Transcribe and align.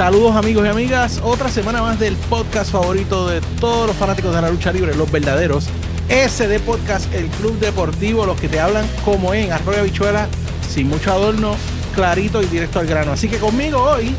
Saludos 0.00 0.34
amigos 0.34 0.64
y 0.64 0.68
amigas, 0.70 1.20
otra 1.22 1.50
semana 1.50 1.82
más 1.82 2.00
del 2.00 2.16
podcast 2.16 2.72
favorito 2.72 3.28
de 3.28 3.42
todos 3.60 3.86
los 3.86 3.94
fanáticos 3.94 4.34
de 4.34 4.40
la 4.40 4.48
lucha 4.48 4.72
libre, 4.72 4.94
los 4.94 5.12
verdaderos. 5.12 5.66
SD 6.08 6.58
Podcast, 6.60 7.12
el 7.12 7.26
club 7.26 7.58
deportivo, 7.58 8.24
los 8.24 8.40
que 8.40 8.48
te 8.48 8.58
hablan 8.58 8.86
como 9.04 9.34
en 9.34 9.52
Arroyo 9.52 9.84
Bichuela, 9.84 10.26
sin 10.66 10.88
mucho 10.88 11.12
adorno, 11.12 11.54
clarito 11.94 12.42
y 12.42 12.46
directo 12.46 12.78
al 12.78 12.86
grano. 12.86 13.12
Así 13.12 13.28
que 13.28 13.36
conmigo 13.36 13.78
hoy, 13.78 14.16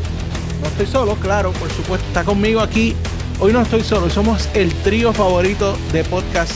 no 0.60 0.68
estoy 0.68 0.86
solo, 0.86 1.16
claro, 1.16 1.50
por 1.50 1.68
supuesto, 1.72 2.06
está 2.06 2.22
conmigo 2.22 2.60
aquí. 2.60 2.94
Hoy 3.40 3.52
no 3.52 3.62
estoy 3.62 3.82
solo, 3.82 4.08
somos 4.08 4.48
el 4.54 4.72
trío 4.84 5.12
favorito 5.12 5.76
de 5.90 6.04
podcast 6.04 6.52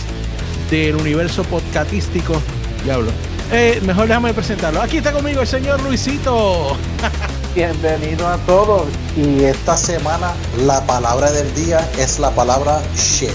del 0.70 0.94
universo 0.94 1.42
podcastístico. 1.42 2.40
Diablo. 2.84 3.10
Eh, 3.50 3.80
mejor 3.84 4.06
déjame 4.06 4.32
presentarlo. 4.32 4.80
Aquí 4.80 4.98
está 4.98 5.10
conmigo 5.10 5.40
el 5.40 5.48
señor 5.48 5.82
Luisito. 5.82 6.76
Bienvenido 7.56 8.28
a 8.28 8.36
todos. 8.46 8.86
Y 9.16 9.42
esta 9.44 9.76
semana 9.78 10.34
la 10.66 10.86
palabra 10.86 11.32
del 11.32 11.52
día 11.54 11.78
es 11.98 12.18
la 12.18 12.30
palabra 12.30 12.82
shit. 12.94 13.30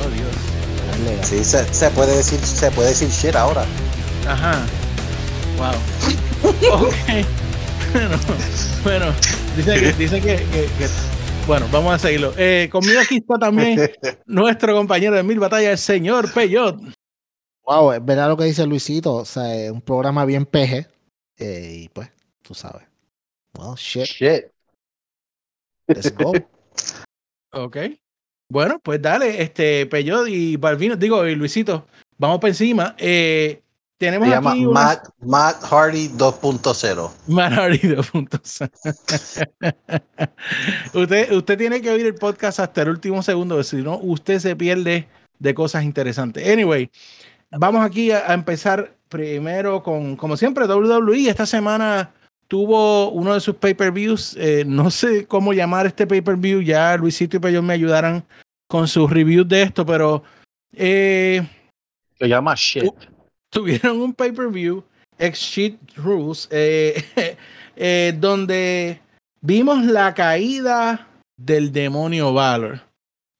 Oh 0.00 0.08
Dios. 0.10 1.26
Sí, 1.26 1.44
se, 1.44 1.64
se 1.74 1.90
puede 1.90 2.16
decir, 2.16 2.38
se 2.38 2.70
puede 2.70 2.90
decir 2.90 3.08
shit 3.08 3.34
ahora. 3.34 3.64
Ajá. 4.28 4.64
Wow. 5.58 5.74
ok. 6.86 7.26
Bueno, 7.92 8.16
bueno 8.84 9.06
dice 9.56 9.74
que, 9.80 9.92
dice 9.94 10.20
que, 10.20 10.36
que, 10.36 10.68
que- 10.78 10.88
bueno, 11.48 11.66
vamos 11.72 11.92
a 11.92 11.98
seguirlo. 11.98 12.32
Eh, 12.36 12.68
conmigo 12.70 13.00
aquí 13.00 13.16
está 13.16 13.36
también 13.36 13.90
nuestro 14.26 14.72
compañero 14.76 15.16
de 15.16 15.24
mil 15.24 15.40
batallas, 15.40 15.72
el 15.72 15.78
señor 15.78 16.32
Peyot. 16.32 16.76
Wow, 17.64 17.92
es 17.92 18.04
verdad 18.04 18.28
lo 18.28 18.36
que 18.36 18.44
dice 18.44 18.64
Luisito. 18.66 19.14
O 19.14 19.24
sea, 19.24 19.52
es 19.52 19.70
un 19.72 19.80
programa 19.80 20.24
bien 20.24 20.46
peje. 20.46 20.86
eh, 21.38 21.80
y 21.84 21.88
pues, 21.88 22.08
tú 22.42 22.54
sabes. 22.54 22.89
Well, 23.58 23.74
shit, 23.76 24.06
Shit. 24.06 24.52
let's 25.88 26.10
go. 26.10 26.32
Ok. 27.52 27.76
Bueno, 28.48 28.78
pues 28.80 29.02
dale, 29.02 29.42
este 29.42 29.84
Peyot 29.86 30.28
y 30.28 30.56
Balvino, 30.56 30.94
digo, 30.94 31.26
y 31.26 31.34
Luisito, 31.34 31.86
vamos 32.16 32.38
para 32.38 32.50
encima. 32.50 32.94
Eh, 32.96 33.60
tenemos 33.98 34.28
Se 34.28 34.34
llama 34.34 34.52
aquí 34.52 34.66
Matt, 34.66 35.08
Matt 35.18 35.62
Hardy 35.64 36.08
2.0. 36.10 37.10
Marido, 37.26 38.02
puntos. 38.04 38.60
usted, 40.94 41.32
usted 41.32 41.58
tiene 41.58 41.80
que 41.80 41.90
oír 41.90 42.06
el 42.06 42.14
podcast 42.14 42.60
hasta 42.60 42.82
el 42.82 42.90
último 42.90 43.20
segundo, 43.22 43.62
si 43.64 43.76
no, 43.78 43.98
usted 43.98 44.38
se 44.38 44.54
pierde 44.54 45.08
de 45.40 45.54
cosas 45.54 45.82
interesantes. 45.82 46.48
Anyway, 46.48 46.88
vamos 47.50 47.84
aquí 47.84 48.12
a, 48.12 48.30
a 48.30 48.34
empezar 48.34 48.96
primero 49.08 49.82
con, 49.82 50.14
como 50.16 50.36
siempre, 50.36 50.66
WWE. 50.66 51.28
Esta 51.28 51.46
semana 51.46 52.12
tuvo 52.50 53.12
uno 53.12 53.32
de 53.32 53.40
sus 53.40 53.54
pay-per-views. 53.54 54.36
eh, 54.36 54.64
no 54.66 54.90
sé 54.90 55.24
cómo 55.24 55.52
llamar 55.52 55.86
este 55.86 56.04
pay-per-view. 56.04 56.60
Ya 56.62 56.96
Luisito 56.96 57.36
y 57.36 57.40
Peyón 57.40 57.64
me 57.64 57.74
ayudarán 57.74 58.24
con 58.68 58.88
sus 58.88 59.08
reviews 59.08 59.48
de 59.48 59.62
esto, 59.62 59.86
pero 59.86 60.24
eh, 60.74 61.46
Se 62.18 62.28
llama 62.28 62.54
shit. 62.56 62.92
tuvieron 63.50 64.00
un 64.00 64.12
pay-per-view, 64.12 64.82
Exit 65.16 65.78
Rules, 65.96 66.48
eh, 66.50 67.04
eh, 67.76 68.14
donde 68.18 69.00
vimos 69.40 69.84
la 69.84 70.12
caída 70.12 71.06
del 71.36 71.70
demonio 71.70 72.32
Valor, 72.32 72.80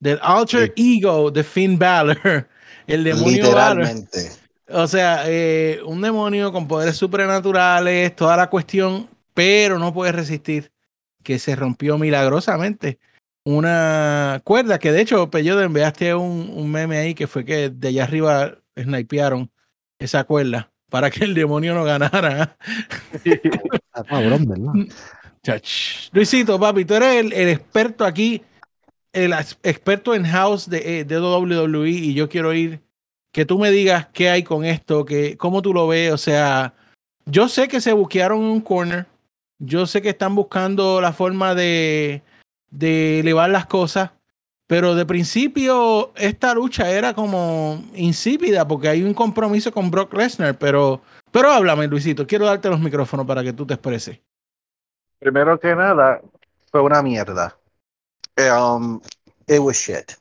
del 0.01 0.21
alter 0.23 0.73
ego 0.77 1.33
de 1.33 1.43
Finn 1.43 1.77
Balor, 1.77 2.49
el 2.87 3.03
demonio 3.03 3.53
Valor. 3.53 3.89
O 4.73 4.87
sea, 4.87 5.25
eh, 5.27 5.81
un 5.85 6.01
demonio 6.01 6.53
con 6.53 6.69
poderes 6.69 6.97
supernaturales, 6.97 8.15
toda 8.15 8.37
la 8.37 8.49
cuestión, 8.49 9.09
pero 9.35 9.79
no 9.79 9.93
puede 9.93 10.13
resistir 10.13 10.73
que 11.23 11.39
se 11.39 11.57
rompió 11.57 11.99
milagrosamente 11.99 12.99
una 13.45 14.41
cuerda 14.45 14.79
que 14.79 14.93
de 14.93 15.01
hecho, 15.01 15.31
Peyote, 15.31 15.65
enviaste 15.65 16.15
un, 16.15 16.51
un 16.55 16.71
meme 16.71 16.99
ahí 16.99 17.15
que 17.15 17.27
fue 17.27 17.45
que 17.45 17.71
de 17.71 17.89
allá 17.89 18.05
arriba 18.05 18.59
snipearon 18.79 19.51
esa 19.99 20.25
cuerda 20.25 20.71
para 20.89 21.11
que 21.11 21.25
el 21.25 21.35
demonio 21.35 21.75
no 21.75 21.85
ganara. 21.85 22.57
Cabrón, 24.09 24.47
¿verdad? 24.47 24.95
Chach. 25.43 26.11
Luisito, 26.13 26.59
papi, 26.59 26.85
tú 26.85 26.95
eres 26.95 27.17
el, 27.17 27.33
el 27.33 27.49
experto 27.49 28.05
aquí, 28.05 28.43
el 29.13 29.33
experto 29.63 30.15
en 30.15 30.25
house 30.25 30.69
de, 30.69 31.01
eh, 31.01 31.05
de 31.05 31.21
WWE 31.21 31.89
y 31.89 32.15
yo 32.15 32.29
quiero 32.29 32.53
ir 32.53 32.81
que 33.33 33.45
tú 33.45 33.59
me 33.59 33.71
digas 33.71 34.09
qué 34.13 34.31
hay 34.31 34.43
con 34.43 34.65
esto, 34.65 35.05
que, 35.05 35.37
cómo 35.37 35.63
tú 35.63 35.73
lo 35.73 35.89
ves. 35.89 36.13
O 36.13 36.19
sea, 36.19 36.75
yo 37.27 37.49
sé 37.49 37.69
que 37.69 37.81
se 37.81 37.93
buquearon 37.93 38.41
un 38.41 38.61
corner, 38.61 39.07
yo 39.59 39.87
sé 39.87 40.03
que 40.03 40.11
están 40.11 40.35
buscando 40.35 41.01
la 41.01 41.13
forma 41.13 41.55
de, 41.55 42.23
de 42.71 43.21
elevar 43.21 43.51
las 43.51 43.67
cosas, 43.67 44.11
pero 44.67 44.95
de 44.95 45.07
principio 45.07 46.13
esta 46.17 46.55
lucha 46.55 46.91
era 46.91 47.15
como 47.15 47.83
insípida 47.95 48.67
porque 48.67 48.89
hay 48.89 49.03
un 49.03 49.15
compromiso 49.15 49.73
con 49.73 49.91
Brock 49.91 50.15
Lesnar, 50.15 50.59
pero, 50.59 51.01
pero 51.31 51.51
háblame, 51.51 51.89
Luisito, 51.89 52.27
quiero 52.27 52.47
darte 52.47 52.69
los 52.69 52.81
micrófonos 52.81 53.27
para 53.27 53.43
que 53.43 53.53
tú 53.53 53.67
te 53.67 53.75
expreses. 53.75 54.21
Primero 55.19 55.59
que 55.61 55.75
nada, 55.75 56.21
fue 56.71 56.81
una 56.81 57.03
mierda. 57.03 57.57
Um, 58.39 59.01
it 59.47 59.59
was 59.59 59.77
shit. 59.77 60.17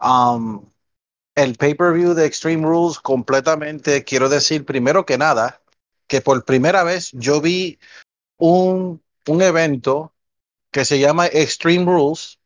Um, 0.00 0.64
el 1.34 1.56
pay-per-view 1.56 2.14
de 2.14 2.26
Extreme 2.26 2.64
Rules 2.64 2.98
completamente, 2.98 4.04
quiero 4.04 4.28
decir, 4.28 4.64
primero 4.64 5.06
que 5.06 5.18
nada, 5.18 5.62
que 6.06 6.20
por 6.20 6.44
primera 6.44 6.82
vez 6.84 7.10
yo 7.12 7.40
vi 7.40 7.78
un, 8.36 9.02
un 9.26 9.42
evento 9.42 10.14
que 10.70 10.84
se 10.84 10.98
llama 10.98 11.26
Extreme 11.26 11.86
Rules 11.86 12.38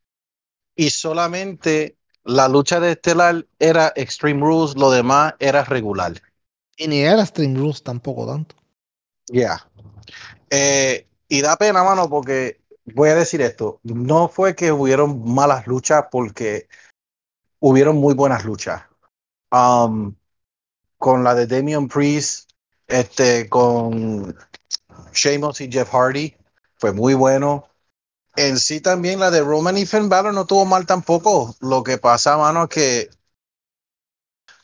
y 0.74 0.90
solamente 0.90 1.96
la 2.24 2.48
lucha 2.48 2.80
de 2.80 2.92
estelar 2.92 3.46
era 3.58 3.92
Extreme 3.96 4.40
Rules, 4.40 4.76
lo 4.76 4.90
demás 4.90 5.34
era 5.38 5.64
regular. 5.64 6.20
Y 6.76 6.88
ni 6.88 7.00
era 7.00 7.24
Stream 7.24 7.56
Rules 7.56 7.82
tampoco 7.82 8.26
tanto. 8.26 8.56
Ya. 9.28 9.68
Eh, 10.50 11.06
y 11.28 11.40
da 11.40 11.56
pena, 11.56 11.82
mano, 11.82 12.08
porque 12.10 12.60
voy 12.84 13.08
a 13.08 13.14
decir 13.14 13.40
esto. 13.40 13.80
No 13.82 14.28
fue 14.28 14.54
que 14.54 14.72
hubieron 14.72 15.32
malas 15.32 15.66
luchas, 15.66 16.06
porque 16.10 16.68
hubieron 17.60 17.96
muy 17.96 18.14
buenas 18.14 18.44
luchas. 18.44 18.82
Um, 19.50 20.14
con 20.98 21.24
la 21.24 21.34
de 21.34 21.46
Damian 21.46 21.88
Priest, 21.88 22.50
este, 22.86 23.48
con 23.48 24.36
Sheamus 25.12 25.60
y 25.60 25.70
Jeff 25.70 25.90
Hardy, 25.90 26.36
fue 26.76 26.92
muy 26.92 27.14
bueno. 27.14 27.68
En 28.36 28.58
sí 28.58 28.80
también 28.80 29.20
la 29.20 29.30
de 29.30 29.40
Roman 29.40 29.78
y 29.78 29.86
Finn 29.86 30.08
Balor 30.08 30.34
no 30.34 30.46
tuvo 30.46 30.64
mal 30.66 30.86
tampoco. 30.86 31.56
Lo 31.60 31.82
que 31.82 31.98
pasa, 31.98 32.36
mano, 32.36 32.64
es 32.64 32.68
que, 32.68 33.10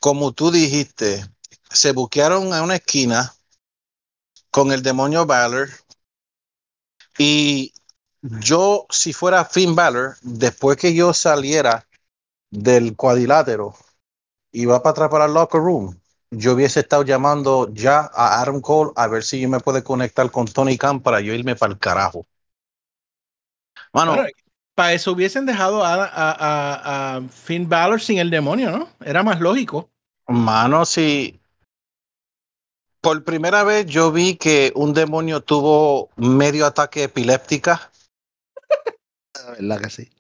como 0.01 0.33
tú 0.33 0.51
dijiste, 0.51 1.25
se 1.71 1.93
buquearon 1.93 2.53
a 2.53 2.63
una 2.63 2.77
esquina 2.77 3.35
con 4.51 4.73
el 4.73 4.83
demonio 4.83 5.27
Balor. 5.27 5.71
Y 7.19 7.73
yo, 8.21 8.87
si 8.91 9.13
fuera 9.13 9.45
Finn 9.45 9.75
Balor, 9.75 10.17
después 10.23 10.77
que 10.77 10.95
yo 10.95 11.15
saliera 11.15 11.87
del 12.53 12.97
cuadrilátero 12.97 13.75
y 14.53 14.67
va 14.67 14.83
para 14.83 14.93
atrás 14.93 15.11
para 15.11 15.27
el 15.27 15.35
locker 15.35 15.61
room, 15.61 15.99
yo 16.31 16.55
hubiese 16.55 16.81
estado 16.81 17.05
llamando 17.05 17.71
ya 17.75 18.11
a 18.15 18.41
Adam 18.43 18.61
Cole 18.63 18.93
a 18.97 19.09
ver 19.09 19.25
si 19.25 19.41
yo 19.41 19.49
me 19.51 19.61
puedo 19.61 19.83
conectar 19.85 20.31
con 20.31 20.47
Tony 20.47 20.79
Khan 20.79 21.01
para 21.03 21.21
yo 21.23 21.35
irme 21.35 21.57
para 21.57 21.73
el 21.75 21.79
carajo. 21.81 22.27
Mano, 23.93 24.15
Bueno, 24.15 24.29
para 24.75 24.93
eso 24.95 25.13
hubiesen 25.13 25.47
dejado 25.47 25.85
a, 25.85 25.95
a, 26.05 26.07
a- 26.07 27.17
a 27.17 27.23
Finn 27.29 27.69
Balor 27.69 28.01
sin 28.01 28.19
el 28.19 28.31
demonio, 28.31 28.71
¿no? 28.71 28.89
Era 29.05 29.23
más 29.23 29.41
lógico. 29.41 29.91
mano, 30.29 30.85
si 30.85 31.41
por 33.03 33.23
primera 33.25 33.65
vez 33.65 33.85
yo 33.87 34.11
vi 34.13 34.37
que 34.37 34.73
un 34.75 34.95
demonio 34.95 35.43
tuvo 35.43 36.09
medio 36.17 36.65
ataque 36.67 37.05
epiléptica. 37.05 37.93
La 39.35 39.51
verdad 39.53 39.81
que 39.83 39.91
sí. 39.91 40.11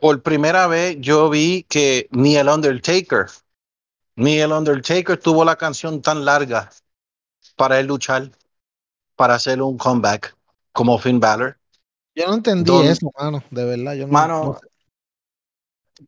Por 0.00 0.22
primera 0.22 0.66
vez 0.66 0.96
yo 1.00 1.28
vi 1.30 1.64
que 1.68 2.08
ni 2.10 2.36
el 2.36 2.48
Undertaker, 2.48 3.26
ni 4.16 4.38
el 4.38 4.52
Undertaker 4.52 5.18
tuvo 5.18 5.44
la 5.44 5.56
canción 5.56 6.02
tan 6.02 6.24
larga 6.24 6.70
para 7.56 7.78
él 7.80 7.86
luchar, 7.86 8.30
para 9.16 9.34
hacer 9.34 9.60
un 9.62 9.76
comeback 9.78 10.36
como 10.72 10.98
Finn 10.98 11.20
Balor. 11.20 11.58
Yo 12.14 12.26
no 12.26 12.34
entendí 12.34 12.70
Don- 12.70 12.86
eso, 12.86 13.10
mano. 13.18 13.42
De 13.50 13.64
verdad, 13.64 13.94
yo 13.94 14.06
no. 14.06 14.12
Mano, 14.12 14.44
no 14.44 14.58
sé. 14.58 14.66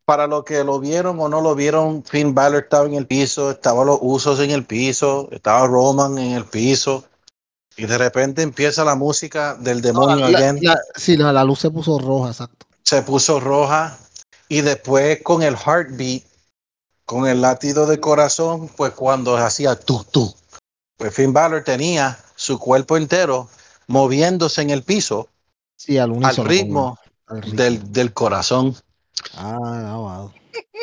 para 0.04 0.26
los 0.26 0.44
que 0.44 0.62
lo 0.64 0.78
vieron 0.78 1.18
o 1.20 1.28
no 1.28 1.40
lo 1.40 1.54
vieron, 1.54 2.04
Finn 2.04 2.34
Balor 2.34 2.64
estaba 2.64 2.86
en 2.86 2.94
el 2.94 3.06
piso, 3.06 3.50
estaban 3.50 3.86
los 3.86 3.98
usos 4.00 4.38
en 4.40 4.50
el 4.50 4.64
piso, 4.64 5.28
estaba 5.32 5.66
Roman 5.66 6.18
en 6.18 6.32
el 6.32 6.44
piso. 6.44 7.04
Y 7.76 7.86
de 7.86 7.96
repente 7.98 8.42
empieza 8.42 8.84
la 8.84 8.94
música 8.94 9.54
del 9.54 9.80
demonio 9.80 10.28
La- 10.28 10.38
again. 10.38 10.58
la- 10.60 10.80
sí, 10.96 11.16
la, 11.16 11.32
la 11.32 11.44
luz 11.44 11.60
se 11.60 11.70
puso 11.70 11.98
roja, 11.98 12.28
exacto. 12.30 12.66
Se 12.90 13.02
puso 13.02 13.38
roja 13.38 13.96
y 14.48 14.62
después 14.62 15.22
con 15.22 15.44
el 15.44 15.54
heartbeat, 15.54 16.24
con 17.04 17.28
el 17.28 17.40
latido 17.40 17.86
de 17.86 18.00
corazón, 18.00 18.66
pues 18.76 18.92
cuando 18.94 19.36
hacía 19.36 19.78
tú, 19.78 20.04
tú, 20.10 20.34
pues 20.96 21.14
Finn 21.14 21.32
Balor 21.32 21.62
tenía 21.62 22.18
su 22.34 22.58
cuerpo 22.58 22.96
entero 22.96 23.48
moviéndose 23.86 24.62
en 24.62 24.70
el 24.70 24.82
piso 24.82 25.28
Sí, 25.76 25.98
al 25.98 26.10
ritmo 26.10 26.98
con- 27.26 27.36
al 27.36 27.42
ritmo. 27.42 27.56
del, 27.62 27.92
del 27.92 28.12
corazón. 28.12 28.74
Ah, 29.36 29.56
ah, 29.62 29.96
wow. 29.96 30.32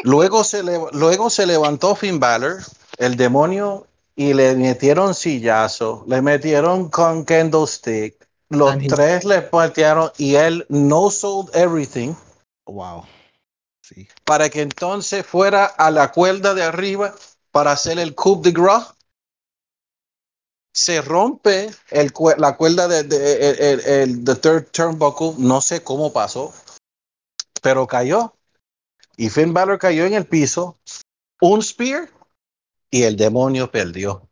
Luego 0.04 0.46
se, 0.46 0.64
le- 0.64 0.80
luego 0.94 1.30
se 1.30 1.46
levantó 1.46 1.94
Finn 1.94 2.22
Balor, 2.22 2.64
el 3.00 3.18
demonio, 3.18 3.86
y 4.16 4.34
le 4.34 4.56
metieron 4.56 5.14
sillazo, 5.14 6.06
le 6.08 6.22
metieron 6.22 6.90
con 6.90 7.26
candlestick. 7.26 8.27
Los 8.50 8.72
And 8.74 8.84
he- 8.84 8.88
tres 8.88 9.26
le 9.26 9.42
patearon 9.42 10.12
y 10.18 10.36
él 10.36 10.66
no 10.70 11.10
sold 11.12 11.54
everything 11.56 12.14
Wow. 12.66 13.06
Sí. 13.82 14.08
para 14.26 14.50
que 14.50 14.62
entonces 14.62 15.26
fuera 15.26 15.66
a 15.66 15.92
la 15.92 16.12
cuerda 16.12 16.54
de 16.54 16.64
arriba 16.64 17.14
para 17.52 17.72
hacer 17.72 18.00
el 18.00 18.16
coup 18.16 18.44
de 18.44 18.52
gras. 18.52 18.94
Se 20.74 21.02
rompe 21.02 21.72
el, 21.90 22.12
la 22.38 22.56
cuerda 22.56 22.88
de, 22.88 23.04
de- 23.04 23.50
el, 23.50 23.60
el- 23.60 23.80
el- 23.82 24.24
the 24.24 24.36
third 24.36 24.70
turnbuckle, 24.72 25.34
no 25.40 25.60
sé 25.62 25.84
cómo 25.84 26.14
pasó, 26.14 26.54
pero 27.62 27.88
cayó. 27.88 28.34
Y 29.18 29.30
Finn 29.30 29.54
Balor 29.54 29.80
cayó 29.80 30.06
en 30.06 30.14
el 30.14 30.28
piso, 30.28 30.78
un 31.42 31.64
spear 31.64 32.10
y 32.92 33.04
el 33.04 33.18
demonio 33.18 33.72
perdió. 33.72 34.30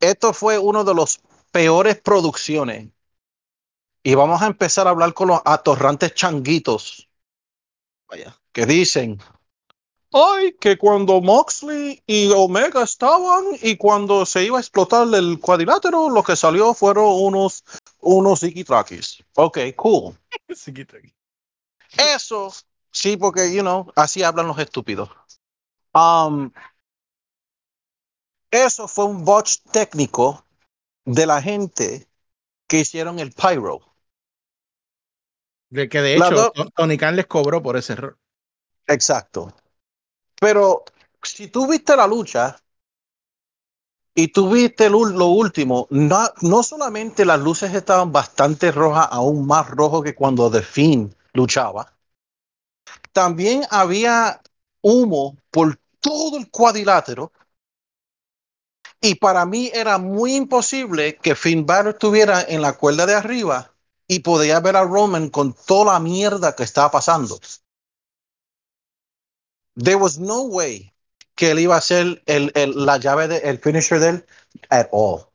Esto 0.00 0.32
fue 0.32 0.58
uno 0.58 0.84
de 0.84 0.94
los 0.94 1.20
peores 1.56 1.98
producciones. 2.02 2.90
Y 4.02 4.14
vamos 4.14 4.42
a 4.42 4.46
empezar 4.46 4.86
a 4.86 4.90
hablar 4.90 5.14
con 5.14 5.28
los 5.28 5.40
atorrantes 5.42 6.12
changuitos 6.12 7.08
Vaya. 8.06 8.38
que 8.52 8.66
dicen, 8.66 9.18
ay, 10.12 10.52
que 10.60 10.76
cuando 10.76 11.22
Moxley 11.22 12.02
y 12.06 12.30
Omega 12.30 12.82
estaban 12.82 13.44
y 13.62 13.78
cuando 13.78 14.26
se 14.26 14.44
iba 14.44 14.58
a 14.58 14.60
explotar 14.60 15.08
el 15.14 15.40
cuadrilátero, 15.40 16.10
lo 16.10 16.22
que 16.22 16.36
salió 16.36 16.74
fueron 16.74 17.06
unos, 17.06 17.64
unos 18.00 18.40
Trakis. 18.66 19.24
Ok, 19.36 19.58
cool. 19.76 20.14
Eso, 21.96 22.52
sí, 22.90 23.16
porque, 23.16 23.50
you 23.50 23.62
know, 23.62 23.90
así 23.96 24.22
hablan 24.22 24.48
los 24.48 24.58
estúpidos. 24.58 25.08
Um, 25.94 26.50
eso 28.50 28.86
fue 28.86 29.06
un 29.06 29.24
botch 29.24 29.60
técnico 29.72 30.45
de 31.06 31.24
la 31.26 31.40
gente 31.40 32.06
que 32.68 32.80
hicieron 32.80 33.18
el 33.20 33.32
pyro. 33.32 33.80
De 35.70 35.88
que 35.88 36.00
de 36.02 36.16
hecho, 36.16 36.34
do- 36.34 36.52
Tony 36.74 36.96
Khan 36.98 37.14
les 37.14 37.26
cobró 37.28 37.62
por 37.62 37.76
ese 37.76 37.92
error. 37.92 38.18
Exacto. 38.88 39.52
Pero 40.40 40.84
si 41.22 41.48
tú 41.48 41.68
viste 41.68 41.96
la 41.96 42.06
lucha 42.08 42.56
y 44.16 44.26
tú 44.32 44.50
viste 44.50 44.90
lo, 44.90 45.04
lo 45.04 45.26
último, 45.28 45.86
no, 45.90 46.26
no 46.42 46.64
solamente 46.64 47.24
las 47.24 47.38
luces 47.38 47.72
estaban 47.72 48.10
bastante 48.10 48.72
rojas, 48.72 49.06
aún 49.12 49.46
más 49.46 49.70
rojo 49.70 50.02
que 50.02 50.14
cuando 50.16 50.50
The 50.50 50.62
Fiend 50.62 51.14
luchaba, 51.34 51.92
también 53.12 53.62
había 53.70 54.40
humo 54.82 55.36
por 55.50 55.78
todo 56.00 56.38
el 56.38 56.50
cuadrilátero. 56.50 57.32
Y 59.00 59.16
para 59.16 59.44
mí 59.44 59.70
era 59.74 59.98
muy 59.98 60.34
imposible 60.34 61.16
que 61.16 61.34
Finn 61.34 61.66
Balor 61.66 61.94
estuviera 61.94 62.42
en 62.42 62.62
la 62.62 62.76
cuerda 62.76 63.06
de 63.06 63.14
arriba 63.14 63.72
y 64.08 64.20
podía 64.20 64.60
ver 64.60 64.76
a 64.76 64.84
Roman 64.84 65.28
con 65.28 65.52
toda 65.52 65.94
la 65.94 66.00
mierda 66.00 66.54
que 66.54 66.62
estaba 66.62 66.90
pasando. 66.90 67.38
There 69.76 69.96
was 69.96 70.18
no 70.18 70.42
way 70.42 70.92
que 71.34 71.50
él 71.50 71.58
iba 71.58 71.76
a 71.76 71.80
ser 71.80 72.22
el, 72.26 72.52
la 72.86 72.96
llave 72.96 73.28
de 73.28 73.38
el 73.38 73.58
finisher 73.58 74.00
de 74.00 74.08
él 74.08 74.26
at 74.70 74.88
all. 74.90 75.26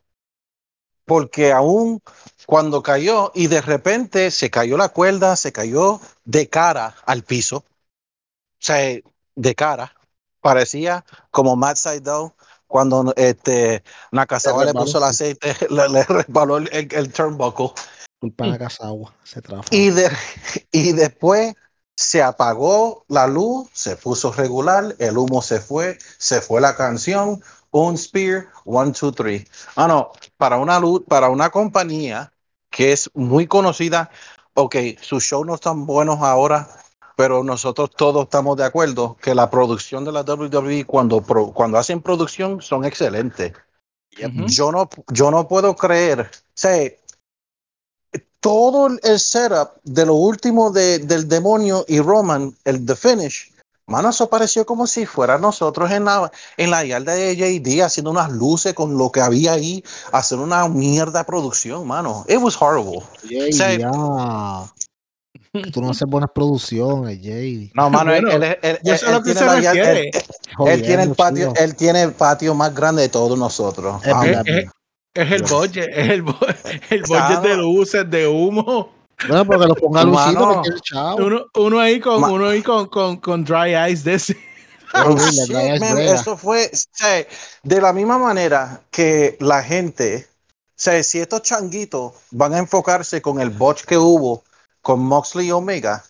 Porque 1.06 1.52
aún 1.52 2.02
cuando 2.48 2.82
cayó 2.82 3.32
y 3.36 3.48
de 3.48 3.62
repente 3.62 4.32
se 4.32 4.50
cayó 4.50 4.78
la 4.78 4.90
cuerda, 4.90 5.36
se 5.36 5.52
cayó 5.52 6.00
de 6.26 6.50
cara 6.50 6.96
al 7.06 7.24
piso. 7.24 7.58
O 7.58 7.64
sea, 8.60 9.00
de 9.36 9.56
cara. 9.56 9.96
Parecía 10.40 11.06
como 11.30 11.56
Matt 11.56 11.78
Sydal 11.78 12.34
cuando 12.72 13.14
este, 13.18 13.84
Nakazawa 14.12 14.66
Le 14.66 14.74
puso 14.74 14.98
el 14.98 15.04
aceite, 15.04 15.56
le, 15.70 15.90
le 15.90 16.04
resbaló 16.06 16.58
el, 16.58 16.70
el- 16.72 16.94
el 16.94 17.12
turnbuckle. 17.12 17.72
Culpa 18.20 18.54
a 18.54 18.58
Casagua. 18.58 19.14
Se. 19.24 19.42
Y, 19.72 19.90
de, 19.90 20.10
y 20.72 20.94
después 20.94 21.54
se 21.96 22.24
apagó 22.24 23.06
la 23.10 23.28
luz, 23.28 23.70
se 23.74 23.96
puso 23.98 24.32
regular, 24.32 24.96
el 25.00 25.18
humo 25.18 25.42
se 25.42 25.60
fue, 25.60 26.00
se 26.18 26.42
fue 26.42 26.62
la 26.62 26.76
canción, 26.76 27.42
un 27.72 27.98
spear, 27.98 28.48
one, 28.66 28.92
two, 28.94 29.12
three. 29.12 29.46
Ah, 29.76 29.88
no, 29.88 30.12
para 30.38 30.58
una 30.58 30.80
luz, 30.80 31.04
para 31.08 31.30
una 31.30 31.50
compañía 31.50 32.32
que 32.70 32.94
es 32.94 33.10
muy 33.14 33.48
conocida, 33.48 34.10
ok, 34.54 34.76
sus 35.02 35.24
shows 35.24 35.46
no 35.46 35.56
están 35.56 35.86
buenos 35.86 36.20
ahora, 36.22 36.70
pero 37.22 37.44
nosotros 37.44 37.92
todos 37.96 38.24
estamos 38.24 38.58
de 38.58 38.66
acuerdo 38.66 39.16
que 39.22 39.36
la 39.36 39.48
producción 39.48 40.04
de 40.04 40.12
la 40.12 40.24
WWE 40.24 40.86
cuando, 40.86 41.22
cuando 41.54 41.78
hacen 41.78 42.02
producción 42.02 42.64
son 42.64 42.84
excelentes. 42.84 43.54
Ujú. 44.18 44.48
Yo 44.48 44.72
no, 44.72 44.90
yo 45.14 45.30
no 45.30 45.48
puedo 45.48 45.76
creer. 45.76 46.22
O 46.22 46.52
sea, 46.56 46.92
todo 48.40 48.88
el- 48.88 49.20
setup 49.20 49.70
de 49.84 50.08
lo 50.08 50.16
último 50.16 50.72
de, 50.72 50.98
del 50.98 51.30
demonio 51.30 51.86
y 51.88 52.00
Roman, 52.00 52.58
el 52.66 52.84
The 52.88 52.96
Finish, 52.96 53.54
mano, 53.86 54.10
eso 54.10 54.28
pareció 54.28 54.66
como 54.66 54.88
si 54.88 55.06
fuera 55.06 55.38
nosotros 55.38 55.92
en 55.92 56.06
la, 56.06 56.32
en 56.58 56.72
la 56.72 56.84
yarda 56.84 57.14
de 57.14 57.36
JD 57.36 57.84
haciendo 57.84 58.10
unas 58.10 58.32
luces 58.32 58.74
con 58.74 58.98
lo 58.98 59.12
que 59.12 59.22
había 59.22 59.54
ahí, 59.54 59.84
hacer 60.12 60.40
una 60.40 60.68
mierda 60.68 61.24
producción, 61.24 61.86
mano. 61.86 62.26
It 62.28 62.40
was 62.42 62.60
horrible. 62.60 63.04
Sea, 63.54 63.78
ya. 63.78 63.92
Tú 65.74 65.82
no 65.82 65.90
haces 65.92 66.08
buenas 66.08 66.30
producciones, 66.34 67.20
Jay. 67.22 67.72
No, 67.74 67.90
mano, 67.90 68.14
él- 68.14 68.24
Bueno, 68.24 68.46
él, 68.46 68.58
él- 68.62 68.80
yo 68.84 68.94
él- 68.94 69.00
él 69.06 69.24
que 70.78 70.78
tiene 70.84 71.04
el 71.04 71.14
patio, 71.16 71.54
él 71.58 71.76
tiene 71.76 72.02
el 72.04 72.14
patio 72.14 72.56
más 72.56 72.74
grande 72.74 73.02
de 73.04 73.10
todos 73.10 73.38
nosotros. 73.38 74.02
Es 74.06 74.14
Ah, 74.14 74.26
el 75.14 75.44
budget, 75.44 75.90
es 75.94 76.10
el, 76.10 76.24
bu- 76.24 76.38
el 76.90 77.02
Claro. 77.02 77.42
de 77.42 77.58
luces, 77.58 78.10
de 78.10 78.28
humo. 78.28 78.94
Bueno, 79.28 79.46
porque 79.46 79.68
lo 79.68 79.76
ponga 79.76 80.04
Luisito, 80.06 80.64
chavo. 80.84 81.26
Uno, 81.26 81.46
uno 81.56 81.80
ahí 81.80 82.00
con, 82.00 82.22
Ma- 82.22 82.30
uno 82.32 82.48
ahí 82.48 82.62
con, 82.64 82.88
con, 82.88 83.18
con 83.18 83.44
dry 83.44 83.76
ice 83.92 84.10
de 84.10 84.16
ese. 84.16 84.38
Oh, 84.94 85.16
shit, 85.18 85.52
man. 85.82 85.98
Eso 86.00 86.38
fue, 86.38 86.70
o 86.74 86.78
sea, 86.94 87.26
de 87.64 87.82
la 87.82 87.92
misma 87.92 88.18
manera 88.18 88.82
que 88.90 89.38
la 89.42 89.62
gente, 89.64 90.28
o 90.50 90.54
sea, 90.76 91.04
si 91.04 91.20
estos 91.20 91.42
changuitos 91.44 92.14
van 92.32 92.54
a 92.54 92.58
enfocarse 92.60 93.22
con 93.22 93.40
el 93.42 93.50
botch 93.50 93.84
que 93.84 93.98
hubo 93.98 94.44
con 94.82 95.00
Moxley 95.02 95.48
y 95.48 95.52
Omega 95.52 96.04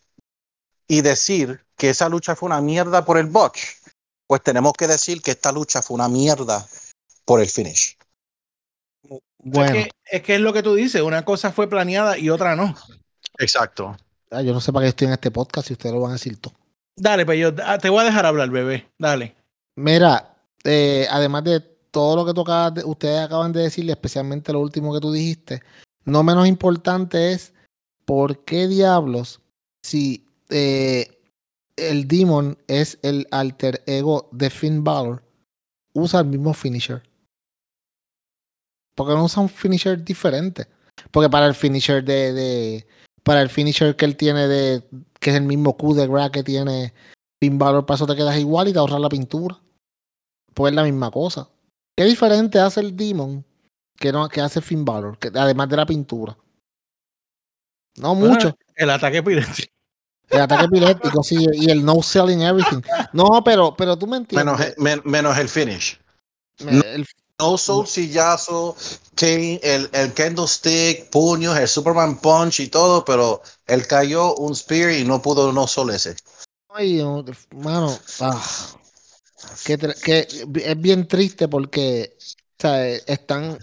y 0.87 1.01
decir 1.01 1.63
que 1.77 1.89
esa 1.89 2.09
lucha 2.09 2.35
fue 2.35 2.47
una 2.47 2.61
mierda 2.61 3.05
por 3.05 3.17
el 3.17 3.27
botch, 3.27 3.59
pues 4.27 4.41
tenemos 4.41 4.73
que 4.73 4.87
decir 4.87 5.21
que 5.21 5.31
esta 5.31 5.51
lucha 5.51 5.81
fue 5.81 5.95
una 5.95 6.07
mierda 6.09 6.65
por 7.25 7.41
el 7.41 7.47
finish. 7.47 7.97
Bueno, 9.43 9.75
Es, 9.75 9.85
que, 9.85 9.91
es 10.17 10.21
que 10.21 10.35
es 10.35 10.41
lo 10.41 10.53
que 10.53 10.63
tú 10.63 10.75
dices, 10.75 11.01
una 11.01 11.25
cosa 11.25 11.51
fue 11.51 11.67
planeada 11.69 12.17
y 12.17 12.29
otra 12.29 12.55
no. 12.55 12.75
Exacto. 13.39 13.97
ah, 14.29 14.41
yo 14.41 14.53
no 14.53 14.61
sé 14.61 14.71
para 14.71 14.85
qué 14.85 14.89
estoy 14.89 15.07
en 15.07 15.13
este 15.13 15.31
podcast 15.31 15.67
si 15.67 15.73
ustedes 15.73 15.95
lo 15.95 16.01
van 16.01 16.11
a 16.11 16.15
decir 16.15 16.39
todo. 16.39 16.53
Dale, 16.95 17.25
pues 17.25 17.39
yo 17.39 17.51
ah, 17.65 17.77
te 17.77 17.89
voy 17.89 18.01
a 18.01 18.05
dejar 18.05 18.25
hablar, 18.25 18.49
bebé. 18.49 18.89
Dale. 18.99 19.35
Mira, 19.75 20.35
eh, 20.63 21.07
además 21.09 21.43
de 21.43 21.59
todo 21.89 22.15
lo 22.17 22.25
que 22.25 22.33
tú 22.33 22.41
acabas 22.41 22.75
de- 22.75 22.83
ustedes 22.85 23.19
acaban 23.21 23.51
de 23.51 23.63
decirle, 23.63 23.93
especialmente 23.93 24.53
lo 24.53 24.59
último 24.59 24.93
que 24.93 24.99
tú 24.99 25.11
dijiste, 25.11 25.61
no 26.05 26.21
menos 26.23 26.47
importante 26.47 27.31
es 27.33 27.53
por 28.11 28.43
qué 28.43 28.67
diablos 28.67 29.39
si 29.85 30.25
eh, 30.49 31.17
el 31.77 32.09
Demon 32.09 32.57
es 32.67 32.99
el 33.03 33.25
alter 33.31 33.83
ego 33.85 34.27
de 34.33 34.49
Finn 34.49 34.83
Balor, 34.83 35.23
usa 35.93 36.19
el 36.19 36.25
mismo 36.25 36.53
finisher. 36.53 37.01
Porque 38.97 39.13
no 39.13 39.23
usa 39.23 39.41
un 39.41 39.47
finisher 39.47 40.03
diferente. 40.03 40.67
Porque 41.11 41.29
para 41.29 41.45
el 41.47 41.55
finisher 41.55 42.03
de, 42.03 42.33
de- 42.33 42.87
para 43.23 43.41
el 43.41 43.47
finisher 43.47 43.95
que 43.95 44.03
él 44.03 44.17
tiene 44.17 44.45
de 44.49 44.83
que 45.21 45.29
es 45.29 45.37
el 45.37 45.43
mismo 45.43 45.77
Q 45.77 45.93
de 45.93 46.05
Gra 46.05 46.29
que 46.29 46.43
tiene 46.43 46.93
Finn 47.41 47.57
Balor, 47.57 47.85
para 47.85 47.95
eso 47.95 48.07
te 48.07 48.17
quedas 48.17 48.37
igual 48.37 48.67
y 48.67 48.73
te 48.73 48.79
ahorras 48.79 48.99
la 48.99 49.07
pintura. 49.07 49.57
Pues 50.53 50.71
es 50.71 50.75
la 50.75 50.83
misma 50.83 51.11
cosa. 51.11 51.47
¿Qué 51.97 52.03
diferente 52.03 52.59
hace 52.59 52.81
el 52.81 52.93
Demon 52.93 53.45
que, 53.97 54.11
no, 54.11 54.27
que 54.27 54.41
hace 54.41 54.59
Finn 54.59 54.83
Balor? 54.83 55.17
Que, 55.17 55.29
además 55.33 55.69
de 55.69 55.77
la 55.77 55.85
pintura. 55.85 56.37
No 57.95 58.15
Bueno, 58.15 58.33
mucho. 58.35 58.57
El 58.75 58.89
ataque 58.89 59.21
pirático. 59.21 59.71
El 60.31 60.39
ataque 60.39 60.63
epiléptico, 60.63 61.23
sí, 61.23 61.45
y 61.53 61.69
el 61.69 61.83
no 61.83 62.01
selling 62.01 62.41
everything. 62.41 62.81
No, 63.11 63.43
pero, 63.43 63.75
pero 63.75 63.97
tú 63.97 64.07
me 64.07 64.15
entiendes. 64.17 64.45
Menos, 64.45 64.73
men- 64.77 65.01
menos 65.03 65.37
el 65.37 65.49
finish. 65.49 65.99
Me- 66.59 66.79
el- 66.79 67.05
No 67.37 67.57
soul 67.57 67.87
sillazo, 67.87 68.75
el, 69.19 69.89
el 69.91 70.13
candlestick, 70.13 71.09
puños, 71.09 71.57
el 71.57 71.67
Superman 71.67 72.17
punch 72.19 72.59
y 72.59 72.67
todo, 72.67 73.03
pero 73.03 73.41
él 73.67 73.85
cayó 73.87 74.35
un 74.35 74.55
spear 74.55 74.91
y 74.91 75.03
no 75.03 75.21
pudo 75.21 75.51
no 75.51 75.67
solo 75.67 75.91
ese. 75.91 76.15
ay, 76.69 76.97
no, 76.97 77.25
mano, 77.55 77.97
ah, 78.19 78.41
que, 79.65 79.77
que 79.77 80.27
es 80.63 80.79
bien 80.81 81.07
triste 81.07 81.47
porque 81.47 82.15
o 82.19 82.61
sea, 82.61 82.87
están 82.87 83.57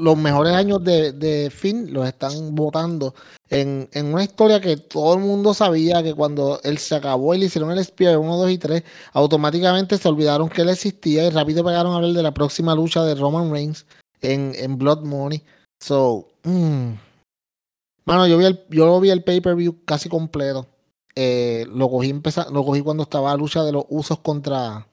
los 0.00 0.16
mejores 0.16 0.54
años 0.54 0.82
de, 0.82 1.12
de 1.12 1.50
Finn 1.50 1.92
los 1.92 2.06
están 2.06 2.54
votando 2.54 3.14
en, 3.48 3.88
en, 3.92 4.06
una 4.06 4.24
historia 4.24 4.60
que 4.60 4.76
todo 4.76 5.14
el 5.14 5.20
mundo 5.20 5.54
sabía 5.54 6.02
que 6.02 6.14
cuando 6.14 6.60
él 6.62 6.78
se 6.78 6.94
acabó 6.94 7.34
y 7.34 7.38
le 7.38 7.46
hicieron 7.46 7.70
el 7.70 7.84
Spear 7.84 8.18
1, 8.18 8.36
2 8.36 8.50
y 8.50 8.58
3, 8.58 8.82
automáticamente 9.12 9.98
se 9.98 10.08
olvidaron 10.08 10.48
que 10.48 10.62
él 10.62 10.68
existía 10.68 11.26
y 11.26 11.30
rápido 11.30 11.64
pegaron 11.64 11.92
a 11.92 11.96
hablar 11.96 12.12
de 12.12 12.22
la 12.22 12.34
próxima 12.34 12.74
lucha 12.74 13.02
de 13.04 13.14
Roman 13.14 13.50
Reigns 13.50 13.86
en, 14.20 14.52
en 14.54 14.78
Blood 14.78 15.02
Money. 15.04 15.42
So, 15.80 16.28
mm. 16.44 16.92
mano, 18.04 18.26
yo, 18.26 18.38
vi 18.38 18.44
el, 18.44 18.64
yo 18.70 19.00
vi 19.00 19.10
el 19.10 19.24
pay-per-view 19.24 19.84
casi 19.84 20.08
completo. 20.08 20.66
Eh, 21.16 21.66
lo, 21.72 21.90
cogí 21.90 22.10
empezar, 22.10 22.50
lo 22.50 22.64
cogí 22.64 22.82
cuando 22.82 23.02
estaba 23.02 23.30
la 23.30 23.36
lucha 23.36 23.64
de 23.64 23.72
los 23.72 23.84
usos 23.88 24.20
contra 24.20 24.86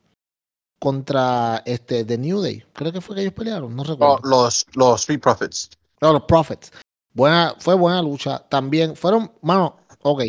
contra 0.80 1.62
este 1.66 2.04
The 2.06 2.18
New 2.18 2.42
Day. 2.42 2.64
Creo 2.74 2.92
que 2.92 3.02
fue 3.02 3.16
que 3.16 3.22
ellos 3.22 3.34
pelearon, 3.34 3.76
no 3.76 3.84
recuerdo. 3.84 4.20
Oh, 4.24 4.28
los, 4.28 4.66
los 4.74 5.02
Street 5.02 5.20
Profits. 5.20 5.70
No, 6.02 6.14
los 6.14 6.24
Profits. 6.24 6.72
Buena, 7.14 7.56
fue 7.60 7.76
buena 7.76 8.02
lucha. 8.02 8.40
También 8.48 8.96
fueron, 8.96 9.32
mano, 9.42 9.78
ok. 10.04 10.24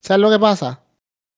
¿Sabes 0.00 0.20
lo 0.20 0.30
que 0.30 0.38
pasa? 0.38 0.82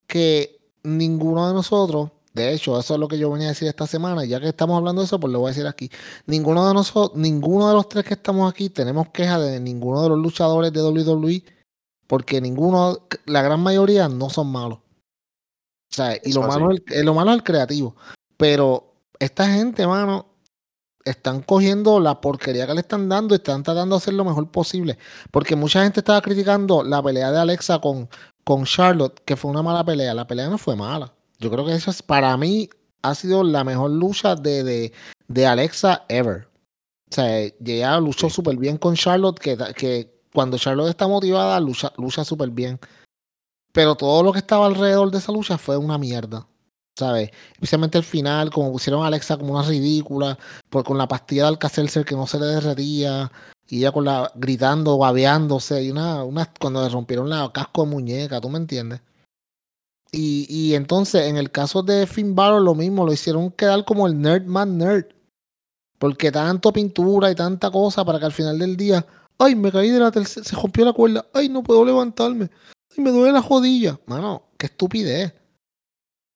Que 0.06 0.60
ninguno 0.82 1.48
de 1.48 1.54
nosotros, 1.54 2.10
de 2.34 2.52
hecho, 2.52 2.78
eso 2.78 2.94
es 2.94 3.00
lo 3.00 3.08
que 3.08 3.18
yo 3.18 3.30
venía 3.30 3.46
a 3.46 3.50
decir 3.50 3.68
esta 3.68 3.86
semana, 3.86 4.24
ya 4.24 4.40
que 4.40 4.48
estamos 4.48 4.76
hablando 4.76 5.00
de 5.00 5.06
eso, 5.06 5.20
pues 5.20 5.32
lo 5.32 5.38
voy 5.40 5.48
a 5.48 5.50
decir 5.52 5.66
aquí. 5.66 5.90
Ninguno 6.26 6.66
de 6.66 6.74
nosotros, 6.74 7.16
ninguno 7.16 7.68
de 7.68 7.74
los 7.74 7.88
tres 7.88 8.04
que 8.04 8.14
estamos 8.14 8.50
aquí 8.50 8.70
tenemos 8.70 9.08
queja 9.10 9.38
de 9.38 9.60
ninguno 9.60 10.02
de 10.02 10.08
los 10.10 10.18
luchadores 10.18 10.72
de 10.72 10.82
WWE, 10.82 11.44
porque 12.06 12.40
ninguno, 12.40 13.06
la 13.26 13.40
gran 13.40 13.60
mayoría 13.60 14.08
no 14.08 14.30
son 14.30 14.48
malos. 14.48 14.78
O 14.78 15.96
sea, 15.96 16.18
y 16.22 16.32
lo 16.32 16.42
malo, 16.42 16.72
es, 16.72 17.04
lo 17.04 17.14
malo 17.14 17.30
es 17.30 17.36
el 17.36 17.44
creativo. 17.44 17.94
Pero 18.36 18.94
esta 19.18 19.48
gente, 19.48 19.86
mano, 19.86 20.26
están 21.04 21.42
cogiendo 21.42 22.00
la 22.00 22.20
porquería 22.20 22.66
que 22.66 22.74
le 22.74 22.80
están 22.80 23.08
dando 23.08 23.34
y 23.34 23.36
están 23.36 23.62
tratando 23.62 23.96
de 23.96 23.98
hacer 23.98 24.14
lo 24.14 24.24
mejor 24.24 24.50
posible. 24.50 24.98
Porque 25.30 25.56
mucha 25.56 25.82
gente 25.82 26.00
estaba 26.00 26.20
criticando 26.22 26.82
la 26.82 27.02
pelea 27.02 27.30
de 27.30 27.38
Alexa 27.38 27.80
con, 27.80 28.08
con 28.42 28.64
Charlotte, 28.64 29.20
que 29.24 29.36
fue 29.36 29.50
una 29.50 29.62
mala 29.62 29.84
pelea. 29.84 30.14
La 30.14 30.26
pelea 30.26 30.48
no 30.48 30.58
fue 30.58 30.76
mala. 30.76 31.12
Yo 31.38 31.50
creo 31.50 31.66
que 31.66 31.74
eso 31.74 31.90
es, 31.90 32.02
para 32.02 32.36
mí, 32.36 32.68
ha 33.02 33.14
sido 33.14 33.44
la 33.44 33.64
mejor 33.64 33.90
lucha 33.90 34.34
de, 34.34 34.64
de, 34.64 34.92
de 35.28 35.46
Alexa 35.46 36.04
ever. 36.08 36.48
O 37.10 37.14
sea, 37.14 37.38
ella 37.38 38.00
luchó 38.00 38.30
súper 38.30 38.56
bien 38.56 38.78
con 38.78 38.94
Charlotte, 38.94 39.38
que, 39.38 39.56
que 39.76 40.22
cuando 40.32 40.58
Charlotte 40.58 40.88
está 40.88 41.06
motivada, 41.06 41.60
lucha, 41.60 41.92
lucha 41.96 42.24
súper 42.24 42.50
bien. 42.50 42.80
Pero 43.72 43.94
todo 43.94 44.22
lo 44.22 44.32
que 44.32 44.38
estaba 44.38 44.66
alrededor 44.66 45.10
de 45.10 45.18
esa 45.18 45.32
lucha 45.32 45.58
fue 45.58 45.76
una 45.76 45.98
mierda. 45.98 46.46
¿Sabes? 46.96 47.30
Especialmente 47.52 47.98
el 47.98 48.04
final, 48.04 48.50
como 48.50 48.72
pusieron 48.72 49.02
a 49.02 49.08
Alexa 49.08 49.36
como 49.36 49.54
una 49.54 49.62
ridícula, 49.62 50.38
por, 50.70 50.84
con 50.84 50.98
la 50.98 51.08
pastilla 51.08 51.42
de 51.42 51.48
Alcacelser 51.48 52.04
que 52.04 52.14
no 52.14 52.26
se 52.26 52.38
le 52.38 52.46
derretía, 52.46 53.30
y 53.68 53.78
ella 53.78 53.92
con 53.92 54.04
la 54.04 54.30
gritando, 54.34 54.98
babeándose, 54.98 55.82
y 55.82 55.90
una, 55.90 56.22
una 56.24 56.52
cuando 56.60 56.82
le 56.82 56.88
rompieron 56.88 57.28
la 57.28 57.50
casco 57.52 57.84
de 57.84 57.90
muñeca, 57.90 58.40
¿tú 58.40 58.48
me 58.48 58.58
entiendes? 58.58 59.00
Y, 60.12 60.46
y 60.48 60.74
entonces, 60.74 61.26
en 61.26 61.36
el 61.36 61.50
caso 61.50 61.82
de 61.82 62.06
Finn 62.06 62.34
Balor, 62.36 62.62
lo 62.62 62.74
mismo, 62.74 63.04
lo 63.04 63.12
hicieron 63.12 63.50
quedar 63.50 63.84
como 63.84 64.06
el 64.06 64.20
nerd 64.20 64.44
más 64.44 64.68
nerd. 64.68 65.06
Porque 65.98 66.30
tanto 66.30 66.72
pintura 66.72 67.30
y 67.30 67.34
tanta 67.34 67.70
cosa 67.70 68.04
para 68.04 68.18
que 68.18 68.26
al 68.26 68.32
final 68.32 68.58
del 68.58 68.76
día, 68.76 69.04
ay, 69.38 69.56
me 69.56 69.72
caí 69.72 69.90
de 69.90 69.98
la 69.98 70.10
tercera, 70.12 70.44
se 70.44 70.54
rompió 70.54 70.84
la 70.84 70.92
cuerda, 70.92 71.26
ay, 71.32 71.48
no 71.48 71.62
puedo 71.62 71.84
levantarme, 71.84 72.50
ay, 72.96 73.02
me 73.02 73.10
duele 73.10 73.32
la 73.32 73.42
jodilla. 73.42 73.98
Mano, 74.06 74.44
qué 74.58 74.66
estupidez. 74.66 75.32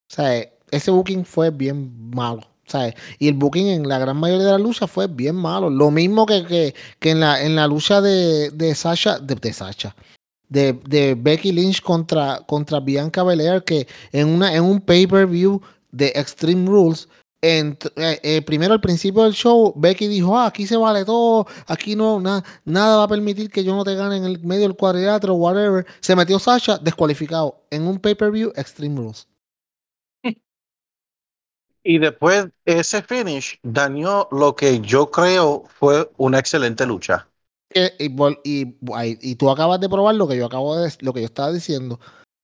Sea, 0.09 0.49
ese 0.71 0.91
booking 0.91 1.23
fue 1.23 1.49
bien 1.49 2.11
malo. 2.11 2.41
¿sabes? 2.69 2.93
Y 3.17 3.27
el 3.27 3.33
booking 3.33 3.67
en 3.67 3.87
la 3.87 3.99
gran 3.99 4.17
mayoría 4.17 4.45
de 4.45 4.51
la 4.51 4.57
lucha 4.57 4.87
fue 4.87 5.07
bien 5.07 5.35
malo. 5.35 5.69
Lo 5.69 5.91
mismo 5.91 6.25
que, 6.25 6.45
que, 6.45 6.75
que 6.99 7.11
en, 7.11 7.19
la, 7.19 7.41
en 7.43 7.55
la 7.55 7.67
lucha 7.67 8.01
de, 8.01 8.51
de 8.51 8.75
Sasha, 8.75 9.19
de, 9.19 9.35
de 9.35 9.53
Sasha, 9.53 9.95
de, 10.47 10.73
de, 10.87 11.15
Becky 11.15 11.51
Lynch 11.51 11.81
contra, 11.81 12.41
contra 12.45 12.79
Bianca 12.79 13.23
Belair, 13.23 13.63
que 13.63 13.87
en, 14.11 14.27
una, 14.27 14.53
en 14.53 14.63
un 14.63 14.79
pay-per-view 14.81 15.61
de 15.91 16.07
Extreme 16.15 16.67
Rules, 16.67 17.07
en, 17.41 17.77
eh, 17.95 18.19
eh, 18.21 18.41
primero 18.41 18.73
al 18.73 18.81
principio 18.81 19.23
del 19.23 19.33
show, 19.33 19.73
Becky 19.75 20.07
dijo, 20.07 20.37
ah, 20.37 20.47
aquí 20.47 20.67
se 20.67 20.75
vale 20.75 21.05
todo, 21.05 21.47
aquí 21.67 21.95
no, 21.95 22.19
na, 22.19 22.43
nada 22.65 22.97
va 22.97 23.03
a 23.03 23.07
permitir 23.07 23.49
que 23.49 23.63
yo 23.63 23.75
no 23.75 23.85
te 23.85 23.95
gane 23.95 24.17
en 24.17 24.25
el 24.25 24.43
medio 24.43 24.63
del 24.63 24.75
cuadrilátero, 24.75 25.35
whatever. 25.35 25.85
Se 26.01 26.15
metió 26.15 26.37
Sasha 26.37 26.77
descualificado 26.77 27.63
en 27.71 27.87
un 27.87 27.97
pay-per-view 27.97 28.51
Extreme 28.55 28.97
Rules. 28.97 29.27
Y 31.89 31.97
después 31.97 32.49
ese 32.65 33.01
finish 33.01 33.59
dañó 33.63 34.27
lo 34.31 34.55
que 34.55 34.79
yo 34.79 35.09
creo 35.09 35.63
fue 35.79 36.07
una 36.17 36.37
excelente 36.37 36.85
lucha. 36.85 37.27
Y, 37.73 38.11
y, 38.43 38.77
y, 38.83 39.35
tú 39.35 39.49
acabas 39.49 39.79
de 39.79 39.89
probar 39.89 40.13
lo 40.13 40.27
que 40.27 40.37
yo 40.37 40.45
acabo 40.45 40.77
de 40.77 40.93
lo 40.99 41.13
que 41.13 41.21
yo 41.21 41.25
estaba 41.25 41.51
diciendo. 41.51 41.99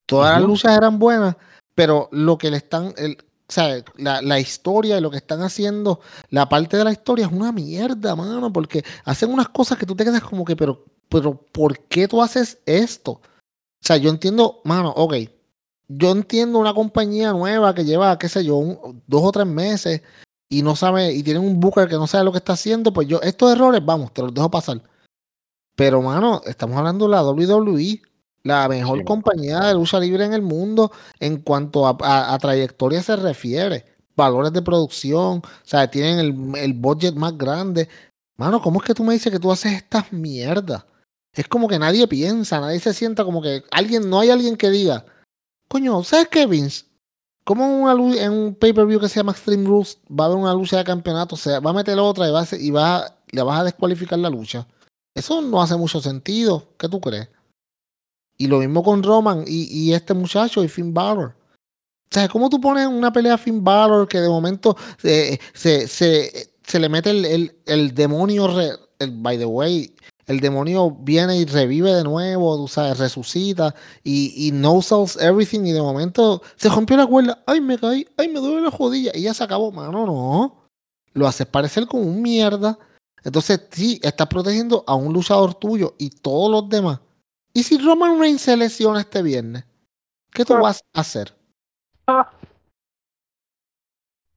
Todas 0.07 0.31
uh 0.31 0.33
-huh. 0.33 0.39
las 0.39 0.49
luchas 0.49 0.75
eran 0.75 0.97
buenas, 0.97 1.35
pero 1.75 2.09
lo 2.11 2.39
que 2.39 2.49
le 2.49 2.57
están, 2.57 2.95
el, 2.97 3.19
o 3.21 3.51
sea, 3.51 3.83
la, 3.97 4.19
la, 4.23 4.39
historia 4.39 4.97
y 4.97 5.01
lo 5.01 5.11
que 5.11 5.17
están 5.17 5.43
haciendo, 5.43 5.99
la 6.31 6.49
parte 6.49 6.77
de 6.77 6.83
la 6.83 6.91
historia 6.91 7.27
es 7.27 7.31
una 7.31 7.51
mierda, 7.51 8.15
mano, 8.15 8.51
porque 8.51 8.83
hacen 9.03 9.31
unas 9.31 9.49
cosas 9.49 9.77
que 9.77 9.85
tú 9.85 9.95
te 9.95 10.05
quedas 10.05 10.23
como 10.23 10.43
que, 10.43 10.55
pero, 10.55 10.85
pero, 11.07 11.39
¿por 11.51 11.77
qué 11.81 12.07
tú 12.07 12.19
haces 12.19 12.57
esto? 12.65 13.11
O 13.11 13.21
sea, 13.79 13.97
yo 13.97 14.09
entiendo, 14.09 14.61
mano, 14.63 14.89
ok, 14.89 15.13
yo 15.87 16.11
entiendo 16.11 16.59
una 16.59 16.73
compañía 16.73 17.31
nueva 17.31 17.73
que 17.75 17.85
lleva, 17.85 18.17
qué 18.17 18.29
sé 18.29 18.43
yo, 18.43 18.55
un, 18.55 19.03
dos 19.07 19.21
o 19.23 19.31
tres 19.31 19.45
meses 19.45 20.01
y 20.49 20.61
no 20.61 20.75
sabe, 20.75 21.13
y 21.13 21.23
tiene 21.23 21.39
un 21.39 21.59
booker 21.59 21.87
que 21.87 21.95
no 21.95 22.07
sabe 22.07 22.23
lo 22.23 22.31
que 22.31 22.37
está 22.37 22.53
haciendo, 22.53 22.93
pues 22.93 23.07
yo, 23.07 23.21
estos 23.21 23.51
errores, 23.51 23.83
vamos, 23.83 24.13
te 24.13 24.21
los 24.21 24.33
dejo 24.33 24.49
pasar. 24.49 24.81
Pero, 25.75 26.01
mano, 26.01 26.41
estamos 26.45 26.77
hablando 26.77 27.05
de 27.05 27.11
la 27.11 27.23
WWE, 27.23 28.01
la 28.43 28.67
mejor 28.69 28.99
sí. 28.99 29.05
compañía 29.05 29.59
de 29.59 29.73
lucha 29.73 29.99
libre 29.99 30.23
en 30.25 30.33
el 30.33 30.41
mundo 30.41 30.91
en 31.19 31.37
cuanto 31.41 31.87
a, 31.87 31.97
a, 32.01 32.33
a, 32.33 32.37
trayectoria 32.39 33.01
se 33.01 33.15
refiere. 33.15 33.85
Valores 34.15 34.53
de 34.53 34.61
producción, 34.61 35.39
o 35.39 35.43
sea, 35.63 35.89
tienen 35.89 36.19
el, 36.19 36.57
el 36.57 36.73
budget 36.73 37.15
más 37.15 37.37
grande. 37.37 37.89
Mano, 38.37 38.61
¿cómo 38.61 38.79
es 38.79 38.85
que 38.85 38.93
tú 38.93 39.03
me 39.03 39.13
dices 39.13 39.31
que 39.31 39.39
tú 39.39 39.51
haces 39.51 39.73
estas 39.73 40.13
mierdas? 40.13 40.85
Es 41.33 41.47
como 41.49 41.67
que 41.67 41.79
nadie 41.79 42.07
piensa, 42.07 42.61
nadie 42.61 42.79
se 42.79 42.93
sienta 42.93 43.25
como 43.25 43.41
que 43.41 43.63
alguien, 43.71 44.09
no 44.09 44.21
hay 44.21 44.29
alguien 44.29 44.55
que 44.55 44.69
diga, 44.69 45.05
Coño, 45.67 46.03
¿sabes 46.03 46.27
qué, 46.29 46.45
Vince? 46.45 46.85
Una 47.47 47.93
en 47.93 48.31
un 48.31 48.55
pay-per-view 48.55 48.99
que 48.99 49.07
se 49.07 49.19
llama 49.19 49.31
Extreme 49.31 49.67
Rules 49.67 49.99
va 50.09 50.23
a 50.25 50.27
haber 50.27 50.39
una 50.39 50.53
lucha 50.53 50.77
de 50.77 50.83
campeonato, 50.83 51.35
o 51.35 51.37
sea, 51.37 51.59
va 51.59 51.69
a 51.69 51.73
meter 51.73 51.97
otra 51.99 52.27
y, 52.27 52.31
va 52.31 52.41
a, 52.41 52.47
y 52.57 52.71
va, 52.71 53.17
le 53.31 53.41
vas 53.43 53.59
a 53.59 53.63
descualificar 53.63 54.17
la 54.17 54.29
lucha. 54.29 54.67
Eso 55.13 55.41
no 55.41 55.61
hace 55.61 55.75
mucho 55.75 56.01
sentido. 56.01 56.67
¿Qué 56.77 56.89
tú 56.89 56.99
crees? 56.99 57.29
Y 58.37 58.47
lo 58.47 58.59
mismo 58.59 58.83
con 58.83 59.03
Roman 59.03 59.45
y, 59.47 59.93
este 59.93 60.13
muchacho 60.13 60.63
y 60.63 60.67
Finn 60.67 60.93
Balor. 60.93 61.35
O 62.05 62.07
sea, 62.11 62.27
¿cómo 62.27 62.49
tú 62.49 62.59
pones 62.59 62.87
una 62.87 63.13
pelea 63.13 63.35
a 63.35 63.37
Finn 63.37 63.63
Balor 63.63 64.07
que 64.07 64.19
de 64.19 64.27
momento 64.27 64.75
se, 64.97 65.39
se, 65.53 65.87
se, 65.87 66.79
le 66.79 66.89
mete 66.89 67.11
el, 67.11 67.25
el, 67.25 67.55
el 67.65 67.95
demonio, 67.95 68.47
re, 68.47 68.71
el, 68.99 69.11
by 69.11 69.37
the 69.37 69.45
way, 69.45 69.94
el 70.27 70.39
demonio 70.39 70.91
viene 70.91 71.37
y 71.37 71.45
revive 71.45 71.93
de 71.93 72.03
nuevo, 72.03 72.57
tú 72.57 72.67
sabes, 72.67 72.97
resucita 72.97 73.75
y, 74.03 74.47
y 74.47 74.51
no 74.51 74.81
sells 74.81 75.17
everything 75.21 75.65
y 75.65 75.71
de 75.71 75.81
momento 75.81 76.41
se 76.55 76.69
rompió 76.69 76.97
la 76.97 77.05
cuerda, 77.05 77.43
ay 77.45 77.61
me 77.61 77.77
caí, 77.77 78.07
ay 78.17 78.29
me 78.29 78.39
duele 78.39 78.61
la 78.61 78.71
jodilla 78.71 79.11
y 79.13 79.23
ya 79.23 79.33
se 79.33 79.43
acabó, 79.43 79.71
mano, 79.71 80.05
no. 80.05 80.69
Lo 81.13 81.27
haces 81.27 81.47
parecer 81.47 81.87
como 81.87 82.03
un 82.03 82.21
mierda. 82.21 82.77
Entonces 83.23 83.67
sí, 83.71 83.99
estás 84.03 84.27
protegiendo 84.27 84.83
a 84.85 84.95
un 84.95 85.13
luchador 85.13 85.55
tuyo 85.55 85.95
y 85.97 86.09
todos 86.09 86.51
los 86.51 86.69
demás. 86.69 86.99
¿Y 87.53 87.63
si 87.63 87.77
Roman 87.77 88.19
Reigns 88.19 88.41
se 88.41 88.57
lesiona 88.57 88.99
este 88.99 89.21
viernes? 89.21 89.63
¿Qué 90.31 90.43
tú 90.43 90.55
vas 90.55 90.83
a 90.93 90.99
hacer? 90.99 91.33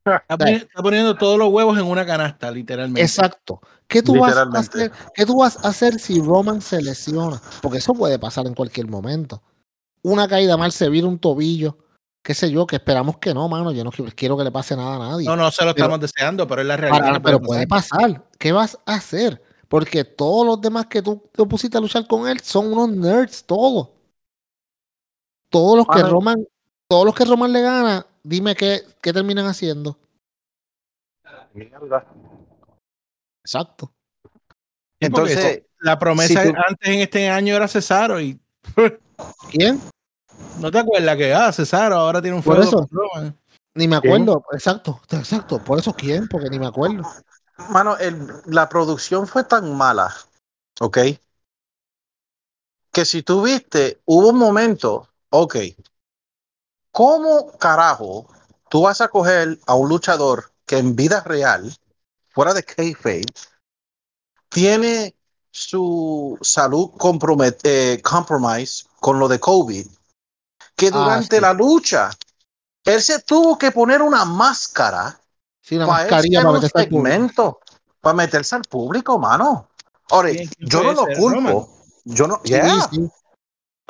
Está 0.04 0.38
poniendo, 0.38 0.66
está 0.66 0.82
poniendo, 0.82 1.14
todos 1.16 1.38
los 1.38 1.48
huevos 1.48 1.78
en 1.78 1.84
una 1.84 2.06
canasta, 2.06 2.50
literalmente. 2.50 3.00
Exacto. 3.02 3.60
¿Qué 3.86 4.02
tú, 4.02 4.18
vas 4.18 4.36
a 4.36 4.42
hacer, 4.42 4.92
¿Qué 5.14 5.24
tú 5.24 5.38
vas 5.38 5.64
a 5.64 5.68
hacer 5.68 5.98
si 5.98 6.20
Roman 6.20 6.60
se 6.60 6.82
lesiona? 6.82 7.40
Porque 7.62 7.78
eso 7.78 7.94
puede 7.94 8.18
pasar 8.18 8.46
en 8.46 8.54
cualquier 8.54 8.86
momento. 8.86 9.42
Una 10.02 10.28
caída 10.28 10.56
mal, 10.56 10.72
se 10.72 10.88
vira 10.88 11.06
un 11.06 11.18
tobillo, 11.18 11.78
qué 12.22 12.34
sé 12.34 12.50
yo, 12.50 12.66
que 12.66 12.76
esperamos 12.76 13.18
que 13.18 13.32
no, 13.32 13.48
mano. 13.48 13.72
Yo 13.72 13.84
no 13.84 13.90
quiero 13.90 14.36
que 14.36 14.44
le 14.44 14.52
pase 14.52 14.76
nada 14.76 14.96
a 14.96 15.10
nadie. 15.10 15.26
No, 15.26 15.36
no 15.36 15.50
se 15.50 15.64
lo 15.64 15.74
pero, 15.74 15.86
estamos 15.86 16.00
deseando, 16.00 16.46
pero 16.46 16.60
es 16.60 16.66
la 16.66 16.76
realidad. 16.76 17.04
Para, 17.06 17.20
pero 17.20 17.40
puede 17.40 17.66
pasar. 17.66 17.98
puede 17.98 18.14
pasar. 18.14 18.30
¿Qué 18.38 18.52
vas 18.52 18.78
a 18.84 18.94
hacer? 18.94 19.42
Porque 19.68 20.04
todos 20.04 20.46
los 20.46 20.60
demás 20.60 20.86
que 20.86 21.02
tú 21.02 21.30
te 21.32 21.44
pusiste 21.44 21.76
a 21.76 21.80
luchar 21.80 22.06
con 22.06 22.28
él 22.28 22.40
son 22.40 22.72
unos 22.72 22.90
nerds, 22.90 23.44
todos. 23.44 23.88
Todos 25.50 25.78
los 25.78 25.86
que 25.86 26.02
Roman, 26.02 26.46
todos 26.86 27.06
los 27.06 27.14
que 27.14 27.24
Roman 27.24 27.52
le 27.52 27.62
gana, 27.62 28.06
dime 28.22 28.54
qué, 28.54 28.82
qué 29.02 29.12
terminan 29.12 29.46
haciendo. 29.46 29.98
Mierda. 31.54 32.06
Exacto. 33.44 33.92
Entonces, 35.00 35.38
eso, 35.38 35.66
la 35.80 35.98
promesa 35.98 36.42
si 36.42 36.48
tú... 36.52 36.54
antes 36.56 36.88
en 36.88 37.00
este 37.00 37.28
año 37.28 37.54
era 37.54 37.68
Cesaro 37.68 38.20
y. 38.20 38.40
¿Quién? 39.50 39.80
¿No 40.60 40.70
te 40.70 40.78
acuerdas 40.78 41.16
que 41.16 41.32
ah, 41.32 41.52
Cesaro 41.52 41.96
ahora 41.96 42.20
tiene 42.20 42.36
un 42.36 42.42
fuego? 42.42 42.60
Por 42.60 42.68
eso, 42.68 42.88
ni 43.74 43.86
me 43.86 43.96
acuerdo, 43.96 44.42
¿Quién? 44.48 44.58
exacto, 44.58 45.00
exacto. 45.10 45.62
Por 45.62 45.78
eso 45.78 45.92
quién, 45.92 46.26
porque 46.28 46.50
ni 46.50 46.58
me 46.58 46.66
acuerdo. 46.66 47.02
mano, 47.70 47.96
el- 47.98 48.26
la 48.46 48.68
producción 48.68 49.26
fue 49.26 49.44
tan 49.44 49.76
mala, 49.76 50.14
¿ok? 50.80 50.98
Que 52.92 53.04
si 53.04 53.22
tú 53.22 53.42
viste, 53.42 54.00
hubo 54.04 54.30
un 54.30 54.38
momento, 54.38 55.08
ok, 55.30 55.56
¿cómo 56.92 57.52
carajo 57.58 58.26
tú 58.68 58.82
vas 58.82 59.00
a 59.00 59.08
coger 59.08 59.58
a 59.66 59.74
un 59.74 59.88
luchador 59.88 60.52
que 60.66 60.78
en 60.78 60.94
vida 60.96 61.22
real, 61.22 61.74
fuera 62.28 62.52
de 62.54 62.62
kayfabe, 62.62 63.24
tiene 64.48 65.14
su 65.50 66.38
salud 66.42 66.90
compromet 66.98 67.58
eh, 67.64 68.00
compromise 68.02 68.84
con 69.00 69.18
lo 69.18 69.28
de 69.28 69.40
COVID, 69.40 69.86
que 70.76 70.88
Ah, 70.88 70.90
durante 70.92 71.36
sí. 71.36 71.42
la 71.42 71.52
lucha, 71.52 72.10
él 72.84 73.02
se 73.02 73.20
tuvo 73.22 73.58
que 73.58 73.72
poner 73.72 74.02
una 74.02 74.24
máscara 74.24 75.18
Sí, 75.60 75.76
una 75.76 75.86
para 75.86 75.98
mascarilla 76.04 76.40
para 76.42 76.52
meterse 76.54 76.78
al 76.78 76.88
público. 76.88 77.08
segmento, 77.10 77.60
para 78.00 78.14
meterse 78.14 78.54
al 78.56 78.62
público, 78.62 79.18
mano. 79.18 79.68
Ahora, 80.10 80.30
¿Quién- 80.30 80.48
quién 80.48 80.68
yo 80.68 80.82
no 80.82 80.92
lo 80.92 81.06
culpo. 81.18 81.30
¿Roman? 81.30 81.66
Yo 82.04 82.26
no, 82.26 82.40
Sí, 82.44 82.50
yeah. 82.50 82.88
sí. 82.90 83.10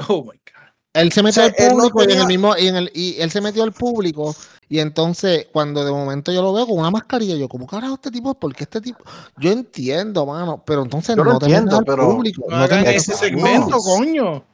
Oh 0.09 0.23
my 0.25 0.39
God. 0.47 0.58
Él 1.01 1.13
se 1.13 1.23
metió 1.23 1.43
O 1.43 1.47
sea, 1.51 1.67
al 1.69 1.77
no 1.77 1.89
público 1.91 2.03
y 2.09 2.13
en 2.13 2.21
el 2.21 2.27
mismo, 2.27 2.57
y 2.57 2.67
en 2.69 2.77
el, 2.77 2.91
y 2.95 3.21
él 3.21 3.31
se 3.31 3.41
metió 3.41 3.63
al 3.63 3.73
público 3.73 4.35
y 4.69 4.81
entonces 4.81 5.47
cuando 5.53 5.85
de 5.85 5.91
momento 5.91 6.31
yo 6.31 6.43
lo 6.43 6.53
veo 6.53 6.67
con 6.67 6.79
una 6.79 6.91
mascarilla, 6.91 7.35
yo 7.37 7.49
como 7.49 7.67
carajo 7.67 7.95
este 7.95 8.11
tipo, 8.11 8.35
¿por 8.35 8.55
qué 8.55 8.65
este 8.65 8.81
tipo? 8.81 8.99
Yo 9.39 9.51
entiendo, 9.51 10.27
mano, 10.27 10.63
pero 10.67 10.83
entonces 10.83 11.17
Yo 11.17 11.25
no 11.25 11.33
entiendo, 11.33 11.79
al 11.79 11.85
público, 11.85 12.45
No 12.49 12.59
no 12.59 12.69
te 12.69 12.97
ese 12.97 13.15
segmento, 13.15 13.79
coño. 13.79 14.25
Como- 14.25 14.45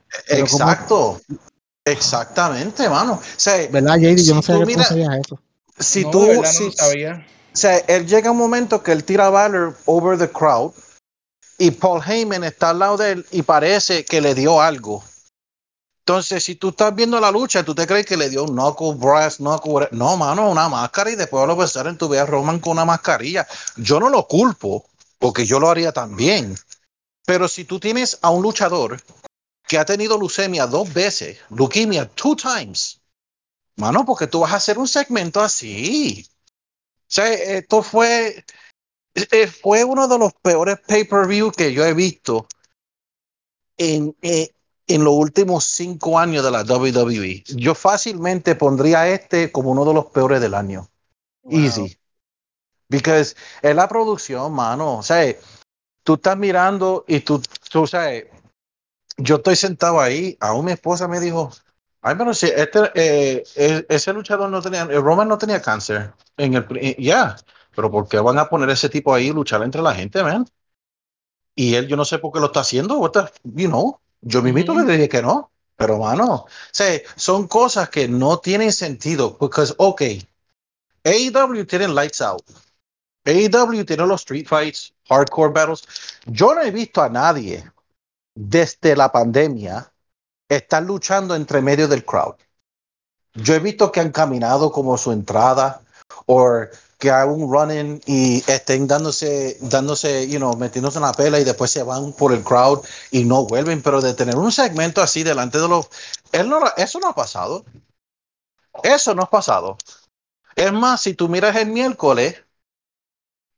Exacto. 0.40 1.20
Exactamente, 1.84 2.88
mano. 2.88 3.14
O 3.14 3.20
sea, 3.36 3.66
¿Verdad, 3.70 3.96
JD? 3.98 4.16
Yo 4.16 4.24
Si 4.24 4.32
no 4.34 4.42
sabía 4.42 4.58
tú 4.58 4.60
no 4.60 4.66
miras- 4.66 4.88
sabías 4.88 5.18
eso. 5.18 5.40
si 5.78 6.04
no, 6.04 6.10
tú, 6.10 6.22
de 6.22 6.28
verdad 6.36 6.50
si- 6.50 6.72
sabía. 6.72 7.26
o 7.52 7.56
sea, 7.56 7.78
él 7.78 8.06
llega 8.06 8.30
un 8.30 8.38
momento 8.38 8.82
que 8.82 8.92
él 8.92 9.04
tira 9.04 9.26
a 9.26 9.30
Valor 9.30 9.76
over 9.84 10.16
the 10.18 10.28
crowd 10.30 10.72
y 11.58 11.70
Paul 11.72 12.00
Heyman 12.06 12.42
está 12.44 12.70
al 12.70 12.78
lado 12.78 12.96
de 12.96 13.12
él 13.12 13.26
y 13.30 13.42
parece 13.42 14.04
que 14.04 14.20
le 14.20 14.34
dio 14.34 14.60
algo. 14.62 15.02
Entonces, 16.06 16.44
si 16.44 16.56
tú 16.56 16.68
estás 16.68 16.94
viendo 16.94 17.18
la 17.18 17.30
lucha, 17.30 17.64
tú 17.64 17.75
te 17.75 17.87
crees 17.87 18.04
que 18.04 18.18
le 18.18 18.28
dio 18.28 18.44
un 18.44 18.54
knuckle, 18.54 18.92
brass, 18.94 19.38
knuckle, 19.38 19.88
no, 19.92 20.18
mano, 20.18 20.50
una 20.50 20.68
máscara 20.68 21.11
y 21.11 21.16
después 21.16 21.46
lo 21.49 21.56
pensar 21.56 21.87
en 21.87 21.96
tu 21.96 22.11
vida 22.11 22.26
Roman 22.26 22.61
con 22.61 22.73
una 22.73 22.84
mascarilla. 22.84 23.46
Yo 23.76 23.99
no 23.99 24.11
lo 24.11 24.28
culpo, 24.28 24.84
porque 25.18 25.46
yo 25.46 25.58
lo 25.58 25.70
haría 25.70 25.92
también. 25.92 26.58
Pero 27.25 27.49
si 27.49 27.64
tú 27.64 27.80
tienes 27.80 28.18
a 28.20 28.28
un 28.28 28.42
luchador 28.42 29.00
que 29.66 29.78
ha 29.78 29.87
tenido 29.87 30.18
leucemia 30.18 30.66
dos 30.66 30.92
veces, 30.92 31.38
leukemia 31.49 32.06
two 32.11 32.37
times, 32.37 33.00
mano, 33.76 34.04
porque 34.04 34.26
tú 34.26 34.40
vas 34.40 34.52
a 34.52 34.56
hacer 34.56 34.76
un 34.76 34.87
segmento 34.87 35.40
así. 35.40 36.28
O 36.28 37.06
sea, 37.08 37.32
esto 37.32 37.82
fue, 37.82 38.44
eh, 39.14 39.46
fue 39.46 39.84
uno 39.84 40.06
de 40.06 40.18
los 40.18 40.34
peores 40.34 40.80
pay-per-view 40.87 41.50
que 41.50 41.73
yo 41.73 41.82
he 41.82 41.94
visto 41.94 42.46
en, 43.78 44.14
eh, 44.20 44.50
en 44.86 45.04
los 45.04 45.14
últimos 45.14 45.64
cinco 45.64 46.18
años 46.18 46.44
de 46.44 46.50
la 46.50 46.62
WWE. 46.62 47.44
Yo 47.56 47.74
fácilmente 47.74 48.54
pondría 48.54 49.08
este 49.08 49.50
como 49.50 49.70
uno 49.70 49.84
de 49.84 49.94
los 49.94 50.06
peores 50.06 50.40
del 50.40 50.54
año. 50.54 50.88
Wow. 51.42 51.60
Easy. 51.60 51.98
Because 52.88 53.34
es 53.62 53.74
la 53.74 53.88
producción, 53.88 54.52
mano. 54.52 54.98
O 54.98 55.02
sea, 55.02 55.35
tú 56.02 56.14
estás 56.14 56.37
mirando 56.37 57.04
y 57.09 57.20
tú, 57.20 57.40
tú 57.70 57.87
sabes, 57.87 58.26
yo 59.16 59.37
estoy 59.37 59.56
sentado 59.56 60.00
ahí, 60.00 60.37
aún 60.40 60.66
mi 60.66 60.72
esposa 60.72 61.09
me 61.09 61.20
dijo, 61.20 61.50
ay, 62.02 62.14
pero 62.16 62.35
si 62.35 62.46
este, 62.46 62.90
eh, 62.94 63.87
ese 63.88 64.12
luchador 64.12 64.50
no 64.50 64.61
tenía, 64.61 64.82
eh, 64.82 65.00
Roman 65.00 65.28
no 65.28 65.38
tenía 65.38 65.62
cáncer 65.62 66.12
en 66.37 66.54
el, 66.54 66.96
ya, 66.98 67.37
pero 67.74 67.90
¿por 67.90 68.09
qué 68.09 68.18
van 68.18 68.38
a 68.38 68.48
poner 68.48 68.70
ese 68.70 68.88
tipo 68.88 69.14
ahí 69.14 69.28
y 69.28 69.32
luchar 69.32 69.62
entre 69.62 69.82
la 69.82 69.94
gente, 69.94 70.22
man? 70.22 70.46
Y 71.54 71.74
él, 71.74 71.87
yo 71.87 71.96
no 71.96 72.04
sé 72.04 72.18
por 72.18 72.32
qué 72.32 72.40
lo 72.40 72.46
está 72.46 72.61
haciendo, 72.61 72.98
what 72.98 73.12
the- 73.12 73.30
you 73.44 73.68
know, 73.68 74.00
yo 74.24 74.42
mismito 74.42 74.72
Ujú. 74.72 74.84
le 74.84 74.92
dije 74.92 75.08
que 75.08 75.22
no, 75.22 75.50
pero 75.76 75.98
mano, 75.98 76.34
o 76.34 76.48
sea, 76.70 77.00
son 77.16 77.46
cosas 77.46 77.88
que 77.90 78.08
no 78.08 78.38
tienen 78.38 78.72
sentido, 78.72 79.37
porque, 79.37 79.62
ok, 79.76 80.02
AEW 81.04 81.66
tiene 81.66 81.88
Lights 81.88 82.20
Out, 82.22 82.44
AEW 83.24 83.84
tiene 83.84 84.06
los 84.06 84.22
Street 84.22 84.46
Fights, 84.46 84.94
Hardcore 85.08 85.52
Battles, 85.52 85.84
yo 86.26 86.54
no 86.54 86.62
he 86.62 86.70
visto 86.70 87.02
a 87.02 87.08
nadie 87.08 87.70
desde 88.34 88.96
la 88.96 89.12
pandemia 89.12 89.92
estar 90.48 90.82
luchando 90.82 91.34
entre 91.34 91.60
medio 91.60 91.88
del 91.88 92.04
crowd. 92.04 92.37
Yo 93.34 93.54
he 93.54 93.58
visto 93.58 93.90
que 93.90 94.00
han 94.00 94.12
caminado 94.12 94.70
como 94.70 94.96
su 94.96 95.12
entrada 95.12 95.82
o 96.26 96.66
que 96.98 97.11
hay 97.11 97.26
un 97.28 97.50
running 97.52 98.00
y 98.07 98.42
estén 98.50 98.87
dándose, 98.87 99.59
dándose, 99.61 100.28
you 100.28 100.38
know, 100.38 100.57
metiéndose 100.57 100.98
en 100.98 101.02
la 101.02 101.12
pela 101.12 101.40
y 101.40 101.44
después 101.44 101.70
se 101.70 101.83
van 101.83 102.12
por 102.12 102.33
el 102.33 102.42
crowd 102.42 102.85
y 103.11 103.24
no 103.24 103.44
vuelven, 103.44 103.83
pero 103.83 104.00
de 104.00 104.14
tener 104.14 104.37
un 104.37 104.52
segmento 104.52 105.02
así 105.02 105.22
delante 105.22 105.59
de 105.59 105.68
los... 105.68 105.88
Él 106.33 106.48
no, 106.48 106.61
eso 106.76 107.00
no 107.00 107.09
ha 107.09 107.14
pasado. 107.14 107.64
Eso 108.83 109.14
no 109.14 109.22
ha 109.22 109.30
pasado. 109.30 109.76
Es 110.57 110.72
más, 110.72 111.02
si 111.02 111.14
tú 111.14 111.28
miras 111.28 111.57
el 111.57 111.68
miércoles, 111.68 112.37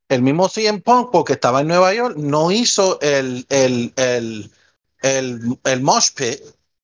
el 0.09 0.23
mismo 0.23 0.49
CM 0.49 0.81
Punk, 0.81 1.11
porque 1.11 1.35
estaba 1.35 1.61
en 1.61 1.69
Nueva 1.69 1.93
York, 1.93 2.17
no 2.17 2.51
hizo 2.51 3.01
el, 3.01 3.47
el, 3.49 3.93
el, 3.97 4.51
el, 5.03 5.59
el 5.65 5.83
mosh 5.83 6.13
pit, 6.15 6.41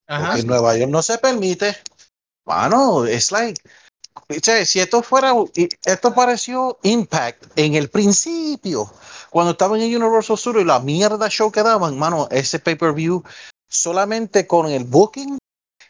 Ajá. 0.07 0.27
porque 0.27 0.41
en 0.41 0.47
Nueva 0.49 0.77
York 0.77 0.91
no 0.91 1.03
se 1.03 1.19
permite. 1.19 1.77
Mano, 2.45 3.05
es 3.05 3.31
like, 3.31 3.61
sea, 4.41 4.65
si 4.65 4.81
esto 4.81 5.03
fuera, 5.03 5.35
esto 5.85 6.15
pareció 6.15 6.79
Impact 6.83 7.45
en 7.57 7.75
el 7.75 7.91
principio, 7.91 8.93
cuando 9.31 9.53
estaban 9.53 9.81
en 9.81 9.97
Universal 9.97 10.39
Studios 10.39 10.63
y 10.63 10.67
la 10.67 10.81
mierda 10.81 11.29
show 11.29 11.51
que 11.51 11.63
daban, 11.63 11.99
mano, 11.99 12.29
ese 12.31 12.59
pay-per-view 12.59 13.23
solamente 13.69 14.47
con 14.47 14.67
el 14.69 14.85
booking 14.85 15.39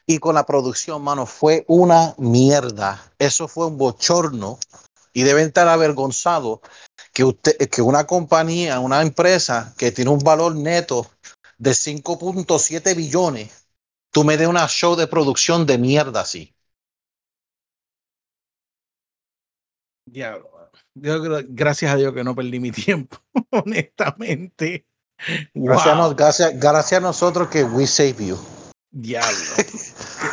y 0.06 0.18
con 0.18 0.34
la 0.34 0.46
producción, 0.46 1.02
mano, 1.02 1.26
fue 1.26 1.64
una 1.68 2.14
mierda. 2.18 3.12
Eso 3.18 3.48
fue 3.48 3.66
un 3.66 3.78
bochorno 3.78 4.58
y 5.12 5.22
deben 5.22 5.48
estar 5.48 5.68
avergonzados 5.68 6.60
que 7.12 7.24
usted, 7.24 7.56
que 7.68 7.82
una 7.82 8.06
compañía, 8.06 8.80
una 8.80 9.02
empresa 9.02 9.74
que 9.76 9.92
tiene 9.92 10.10
un 10.10 10.20
valor 10.20 10.56
neto 10.56 11.10
de 11.58 11.72
5.7 11.72 12.96
billones, 12.96 13.66
tú 14.10 14.24
me 14.24 14.36
des 14.36 14.48
una 14.48 14.66
show 14.68 14.96
de 14.96 15.06
producción 15.06 15.66
de 15.66 15.78
mierda 15.78 16.20
así. 16.20 16.51
Diablo. 20.06 20.50
mano. 20.52 20.70
Yo 20.94 21.22
creo- 21.22 21.40
gracias 21.48 21.92
a 21.92 21.96
Dios 21.96 22.12
que 22.14 22.24
no 22.24 22.34
perdí 22.34 22.60
mi 22.60 22.70
tiempo, 22.72 23.16
honestamente. 23.50 24.86
Gracias, 25.54 25.86
a 25.86 25.94
Wow. 25.94 26.02
nos- 26.08 26.16
gracias, 26.16 26.58
gracias 26.58 26.98
a 26.98 27.02
nosotros 27.02 27.48
que 27.48 27.64
we 27.64 27.86
save 27.86 28.26
you. 28.26 28.38
Diablo. 28.90 29.38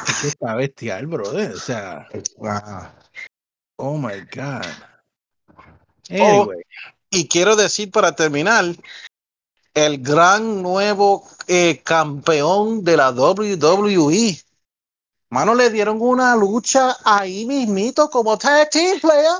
Es 0.08 0.22
que 0.22 0.28
está 0.28 0.54
bestial, 0.56 1.08
brother. 1.08 1.52
O 1.54 1.60
sea, 1.60 2.08
Ah. 2.44 2.94
oh 3.78 3.98
my 3.98 4.20
God. 4.36 4.66
Anyway. 6.10 6.62
Y 7.12 7.28
quiero 7.28 7.56
decir 7.56 7.90
para 7.92 8.16
terminar, 8.16 8.66
el 9.74 9.98
gran 10.02 10.62
nuevo 10.62 11.28
eh, 11.48 11.82
campeón 11.84 12.84
de 12.84 12.98
la 12.98 13.12
WWE. 13.12 14.40
Mano, 15.32 15.56
le 15.56 15.70
dieron 15.70 15.98
una 16.02 16.36
lucha 16.36 16.98
ahí 17.06 17.46
mismito 17.46 18.10
como 18.10 18.38
tag 18.38 18.70
team 18.70 19.00
player. 19.00 19.32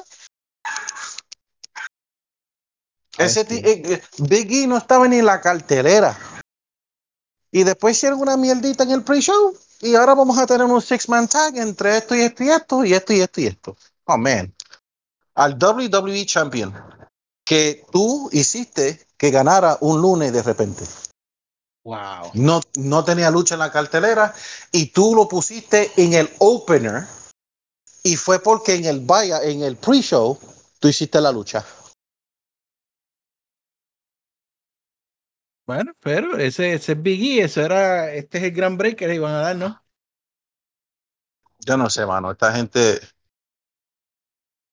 Ese 3.20 3.46
ti- 3.46 3.62
eh, 3.64 3.82
eh, 3.86 4.02
Big 4.20 4.52
E 4.52 4.68
no 4.68 4.78
estaba 4.78 5.08
ni 5.08 5.18
en 5.18 5.26
la 5.26 5.42
cartelera. 5.42 6.18
Y 7.52 7.64
después 7.64 7.98
hicieron 7.98 8.20
una 8.20 8.38
mierdita 8.38 8.84
en 8.84 8.92
el 8.92 9.04
pre-show. 9.04 9.58
Y 9.82 9.96
ahora 9.96 10.14
vamos 10.14 10.38
a 10.38 10.46
tener 10.46 10.66
un 10.66 10.82
six-man 10.82 11.28
tag 11.28 11.58
entre 11.58 11.98
esto 11.98 12.16
y 12.16 12.22
esto 12.22 12.44
y 12.44 12.50
esto 12.50 12.86
y 12.86 12.94
esto 12.94 13.14
y 13.14 13.22
esto 13.22 13.42
y 13.42 13.46
esto. 13.48 13.78
Oh, 14.06 14.18
man. 14.18 14.54
Al 15.36 15.58
WWE 15.58 16.26
Champion 16.26 16.74
que 17.46 17.84
tú 17.92 18.30
hiciste 18.32 19.08
que 19.18 19.32
ganara 19.32 19.78
un 19.82 20.02
lunes 20.02 20.32
de 20.32 20.44
repente. 20.44 20.86
Wow. 21.84 22.32
No, 22.36 22.62
no 22.76 23.04
tenía 23.04 23.32
lucha 23.32 23.56
en 23.56 23.60
la 23.60 23.72
cartelera 23.72 24.34
y 24.72 24.88
tú 24.88 25.16
lo 25.16 25.28
pusiste 25.28 25.92
en 25.98 26.14
el 26.14 26.30
opener 26.38 27.06
y 28.04 28.16
fue 28.18 28.40
porque 28.40 28.76
en 28.76 28.86
el 28.86 29.00
vaya, 29.00 29.42
en 29.42 29.64
el 29.64 29.78
pre-show, 29.78 30.38
tú 30.80 30.88
hiciste 30.90 31.20
la 31.20 31.32
lucha. 31.32 31.66
Bueno, 35.70 35.94
pero 36.00 36.36
ese, 36.36 36.74
ese 36.74 36.94
es 36.94 37.04
Big 37.04 37.38
E, 37.38 37.44
eso 37.44 37.62
era, 37.62 38.12
este 38.12 38.40
es 38.40 38.46
el 38.46 38.52
gran 38.54 38.76
break 38.76 38.96
que 38.96 39.08
le 39.08 39.14
iban 39.14 39.36
a 39.36 39.42
dar, 39.42 39.56
¿no? 39.56 39.80
Yo 41.60 41.78
no 41.78 41.88
sé, 41.92 42.08
mano. 42.08 42.32
Esta 42.32 42.52
gente, 42.54 43.00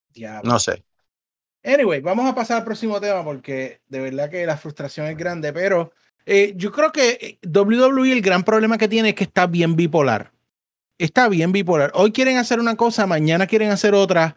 Diablo. 0.09 0.51
no 0.51 0.59
sé. 0.59 0.83
Anyway, 1.63 2.01
vamos 2.01 2.25
a 2.25 2.35
pasar 2.35 2.57
al 2.57 2.65
próximo 2.65 2.99
tema 2.99 3.23
porque 3.23 3.83
de 3.89 4.01
verdad 4.01 4.31
que 4.31 4.47
la 4.47 4.57
frustración 4.57 5.07
es 5.09 5.19
grande, 5.19 5.53
pero 5.53 5.93
eh, 6.25 6.55
yo 6.57 6.73
creo 6.73 6.91
que 6.91 7.11
eh, 7.21 7.39
WWE 7.47 8.11
el 8.11 8.23
gran 8.23 8.43
problema 8.43 8.79
que 8.79 8.89
tiene 8.89 9.11
es 9.11 9.17
que 9.17 9.25
está 9.25 9.47
bien 9.47 9.77
bipolar. 9.77 10.33
Está 10.97 11.29
bien 11.29 11.53
bipolar. 11.53 11.93
Hoy 11.93 12.11
quieren 12.11 12.39
hacer 12.39 12.59
una 12.59 12.75
cosa, 12.75 13.07
mañana 13.07 13.47
quieren 13.47 13.71
hacer 13.71 13.93
otra. 13.93 14.35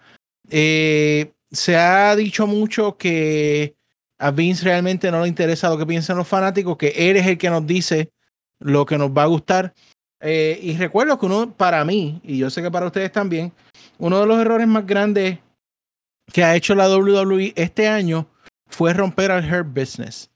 Eh, 0.50 1.32
se 1.50 1.78
ha 1.78 2.14
dicho 2.18 2.48
mucho 2.48 2.98
que 2.98 3.79
A 4.20 4.32
Vince 4.32 4.66
realmente 4.66 5.10
no 5.12 5.22
le 5.22 5.28
interesa 5.28 5.70
lo 5.70 5.78
que 5.78 5.86
piensan 5.86 6.18
los 6.18 6.28
fanáticos, 6.28 6.78
que 6.78 6.90
él 6.90 7.18
es 7.18 7.26
el 7.26 7.38
que 7.38 7.50
nos 7.50 7.66
dice 7.66 8.12
lo 8.60 8.86
que 8.86 8.98
nos 8.98 9.12
va 9.12 9.24
a 9.24 9.28
gustar. 9.28 9.74
Eh, 10.20 10.60
y 10.62 10.76
recuerdo 10.76 11.18
que 11.18 11.26
uno, 11.26 11.56
para 11.56 11.84
mí, 11.86 12.20
y 12.24 12.38
yo 12.38 12.50
sé 12.50 12.62
que 12.62 12.70
para 12.70 12.86
ustedes 12.88 13.12
también, 13.12 13.54
uno 13.98 14.20
de 14.20 14.28
los 14.28 14.40
errores 14.40 14.68
más 14.68 14.86
grandes 14.86 15.40
que 16.32 16.44
ha 16.44 16.56
hecho 16.56 16.76
la 16.76 16.90
WWE 16.90 17.54
este 17.56 17.88
año 17.88 18.28
fue 18.68 18.94
romper 18.94 19.32
al 19.32 19.52
Hurt 19.52 19.68
Business. 19.74 20.30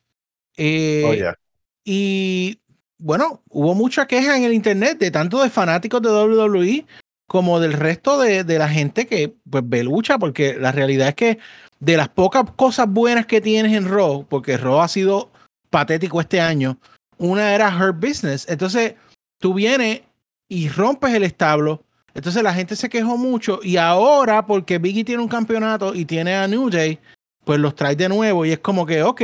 Eh, 0.57 1.03
Oh, 1.05 1.13
yeah. 1.13 1.35
y 1.83 2.59
bueno, 2.97 3.41
hubo 3.49 3.75
mucha 3.75 4.07
queja 4.07 4.37
en 4.37 4.43
el 4.43 4.53
internet 4.53 4.97
de 4.97 5.11
tanto 5.11 5.43
de 5.43 5.49
fanáticos 5.49 6.01
de 6.01 6.09
WWE 6.09 6.85
como 7.27 7.59
del 7.59 7.73
resto 7.73 8.19
de, 8.19 8.43
de 8.43 8.59
la 8.59 8.69
gente 8.69 9.07
que 9.07 9.33
pues 9.49 9.63
ve 9.67 9.83
lucha, 9.83 10.17
porque 10.17 10.55
la 10.57 10.71
realidad 10.71 11.09
es 11.09 11.15
que 11.15 11.39
de 11.83 11.97
las 11.97 12.07
pocas 12.07 12.45
cosas 12.55 12.87
buenas 12.89 13.25
que 13.25 13.41
tienes 13.41 13.73
en 13.73 13.89
Raw, 13.89 14.25
porque 14.29 14.55
Raw 14.55 14.79
ha 14.79 14.87
sido 14.87 15.29
patético 15.69 16.21
este 16.21 16.39
año, 16.39 16.77
una 17.17 17.53
era 17.53 17.67
Her 17.67 17.91
Business. 17.91 18.45
Entonces, 18.47 18.95
tú 19.37 19.53
vienes 19.53 20.01
y 20.47 20.69
rompes 20.69 21.13
el 21.13 21.23
establo. 21.23 21.83
Entonces 22.13 22.41
la 22.41 22.53
gente 22.53 22.77
se 22.77 22.89
quejó 22.89 23.17
mucho 23.17 23.59
y 23.63 23.75
ahora 23.75 24.45
porque 24.45 24.77
Biggie 24.77 25.03
tiene 25.03 25.23
un 25.23 25.27
campeonato 25.27 25.93
y 25.93 26.05
tiene 26.05 26.35
a 26.35 26.47
New 26.47 26.69
Day, 26.69 26.99
pues 27.43 27.59
los 27.59 27.75
trae 27.75 27.95
de 27.95 28.07
nuevo 28.07 28.45
y 28.45 28.51
es 28.51 28.59
como 28.59 28.85
que, 28.85 29.03
ok, 29.03 29.21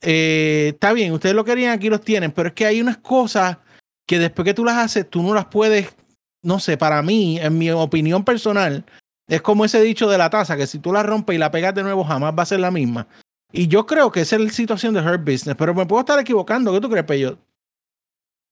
eh, 0.00 0.70
está 0.72 0.92
bien, 0.94 1.12
ustedes 1.12 1.34
lo 1.34 1.44
querían, 1.44 1.74
aquí 1.74 1.90
los 1.90 2.00
tienen, 2.00 2.32
pero 2.32 2.48
es 2.48 2.54
que 2.54 2.66
hay 2.66 2.80
unas 2.80 2.96
cosas 2.96 3.58
que 4.06 4.18
después 4.18 4.44
que 4.44 4.54
tú 4.54 4.64
las 4.64 4.78
haces, 4.78 5.08
tú 5.08 5.22
no 5.22 5.34
las 5.34 5.46
puedes, 5.46 5.94
no 6.42 6.58
sé, 6.58 6.76
para 6.76 7.02
mí, 7.02 7.38
en 7.38 7.58
mi 7.58 7.70
opinión 7.70 8.24
personal, 8.24 8.84
es 9.28 9.42
como 9.42 9.64
ese 9.64 9.80
dicho 9.82 10.08
de 10.08 10.18
la 10.18 10.30
taza, 10.30 10.56
que 10.56 10.66
si 10.66 10.78
tú 10.78 10.92
la 10.92 11.02
rompes 11.02 11.36
y 11.36 11.38
la 11.38 11.50
pegas 11.50 11.74
de 11.74 11.82
nuevo, 11.82 12.02
jamás 12.04 12.34
va 12.36 12.42
a 12.42 12.46
ser 12.46 12.60
la 12.60 12.70
misma. 12.70 13.06
Y 13.52 13.68
yo 13.68 13.86
creo 13.86 14.10
que 14.10 14.20
esa 14.22 14.36
es 14.36 14.42
la 14.42 14.50
situación 14.50 14.94
de 14.94 15.00
Her 15.00 15.18
Business, 15.18 15.54
pero 15.56 15.74
me 15.74 15.86
puedo 15.86 16.00
estar 16.00 16.18
equivocando. 16.18 16.72
¿Qué 16.72 16.80
tú 16.80 16.90
crees, 16.90 17.04
Peyo? 17.06 17.38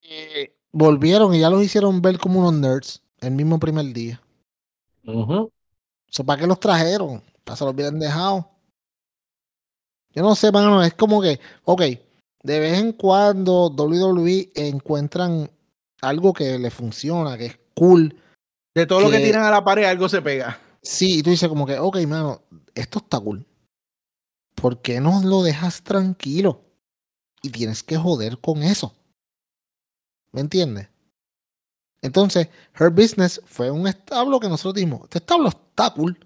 Eh, 0.03 0.55
volvieron 0.73 1.35
y 1.35 1.41
ya 1.41 1.51
los 1.51 1.63
hicieron 1.63 2.01
ver 2.01 2.19
como 2.19 2.41
unos 2.41 2.55
nerds 2.55 3.03
el 3.21 3.33
mismo 3.33 3.59
primer 3.59 3.87
día. 3.93 4.21
O 5.07 5.51
sea, 6.09 6.25
¿para 6.25 6.41
qué 6.41 6.47
los 6.47 6.61
trajeron? 6.61 7.23
¿Para 7.45 7.57
se 7.57 7.65
los 7.65 7.75
hubieran 7.75 7.99
dejado? 7.99 8.51
Yo 10.15 10.23
no 10.23 10.35
sé, 10.35 10.51
mano, 10.51 10.83
es 10.83 10.95
como 10.95 11.21
que, 11.21 11.39
ok, 11.65 11.83
de 12.43 12.61
vez 12.61 12.79
en 12.79 12.93
cuando 12.93 13.69
WWE 13.71 14.51
encuentran 14.55 15.51
algo 16.01 16.33
que 16.33 16.59
le 16.59 16.71
funciona, 16.71 17.37
que 17.37 17.47
es 17.47 17.59
cool. 17.75 18.17
De 18.75 18.87
todo 18.87 19.01
lo 19.01 19.11
Que- 19.11 19.19
tiran 19.21 19.45
a 19.45 19.51
la 19.51 19.65
pared, 19.65 19.85
algo 19.85 20.09
se 20.09 20.23
pega. 20.23 20.59
Sí, 20.87 21.19
y 21.19 21.23
tú 21.25 21.31
dices 21.31 21.49
como 21.49 21.67
que, 21.67 21.81
ok, 21.81 21.99
mano, 22.07 22.43
esto 22.77 23.01
está 23.01 23.19
cool. 23.19 23.45
¿Por 24.55 24.81
qué 24.83 25.01
no 25.01 25.21
lo 25.25 25.43
dejas 25.43 25.83
tranquilo? 25.83 26.65
Y 27.43 27.51
tienes 27.51 27.83
que 27.83 27.97
joder 27.97 28.39
con 28.39 28.63
eso. 28.63 28.95
¿Me 30.31 30.43
entiendes? 30.43 30.89
Entonces, 32.03 32.49
Her 32.79 32.91
Business 32.91 33.43
fue 33.47 33.69
un 33.69 33.89
establo 33.89 34.39
que 34.39 34.49
nosotros 34.49 34.75
dijimos, 34.75 35.03
este 35.03 35.19
establo 35.19 35.49
está 35.49 35.93
cool. 35.93 36.17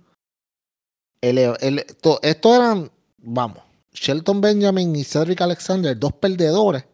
Estos 1.22 2.54
eran, 2.54 2.92
vamos, 3.16 3.62
Shelton 3.92 4.42
Benjamin 4.42 4.94
y 4.94 5.04
Cedric 5.04 5.40
Alexander, 5.40 5.98
dos 5.98 6.12
perdedores, 6.12 6.84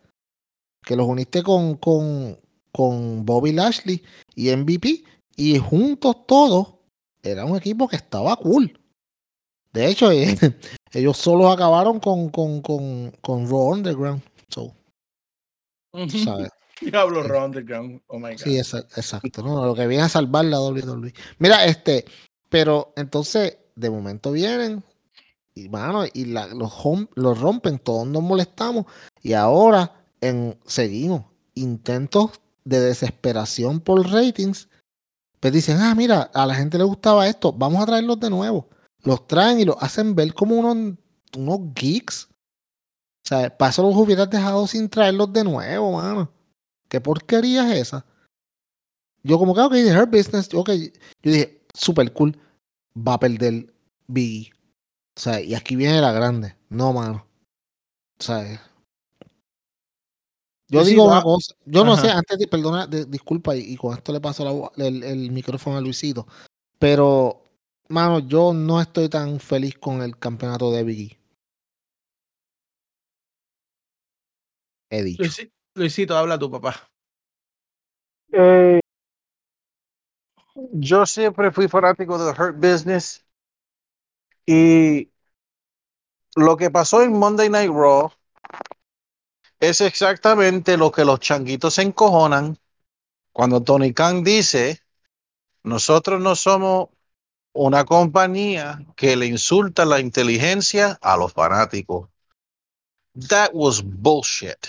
que 0.82 0.94
los 0.94 1.08
uniste 1.08 1.42
con, 1.42 1.74
con, 1.78 2.38
con 2.70 3.26
Bobby 3.26 3.50
Lashley 3.50 4.04
y 4.36 4.54
MVP, 4.54 5.02
y 5.34 5.58
juntos 5.58 6.28
todos 6.28 6.75
era 7.30 7.44
un 7.44 7.56
equipo 7.56 7.88
que 7.88 7.96
estaba 7.96 8.36
cool. 8.36 8.78
De 9.72 9.88
hecho, 9.88 10.10
eh, 10.10 10.36
ellos 10.92 11.16
solos 11.16 11.52
acabaron 11.52 12.00
con, 12.00 12.30
con, 12.30 12.62
con, 12.62 13.10
con 13.20 13.48
Raw 13.48 13.72
Underground. 13.72 14.22
So, 14.48 14.74
sabes. 16.24 16.50
Diablo 16.80 17.22
Raw 17.22 17.44
Underground. 17.46 18.02
Oh 18.08 18.18
my 18.18 18.32
God. 18.32 18.38
Sí, 18.38 18.56
exa- 18.58 18.86
exacto. 18.96 19.42
¿no? 19.42 19.64
Lo 19.64 19.74
que 19.74 19.86
viene 19.86 20.04
a 20.04 20.08
salvar 20.08 20.44
la 20.44 20.60
WWE. 20.60 21.12
Mira, 21.38 21.64
este, 21.64 22.04
pero 22.48 22.92
entonces, 22.96 23.58
de 23.74 23.90
momento 23.90 24.32
vienen, 24.32 24.82
y 25.54 25.68
mano, 25.70 26.04
y 26.12 26.26
la- 26.26 26.48
los, 26.48 26.70
hom- 26.72 27.08
los 27.14 27.40
rompen, 27.40 27.78
todos 27.78 28.06
nos 28.06 28.22
molestamos, 28.22 28.84
y 29.22 29.32
ahora 29.32 30.04
en, 30.20 30.58
seguimos. 30.66 31.24
Intentos 31.54 32.32
de 32.64 32.80
desesperación 32.80 33.80
por 33.80 34.06
ratings. 34.10 34.68
Pues 35.46 35.54
dicen, 35.54 35.78
ah, 35.80 35.94
mira, 35.94 36.22
a 36.34 36.44
la 36.44 36.56
gente 36.56 36.76
le 36.76 36.82
gustaba 36.82 37.28
esto, 37.28 37.52
vamos 37.52 37.80
a 37.80 37.86
traerlos 37.86 38.18
de 38.18 38.30
nuevo. 38.30 38.68
Los 39.04 39.28
traen 39.28 39.60
y 39.60 39.64
los 39.64 39.76
hacen 39.80 40.16
ver 40.16 40.34
como 40.34 40.56
unos, 40.56 40.98
unos 41.36 41.72
geeks. 41.72 42.24
O 42.24 43.28
sea, 43.28 43.56
para 43.56 43.70
eso 43.70 43.82
los 43.84 43.94
hubieras 43.94 44.28
dejado 44.28 44.66
sin 44.66 44.88
traerlos 44.88 45.32
de 45.32 45.44
nuevo, 45.44 45.92
mano. 45.92 46.32
¿Qué 46.88 47.00
porquería 47.00 47.72
es 47.72 47.82
esa? 47.82 48.04
Yo 49.22 49.38
como 49.38 49.54
que, 49.54 49.60
ok, 49.60 49.72
de 49.74 49.90
Her 49.90 50.06
Business, 50.06 50.52
ok. 50.52 50.70
Yo 51.22 51.30
dije, 51.30 51.64
super 51.72 52.12
cool. 52.12 52.36
Va 52.98 53.14
a 53.14 53.20
perder 53.20 53.72
Biggie. 54.08 54.50
O 55.16 55.20
sea, 55.20 55.40
y 55.40 55.54
aquí 55.54 55.76
viene 55.76 56.00
la 56.00 56.10
grande. 56.10 56.56
No, 56.70 56.92
mano. 56.92 57.24
O 58.18 58.22
sea, 58.24 58.60
yo 60.68 60.84
Sí, 60.84 60.90
digo 60.90 61.06
va- 61.06 61.14
una 61.14 61.22
cosa. 61.22 61.54
Yo 61.64 61.84
no 61.84 61.96
sé, 61.96 62.10
antes 62.10 62.38
de, 62.38 62.48
perdona, 62.48 62.86
de- 62.86 63.04
disculpa, 63.06 63.56
y, 63.56 63.60
y 63.72 63.76
con 63.76 63.94
esto 63.94 64.12
le 64.12 64.20
paso 64.20 64.44
la 64.76 64.86
el, 64.86 65.02
el 65.02 65.30
micrófono 65.30 65.76
a 65.76 65.80
Luisito. 65.80 66.26
Pero, 66.78 67.42
mano, 67.88 68.18
yo 68.20 68.52
no 68.52 68.80
estoy 68.80 69.08
tan 69.08 69.40
feliz 69.40 69.78
con 69.78 70.02
el 70.02 70.18
campeonato 70.18 70.70
de 70.72 70.84
Biggie. 70.84 71.18
He 74.90 75.02
dicho. 75.02 75.22
Luisi- 75.22 75.52
Luisito, 75.74 76.16
habla 76.16 76.38
tu 76.38 76.50
papá. 76.50 76.74
Eh, 78.32 78.80
yo 80.72 81.06
siempre 81.06 81.50
fui 81.50 81.68
fanático 81.68 82.18
de 82.18 82.30
Hurt 82.30 82.56
Business 82.56 83.24
y 84.46 85.10
lo 86.36 86.56
que 86.56 86.70
pasó 86.70 87.02
en 87.02 87.12
Monday 87.12 87.48
Night 87.48 87.70
Raw 87.70 88.10
es 89.60 89.80
exactamente 89.80 90.76
lo 90.76 90.90
que 90.90 91.04
los 91.04 91.20
changuitos 91.20 91.74
se 91.74 91.82
encojonan 91.82 92.58
cuando 93.32 93.62
Tony 93.62 93.92
Khan 93.92 94.24
dice, 94.24 94.80
nosotros 95.62 96.20
no 96.20 96.34
somos 96.34 96.88
una 97.52 97.84
compañía 97.84 98.78
que 98.96 99.16
le 99.16 99.26
insulta 99.26 99.84
la 99.84 100.00
inteligencia 100.00 100.98
a 101.00 101.16
los 101.16 101.32
fanáticos. 101.32 102.08
That 103.28 103.50
was 103.52 103.82
bullshit. 103.82 104.68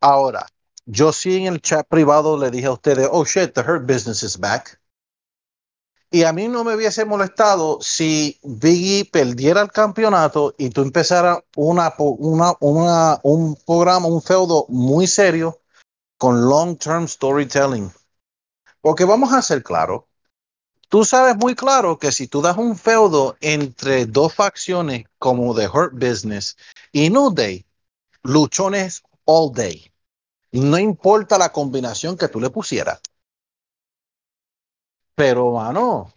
Ahora, 0.00 0.46
yo 0.86 1.12
sí 1.12 1.36
en 1.36 1.54
el 1.54 1.60
chat 1.60 1.86
privado 1.88 2.38
le 2.38 2.50
dije 2.50 2.66
a 2.66 2.72
ustedes, 2.72 3.08
oh 3.10 3.24
shit, 3.24 3.54
the 3.54 3.62
Hurt 3.62 3.86
Business 3.86 4.22
is 4.22 4.38
back. 4.38 4.78
Y 6.10 6.22
a 6.22 6.32
mí 6.32 6.48
no 6.48 6.64
me 6.64 6.74
hubiese 6.74 7.04
molestado 7.04 7.78
si 7.82 8.38
Biggie 8.42 9.04
perdiera 9.04 9.60
el 9.60 9.70
campeonato 9.70 10.54
y 10.56 10.70
tú 10.70 10.80
empezaras 10.80 11.40
una, 11.54 11.94
un 11.98 13.56
programa, 13.66 14.06
un 14.08 14.22
feudo 14.22 14.64
muy 14.68 15.06
serio 15.06 15.60
con 16.16 16.48
long-term 16.48 17.06
storytelling. 17.06 17.92
Porque 18.80 19.04
vamos 19.04 19.32
a 19.34 19.42
ser 19.42 19.62
claros, 19.62 20.04
tú 20.88 21.04
sabes 21.04 21.36
muy 21.36 21.54
claro 21.54 21.98
que 21.98 22.10
si 22.10 22.26
tú 22.26 22.40
das 22.40 22.56
un 22.56 22.76
feudo 22.76 23.36
entre 23.40 24.06
dos 24.06 24.34
facciones 24.34 25.04
como 25.18 25.54
The 25.54 25.68
Hurt 25.68 25.92
Business 25.92 26.56
y 26.90 27.10
New 27.10 27.34
Day, 27.34 27.66
luchones 28.22 29.02
all 29.26 29.52
day. 29.52 29.92
No 30.52 30.78
importa 30.78 31.36
la 31.36 31.52
combinación 31.52 32.16
que 32.16 32.28
tú 32.28 32.40
le 32.40 32.48
pusieras. 32.48 33.00
Pero, 35.18 35.50
mano, 35.50 36.12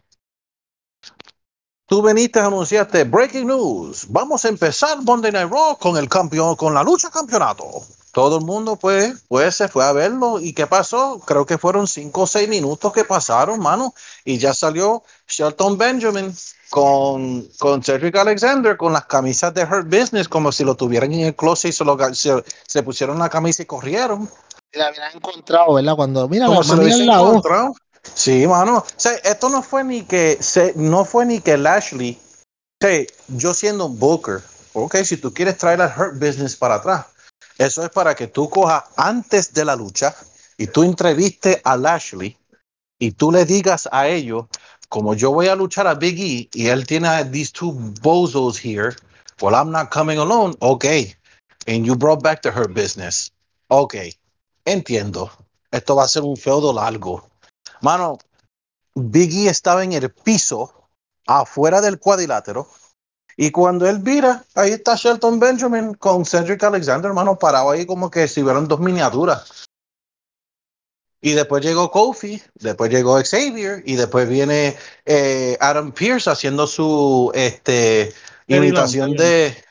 tú 1.88 2.04
veniste 2.04 2.40
a 2.40 2.46
anunciarte 2.46 3.04
breaking 3.04 3.48
news. 3.48 4.06
Vamos 4.10 4.46
a 4.46 4.50
empezar 4.50 5.02
Monday 5.02 5.32
Night 5.32 5.50
Raw 5.50 5.76
con 5.80 5.98
el 5.98 6.08
campeón, 6.08 6.56
con 6.56 6.76
la 6.76 6.84
lucha 6.84 7.10
campeonato. 7.10 7.66
Todo 8.14 8.38
el 8.38 8.46
mundo, 8.46 8.76
pues, 8.76 9.24
pues 9.28 9.56
se 9.56 9.68
fue 9.68 9.84
a 9.84 9.92
verlo. 9.92 10.40
¿Y 10.40 10.54
qué 10.54 10.68
pasó? 10.68 11.20
Creo 11.26 11.48
que 11.48 11.58
fueron 11.58 11.88
cinco 11.88 12.22
o 12.22 12.28
seis 12.28 12.48
minutos 12.48 12.94
que 12.94 13.04
pasaron, 13.04 13.60
mano. 13.60 13.92
Y 14.24 14.38
ya 14.38 14.54
salió 14.54 15.02
Shelton 15.28 15.80
Benjamin 15.80 16.32
con, 16.70 17.48
con 17.58 17.82
Cedric 17.82 18.16
Alexander 18.18 18.78
con 18.78 18.94
las 18.94 19.06
camisas 19.06 19.52
de 19.56 19.64
Hurt 19.64 19.88
Business, 19.88 20.30
como 20.30 20.52
si 20.52 20.64
lo 20.64 20.76
tuvieran 20.76 21.12
en 21.12 21.22
el 21.22 21.36
closet 21.36 21.70
y 21.70 21.74
se, 21.74 21.84
lo 21.84 21.98
ga- 21.98 22.14
se, 22.14 22.44
se 22.68 22.84
pusieron 22.84 23.18
la 23.18 23.30
camisa 23.30 23.64
y 23.64 23.66
corrieron. 23.66 24.30
La 24.74 24.88
habían 24.90 25.16
encontrado, 25.16 25.74
¿verdad? 25.74 25.96
Cuando, 25.96 26.28
mira, 26.30 26.48
la, 26.48 26.62
se 26.64 26.76
lo 26.76 26.84
mira 26.84 26.98
la. 27.06 27.42
Sí, 28.14 28.48
mano. 28.48 28.78
O 28.78 28.86
sea, 28.96 29.14
esto 29.24 29.50
no 29.50 29.62
fue 29.62 29.84
ni 29.84 30.04
que 30.04 30.38
se, 30.42 30.74
no 30.76 31.06
fue 31.06 31.26
ni 31.26 31.40
que 31.40 31.58
Lashley. 31.58 32.20
O 32.84 32.88
yo 33.28 33.54
siendo 33.54 33.86
un 33.86 34.00
booker, 34.00 34.42
ok, 34.74 34.98
si 35.04 35.18
tú 35.18 35.34
quieres 35.34 35.58
traer 35.58 35.82
al 35.82 35.94
Hurt 35.96 36.20
Business 36.20 36.56
para 36.56 36.76
atrás, 36.76 37.06
eso 37.58 37.84
es 37.84 37.90
para 37.92 38.16
que 38.16 38.28
tú 38.28 38.50
cojas 38.50 38.86
antes 38.98 39.54
de 39.54 39.66
la 39.66 39.76
lucha 39.76 40.16
y 40.58 40.66
tú 40.66 40.84
entreviste 40.84 41.62
a 41.64 41.78
Lashley 41.78 42.36
y 42.98 43.12
tú 43.12 43.32
le 43.32 43.46
digas 43.46 43.88
a 43.92 44.08
ellos, 44.08 44.46
como 44.90 45.14
yo 45.14 45.32
voy 45.32 45.48
a 45.48 45.56
luchar 45.56 45.86
a 45.86 45.94
Big 45.94 46.20
E 46.20 46.50
y 46.54 46.68
él 46.68 46.88
tiene 46.88 47.08
a 47.08 47.24
these 47.24 47.52
two 47.52 47.72
bozos 48.02 48.58
here, 48.58 48.96
Well, 49.42 49.56
I'm 49.56 49.72
not 49.72 49.90
coming 49.90 50.20
alone. 50.20 50.54
Okay. 50.62 51.16
And 51.66 51.86
you 51.86 51.96
brought 51.96 52.22
back 52.22 52.44
the 52.44 52.52
Hurt 52.52 52.74
Business. 52.74 53.32
Okay. 53.72 54.14
Entiendo. 54.66 55.32
Esto 55.72 55.96
va 55.96 56.04
a 56.04 56.08
ser 56.08 56.24
un 56.24 56.38
feudo 56.38 56.74
largo. 56.74 57.24
Mano, 57.82 58.20
Biggie 58.96 59.50
estaba 59.50 59.84
en 59.84 59.94
el 59.94 60.12
piso, 60.12 60.90
afuera 61.28 61.82
del 61.82 62.00
cuadrilátero. 62.00 62.68
Y 63.38 63.52
cuando 63.52 63.88
él 63.88 64.00
vira, 64.00 64.44
ahí 64.56 64.72
está 64.72 64.96
Shelton 64.96 65.40
Benjamin 65.40 65.94
con 65.96 66.26
Cedric 66.26 66.64
Alexander, 66.64 67.10
hermano, 67.10 67.40
parado 67.40 67.72
ahí 67.72 67.86
como 67.86 68.12
que 68.12 68.28
si 68.28 68.44
hubieran 68.44 68.68
dos 68.68 68.80
miniaturas. 68.80 69.66
Y 71.22 71.34
después 71.34 71.64
llegó 71.64 71.92
Kofi, 71.92 72.42
después 72.56 72.92
llegó 72.92 73.16
Xavier 73.24 73.84
y 73.86 73.96
después 73.96 74.28
viene 74.28 74.76
eh, 75.06 75.56
Adam 75.60 75.92
Pierce 75.92 76.30
haciendo 76.30 76.66
su 76.68 77.32
este, 77.36 78.14
imitación 78.48 79.12
Long, 79.12 79.20
de, 79.20 79.64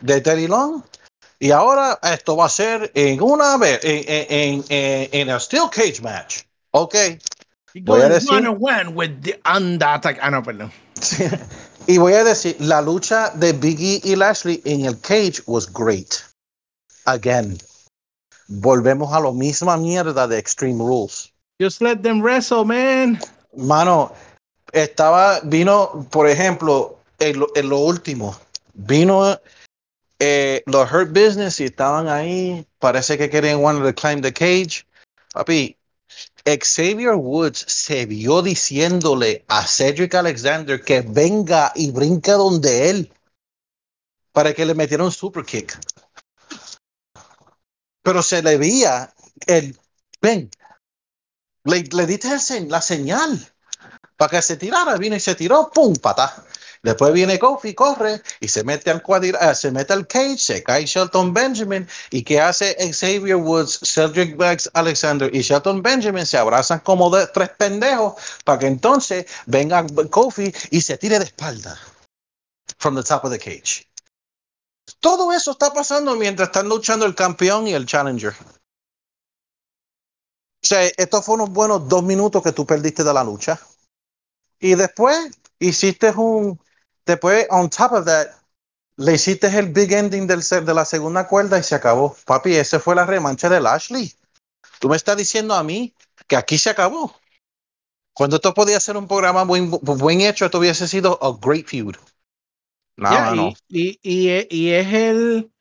de 0.00 0.20
Teddy 0.20 0.46
Long. 0.46 0.82
Y 1.38 1.50
ahora 1.50 1.98
esto 2.02 2.36
va 2.36 2.46
a 2.46 2.50
ser 2.50 2.90
en 2.94 3.22
una 3.22 3.56
vez, 3.56 3.80
en, 3.82 4.04
en, 4.06 4.64
en, 4.68 5.08
en 5.12 5.28
el 5.30 5.40
Steel 5.40 5.70
Cage 5.70 6.02
match. 6.02 6.42
Ok. 6.72 6.94
Voy 7.84 8.02
a 8.02 8.08
decir- 8.08 8.30
One 8.30 8.48
one 8.48 8.88
with 8.94 9.22
the. 9.22 9.40
Ah, 9.44 9.58
no, 9.60 10.42
perdón. 10.42 10.70
y 11.86 11.98
voy 11.98 12.12
a 12.14 12.24
decir, 12.24 12.56
la 12.58 12.80
lucha 12.80 13.30
de 13.30 13.52
Biggie 13.52 14.00
y 14.04 14.16
Lashley 14.16 14.60
en 14.64 14.84
el 14.84 14.98
cage 15.00 15.42
was 15.46 15.66
great. 15.72 16.14
Again. 17.06 17.58
Volvemos 18.48 19.12
a 19.12 19.20
la 19.20 19.30
misma 19.32 19.76
mierda 19.76 20.26
de 20.26 20.38
Extreme 20.38 20.78
Rules. 20.78 21.32
Just 21.60 21.80
let 21.80 22.02
them 22.02 22.22
wrestle, 22.22 22.64
man. 22.64 23.18
Mano, 23.56 24.12
estaba, 24.72 25.40
vino, 25.44 26.06
por 26.10 26.28
ejemplo, 26.28 26.98
en 27.18 27.40
lo, 27.40 27.48
en 27.54 27.68
lo 27.68 27.78
último, 27.78 28.36
vino 28.74 29.38
eh, 30.20 30.62
los 30.66 30.90
Hurt 30.90 31.10
Business 31.12 31.60
y 31.60 31.64
estaban 31.64 32.08
ahí, 32.08 32.66
parece 32.78 33.18
que 33.18 33.28
querían 33.28 33.60
wanted 33.60 33.84
to 33.84 33.94
climb 33.94 34.22
the 34.22 34.32
cage. 34.32 34.86
Papi, 35.34 35.76
Xavier 36.56 37.14
Woods 37.14 37.64
se 37.68 38.06
vio 38.06 38.42
diciéndole 38.42 39.44
a 39.48 39.66
Cedric 39.66 40.14
Alexander 40.14 40.82
que 40.82 41.02
venga 41.02 41.72
y 41.74 41.90
brinca 41.90 42.34
donde 42.34 42.90
él 42.90 43.12
para 44.32 44.54
que 44.54 44.64
le 44.64 44.74
metiera 44.74 45.04
un 45.04 45.12
super 45.12 45.44
kick. 45.44 45.78
Pero 48.02 48.22
se 48.22 48.42
le 48.42 48.56
veía 48.56 49.12
el 49.46 49.76
ven, 50.20 50.50
le, 51.64 51.82
le 51.82 52.06
diste 52.06 52.28
el 52.56 52.68
la 52.68 52.80
señal 52.80 53.52
para 54.16 54.30
que 54.30 54.42
se 54.42 54.56
tirara, 54.56 54.96
vino 54.96 55.16
y 55.16 55.20
se 55.20 55.34
tiró, 55.34 55.70
pum, 55.72 55.94
patá. 55.96 56.44
Después 56.82 57.12
viene 57.12 57.38
Kofi, 57.38 57.74
corre 57.74 58.22
y 58.40 58.48
se 58.48 58.64
mete 58.64 58.90
al 58.90 59.02
eh, 59.22 59.54
se 59.54 59.70
mete 59.70 59.92
al 59.92 60.06
cage, 60.06 60.38
se 60.38 60.62
cae 60.62 60.86
Shelton 60.86 61.34
Benjamin 61.34 61.86
y 62.10 62.22
que 62.22 62.40
hace 62.40 62.76
Xavier 62.92 63.36
Woods, 63.36 63.80
Cedric 63.82 64.36
Banks, 64.36 64.70
Alexander 64.74 65.34
y 65.34 65.40
Shelton 65.40 65.82
Benjamin 65.82 66.26
se 66.26 66.38
abrazan 66.38 66.80
como 66.80 67.10
de 67.10 67.26
tres 67.28 67.50
pendejos 67.50 68.14
para 68.44 68.58
que 68.58 68.66
entonces 68.66 69.26
venga 69.46 69.84
Kofi 70.10 70.52
y 70.70 70.80
se 70.80 70.96
tire 70.96 71.18
de 71.18 71.24
espalda 71.24 71.78
from 72.78 72.94
the 72.94 73.02
top 73.02 73.24
of 73.24 73.30
the 73.30 73.38
cage. 73.38 73.86
Todo 75.00 75.32
eso 75.32 75.52
está 75.52 75.72
pasando 75.72 76.16
mientras 76.16 76.48
están 76.48 76.68
luchando 76.68 77.04
el 77.06 77.14
campeón 77.14 77.66
y 77.66 77.74
el 77.74 77.86
challenger. 77.86 78.34
O 80.60 80.66
sea, 80.66 80.84
estos 80.96 81.24
fueron 81.24 81.44
unos 81.44 81.54
buenos 81.54 81.88
dos 81.88 82.02
minutos 82.02 82.42
que 82.42 82.52
tú 82.52 82.66
perdiste 82.66 83.04
de 83.04 83.14
la 83.14 83.22
lucha. 83.22 83.60
Y 84.58 84.74
después 84.74 85.30
hiciste 85.58 86.10
un. 86.10 86.60
Después, 87.08 87.48
on 87.50 87.70
top 87.70 87.92
of 87.94 88.06
that, 88.06 88.28
le 88.98 89.14
hiciste 89.14 89.48
el 89.48 89.68
big 89.72 89.92
ending 89.92 90.26
del, 90.28 90.42
de 90.42 90.74
la 90.74 90.84
segunda 90.84 91.28
cuerda 91.28 91.58
y 91.58 91.64
se 91.64 91.74
acabó. 91.76 92.16
Papi, 92.26 92.56
esa 92.56 92.80
fue 92.80 92.94
la 92.96 93.06
remancha 93.06 93.48
de 93.48 93.60
Lashley. 93.60 94.14
Tú 94.80 94.88
me 94.90 94.96
estás 94.96 95.16
diciendo 95.16 95.54
a 95.54 95.62
mí 95.64 95.94
que 96.28 96.36
aquí 96.36 96.58
se 96.58 96.70
acabó. 96.70 97.14
Cuando 98.12 98.36
esto 98.36 98.52
podía 98.54 98.80
ser 98.80 98.98
un 98.98 99.08
programa 99.08 99.44
buen, 99.44 99.70
buen 99.70 100.20
hecho, 100.20 100.44
esto 100.46 100.58
hubiese 100.58 100.86
sido 100.88 101.18
a 101.22 101.38
great 101.40 101.66
feud. 101.66 101.96
No, 103.08 103.24
y, 103.30 103.56
y, 103.68 103.98
y, 104.02 104.46
y 104.50 104.70
es 104.72 104.92
el. 104.92 105.52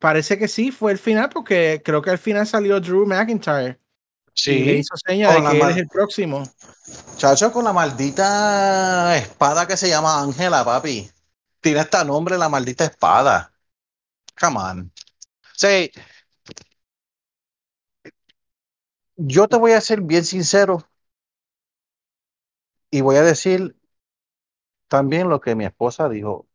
Parece 0.00 0.38
que 0.38 0.48
sí, 0.48 0.72
fue 0.72 0.92
el 0.92 0.98
final, 0.98 1.30
porque 1.30 1.82
creo 1.84 2.02
que 2.02 2.10
al 2.10 2.18
final 2.18 2.46
salió 2.46 2.80
Drew 2.80 3.06
McIntyre. 3.06 3.80
Y 4.46 4.60
le 4.64 4.74
Sí, 4.74 4.78
hizo 4.78 4.96
seña 4.96 5.32
de 5.32 5.40
con 5.40 5.44
la 5.44 5.54
que 5.54 5.60
él 5.60 5.70
es 5.70 5.78
el 5.78 5.88
próximo. 5.88 6.44
Chacho, 7.16 7.52
con 7.52 7.64
la 7.64 7.72
maldita 7.72 9.16
espada 9.16 9.66
que 9.66 9.76
se 9.76 9.88
llama 9.88 10.20
Ángela, 10.20 10.64
papi. 10.64 11.10
Tiene 11.60 11.80
hasta 11.80 12.04
nombre 12.04 12.38
la 12.38 12.48
maldita 12.48 12.84
espada. 12.84 13.52
Come 14.40 14.58
on. 14.58 14.92
Sí. 15.56 15.90
Yo 19.16 19.48
te 19.48 19.56
voy 19.56 19.72
a 19.72 19.80
ser 19.80 20.02
bien 20.02 20.24
sincero 20.24 20.86
y 22.90 23.00
voy 23.00 23.16
a 23.16 23.22
decir 23.22 23.76
también 24.88 25.28
lo 25.28 25.40
que 25.40 25.54
mi 25.54 25.64
esposa 25.64 26.08
dijo. 26.08 26.46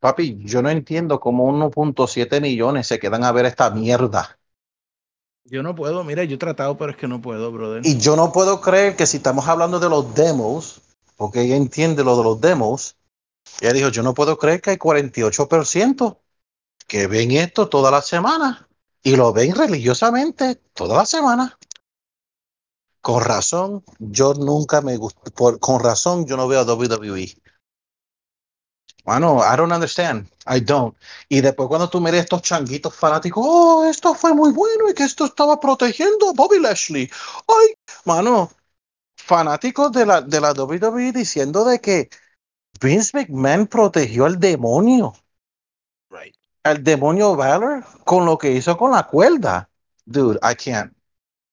Papi, 0.00 0.38
yo 0.44 0.62
no 0.62 0.70
entiendo 0.70 1.20
cómo 1.20 1.46
1.7 1.46 2.40
millones 2.40 2.86
se 2.88 2.98
quedan 3.00 3.24
a 3.24 3.32
ver 3.32 3.46
esta 3.46 3.70
mierda. 3.70 4.37
Yo 5.50 5.62
no 5.62 5.74
puedo, 5.74 6.04
mira, 6.04 6.24
yo 6.24 6.34
he 6.34 6.38
tratado, 6.38 6.76
pero 6.76 6.90
es 6.90 6.96
que 6.96 7.08
no 7.08 7.22
puedo, 7.22 7.50
brother. 7.50 7.86
Y 7.86 7.96
yo 7.98 8.16
no 8.16 8.32
puedo 8.32 8.60
creer 8.60 8.96
que 8.96 9.06
si 9.06 9.16
estamos 9.16 9.48
hablando 9.48 9.80
de 9.80 9.88
los 9.88 10.14
demos, 10.14 10.82
porque 11.16 11.42
ella 11.42 11.56
entiende 11.56 12.04
lo 12.04 12.16
de 12.18 12.24
los 12.24 12.40
demos, 12.40 12.96
ella 13.60 13.72
dijo, 13.72 13.88
yo 13.88 14.02
no 14.02 14.12
puedo 14.12 14.36
creer 14.36 14.60
que 14.60 14.70
hay 14.70 14.76
48% 14.76 16.18
que 16.86 17.06
ven 17.06 17.30
esto 17.30 17.68
toda 17.68 17.90
la 17.90 18.02
semana 18.02 18.68
y 19.02 19.16
lo 19.16 19.32
ven 19.32 19.54
religiosamente 19.54 20.56
toda 20.74 20.98
la 20.98 21.06
semana. 21.06 21.58
Con 23.00 23.24
razón, 23.24 23.84
yo 23.98 24.34
nunca 24.34 24.82
me 24.82 24.96
gusta, 24.98 25.30
por, 25.30 25.58
con 25.60 25.80
razón 25.80 26.26
yo 26.26 26.36
no 26.36 26.46
veo 26.46 26.60
a 26.60 26.64
WWE. 26.64 27.36
Bueno, 29.08 29.40
I 29.40 29.56
don't 29.56 29.72
understand. 29.72 30.28
I 30.46 30.60
don't. 30.60 30.94
Y 31.30 31.40
después 31.40 31.66
cuando 31.66 31.88
tú 31.88 31.98
miras 31.98 32.20
estos 32.20 32.42
changuitos 32.42 32.94
fanáticos, 32.94 33.42
oh, 33.46 33.86
esto 33.88 34.12
fue 34.14 34.34
muy 34.34 34.52
bueno 34.52 34.90
y 34.90 34.92
que 34.92 35.04
esto 35.04 35.24
estaba 35.24 35.58
protegiendo 35.58 36.28
a 36.28 36.32
Bobby 36.34 36.60
Lashley. 36.60 37.10
Ay, 37.48 37.74
mano, 38.04 38.50
fanáticos 39.16 39.92
de 39.92 40.04
la, 40.04 40.20
de 40.20 40.42
la 40.42 40.52
WWE 40.52 41.12
diciendo 41.12 41.64
de 41.64 41.80
que 41.80 42.10
Vince 42.82 43.16
McMahon 43.16 43.66
protegió 43.66 44.26
al 44.26 44.38
demonio, 44.38 45.14
Right. 46.10 46.34
al 46.64 46.84
demonio 46.84 47.34
Valor, 47.34 47.86
con 48.04 48.26
lo 48.26 48.36
que 48.36 48.52
hizo 48.52 48.76
con 48.76 48.90
la 48.90 49.06
cuerda. 49.06 49.70
Dude, 50.04 50.38
I 50.42 50.54
can't. 50.54 50.92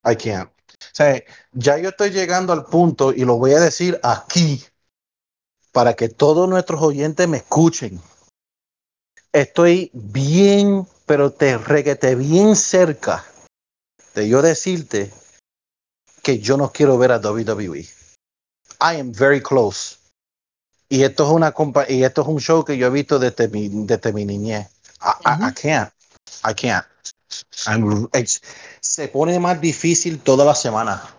I 0.03 0.17
can't. 0.17 0.49
O 0.49 0.91
sea, 0.91 1.23
ya 1.53 1.77
yo 1.77 1.87
estoy 1.87 2.09
llegando 2.09 2.51
al 2.51 2.65
punto 2.65 3.13
y 3.13 3.23
lo 3.23 3.37
voy 3.37 3.53
a 3.53 3.61
decir 3.61 3.97
aquí 4.03 4.61
para 5.75 5.93
que 5.93 6.07
todos 6.07 6.47
nuestros 6.47 6.81
oyentes 6.81 7.27
me 7.27 7.35
escuchen. 7.35 7.99
Estoy 9.33 9.91
bien, 9.91 10.87
pero 11.05 11.31
te 11.31 11.57
reguete 11.57 12.15
bien 12.15 12.55
cerca 12.55 13.25
de 14.13 14.29
yo 14.29 14.41
decirte 14.41 15.11
que 16.23 16.39
yo 16.39 16.55
no 16.55 16.71
quiero 16.71 16.97
ver 16.97 17.11
a 17.11 17.17
WWE. 17.17 17.81
I 18.79 18.99
am 19.01 19.11
very 19.11 19.41
close. 19.43 19.97
Y 20.87 21.03
esto 21.03 21.25
es 21.25 21.31
una 21.31 21.51
compa 21.51 21.91
y 21.91 22.05
esto 22.05 22.21
es 22.21 22.27
un 22.29 22.39
show 22.39 22.63
que 22.63 22.77
yo 22.77 22.87
he 22.87 22.91
visto 22.91 23.19
desde 23.19 23.49
mi, 23.49 23.67
desde 23.67 24.13
mi 24.13 24.23
niñez. 24.23 24.69
I, 25.01 25.09
I- 25.27 25.49
I 25.49 25.53
can't. 25.53 25.91
I 26.45 26.53
can't. 26.53 26.85
I'm- 27.67 28.07
it's- 28.13 28.39
se 28.79 29.09
pone 29.09 29.37
más 29.41 29.59
difícil 29.59 30.21
toda 30.21 30.45
la 30.45 30.55
semana. 30.55 31.14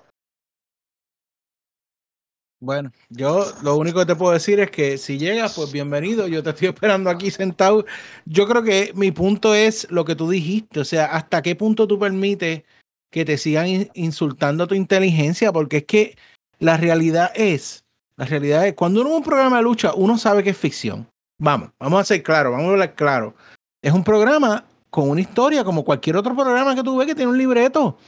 Bueno, 2.58 2.90
yo 3.10 3.44
lo 3.62 3.76
único 3.76 4.00
que 4.00 4.06
te 4.06 4.16
puedo 4.16 4.32
decir 4.32 4.58
es 4.60 4.70
que 4.70 4.96
si 4.96 5.18
llegas, 5.18 5.54
pues 5.54 5.70
bienvenido. 5.72 6.26
Yo 6.26 6.42
te 6.42 6.50
estoy 6.50 6.68
esperando 6.74 7.10
aquí 7.10 7.30
sentado. 7.30 7.84
Yo 8.24 8.46
creo 8.46 8.62
que 8.62 8.92
mi 8.94 9.12
punto 9.12 9.54
es 9.54 9.90
lo 9.90 10.04
que 10.04 10.16
tú 10.16 10.30
dijiste. 10.30 10.80
O 10.80 10.84
sea, 10.84 11.06
hasta 11.06 11.42
qué 11.42 11.54
punto 11.54 11.86
tú 11.86 11.98
permites 11.98 12.62
que 13.10 13.24
te 13.24 13.36
sigan 13.38 13.66
in- 13.66 13.90
insultando 13.94 14.66
tu 14.66 14.74
inteligencia, 14.74 15.52
porque 15.52 15.78
es 15.78 15.84
que 15.84 16.16
la 16.58 16.76
realidad 16.76 17.30
es, 17.34 17.84
la 18.16 18.24
realidad 18.24 18.66
es, 18.66 18.74
cuando 18.74 19.02
uno 19.02 19.10
ve 19.10 19.16
un 19.16 19.22
programa 19.22 19.58
de 19.58 19.62
lucha, 19.62 19.92
uno 19.94 20.16
sabe 20.16 20.42
que 20.42 20.50
es 20.50 20.56
ficción. 20.56 21.06
Vamos, 21.38 21.70
vamos 21.78 22.00
a 22.00 22.04
ser 22.04 22.22
claros, 22.22 22.52
vamos 22.52 22.68
a 22.68 22.70
hablar 22.72 22.94
claro. 22.94 23.34
Es 23.82 23.92
un 23.92 24.02
programa 24.02 24.64
con 24.88 25.10
una 25.10 25.20
historia, 25.20 25.62
como 25.64 25.84
cualquier 25.84 26.16
otro 26.16 26.34
programa 26.34 26.74
que 26.74 26.82
tú 26.82 26.96
ves 26.96 27.06
que 27.06 27.14
tiene 27.14 27.30
un 27.30 27.36
libreto. 27.38 27.98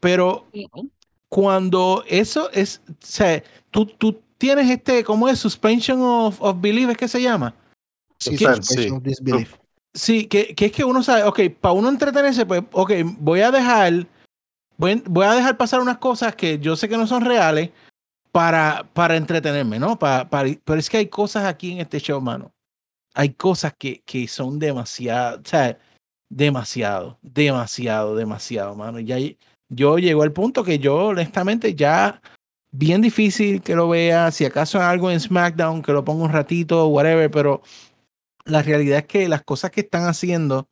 Pero 0.00 0.46
cuando 1.32 2.04
eso 2.08 2.50
es, 2.50 2.82
o 2.86 2.92
sea, 3.00 3.42
tú, 3.70 3.86
tú 3.86 4.20
tienes 4.36 4.68
este, 4.68 5.02
¿cómo 5.02 5.30
es? 5.30 5.38
Suspension 5.38 5.98
of, 6.02 6.36
of 6.42 6.60
belief, 6.60 6.90
¿es 6.90 6.96
que 6.98 7.08
se 7.08 7.22
llama? 7.22 7.54
Sí, 8.18 8.36
Sí. 8.36 8.90
of 8.90 9.02
disbelief. 9.02 9.56
Sí, 9.94 10.26
que, 10.26 10.54
que 10.54 10.66
es 10.66 10.72
que 10.72 10.84
uno 10.84 11.02
sabe, 11.02 11.24
ok, 11.24 11.40
para 11.58 11.72
uno 11.72 11.88
entretenerse, 11.88 12.44
pues, 12.44 12.62
ok, 12.72 12.92
voy 13.18 13.40
a 13.40 13.50
dejar, 13.50 14.06
voy, 14.76 15.02
voy 15.06 15.24
a 15.24 15.32
dejar 15.32 15.56
pasar 15.56 15.80
unas 15.80 15.96
cosas 15.96 16.36
que 16.36 16.58
yo 16.58 16.76
sé 16.76 16.86
que 16.86 16.98
no 16.98 17.06
son 17.06 17.24
reales 17.24 17.70
para, 18.30 18.86
para 18.92 19.16
entretenerme, 19.16 19.78
¿no? 19.78 19.98
Para, 19.98 20.28
para, 20.28 20.50
pero 20.62 20.78
es 20.78 20.90
que 20.90 20.98
hay 20.98 21.06
cosas 21.06 21.46
aquí 21.46 21.72
en 21.72 21.80
este 21.80 21.98
show, 21.98 22.20
mano, 22.20 22.52
hay 23.14 23.30
cosas 23.30 23.72
que, 23.78 24.02
que 24.04 24.28
son 24.28 24.58
demasiado, 24.58 25.40
o 25.40 25.48
sea, 25.48 25.78
demasiado, 26.28 27.18
demasiado, 27.22 28.16
demasiado, 28.16 28.74
mano. 28.74 29.00
Ya 29.00 29.16
yo 29.74 29.98
llego 29.98 30.22
al 30.22 30.32
punto 30.32 30.64
que 30.64 30.78
yo, 30.78 31.06
honestamente, 31.06 31.74
ya 31.74 32.20
bien 32.72 33.00
difícil 33.00 33.62
que 33.62 33.74
lo 33.74 33.88
vea. 33.88 34.30
Si 34.30 34.44
acaso 34.44 34.80
algo 34.80 35.10
en 35.10 35.20
SmackDown, 35.20 35.82
que 35.82 35.92
lo 35.92 36.04
ponga 36.04 36.24
un 36.24 36.32
ratito, 36.32 36.86
whatever, 36.88 37.30
pero 37.30 37.62
la 38.44 38.62
realidad 38.62 38.98
es 39.00 39.06
que 39.06 39.28
las 39.28 39.42
cosas 39.42 39.70
que 39.70 39.82
están 39.82 40.04
haciendo 40.04 40.68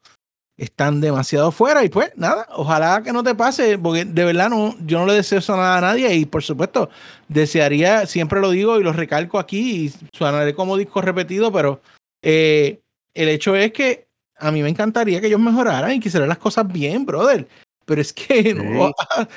están 0.57 1.01
demasiado 1.01 1.53
fuera 1.53 1.83
y 1.85 1.89
pues 1.89 2.13
nada, 2.17 2.47
ojalá 2.51 3.03
que 3.03 3.15
no 3.15 3.23
te 3.23 3.35
pase, 3.35 3.79
porque 3.79 4.05
de 4.05 4.25
verdad 4.25 4.51
no, 4.51 4.77
yo 4.85 4.99
no 4.99 5.07
le 5.07 5.15
deseo 5.15 5.39
eso 5.39 5.57
nada 5.57 5.79
a 5.79 5.81
nadie 5.81 6.15
y 6.15 6.27
por 6.27 6.43
supuesto 6.43 6.91
desearía, 7.29 8.05
siempre 8.05 8.41
lo 8.41 8.51
digo 8.51 8.79
y 8.79 8.83
lo 8.83 8.93
recalco 8.93 9.39
aquí 9.39 9.87
y 9.87 9.93
suenaré 10.13 10.55
como 10.55 10.77
disco 10.77 11.01
repetido, 11.01 11.51
pero 11.51 11.81
eh, 12.23 12.81
el 13.15 13.29
hecho 13.31 13.57
es 13.57 13.73
que 13.73 14.07
a 14.37 14.51
mí 14.51 14.63
me 14.63 14.69
encantaría 14.69 15.21
que 15.23 15.29
ellos 15.29 15.41
mejoraran 15.41 15.93
y 15.93 16.01
quisieran 16.01 16.29
las 16.29 16.39
cosas 16.39 16.71
bien, 16.71 17.07
brother, 17.07 17.49
pero 17.91 18.01
es 18.01 18.13
que 18.13 18.55
no, 18.55 18.93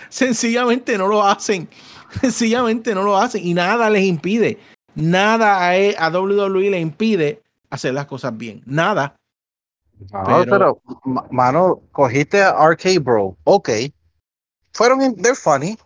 sencillamente 0.10 0.96
no 0.96 1.08
lo 1.08 1.26
hacen, 1.26 1.68
sencillamente 2.22 2.94
no 2.94 3.02
lo 3.02 3.18
hacen 3.18 3.44
y 3.44 3.56
nada 3.56 3.90
les 3.90 4.04
impide, 4.04 4.60
nada 4.94 5.66
a, 5.66 5.76
e, 5.76 5.96
a 5.98 6.10
WWE 6.10 6.70
le 6.70 6.80
impide 6.80 7.42
hacer 7.72 7.96
las 7.96 8.06
cosas 8.06 8.38
bien, 8.38 8.62
nada 8.68 9.16
no, 10.12 10.46
pero, 10.46 10.82
mano, 11.32 11.82
cogiste 11.92 12.44
a 12.44 12.54
RK 12.68 13.00
Bro. 13.02 13.38
Ok. 13.46 13.70
Fueron, 14.74 15.16
they're 15.16 15.36
funny. 15.36 15.78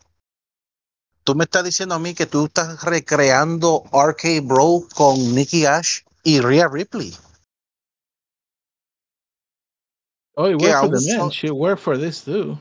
Tú 1.24 1.36
me 1.36 1.44
estás 1.44 1.64
diciendo 1.64 1.96
a 1.96 2.00
mí 2.00 2.14
que 2.14 2.26
tú 2.26 2.46
estás 2.46 2.84
recreando 2.84 3.84
RK 3.92 4.42
Bro 4.44 4.88
con 4.96 5.36
Nicky 5.36 5.66
Ash 5.66 6.02
y 6.24 6.40
Rhea 6.40 6.68
Ripley. 6.68 7.14
Oh, 10.38 10.52
work 10.56 10.80
for 10.82 10.90
the 10.90 11.18
man. 11.18 11.32
She 11.32 11.50
work 11.50 11.80
for 11.80 11.98
this 11.98 12.24
too. 12.24 12.60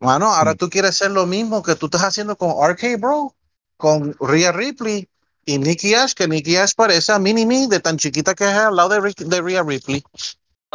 Mano, 0.00 0.26
ahora 0.26 0.54
mm. 0.54 0.56
tú 0.56 0.68
quieres 0.68 0.90
hacer 0.90 1.12
lo 1.12 1.26
mismo 1.26 1.62
que 1.62 1.76
tú 1.76 1.86
estás 1.86 2.02
haciendo 2.02 2.36
con 2.36 2.50
RK 2.50 2.98
Bro, 2.98 3.34
con 3.76 4.16
Rhea 4.18 4.50
Ripley 4.50 5.08
y 5.46 5.58
Nicky 5.58 5.94
Ash, 5.94 6.12
que 6.12 6.26
Nicky 6.26 6.56
Ash 6.56 6.72
parece 6.74 7.12
a 7.12 7.20
Mini 7.20 7.46
Me 7.46 7.68
de 7.68 7.78
tan 7.78 7.96
chiquita 7.96 8.34
que 8.34 8.44
es 8.44 8.50
al 8.50 8.74
lado 8.74 9.00
de, 9.00 9.14
de 9.16 9.40
Rhea 9.40 9.62
Ripley. 9.62 10.02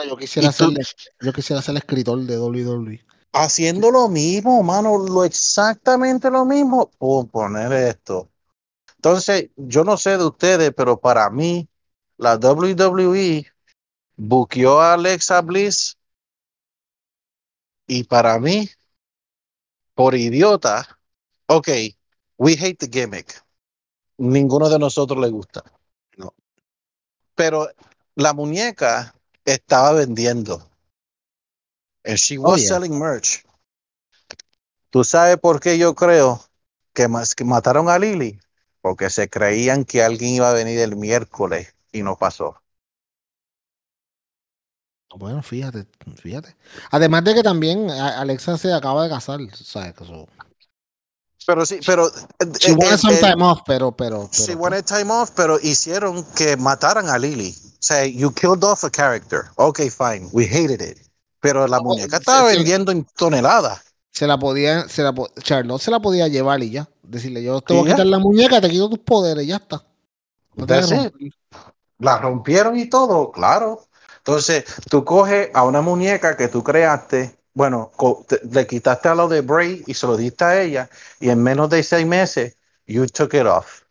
Yo 0.08 0.16
quisiera, 0.16 0.50
ser, 0.54 0.70
yo 1.20 1.34
quisiera 1.34 1.62
ser 1.62 1.76
escritor 1.76 2.20
de 2.20 2.40
WWE. 2.40 3.04
Haciendo 3.34 3.92
lo 3.92 4.08
mismo, 4.08 4.64
mano, 4.64 4.98
lo 4.98 5.26
exactamente 5.26 6.32
lo 6.32 6.46
mismo. 6.46 6.90
Por 6.98 7.28
poner 7.28 7.74
esto. 7.74 8.30
Entonces, 8.96 9.50
yo 9.58 9.84
no 9.84 9.98
sé 9.98 10.18
de 10.18 10.24
ustedes, 10.24 10.74
pero 10.74 10.98
para 10.98 11.30
mí, 11.30 11.68
la 12.18 12.38
WWE 12.38 13.46
buqueó 14.20 14.80
a 14.80 14.94
Alexa 14.94 15.42
Bliss 15.42 15.98
y 17.88 18.04
para 18.04 18.38
mí, 18.40 18.70
por 19.96 20.14
idiota, 20.14 21.00
ok, 21.48 21.70
we 22.38 22.54
hate 22.54 22.78
the 22.78 22.88
gimmick 22.88 23.44
ninguno 24.20 24.70
de 24.70 24.78
nosotros 24.78 25.20
le 25.20 25.30
gusta. 25.30 25.64
No. 26.18 26.36
Pero 27.36 27.68
la 28.16 28.34
muñeca 28.34 29.16
estaba 29.46 29.94
vendiendo. 29.94 30.70
And 32.04 32.18
she 32.18 32.38
oh, 32.38 32.52
was 32.52 32.68
selling 32.68 32.98
merch. 33.00 33.44
¿Tú 34.90 35.04
sabes 35.04 35.38
por 35.38 35.60
qué 35.60 35.78
yo 35.78 35.96
creo 35.96 36.44
que, 36.94 37.08
que 37.36 37.44
mataron 37.44 37.90
a 37.90 37.98
Lily? 37.98 38.40
Porque 38.82 39.10
se 39.10 39.30
creían 39.30 39.86
que 39.86 40.04
alguien 40.04 40.36
iba 40.36 40.50
a 40.50 40.54
venir 40.54 40.80
el 40.80 40.96
miércoles 40.96 41.76
y 41.92 42.02
no 42.02 42.18
pasó. 42.18 42.62
Bueno, 45.16 45.42
fíjate, 45.42 45.88
fíjate. 46.16 46.56
Además 46.92 47.24
de 47.24 47.34
que 47.34 47.44
también 47.44 47.90
Alexa 47.90 48.58
se 48.58 48.72
acaba 48.74 49.04
de 49.04 49.10
casar, 49.10 49.40
¿sabes? 49.56 49.94
Que 49.94 50.04
eso... 50.04 50.28
Pero 51.50 51.66
sí, 51.66 51.80
pero. 51.84 52.12
She 52.60 52.74
wanted 52.74 52.98
some 52.98 53.18
time 53.18 53.44
off, 53.44 53.62
pero, 53.66 53.92
pero. 53.92 54.30
She 54.32 54.54
wanted 54.54 54.86
time 54.86 55.12
off, 55.12 55.32
pero 55.36 55.60
hicieron 55.60 56.24
que 56.36 56.56
mataran 56.56 57.10
a 57.10 57.18
Lily. 57.18 57.56
O 57.66 57.78
sea, 57.80 58.06
you 58.06 58.32
killed 58.32 58.64
off 58.64 58.84
a 58.84 58.90
character. 58.92 59.46
Okay, 59.56 59.90
fine. 59.90 60.30
We 60.32 60.46
hated 60.46 60.80
it. 60.82 61.00
Pero 61.40 61.66
la 61.66 61.80
muñeca 61.80 62.18
estaba 62.18 62.44
vendiendo 62.44 62.92
en 62.92 63.04
toneladas. 63.18 63.82
Se 64.12 64.28
la 64.28 64.38
podía, 64.38 64.88
se 64.90 65.02
la, 65.02 65.14
Charlotte 65.42 65.82
se 65.82 65.90
la 65.90 66.00
podía 66.00 66.28
llevar 66.28 66.62
y 66.62 66.72
ya. 66.72 66.90
Decirle, 67.02 67.42
yo 67.42 67.62
te 67.62 67.74
voy 67.74 67.90
a 67.90 67.94
quitar 67.94 68.06
la 68.06 68.20
muñeca, 68.20 68.62
te 68.62 68.70
quito 68.70 68.90
tus 68.90 69.00
poderes, 69.00 69.48
ya 69.48 69.56
está. 69.56 69.84
la 71.98 72.18
rompieron 72.18 72.78
y 72.78 72.90
todo, 72.90 73.32
claro. 73.32 73.88
Entonces, 74.30 74.64
tú 74.92 75.04
coges 75.04 75.50
a 75.56 75.64
una 75.64 75.82
muñeca 75.82 76.38
que 76.38 76.50
tú 76.50 76.64
creaste, 76.64 77.36
bueno, 77.56 77.92
le 78.52 78.68
quitaste 78.68 79.10
a 79.10 79.16
lo 79.16 79.28
de 79.28 79.42
Bray 79.42 79.84
y 79.88 79.96
se 79.96 80.06
lo 80.06 80.16
diste 80.16 80.44
a 80.44 80.62
ella 80.62 80.88
y 81.20 81.30
en 81.30 81.42
menos 81.42 81.72
de 81.72 81.82
seis 81.82 82.06
meses, 82.06 82.56
you 82.86 83.08
took 83.08 83.34
it 83.34 83.48
off. 83.48 83.82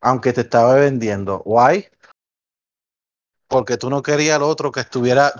Aunque 0.00 0.32
te 0.32 0.40
estaba 0.40 0.76
vendiendo. 0.76 1.42
Why? 1.44 1.86
Porque 3.48 3.76
tú 3.76 3.90
no 3.90 4.02
querías 4.02 4.36
al 4.36 4.44
otro 4.44 4.72
que 4.72 4.80
estuviera... 4.80 5.30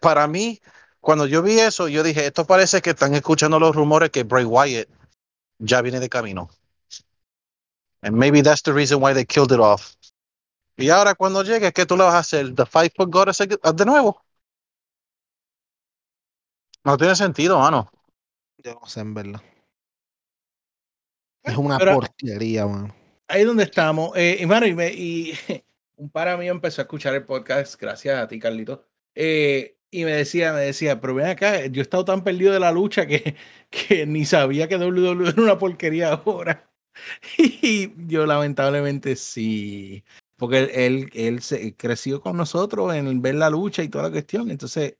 para 0.00 0.26
mí, 0.26 0.62
cuando 1.02 1.26
yo 1.26 1.42
vi 1.42 1.60
eso, 1.60 1.88
yo 1.88 2.02
dije, 2.02 2.24
esto 2.24 2.46
parece 2.46 2.80
que 2.80 2.90
están 2.90 3.14
escuchando 3.14 3.60
los 3.60 3.76
rumores 3.76 4.08
que 4.08 4.22
Bray 4.22 4.46
Wyatt 4.46 4.88
ya 5.58 5.82
viene 5.82 6.00
de 6.00 6.08
camino. 6.08 6.48
And 8.00 8.16
maybe 8.16 8.40
that's 8.40 8.62
the 8.62 8.72
reason 8.72 9.02
why 9.02 9.12
they 9.12 9.26
killed 9.26 9.52
it 9.52 9.60
off. 9.60 9.94
Y 10.82 10.90
ahora 10.90 11.14
cuando 11.14 11.44
llegue, 11.44 11.72
¿qué 11.72 11.86
tú 11.86 11.96
le 11.96 12.02
vas 12.02 12.14
a 12.14 12.18
hacer? 12.18 12.54
¿The 12.54 12.66
Five 12.66 12.92
Foot 12.96 13.12
Goddess 13.12 13.38
de 13.38 13.84
nuevo? 13.86 14.20
No 16.84 16.96
tiene 16.96 17.14
sentido, 17.14 17.58
mano. 17.60 17.88
Yo 18.58 18.74
no 18.74 18.86
sé, 18.86 19.00
en 19.00 19.14
verdad. 19.14 19.40
Es 21.44 21.56
una 21.56 21.78
porquería, 21.78 22.66
mano. 22.66 22.94
Ahí 23.28 23.44
donde 23.44 23.62
estamos. 23.62 24.10
Eh, 24.16 24.38
y, 24.40 24.46
mano, 24.46 24.66
y, 24.66 25.32
un 25.96 26.10
para 26.10 26.36
mío 26.36 26.50
empezó 26.50 26.80
a 26.80 26.84
escuchar 26.84 27.14
el 27.14 27.24
podcast, 27.24 27.80
gracias 27.80 28.18
a 28.18 28.26
ti, 28.26 28.40
Carlito. 28.40 28.84
Eh, 29.14 29.78
y 29.88 30.04
me 30.04 30.12
decía, 30.12 30.52
me 30.52 30.60
decía, 30.60 31.00
pero 31.00 31.14
ven 31.14 31.26
acá, 31.26 31.66
yo 31.66 31.80
he 31.80 31.82
estado 31.82 32.04
tan 32.04 32.24
perdido 32.24 32.52
de 32.52 32.60
la 32.60 32.72
lucha 32.72 33.06
que, 33.06 33.36
que 33.70 34.04
ni 34.04 34.24
sabía 34.24 34.66
que 34.66 34.76
WWE 34.76 35.28
era 35.28 35.42
una 35.42 35.58
porquería 35.58 36.14
ahora. 36.14 36.68
Y 37.38 37.92
yo 38.06 38.26
lamentablemente 38.26 39.16
sí, 39.16 40.04
porque 40.42 40.58
él, 40.74 41.08
él, 41.14 41.40
se, 41.40 41.76
creció 41.76 42.20
con 42.20 42.36
nosotros 42.36 42.92
en 42.96 43.22
ver 43.22 43.36
la 43.36 43.48
lucha 43.48 43.84
y 43.84 43.88
toda 43.88 44.02
la 44.02 44.10
cuestión. 44.10 44.50
Entonces, 44.50 44.96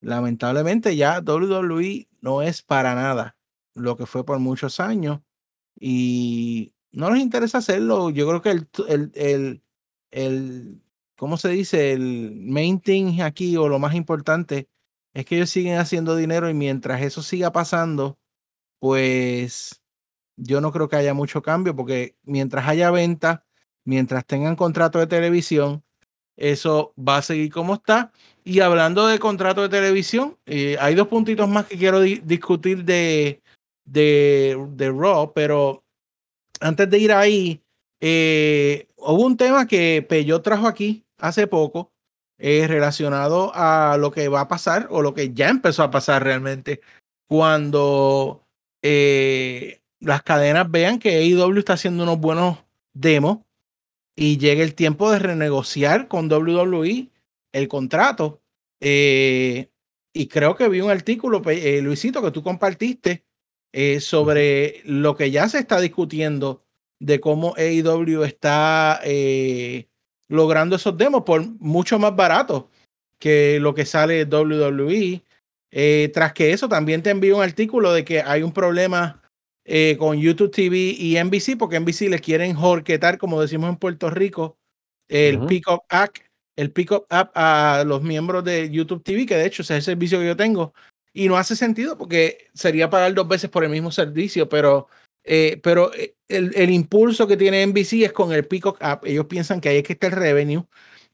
lamentablemente 0.00 0.94
ya 0.94 1.18
WWE 1.18 2.06
no 2.20 2.42
es 2.42 2.62
para 2.62 2.94
nada 2.94 3.36
lo 3.74 3.96
que 3.96 4.06
fue 4.06 4.24
por 4.24 4.38
muchos 4.38 4.78
años 4.78 5.18
y 5.74 6.74
no 6.92 7.10
nos 7.10 7.18
interesa 7.18 7.58
hacerlo. 7.58 8.10
Yo 8.10 8.28
creo 8.28 8.40
que 8.40 8.50
el, 8.50 8.68
el, 8.86 9.10
el, 9.16 9.62
el 10.12 10.82
¿cómo 11.16 11.38
se 11.38 11.48
dice? 11.48 11.90
El 11.90 12.36
main 12.36 12.78
thing 12.78 13.20
aquí 13.20 13.56
o 13.56 13.66
lo 13.68 13.80
más 13.80 13.96
importante 13.96 14.68
es 15.12 15.26
que 15.26 15.38
ellos 15.38 15.50
siguen 15.50 15.78
haciendo 15.78 16.14
dinero 16.14 16.48
y 16.48 16.54
mientras 16.54 17.02
eso 17.02 17.20
siga 17.20 17.50
pasando, 17.50 18.16
pues 18.78 19.82
yo 20.36 20.60
no 20.60 20.70
creo 20.70 20.88
que 20.88 20.94
haya 20.94 21.14
mucho 21.14 21.42
cambio 21.42 21.74
porque 21.74 22.16
mientras 22.22 22.68
haya 22.68 22.92
venta, 22.92 23.47
mientras 23.88 24.26
tengan 24.26 24.54
contrato 24.54 24.98
de 24.98 25.06
televisión, 25.06 25.82
eso 26.36 26.92
va 26.96 27.16
a 27.16 27.22
seguir 27.22 27.50
como 27.50 27.72
está. 27.72 28.12
Y 28.44 28.60
hablando 28.60 29.06
de 29.06 29.18
contrato 29.18 29.62
de 29.62 29.70
televisión, 29.70 30.36
eh, 30.44 30.76
hay 30.78 30.94
dos 30.94 31.08
puntitos 31.08 31.48
más 31.48 31.64
que 31.64 31.78
quiero 31.78 32.02
discutir 32.02 32.84
de, 32.84 33.40
de, 33.86 34.62
de, 34.72 34.90
Raw, 34.90 35.32
pero 35.32 35.84
antes 36.60 36.90
de 36.90 36.98
ir 36.98 37.12
ahí, 37.12 37.62
eh, 38.00 38.88
hubo 38.96 39.24
un 39.24 39.38
tema 39.38 39.66
que 39.66 40.04
Peyo 40.06 40.42
trajo 40.42 40.66
aquí 40.66 41.06
hace 41.16 41.46
poco 41.46 41.90
eh, 42.36 42.66
relacionado 42.68 43.52
a 43.54 43.96
lo 43.98 44.10
que 44.10 44.28
va 44.28 44.42
a 44.42 44.48
pasar 44.48 44.86
o 44.90 45.00
lo 45.00 45.14
que 45.14 45.32
ya 45.32 45.48
empezó 45.48 45.82
a 45.82 45.90
pasar 45.90 46.22
realmente 46.22 46.82
cuando 47.26 48.44
las 50.00 50.22
cadenas 50.22 50.70
vean 50.70 50.98
que 50.98 51.16
AEW 51.16 51.58
está 51.58 51.72
haciendo 51.72 52.04
unos 52.04 52.18
buenos 52.18 52.58
demos 52.94 53.38
y 54.20 54.36
llegue 54.36 54.64
el 54.64 54.74
tiempo 54.74 55.12
de 55.12 55.20
renegociar 55.20 56.08
con 56.08 56.30
WWE 56.30 57.08
el 57.52 57.68
contrato. 57.68 58.42
Eh, 58.80 59.70
y 60.12 60.26
creo 60.26 60.56
que 60.56 60.68
vi 60.68 60.80
un 60.80 60.90
artículo, 60.90 61.40
eh, 61.48 61.80
Luisito, 61.80 62.20
que 62.20 62.32
tú 62.32 62.42
compartiste 62.42 63.24
eh, 63.72 64.00
sobre 64.00 64.82
lo 64.84 65.16
que 65.16 65.30
ya 65.30 65.48
se 65.48 65.60
está 65.60 65.78
discutiendo 65.80 66.64
de 66.98 67.20
cómo 67.20 67.54
AEW 67.56 68.24
está 68.24 69.00
logrando 70.26 70.74
esos 70.74 70.98
demos 70.98 71.22
por 71.22 71.46
mucho 71.60 72.00
más 72.00 72.16
barato 72.16 72.70
que 73.20 73.60
lo 73.60 73.72
que 73.72 73.86
sale 73.86 74.24
de 74.24 74.36
WWE. 74.36 75.22
tras 76.12 76.32
que 76.32 76.52
eso, 76.52 76.68
también 76.68 77.04
te 77.04 77.10
envío 77.10 77.36
un 77.36 77.44
artículo 77.44 77.92
de 77.92 78.04
que 78.04 78.20
hay 78.20 78.42
un 78.42 78.52
problema 78.52 79.22
con 79.98 80.18
YouTube 80.18 80.50
TV 80.50 80.76
y 80.76 81.16
NBC, 81.22 81.58
porque 81.58 81.78
NBC 81.78 82.08
les 82.08 82.20
quieren 82.20 82.54
jorquetar, 82.54 83.18
como 83.18 83.40
decimos 83.40 83.68
en 83.68 83.76
Puerto 83.76 84.08
Rico, 84.10 84.56
el 85.08 85.36
Ujú. 85.36 85.46
Peacock 85.46 85.84
App, 85.88 86.16
el 86.56 86.72
Peacock 86.72 87.06
App 87.10 87.30
a 87.34 87.84
los 87.86 88.02
miembros 88.02 88.44
de 88.44 88.70
YouTube 88.70 89.02
TV, 89.02 89.26
que 89.26 89.36
de 89.36 89.46
hecho 89.46 89.62
ese 89.62 89.74
es 89.74 89.78
el 89.78 89.94
servicio 89.94 90.18
que 90.18 90.26
yo 90.26 90.36
tengo. 90.36 90.74
Y 91.12 91.28
no 91.28 91.36
hace 91.36 91.56
sentido 91.56 91.96
porque 91.98 92.48
sería 92.54 92.90
pagar 92.90 93.14
dos 93.14 93.26
veces 93.28 93.50
por 93.50 93.64
el 93.64 93.70
mismo 93.70 93.90
servicio, 93.90 94.48
pero, 94.48 94.88
eh, 95.24 95.58
pero 95.62 95.92
eh, 95.94 96.14
el, 96.28 96.52
el 96.54 96.70
impulso 96.70 97.26
que 97.26 97.36
tiene 97.36 97.62
NBC 97.62 98.04
es 98.04 98.12
con 98.12 98.32
el 98.32 98.46
Peacock 98.46 98.78
App. 98.80 99.04
Ellos 99.06 99.26
piensan 99.26 99.60
que 99.60 99.68
ahí 99.68 99.78
es 99.78 99.82
que 99.84 99.94
está 99.94 100.06
el 100.08 100.12
revenue. 100.14 100.64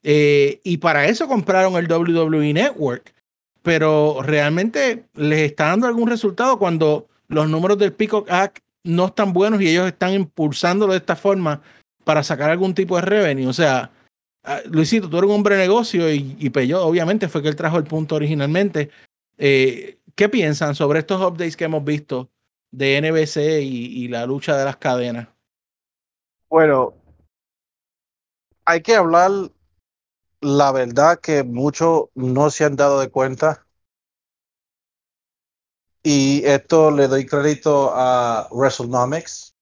eh, 0.02 0.60
y 0.64 0.76
para 0.78 1.06
eso 1.06 1.26
compraron 1.28 1.76
el 1.76 1.90
WWE 1.90 2.52
Network. 2.52 3.14
Pero 3.62 4.20
realmente 4.22 5.06
les 5.14 5.40
está 5.40 5.68
dando 5.68 5.86
algún 5.86 6.08
resultado 6.10 6.58
cuando 6.58 7.08
los 7.28 7.48
números 7.48 7.78
del 7.78 7.92
Peacock 7.92 8.30
App 8.30 8.58
no 8.84 9.06
están 9.06 9.32
buenos 9.32 9.60
y 9.60 9.68
ellos 9.68 9.86
están 9.86 10.12
impulsándolo 10.12 10.92
de 10.92 10.98
esta 10.98 11.16
forma 11.16 11.62
para 12.04 12.22
sacar 12.22 12.50
algún 12.50 12.74
tipo 12.74 12.96
de 12.96 13.02
revenue. 13.02 13.46
O 13.46 13.52
sea, 13.52 13.90
ah, 14.44 14.60
Luisito, 14.66 15.08
tú 15.08 15.18
eres 15.18 15.28
un 15.28 15.36
hombre 15.36 15.56
de 15.56 15.62
negocio 15.62 16.12
y, 16.12 16.36
y 16.38 16.50
Peyot, 16.50 16.82
obviamente, 16.82 17.28
fue 17.28 17.42
que 17.42 17.48
él 17.48 17.56
trajo 17.56 17.78
el 17.78 17.84
punto 17.84 18.14
originalmente. 18.14 18.90
Eh, 19.38 19.98
¿Qué 20.14 20.28
piensan 20.28 20.74
sobre 20.74 21.00
estos 21.00 21.20
updates 21.20 21.56
que 21.56 21.64
hemos 21.64 21.84
visto 21.84 22.30
de 22.70 23.00
NBC 23.00 23.62
y, 23.62 24.04
y 24.04 24.08
la 24.08 24.26
lucha 24.26 24.56
de 24.56 24.64
las 24.64 24.76
cadenas? 24.76 25.28
Bueno, 26.48 26.94
hay 28.64 28.80
que 28.80 28.94
hablar 28.94 29.30
la 30.44 30.72
verdad 30.72 31.18
que 31.20 31.42
muchos 31.42 32.04
no 32.14 32.50
se 32.50 32.64
han 32.64 32.76
dado 32.76 33.00
de 33.00 33.08
cuenta. 33.08 33.63
Y 36.06 36.44
esto 36.44 36.90
le 36.90 37.08
doy 37.08 37.24
crédito 37.24 37.90
a 37.94 38.46
WrestleNomics. 38.50 39.54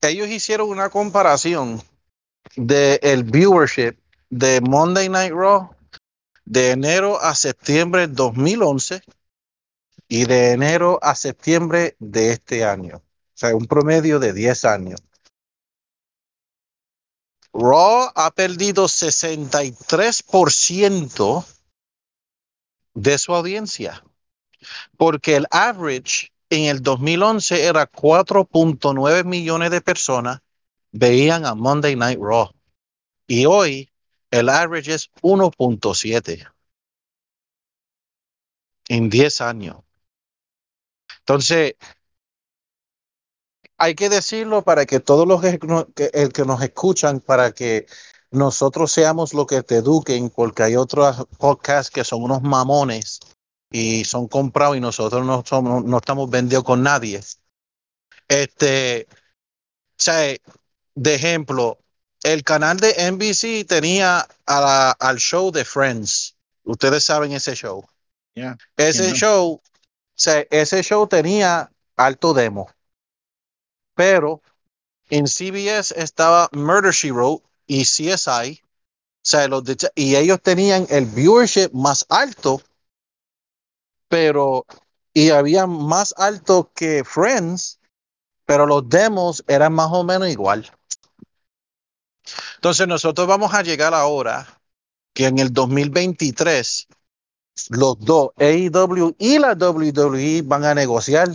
Ellos 0.00 0.28
hicieron 0.28 0.70
una 0.70 0.90
comparación 0.90 1.82
de 2.54 3.00
el 3.02 3.24
viewership 3.24 3.96
de 4.30 4.60
Monday 4.60 5.08
Night 5.08 5.32
Raw 5.32 5.74
de 6.44 6.70
enero 6.70 7.20
a 7.20 7.34
septiembre 7.34 8.06
2011 8.06 9.02
y 10.06 10.24
de 10.26 10.52
enero 10.52 11.00
a 11.02 11.16
septiembre 11.16 11.96
de 11.98 12.30
este 12.30 12.64
año. 12.64 12.98
O 12.98 13.02
sea, 13.34 13.56
un 13.56 13.66
promedio 13.66 14.20
de 14.20 14.32
10 14.32 14.64
años. 14.66 15.02
Raw 17.52 18.12
ha 18.14 18.30
perdido 18.30 18.84
63% 18.84 21.44
de 22.94 23.18
su 23.18 23.34
audiencia, 23.34 24.04
porque 24.96 25.36
el 25.36 25.46
average 25.50 26.32
en 26.50 26.64
el 26.64 26.82
2011 26.82 27.64
era 27.64 27.90
4.9 27.90 29.24
millones 29.24 29.70
de 29.70 29.80
personas 29.80 30.40
veían 30.92 31.46
a 31.46 31.54
Monday 31.54 31.96
Night 31.96 32.18
Raw 32.20 32.50
y 33.26 33.46
hoy 33.46 33.90
el 34.30 34.48
average 34.48 34.94
es 34.94 35.10
1.7 35.22 36.52
en 38.88 39.08
10 39.08 39.40
años. 39.40 39.76
Entonces, 41.20 41.74
hay 43.78 43.94
que 43.94 44.08
decirlo 44.08 44.62
para 44.62 44.86
que 44.86 45.00
todos 45.00 45.26
los 45.26 45.40
que, 45.40 45.58
el 46.12 46.32
que 46.32 46.44
nos 46.44 46.62
escuchan, 46.62 47.20
para 47.20 47.52
que 47.52 47.86
nosotros 48.30 48.92
seamos 48.92 49.34
los 49.34 49.46
que 49.46 49.62
te 49.62 49.76
eduquen, 49.76 50.30
porque 50.30 50.62
hay 50.62 50.76
otros 50.76 51.26
podcasts 51.38 51.90
que 51.90 52.04
son 52.04 52.22
unos 52.22 52.42
mamones 52.42 53.20
y 53.72 54.04
son 54.04 54.28
comprados 54.28 54.76
y 54.76 54.80
nosotros 54.80 55.24
no 55.24 55.42
somos, 55.46 55.84
no 55.84 55.98
estamos 55.98 56.30
vendidos 56.30 56.64
con 56.64 56.82
nadie. 56.82 57.20
Este, 58.28 59.06
o 59.10 59.14
sea, 59.96 60.36
de 60.94 61.14
ejemplo, 61.14 61.78
el 62.22 62.44
canal 62.44 62.78
de 62.78 62.94
NBC 62.96 63.64
tenía 63.64 64.26
a 64.46 64.60
la- 64.60 64.90
al 64.92 65.18
show 65.18 65.50
de 65.50 65.64
Friends. 65.64 66.36
Ustedes 66.64 67.04
saben 67.04 67.32
ese 67.32 67.54
show. 67.54 67.84
Ese 68.76 69.12
show, 69.14 69.52
o 69.54 69.62
sea, 70.14 70.44
ese 70.50 70.82
show 70.82 71.06
tenía 71.06 71.70
alto 71.96 72.32
demo, 72.32 72.68
pero 73.94 74.40
en 75.10 75.26
CBS 75.26 75.94
estaba 76.00 76.48
Murder 76.52 76.92
She 76.92 77.12
Wrote 77.12 77.44
y 77.66 77.84
CSI, 77.84 78.62
o 78.62 78.66
sea, 79.22 79.48
los 79.48 79.64
y 79.94 80.16
ellos 80.16 80.40
tenían 80.42 80.86
el 80.90 81.06
viewership 81.06 81.70
más 81.72 82.06
alto, 82.08 82.62
pero 84.12 84.66
y 85.14 85.30
había 85.30 85.66
más 85.66 86.14
alto 86.18 86.70
que 86.74 87.02
Friends, 87.02 87.80
pero 88.44 88.66
los 88.66 88.86
demos 88.86 89.42
eran 89.48 89.72
más 89.72 89.88
o 89.90 90.04
menos 90.04 90.28
igual. 90.28 90.70
Entonces 92.56 92.86
nosotros 92.86 93.26
vamos 93.26 93.54
a 93.54 93.62
llegar 93.62 93.94
ahora 93.94 94.60
que 95.14 95.28
en 95.28 95.38
el 95.38 95.50
2023 95.50 96.88
los 97.70 97.98
dos, 98.00 98.32
AEW 98.36 99.16
y 99.18 99.38
la 99.38 99.54
WWE, 99.54 100.42
van 100.42 100.66
a 100.66 100.74
negociar 100.74 101.28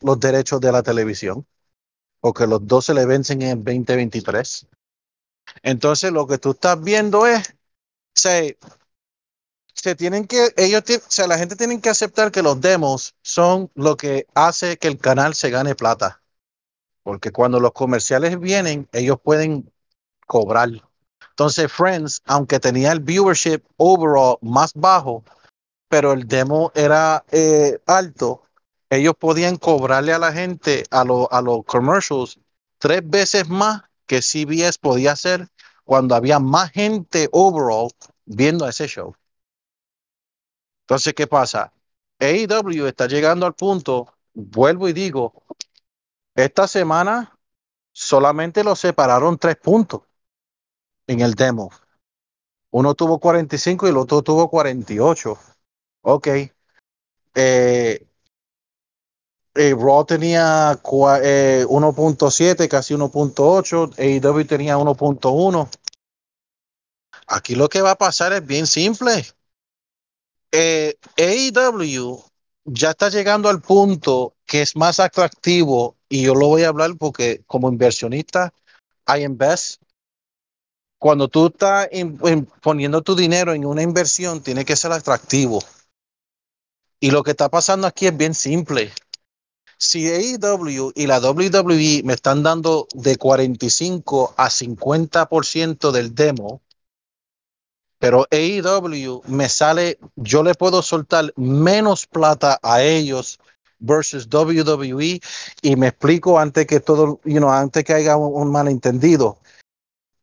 los 0.00 0.20
derechos 0.20 0.60
de 0.60 0.70
la 0.70 0.84
televisión, 0.84 1.44
porque 2.20 2.46
los 2.46 2.64
dos 2.64 2.84
se 2.84 2.94
le 2.94 3.06
vencen 3.06 3.42
en 3.42 3.48
el 3.48 3.64
2023. 3.64 4.68
Entonces, 5.64 6.12
lo 6.12 6.28
que 6.28 6.38
tú 6.38 6.52
estás 6.52 6.80
viendo 6.80 7.26
es, 7.26 7.56
se, 8.14 8.56
tienen 9.96 10.26
que, 10.26 10.48
ellos, 10.56 10.82
o 10.88 11.10
sea, 11.10 11.26
la 11.26 11.38
gente 11.38 11.56
tiene 11.56 11.80
que 11.80 11.88
aceptar 11.90 12.30
que 12.30 12.42
los 12.42 12.60
demos 12.60 13.14
son 13.22 13.70
lo 13.74 13.96
que 13.96 14.26
hace 14.34 14.76
que 14.78 14.88
el 14.88 14.98
canal 14.98 15.34
se 15.34 15.50
gane 15.50 15.74
plata. 15.74 16.22
Porque 17.02 17.32
cuando 17.32 17.60
los 17.60 17.72
comerciales 17.72 18.38
vienen, 18.40 18.88
ellos 18.92 19.18
pueden 19.22 19.72
cobrar. 20.26 20.70
Entonces, 21.30 21.72
Friends, 21.72 22.22
aunque 22.26 22.60
tenía 22.60 22.92
el 22.92 23.00
viewership 23.00 23.62
overall 23.78 24.38
más 24.42 24.72
bajo, 24.74 25.24
pero 25.88 26.12
el 26.12 26.26
demo 26.28 26.72
era 26.74 27.24
eh, 27.32 27.78
alto, 27.86 28.42
ellos 28.90 29.14
podían 29.18 29.56
cobrarle 29.56 30.12
a 30.12 30.18
la 30.18 30.32
gente, 30.32 30.84
a, 30.90 31.04
lo- 31.04 31.32
a 31.32 31.42
los 31.42 31.64
commercials, 31.64 32.38
tres 32.78 33.02
veces 33.04 33.48
más 33.48 33.82
que 34.06 34.22
CBS 34.22 34.78
podía 34.80 35.12
hacer 35.12 35.48
cuando 35.84 36.14
había 36.14 36.38
más 36.38 36.70
gente 36.72 37.28
overall 37.32 37.90
viendo 38.26 38.68
ese 38.68 38.86
show. 38.88 39.14
Entonces, 40.90 41.14
¿qué 41.14 41.28
pasa? 41.28 41.72
AEW 42.18 42.88
está 42.88 43.06
llegando 43.06 43.46
al 43.46 43.54
punto, 43.54 44.12
vuelvo 44.34 44.88
y 44.88 44.92
digo, 44.92 45.44
esta 46.34 46.66
semana 46.66 47.38
solamente 47.92 48.64
lo 48.64 48.74
separaron 48.74 49.38
tres 49.38 49.54
puntos 49.54 50.00
en 51.06 51.20
el 51.20 51.34
demo. 51.34 51.70
Uno 52.72 52.96
tuvo 52.96 53.20
45 53.20 53.86
y 53.86 53.90
el 53.90 53.98
otro 53.98 54.22
tuvo 54.22 54.50
48. 54.50 55.38
Ok. 56.02 56.26
Eh, 56.26 56.50
eh, 59.54 59.74
Raw 59.78 60.04
tenía 60.04 60.72
eh, 61.22 61.66
1.7, 61.68 62.68
casi 62.68 62.94
1.8. 62.94 63.92
AEW 63.96 64.44
tenía 64.44 64.76
1.1. 64.76 65.68
Aquí 67.28 67.54
lo 67.54 67.68
que 67.68 67.80
va 67.80 67.92
a 67.92 67.96
pasar 67.96 68.32
es 68.32 68.44
bien 68.44 68.66
simple. 68.66 69.24
Eh, 70.52 70.96
AEW 71.16 72.22
ya 72.64 72.90
está 72.90 73.08
llegando 73.08 73.48
al 73.48 73.60
punto 73.60 74.34
que 74.46 74.62
es 74.62 74.76
más 74.76 75.00
atractivo 75.00 75.96
y 76.08 76.22
yo 76.22 76.34
lo 76.34 76.48
voy 76.48 76.64
a 76.64 76.68
hablar 76.68 76.96
porque 76.98 77.42
como 77.46 77.68
inversionista, 77.68 78.52
I 79.06 79.22
invest. 79.22 79.80
Cuando 80.98 81.28
tú 81.28 81.46
estás 81.46 81.88
poniendo 82.60 83.00
tu 83.00 83.14
dinero 83.14 83.54
en 83.54 83.64
una 83.64 83.82
inversión, 83.82 84.42
tiene 84.42 84.64
que 84.64 84.76
ser 84.76 84.92
atractivo. 84.92 85.60
Y 87.00 87.10
lo 87.10 87.22
que 87.22 87.30
está 87.30 87.48
pasando 87.48 87.86
aquí 87.86 88.06
es 88.06 88.16
bien 88.16 88.34
simple. 88.34 88.92
Si 89.78 90.06
AEW 90.08 90.92
y 90.94 91.06
la 91.06 91.18
WWE 91.20 92.02
me 92.04 92.12
están 92.12 92.42
dando 92.42 92.86
de 92.92 93.16
45 93.16 94.34
a 94.36 94.50
50% 94.50 95.90
del 95.90 96.14
demo, 96.14 96.60
pero 98.00 98.26
AEW 98.30 99.22
me 99.28 99.48
sale, 99.48 99.98
yo 100.16 100.42
le 100.42 100.54
puedo 100.54 100.82
soltar 100.82 101.32
menos 101.36 102.06
plata 102.06 102.58
a 102.62 102.82
ellos 102.82 103.38
versus 103.78 104.26
WWE 104.26 105.20
y 105.62 105.76
me 105.76 105.88
explico 105.88 106.38
antes 106.38 106.66
que 106.66 106.80
todo, 106.80 107.20
you 107.24 107.38
know, 107.38 107.50
antes 107.50 107.84
que 107.84 107.94
haya 107.94 108.16
un, 108.16 108.42
un 108.42 108.50
malentendido. 108.50 109.38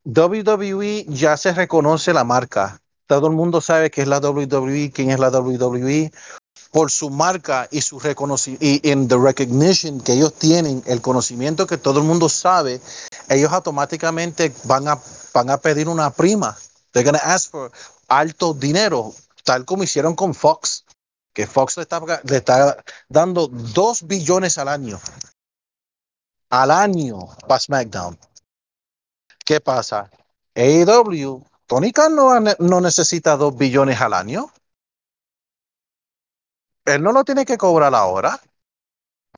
WWE 0.05 1.05
ya 1.07 1.37
se 1.37 1.53
reconoce 1.53 2.13
la 2.13 2.23
marca. 2.23 2.81
Todo 3.05 3.27
el 3.27 3.33
mundo 3.33 3.61
sabe 3.61 3.91
que 3.91 4.01
es 4.01 4.07
la 4.07 4.19
WWE, 4.19 4.91
quién 4.91 5.11
es 5.11 5.19
la 5.19 5.29
WWE 5.29 6.11
por 6.71 6.91
su 6.91 7.09
marca 7.09 7.67
y 7.71 7.81
su 7.81 7.99
reconocimiento 7.99 8.65
y 8.65 8.81
en 8.83 9.07
the 9.07 9.17
recognition 9.17 10.01
que 10.01 10.13
ellos 10.13 10.33
tienen, 10.33 10.83
el 10.85 11.01
conocimiento 11.01 11.65
que 11.67 11.77
todo 11.77 11.99
el 11.99 12.05
mundo 12.05 12.27
sabe, 12.29 12.81
ellos 13.29 13.51
automáticamente 13.51 14.51
van 14.63 14.87
a, 14.87 14.99
van 15.33 15.49
a 15.49 15.57
pedir 15.57 15.87
una 15.87 16.09
prima. 16.09 16.57
They're 16.97 17.05
gonna 17.05 17.21
ask 17.23 17.51
for 17.51 17.71
alto 18.07 18.55
dinero, 18.55 19.13
tal 19.43 19.65
como 19.65 19.83
hicieron 19.83 20.15
con 20.15 20.33
Fox, 20.33 20.83
que 21.31 21.45
Fox 21.45 21.77
le 21.77 21.83
está, 21.83 22.01
le 22.23 22.37
está 22.37 22.83
dando 23.07 23.47
2 23.47 24.07
billones 24.07 24.57
al 24.57 24.67
año. 24.67 24.99
Al 26.49 26.71
año 26.71 27.19
para 27.47 27.59
SmackDown. 27.59 28.17
¿Qué 29.45 29.61
pasa? 29.61 30.09
AEW, 30.55 31.45
Tony 31.67 31.91
Khan 31.91 32.15
no, 32.15 32.39
no 32.39 32.81
necesita 32.81 33.37
dos 33.37 33.55
billones 33.55 34.01
al 34.01 34.13
año. 34.13 34.51
Él 36.85 37.03
no 37.03 37.11
lo 37.11 37.23
tiene 37.23 37.45
que 37.45 37.57
cobrar 37.59 37.93
ahora. 37.93 38.41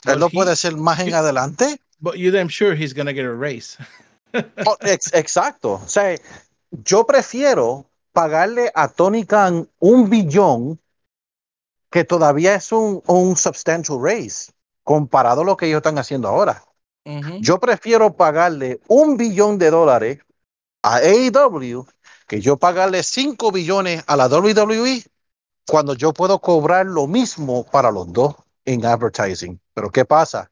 Él 0.06 0.18
lo 0.20 0.28
he- 0.28 0.32
puede 0.32 0.52
hacer 0.54 0.78
más 0.78 1.00
en 1.02 1.14
adelante. 1.14 1.82
But 2.00 2.16
you 2.16 2.32
damn 2.32 2.48
sure 2.50 2.74
he's 2.74 2.94
gonna 2.94 3.12
get 3.12 3.26
a 3.26 3.34
raise. 3.34 3.78
Oh, 4.66 4.78
ex- 4.82 5.12
exacto. 5.14 5.74
O 5.84 5.88
sea, 5.88 6.16
yo 6.72 7.06
prefiero 7.06 7.90
pagarle 8.12 8.72
a 8.76 8.88
Tony 8.88 9.26
Khan 9.26 9.70
un 9.80 10.10
billón 10.10 10.80
que 11.90 12.04
todavía 12.04 12.56
es 12.56 12.72
un, 12.72 13.02
un 13.08 13.36
substantial 13.36 14.00
raise 14.02 14.52
comparado 14.84 15.42
a 15.42 15.46
lo 15.46 15.58
que 15.58 15.68
ellos 15.68 15.78
están 15.78 15.98
haciendo 15.98 16.28
ahora. 16.28 16.64
Yo 17.40 17.60
prefiero 17.60 18.16
pagarle 18.16 18.80
un 18.88 19.18
billón 19.18 19.58
de 19.58 19.72
dólares 19.72 20.20
a 20.84 20.98
AEW 20.98 21.88
que 22.28 22.42
yo 22.42 22.58
pagarle 22.58 23.02
5 23.02 23.52
billones 23.52 24.04
a 24.06 24.16
la 24.16 24.28
WWE 24.28 25.04
cuando 25.68 25.96
yo 25.96 26.14
puedo 26.14 26.40
cobrar 26.40 26.86
lo 26.86 27.08
mismo 27.08 27.66
para 27.66 27.92
los 27.92 28.12
dos 28.14 28.36
en 28.66 28.86
advertising. 28.86 29.60
Pero 29.74 29.90
¿qué 29.90 30.06
pasa? 30.06 30.52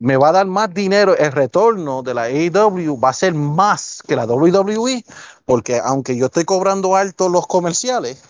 Me 0.00 0.16
va 0.16 0.30
a 0.30 0.32
dar 0.32 0.46
más 0.46 0.72
dinero, 0.72 1.14
el 1.14 1.30
retorno 1.30 2.02
de 2.02 2.14
la 2.14 2.22
AEW 2.22 2.98
va 2.98 3.10
a 3.10 3.12
ser 3.12 3.34
más 3.34 4.02
que 4.08 4.16
la 4.16 4.24
WWE, 4.24 5.04
porque 5.44 5.78
aunque 5.78 6.16
yo 6.16 6.26
estoy 6.26 6.46
cobrando 6.46 6.96
alto 6.96 7.28
los 7.28 7.46
comerciales, 7.46 8.22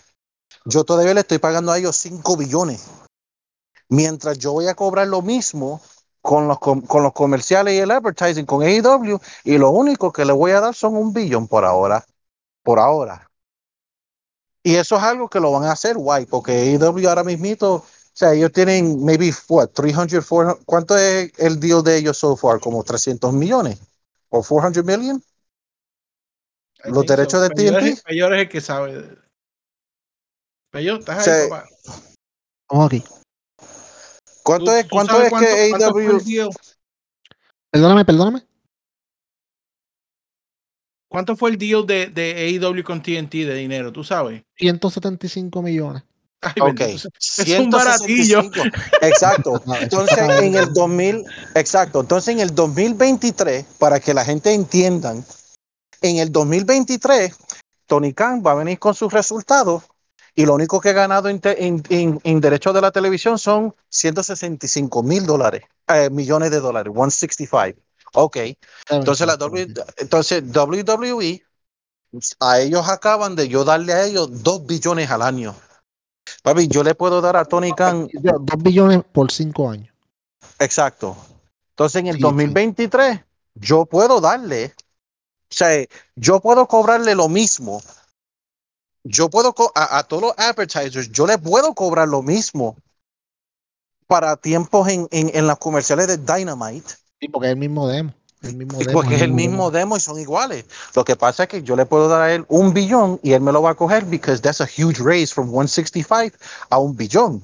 yo 0.65 0.83
todavía 0.83 1.15
le 1.15 1.21
estoy 1.21 1.39
pagando 1.39 1.71
a 1.71 1.79
ellos 1.79 1.95
5 1.95 2.37
billones. 2.37 2.91
Mientras 3.89 4.39
yo 4.39 4.53
voy 4.53 4.67
a 4.67 4.75
cobrar 4.75 5.07
lo 5.07 5.23
mismo 5.23 5.81
con 6.21 6.49
los, 6.49 6.59
los 6.63 7.13
comerciales 7.13 7.75
y 7.75 7.79
el 7.79 7.93
advertising 7.93 8.47
con 8.47 8.63
AEW, 8.63 9.21
y 9.45 9.57
lo 9.57 9.71
único 9.71 10.13
que 10.13 10.25
le 10.25 10.33
voy 10.33 10.51
a 10.51 10.61
dar 10.61 10.75
son 10.75 10.97
un 10.97 11.13
billón 11.13 11.47
por 11.47 11.65
ahora. 11.65 12.05
Por 12.65 12.81
ahora. 12.81 13.31
Y 14.63 14.75
eso 14.75 14.97
es 14.97 15.03
algo 15.03 15.29
que 15.29 15.41
lo 15.41 15.53
van 15.53 15.65
a 15.65 15.73
hacer, 15.73 15.97
guay, 15.97 16.27
porque 16.27 16.53
AEW 16.53 17.09
ahora 17.09 17.25
mismito, 17.25 17.85
sea, 18.21 18.35
ellos 18.35 18.53
tienen 18.53 19.05
maybe, 19.05 19.33
what, 19.49 19.69
300, 19.71 20.27
400, 20.27 20.65
¿cuánto 20.67 20.97
es 20.97 21.33
el 21.39 21.59
deal 21.59 21.83
de 21.83 21.97
ellos 21.99 22.19
so 22.19 22.37
far? 22.37 22.61
Como 22.61 22.85
300 22.85 23.33
millones 23.33 23.81
o 24.29 24.43
400 24.43 24.85
million. 24.85 25.23
I 26.85 26.91
Los 26.91 27.07
derechos 27.07 27.41
de 27.43 27.49
TNT. 27.51 28.03
Peyor 28.05 28.35
es 28.35 28.41
el 28.43 28.49
que 28.49 28.61
sabe. 28.61 29.19
Peyor, 30.71 31.01
estás 31.01 31.25
Sí. 31.25 31.31
ahí, 31.31 31.49
papá. 31.49 31.69
Vamos 32.71 32.87
aquí. 32.87 33.05
¿Cuánto 34.43 34.65
¿Tú- 34.67 34.71
es, 34.73 34.83
tú 34.85 34.89
cuánto 34.91 35.23
es 35.23 35.31
cuánto- 35.31 35.49
que 35.49 35.71
cuánto 35.71 35.91
fue 35.93 36.03
AEW? 36.05 36.19
el 36.19 36.25
deal? 36.25 36.49
Perdóname, 37.71 38.05
perdóname. 38.05 38.47
¿Cuánto 41.09 41.37
fue 41.37 41.51
el 41.51 41.59
deal 41.59 41.87
de, 41.87 42.07
de 42.07 42.33
AEW 42.35 42.85
con 42.85 43.03
TNT 43.03 43.45
de 43.45 43.55
dinero? 43.55 43.93
¿Tú 43.93 44.05
sabes? 44.05 44.43
175 44.57 45.61
millones. 45.61 46.05
Ay, 46.43 46.53
Ok, 46.63 46.81
es 46.81 47.59
un 47.59 47.71
baratillo. 47.71 48.41
165. 48.53 48.79
Exacto. 49.03 49.63
Entonces, 49.81 50.19
en 50.19 50.55
el 50.55 50.73
2000, 50.73 51.25
exacto. 51.55 52.01
Entonces, 52.01 52.35
en 52.35 52.41
el 52.41 52.55
2023, 52.55 53.65
para 53.79 54.01
que 54.01 54.15
la 54.15 54.25
gente 54.25 54.53
entiendan, 54.53 55.25
en 56.03 56.17
el 56.17 56.33
2023, 56.33 57.35
Tony 57.87 58.15
Khan 58.15 58.43
va 58.47 58.53
a 58.53 58.55
venir 58.55 58.79
con 58.79 58.95
sus 58.95 59.13
resultados 59.13 59.83
y 60.35 60.47
lo 60.47 60.55
único 60.55 60.81
que 60.81 60.91
ha 60.91 60.93
ganado 60.95 61.29
en, 61.29 61.41
en- 61.45 62.21
en 62.25 62.41
derechos 62.41 62.73
de 62.73 62.81
la 62.81 62.91
televisión 62.91 63.39
son 63.39 63.75
165 63.91 65.03
mil 65.03 65.27
dólares, 65.27 65.65
eh, 65.89 66.09
millones 66.11 66.51
de 66.53 66.61
dólares, 66.61 66.93
165. 66.95 67.79
Ok. 68.15 68.37
Entonces, 68.89 69.27
la 69.27 69.37
W, 69.37 69.75
entonces 69.99 70.43
WWE, 70.45 71.43
a 72.41 72.61
ellos 72.61 72.89
acaban 72.89 73.37
de 73.37 73.49
yo 73.49 73.65
darle 73.65 73.93
a 73.93 74.05
ellos 74.05 74.43
2 74.43 74.67
billones 74.67 75.11
al 75.11 75.23
año. 75.23 75.55
Papi, 76.43 76.69
yo 76.69 76.83
le 76.83 76.95
puedo 76.95 77.21
dar 77.21 77.37
a 77.37 77.45
Tony 77.45 77.73
Khan 77.73 78.09
Dos 78.13 78.63
billones 78.63 79.03
por 79.13 79.31
cinco 79.31 79.69
años. 79.69 79.95
Exacto. 80.59 81.17
Entonces 81.71 82.01
en 82.01 82.07
el 82.09 82.15
Sí, 82.15 82.19
sí. 82.19 82.23
2023 82.23 83.21
yo 83.55 83.85
puedo 83.85 84.21
darle, 84.21 84.67
o 84.67 85.55
sea, 85.55 85.85
yo 86.17 86.41
puedo 86.41 86.67
cobrarle 86.67 87.15
lo 87.15 87.29
mismo. 87.29 87.83
Yo 89.03 89.31
puedo 89.31 89.55
a, 89.75 89.99
a 89.99 90.03
todos 90.05 90.23
los 90.23 90.35
advertisers, 90.39 91.11
yo 91.11 91.27
les 91.27 91.39
puedo 91.39 91.75
cobrar 91.75 92.07
lo 92.09 92.23
mismo 92.23 92.77
para 94.07 94.37
tiempos 94.37 94.89
en, 94.89 95.09
en, 95.11 95.31
en 95.35 95.47
las 95.47 95.59
comerciales 95.59 96.07
de 96.09 96.19
Dynamite, 96.19 96.95
Sí, 97.21 97.29
porque 97.29 97.49
es 97.49 97.53
el 97.53 97.59
mismo 97.59 97.87
demo. 97.87 98.13
El 98.43 98.57
mismo 98.57 98.79
demo 98.79 98.93
porque 98.93 99.17
es 99.17 99.23
el 99.23 99.33
mismo 99.33 99.71
demo 99.71 99.97
y 99.97 100.01
son 100.01 100.19
iguales. 100.19 100.65
Lo 100.95 101.05
que 101.05 101.15
pasa 101.15 101.43
es 101.43 101.49
que 101.49 101.63
yo 101.63 101.77
le 101.77 101.85
puedo 101.85 102.09
dar 102.09 102.23
a 102.23 102.35
él 102.35 102.47
un 102.49 102.73
billón 102.73 103.21
y 103.23 103.33
él 103.33 103.43
me 103.43 103.53
lo 103.53 103.61
va 103.61 103.71
a 103.71 103.75
coger 103.75 104.05
because 104.07 104.41
that's 104.41 104.61
a 104.61 104.67
huge 104.67 104.99
raise 104.99 105.33
from 105.33 105.49
165 105.51 106.37
a 106.71 106.79
un 106.79 106.97
billón. 106.97 107.43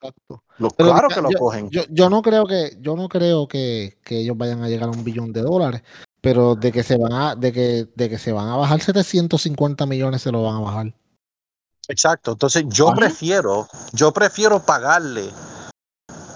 Exacto. 0.00 0.42
Lo, 0.58 0.68
Pero 0.70 0.90
claro 0.90 1.08
que 1.08 1.20
lo 1.22 1.30
yo, 1.30 1.38
cogen. 1.38 1.70
Yo, 1.70 1.82
yo 1.88 2.10
no 2.10 2.22
creo 2.22 2.46
que, 2.46 2.76
yo 2.80 2.96
no 2.96 3.08
creo 3.08 3.48
que, 3.48 3.98
que 4.04 4.20
ellos 4.20 4.36
vayan 4.36 4.62
a 4.62 4.68
llegar 4.68 4.88
a 4.88 4.92
un 4.92 5.04
billón 5.04 5.32
de 5.32 5.40
dólares, 5.42 5.82
pero 6.20 6.54
de 6.54 6.70
que 6.70 6.82
se 6.82 6.98
van 6.98 7.12
a, 7.12 7.34
de 7.34 7.52
que, 7.52 7.88
de 7.94 8.08
que 8.10 8.18
se 8.18 8.32
van 8.32 8.48
a 8.48 8.56
bajar 8.56 8.80
750 8.80 9.86
millones 9.86 10.22
se 10.22 10.32
lo 10.32 10.42
van 10.42 10.56
a 10.56 10.60
bajar. 10.60 10.94
Exacto. 11.88 12.32
Entonces 12.32 12.64
yo 12.68 12.94
prefiero, 12.94 13.68
yo 13.92 14.12
prefiero 14.12 14.60
pagarle 14.60 15.30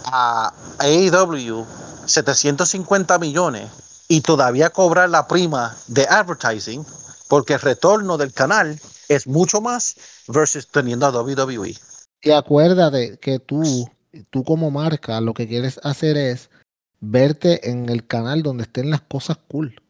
a 0.05 0.53
AEW 0.78 1.66
750 2.07 3.18
millones 3.18 3.89
y 4.11 4.22
todavía 4.22 4.70
cobrar 4.70 5.08
la 5.08 5.28
prima 5.28 5.76
de 5.86 6.04
advertising 6.11 6.84
porque 7.28 7.54
el 7.54 7.61
retorno 7.61 8.18
del 8.18 8.32
canal 8.32 8.76
es 9.08 9.24
mucho 9.28 9.61
más 9.61 9.94
versus 10.26 10.66
teniendo 10.66 11.06
a. 11.06 11.11
WWE. 11.11 11.76
Y 12.20 12.30
acuérdate 12.32 13.18
que 13.18 13.38
tú, 13.38 13.88
tú 14.30 14.42
como 14.42 14.68
marca, 14.72 15.20
lo 15.20 15.32
que 15.32 15.46
quieres 15.46 15.78
hacer 15.84 16.16
es 16.16 16.50
verte 16.98 17.70
en 17.70 17.88
el 17.88 18.04
canal 18.04 18.42
donde 18.42 18.64
estén 18.64 18.90
las 18.90 19.00
cosas 19.02 19.38
cool. 19.48 19.80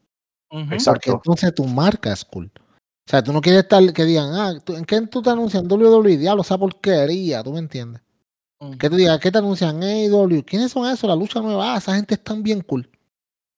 Exacto. 0.50 0.92
Porque 0.92 1.10
entonces 1.12 1.54
tu 1.54 1.64
marca 1.64 2.12
es 2.12 2.22
cool. 2.26 2.52
O 2.54 3.10
sea, 3.10 3.24
tú 3.24 3.32
no 3.32 3.40
quieres 3.40 3.62
estar 3.62 3.90
que 3.94 4.04
digan, 4.04 4.34
ah, 4.34 4.52
¿tú- 4.62 4.76
¿en 4.76 4.84
qué 4.84 5.00
tú 5.06 5.22
te 5.22 5.30
anuncian 5.30 5.66
WWE? 5.66 6.18
Diablo, 6.18 6.42
esa 6.42 6.58
porquería, 6.58 7.42
¿tú 7.42 7.54
me 7.54 7.58
entiendes? 7.60 8.02
Que 8.78 8.90
tú 8.90 8.96
digas, 8.96 9.18
¿qué 9.18 9.32
te 9.32 9.38
anuncian? 9.38 9.82
AEW. 9.82 10.44
¿Quiénes 10.44 10.72
son 10.72 10.86
esos? 10.86 11.08
La 11.08 11.16
lucha 11.16 11.40
nueva. 11.40 11.72
Ah, 11.72 11.78
esa 11.78 11.94
gente 11.94 12.12
es 12.16 12.22
tan 12.22 12.42
bien 12.42 12.60
cool. 12.60 12.86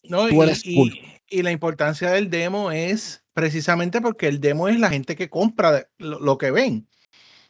No, 0.05 0.29
Tú 0.29 0.35
y, 0.35 0.41
eres 0.47 0.67
y- 0.67 0.75
cool. 0.75 0.99
y 1.29 1.43
la 1.43 1.53
importancia 1.53 2.11
del 2.11 2.29
demo 2.31 2.71
es 2.71 3.25
precisamente 3.33 4.01
porque 4.01 4.29
el 4.29 4.41
demo 4.41 4.69
es 4.69 4.79
la 4.79 4.91
gente 4.91 5.17
que 5.17 5.31
compra 5.31 5.89
lo, 5.99 6.19
lo 6.21 6.39
que 6.39 6.51
ven. 6.51 6.89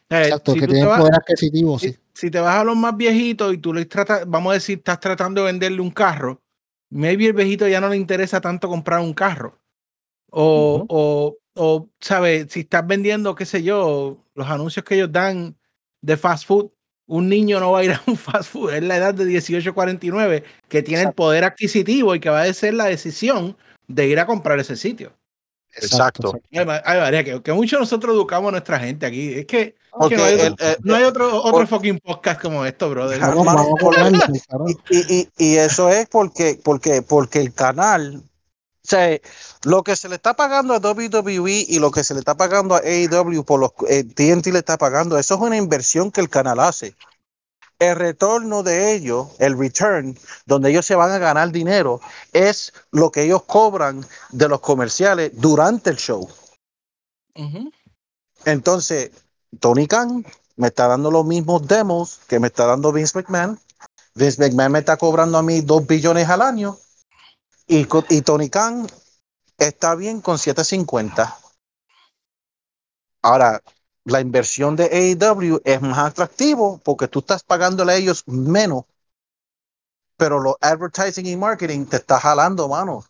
Sea, 0.09 0.23
Exacto, 0.23 0.53
si 0.53 0.59
que 0.59 0.67
tienen 0.67 0.87
vas- 0.87 0.99
poder 0.99 1.15
adquisitivo, 1.15 1.79
sí. 1.79 1.91
si, 1.91 1.99
si 2.13 2.31
te 2.31 2.39
vas 2.39 2.57
a 2.57 2.63
los 2.63 2.75
más 2.75 2.95
viejitos 2.95 3.53
y 3.53 3.57
tú 3.57 3.73
les 3.73 3.89
tratas, 3.89 4.23
vamos 4.27 4.51
a 4.51 4.53
decir, 4.55 4.77
estás 4.77 4.99
tratando 4.99 5.41
de 5.41 5.47
venderle 5.51 5.81
un 5.81 5.89
carro, 5.91 6.41
maybe 6.91 7.25
el 7.27 7.33
viejito 7.33 7.67
ya 7.67 7.81
no 7.81 7.89
le 7.89 7.97
interesa 7.97 8.39
tanto 8.39 8.67
comprar 8.69 8.99
un 8.99 9.13
carro. 9.13 9.59
O, 10.29 10.85
o, 10.89 11.37
o, 11.55 11.89
¿sabes? 11.99 12.47
Si 12.51 12.61
estás 12.61 12.85
vendiendo, 12.85 13.35
qué 13.35 13.45
sé 13.45 13.63
yo, 13.63 14.23
los 14.35 14.47
anuncios 14.47 14.83
que 14.85 14.95
ellos 14.95 15.11
dan 15.11 15.55
de 16.01 16.17
fast 16.17 16.45
food, 16.45 16.71
un 17.07 17.27
niño 17.29 17.59
no 17.59 17.71
va 17.71 17.79
a 17.79 17.83
ir 17.83 17.91
a 17.91 18.01
un 18.07 18.15
fast 18.17 18.49
food, 18.51 18.73
es 18.73 18.83
la 18.83 18.97
edad 18.97 19.13
de 19.13 19.25
18 19.25 19.69
a 19.69 19.73
49 19.73 20.43
que 20.69 20.81
tiene 20.81 21.01
el 21.01 21.07
Exacto. 21.07 21.15
poder 21.23 21.43
adquisitivo 21.43 22.15
y 22.15 22.19
que 22.19 22.29
va 22.29 22.43
a 22.43 22.53
ser 22.53 22.73
la 22.73 22.85
decisión 22.85 23.57
de 23.87 24.07
ir 24.07 24.19
a 24.19 24.25
comprar 24.25 24.59
ese 24.59 24.75
sitio. 24.75 25.11
Exacto. 25.75 26.33
Ma- 26.65 26.81
ay, 26.85 26.99
María, 26.99 27.23
que, 27.23 27.41
que 27.41 27.51
mucho 27.51 27.79
nosotros 27.79 28.13
educamos 28.15 28.49
a 28.49 28.51
nuestra 28.51 28.79
gente 28.79 29.05
aquí. 29.07 29.33
Es 29.33 29.45
que, 29.47 29.75
que 30.07 30.15
no 30.17 30.23
hay 30.23 30.35
otro, 30.35 30.45
el- 30.45 30.55
el- 30.59 30.77
no 30.83 30.95
hay 30.95 31.03
otro, 31.03 31.35
otro 31.37 31.51
por- 31.51 31.67
fucking 31.67 31.97
podcast 31.99 32.39
como 32.41 32.63
esto, 32.65 32.89
brother. 32.91 33.17
Claro, 33.19 33.43
y- 34.89 35.13
y- 35.13 35.29
y 35.37 35.55
eso 35.57 35.89
es 35.89 36.07
porque, 36.09 36.59
porque, 36.63 37.01
porque 37.01 37.39
el 37.39 37.53
canal, 37.53 38.21
o 38.85 38.89
sea, 38.89 39.17
lo 39.63 39.81
que 39.81 39.95
se 39.95 40.09
le 40.09 40.15
está 40.15 40.33
pagando 40.35 40.73
a 40.73 40.79
WWE 40.79 41.65
y 41.69 41.79
lo 41.79 41.89
que 41.89 42.03
se 42.03 42.13
le 42.13 42.19
está 42.19 42.35
pagando 42.35 42.75
a 42.75 42.79
AEW 42.79 43.45
por 43.45 43.61
los 43.61 43.71
eh, 43.87 44.03
TNT 44.03 44.47
le 44.47 44.59
está 44.59 44.77
pagando, 44.77 45.17
eso 45.17 45.35
es 45.35 45.41
una 45.41 45.55
inversión 45.55 46.11
que 46.11 46.19
el 46.19 46.29
canal 46.29 46.59
hace. 46.59 46.93
El 47.79 47.95
retorno 47.95 48.61
de 48.61 48.93
ellos, 48.93 49.29
el 49.39 49.57
return, 49.57 50.17
donde 50.45 50.69
ellos 50.69 50.85
se 50.85 50.95
van 50.95 51.11
a 51.11 51.17
ganar 51.17 51.51
dinero, 51.51 52.01
es 52.33 52.73
lo 52.91 53.09
que 53.09 53.23
ellos 53.23 53.43
cobran 53.43 54.05
de 54.31 54.49
los 54.49 54.59
comerciales 54.59 55.31
durante 55.33 55.89
el 55.89 55.95
show. 55.95 56.27
Entonces, 58.43 59.11
Tony 59.61 59.87
Khan 59.87 60.25
me 60.57 60.67
está 60.67 60.87
dando 60.87 61.09
los 61.09 61.25
mismos 61.25 61.65
demos 61.67 62.19
que 62.27 62.39
me 62.39 62.47
está 62.47 62.65
dando 62.65 62.91
Vince 62.91 63.17
McMahon. 63.17 63.57
Vince 64.13 64.41
McMahon 64.41 64.73
me 64.73 64.79
está 64.79 64.97
cobrando 64.97 65.37
a 65.37 65.43
mí 65.43 65.61
2 65.61 65.87
billones 65.87 66.27
al 66.27 66.41
año. 66.41 66.77
Y, 67.67 67.87
y 68.09 68.21
Tony 68.21 68.49
Khan 68.49 68.87
está 69.57 69.95
bien 69.95 70.21
con 70.21 70.37
750. 70.37 71.37
Ahora, 73.21 73.61
la 74.05 74.21
inversión 74.21 74.75
de 74.75 74.85
AEW 74.85 75.61
es 75.63 75.81
más 75.81 75.97
atractivo 75.97 76.79
porque 76.83 77.07
tú 77.07 77.19
estás 77.19 77.43
pagándole 77.43 77.93
a 77.93 77.95
ellos 77.95 78.23
menos. 78.27 78.83
Pero 80.17 80.39
los 80.39 80.55
advertising 80.61 81.25
y 81.25 81.35
marketing 81.35 81.85
te 81.85 81.97
está 81.97 82.19
jalando, 82.19 82.67
mano. 82.67 83.03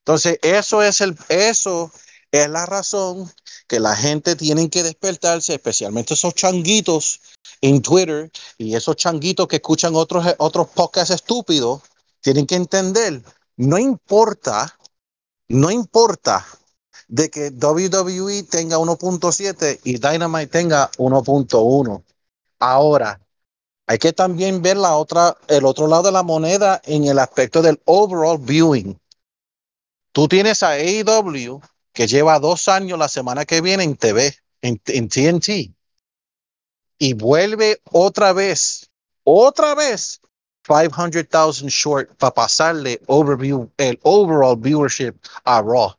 Entonces, 0.00 0.38
eso 0.42 0.82
es 0.82 1.00
el, 1.00 1.16
eso 1.28 1.92
Es 2.32 2.48
la 2.48 2.66
razón 2.66 3.30
que 3.68 3.80
la 3.80 3.96
gente 3.96 4.36
tiene 4.36 4.70
que 4.70 4.82
despertarse, 4.82 5.54
especialmente 5.54 6.14
esos 6.14 6.34
changuitos 6.34 7.20
en 7.60 7.82
Twitter 7.82 8.30
y 8.58 8.74
esos 8.74 8.96
changuitos 8.96 9.48
que 9.48 9.56
escuchan 9.56 9.94
otros, 9.96 10.26
otros 10.38 10.68
podcasts 10.68 11.14
estúpidos, 11.14 11.82
tienen 12.20 12.46
que 12.46 12.56
entender, 12.56 13.22
no 13.56 13.78
importa, 13.78 14.78
no 15.48 15.70
importa 15.70 16.46
de 17.08 17.30
que 17.30 17.50
WWE 17.50 18.44
tenga 18.44 18.78
1.7 18.78 19.80
y 19.84 19.98
Dynamite 19.98 20.46
tenga 20.46 20.90
1.1. 20.92 22.02
Ahora, 22.58 23.20
hay 23.86 23.98
que 23.98 24.14
también 24.14 24.62
ver 24.62 24.78
la 24.78 24.96
otra, 24.96 25.36
el 25.48 25.66
otro 25.66 25.86
lado 25.86 26.04
de 26.04 26.12
la 26.12 26.22
moneda 26.22 26.80
en 26.84 27.04
el 27.04 27.18
aspecto 27.18 27.60
del 27.60 27.82
overall 27.84 28.38
viewing. 28.38 28.98
Tú 30.12 30.26
tienes 30.28 30.62
a 30.62 30.70
AEW 30.70 31.60
que 31.92 32.06
lleva 32.06 32.38
dos 32.38 32.68
años 32.68 32.98
la 32.98 33.08
semana 33.08 33.44
que 33.44 33.60
viene 33.60 33.84
en 33.84 33.96
TV, 33.96 34.34
en, 34.62 34.80
en 34.86 35.08
TNT, 35.08 35.74
y 36.98 37.12
vuelve 37.12 37.82
otra 37.90 38.32
vez, 38.32 38.90
otra 39.24 39.74
vez, 39.74 40.21
500,000 40.62 41.68
short 41.68 42.16
para 42.16 42.34
pasarle 42.34 43.00
overview, 43.06 43.70
el 43.78 43.98
overall 44.02 44.56
viewership 44.56 45.14
a 45.44 45.60
Raw. 45.62 45.94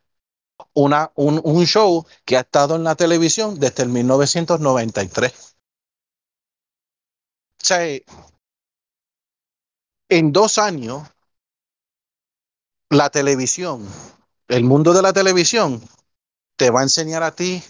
Una, 0.76 1.11
un, 1.16 1.41
un 1.43 1.66
show 1.66 2.05
que 2.26 2.38
ha 2.38 2.41
estado 2.41 2.76
en 2.76 2.84
la 2.84 2.95
televisión 2.95 3.59
desde 3.59 3.84
el 3.84 3.89
1993. 3.89 5.55
O 7.61 7.66
sea, 7.66 7.99
en 10.09 10.32
dos 10.32 10.57
años, 10.57 11.07
la 12.89 13.09
televisión, 13.09 13.88
el 14.47 14.64
mundo 14.64 14.93
de 14.93 15.01
la 15.01 15.14
televisión, 15.14 15.82
te 16.57 16.70
va 16.70 16.82
a 16.82 16.84
enseñar 16.84 17.24
a 17.24 17.36
ti 17.36 17.64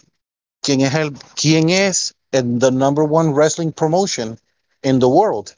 quién 0.62 0.82
es 0.82 0.94
el, 0.94 1.14
quién 1.36 1.70
es 1.70 2.16
el 2.32 2.60
the 2.60 2.72
number 2.72 3.06
one 3.06 3.32
wrestling 3.34 3.72
promotion 3.72 4.38
in 4.84 5.00
the 5.00 5.08
world. 5.08 5.54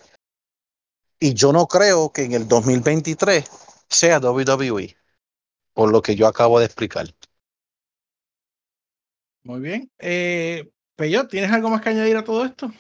Y 1.26 1.34
yo 1.34 1.52
no 1.52 1.66
creo 1.66 2.12
que 2.12 2.24
en 2.24 2.34
el 2.34 2.48
2023 2.48 3.50
sea 3.90 4.20
WWE, 4.20 4.96
por 5.74 5.92
lo 5.92 6.00
que 6.04 6.16
yo 6.16 6.28
acabo 6.28 6.60
de 6.60 6.66
explicar. 6.66 7.08
Muy 9.42 9.60
bien. 9.60 9.92
Eh, 9.98 10.70
Peyo, 10.96 11.28
¿tienes 11.28 11.52
algo 11.52 11.72
más 11.72 11.82
que 11.82 11.90
añadir 11.90 12.16
a 12.16 12.24
todo 12.24 12.46
esto? 12.46 12.72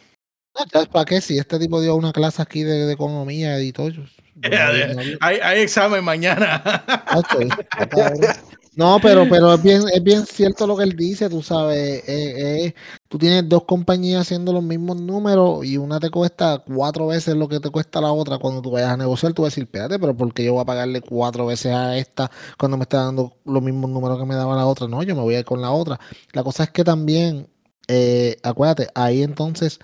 ¿Para 0.92 1.06
qué? 1.06 1.22
Si 1.22 1.40
este 1.40 1.58
tipo 1.58 1.82
dio 1.82 1.96
una 1.96 2.14
clase 2.14 2.44
aquí 2.44 2.62
de, 2.62 2.86
de 2.86 2.94
economía 2.94 3.60
y 3.60 3.72
todo. 3.72 3.90
hay, 5.22 5.40
hay 5.42 5.62
examen 5.62 6.04
mañana. 6.04 6.62
No, 8.78 9.00
pero, 9.02 9.26
pero 9.30 9.54
es 9.54 9.64
bien, 9.64 9.84
es 9.94 10.04
bien 10.04 10.26
cierto 10.26 10.68
lo 10.68 10.76
que 10.76 10.84
él 10.84 10.98
dice, 10.98 11.30
tú 11.30 11.42
sabes, 11.42 12.04
eh, 12.10 12.66
eh, 12.66 12.74
tú 13.08 13.18
tienes 13.18 13.48
dos 13.48 13.64
compañías 13.64 14.24
haciendo 14.24 14.52
los 14.52 14.64
mismos 14.64 15.00
números 15.00 15.66
y 15.66 15.78
una 15.78 15.98
te 16.02 16.10
cuesta 16.10 16.60
cuatro 16.60 17.08
veces 17.08 17.36
lo 17.36 17.48
que 17.48 17.62
te 17.62 17.70
cuesta 17.70 18.02
la 18.02 18.12
otra. 18.12 18.38
Cuando 18.38 18.62
tú 18.62 18.72
vayas 18.72 18.90
a 18.92 18.98
negociar, 18.98 19.32
tú 19.32 19.44
vas 19.44 19.48
a 19.48 19.52
decir, 19.52 19.64
espérate, 19.64 19.98
pero 19.98 20.16
¿por 20.18 20.34
qué 20.34 20.44
yo 20.44 20.54
voy 20.54 20.62
a 20.62 20.66
pagarle 20.66 21.00
cuatro 21.00 21.46
veces 21.46 21.72
a 21.74 21.98
esta 21.98 22.30
cuando 22.58 22.76
me 22.76 22.84
está 22.84 23.04
dando 23.06 23.38
los 23.46 23.64
mismos 23.64 23.90
números 23.90 24.20
que 24.20 24.26
me 24.26 24.36
daba 24.36 24.58
la 24.58 24.66
otra? 24.66 24.90
No, 24.90 25.04
yo 25.04 25.16
me 25.16 25.22
voy 25.22 25.36
a 25.36 25.40
ir 25.40 25.46
con 25.46 25.62
la 25.62 25.72
otra. 25.72 25.98
La 26.34 26.44
cosa 26.44 26.66
es 26.66 26.72
que 26.72 26.84
también, 26.84 27.48
eh, 27.88 28.36
acuérdate, 28.44 28.90
ahí 28.94 29.24
entonces 29.24 29.80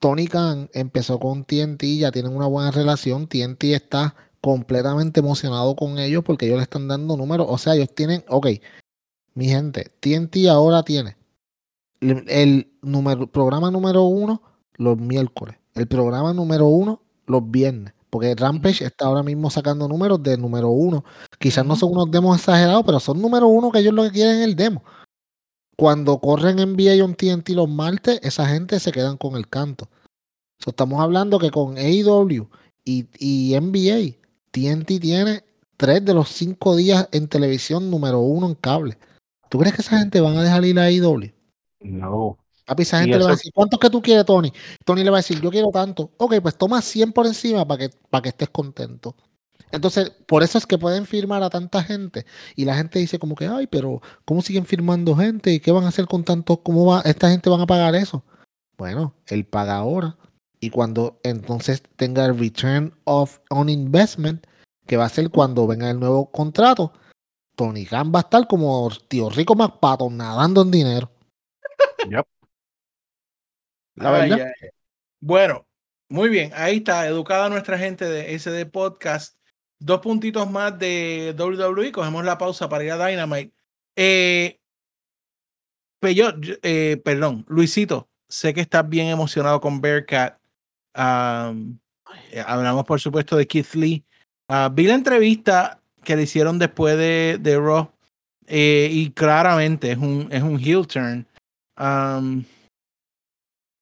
Tony 0.00 0.26
Khan 0.28 0.70
empezó 0.74 1.18
con 1.18 1.44
TNT, 1.44 1.82
ya 1.98 2.12
tienen 2.12 2.36
una 2.36 2.46
buena 2.46 2.70
relación, 2.70 3.26
TNT 3.26 3.64
está 3.74 4.14
completamente 4.44 5.20
emocionado 5.20 5.74
con 5.74 5.98
ellos 5.98 6.22
porque 6.22 6.44
ellos 6.44 6.58
le 6.58 6.64
están 6.64 6.86
dando 6.86 7.16
números. 7.16 7.46
O 7.48 7.56
sea, 7.56 7.76
ellos 7.76 7.88
tienen, 7.94 8.22
ok, 8.28 8.48
mi 9.32 9.46
gente, 9.46 9.90
TNT 10.00 10.48
ahora 10.50 10.82
tiene 10.82 11.16
el, 12.00 12.24
el 12.28 12.70
número, 12.82 13.26
programa 13.26 13.70
número 13.70 14.02
uno 14.02 14.42
los 14.74 14.98
miércoles, 14.98 15.56
el 15.74 15.88
programa 15.88 16.34
número 16.34 16.66
uno 16.66 17.00
los 17.24 17.50
viernes, 17.50 17.94
porque 18.10 18.34
Rampage 18.34 18.84
está 18.84 19.06
ahora 19.06 19.22
mismo 19.22 19.48
sacando 19.48 19.88
números 19.88 20.22
de 20.22 20.36
número 20.36 20.68
uno. 20.68 21.06
Quizás 21.38 21.64
no 21.64 21.74
son 21.74 21.92
unos 21.92 22.10
demos 22.10 22.36
exagerados, 22.36 22.82
pero 22.84 23.00
son 23.00 23.22
número 23.22 23.48
uno 23.48 23.70
que 23.70 23.78
ellos 23.78 23.94
lo 23.94 24.02
que 24.02 24.10
quieren 24.10 24.40
es 24.40 24.44
el 24.44 24.56
demo. 24.56 24.84
Cuando 25.74 26.18
corren 26.18 26.56
NBA 26.56 27.02
on 27.02 27.14
TNT 27.14 27.48
los 27.54 27.70
martes, 27.70 28.20
esa 28.22 28.46
gente 28.46 28.78
se 28.78 28.92
quedan 28.92 29.16
con 29.16 29.36
el 29.36 29.48
canto. 29.48 29.88
So, 30.58 30.68
estamos 30.68 31.00
hablando 31.00 31.38
que 31.38 31.50
con 31.50 31.78
AEW 31.78 32.46
y, 32.84 33.06
y 33.18 33.58
NBA, 33.58 34.23
TNT 34.54 35.00
tiene 35.00 35.44
tres 35.76 36.04
de 36.04 36.14
los 36.14 36.28
cinco 36.28 36.76
días 36.76 37.08
en 37.10 37.26
televisión 37.26 37.90
número 37.90 38.20
uno 38.20 38.46
en 38.46 38.54
cable. 38.54 38.96
¿Tú 39.48 39.58
crees 39.58 39.74
que 39.74 39.82
esa 39.82 39.98
gente 39.98 40.20
van 40.20 40.36
a 40.36 40.44
dejar 40.44 40.64
ir 40.64 40.78
a 40.78 40.84
AEW? 40.84 41.32
No. 41.80 42.38
Papi, 42.64 42.84
esa 42.84 43.00
gente 43.00 43.18
le 43.18 43.24
va 43.24 43.30
a 43.30 43.34
decir, 43.34 43.52
¿cuántos 43.52 43.80
que 43.80 43.90
tú 43.90 44.00
quieres, 44.00 44.24
Tony? 44.24 44.52
Tony 44.84 45.02
le 45.02 45.10
va 45.10 45.16
a 45.16 45.20
decir, 45.20 45.40
yo 45.40 45.50
quiero 45.50 45.70
tanto. 45.70 46.12
Ok, 46.18 46.36
pues 46.40 46.56
toma 46.56 46.80
100 46.80 47.12
por 47.12 47.26
encima 47.26 47.66
para 47.66 47.78
que, 47.78 47.96
para 48.08 48.22
que 48.22 48.28
estés 48.28 48.48
contento. 48.48 49.16
Entonces, 49.72 50.10
por 50.26 50.44
eso 50.44 50.56
es 50.56 50.66
que 50.66 50.78
pueden 50.78 51.04
firmar 51.04 51.42
a 51.42 51.50
tanta 51.50 51.82
gente. 51.82 52.24
Y 52.54 52.64
la 52.64 52.76
gente 52.76 53.00
dice 53.00 53.18
como 53.18 53.34
que, 53.34 53.48
ay, 53.48 53.66
pero 53.66 54.00
¿cómo 54.24 54.40
siguen 54.40 54.66
firmando 54.66 55.16
gente? 55.16 55.52
¿Y 55.52 55.58
qué 55.58 55.72
van 55.72 55.84
a 55.84 55.88
hacer 55.88 56.06
con 56.06 56.22
tanto? 56.22 56.62
¿Cómo 56.62 56.86
va? 56.86 57.00
¿Esta 57.00 57.28
gente 57.28 57.50
van 57.50 57.60
a 57.60 57.66
pagar 57.66 57.96
eso? 57.96 58.24
Bueno, 58.78 59.14
él 59.26 59.44
paga 59.44 59.76
ahora. 59.76 60.16
Y 60.64 60.70
cuando 60.70 61.20
entonces 61.24 61.82
tenga 61.96 62.24
el 62.24 62.38
return 62.38 62.94
of 63.04 63.38
on 63.50 63.68
investment, 63.68 64.46
que 64.86 64.96
va 64.96 65.04
a 65.04 65.08
ser 65.10 65.28
cuando 65.28 65.66
venga 65.66 65.90
el 65.90 66.00
nuevo 66.00 66.30
contrato, 66.30 66.90
Tony 67.54 67.84
Khan 67.84 68.10
va 68.14 68.20
a 68.20 68.22
estar 68.22 68.46
como 68.46 68.90
tío 69.08 69.28
Rico 69.28 69.54
McPato 69.54 70.08
nadando 70.08 70.62
en 70.62 70.70
dinero. 70.70 71.10
Yep. 72.08 72.26
La 73.96 74.14
Ay, 74.22 74.30
verdad. 74.30 74.46
ay. 74.62 74.68
Bueno, 75.20 75.66
muy 76.08 76.30
bien. 76.30 76.50
Ahí 76.54 76.78
está, 76.78 77.06
educada 77.06 77.50
nuestra 77.50 77.76
gente 77.78 78.06
de 78.06 78.32
SD 78.38 78.64
Podcast. 78.64 79.36
Dos 79.78 80.00
puntitos 80.00 80.50
más 80.50 80.78
de 80.78 81.34
WWE. 81.38 81.92
Cogemos 81.92 82.24
la 82.24 82.38
pausa 82.38 82.70
para 82.70 82.84
ir 82.84 82.92
a 82.92 83.06
Dynamite. 83.06 83.52
Eh, 83.96 84.58
yo- 86.14 86.30
eh, 86.62 87.00
perdón, 87.04 87.44
Luisito, 87.48 88.08
sé 88.30 88.54
que 88.54 88.62
estás 88.62 88.88
bien 88.88 89.08
emocionado 89.08 89.60
con 89.60 89.82
Bearcat. 89.82 90.38
Eh, 90.96 92.44
hablamos, 92.46 92.84
por 92.84 93.00
supuesto, 93.00 93.36
de 93.36 93.46
Keith 93.46 93.74
Lee. 93.74 94.04
Ah, 94.48 94.70
vi 94.72 94.86
la 94.86 94.94
entrevista 94.94 95.80
que 96.02 96.16
le 96.16 96.22
hicieron 96.22 96.58
después 96.58 96.96
de, 96.96 97.38
de 97.40 97.58
Raw. 97.58 97.90
eh, 98.46 98.88
y 98.92 99.10
claramente 99.10 99.92
es 99.92 99.98
un, 99.98 100.28
es 100.30 100.42
un 100.42 100.58
heel 100.58 100.86
turn. 100.86 101.26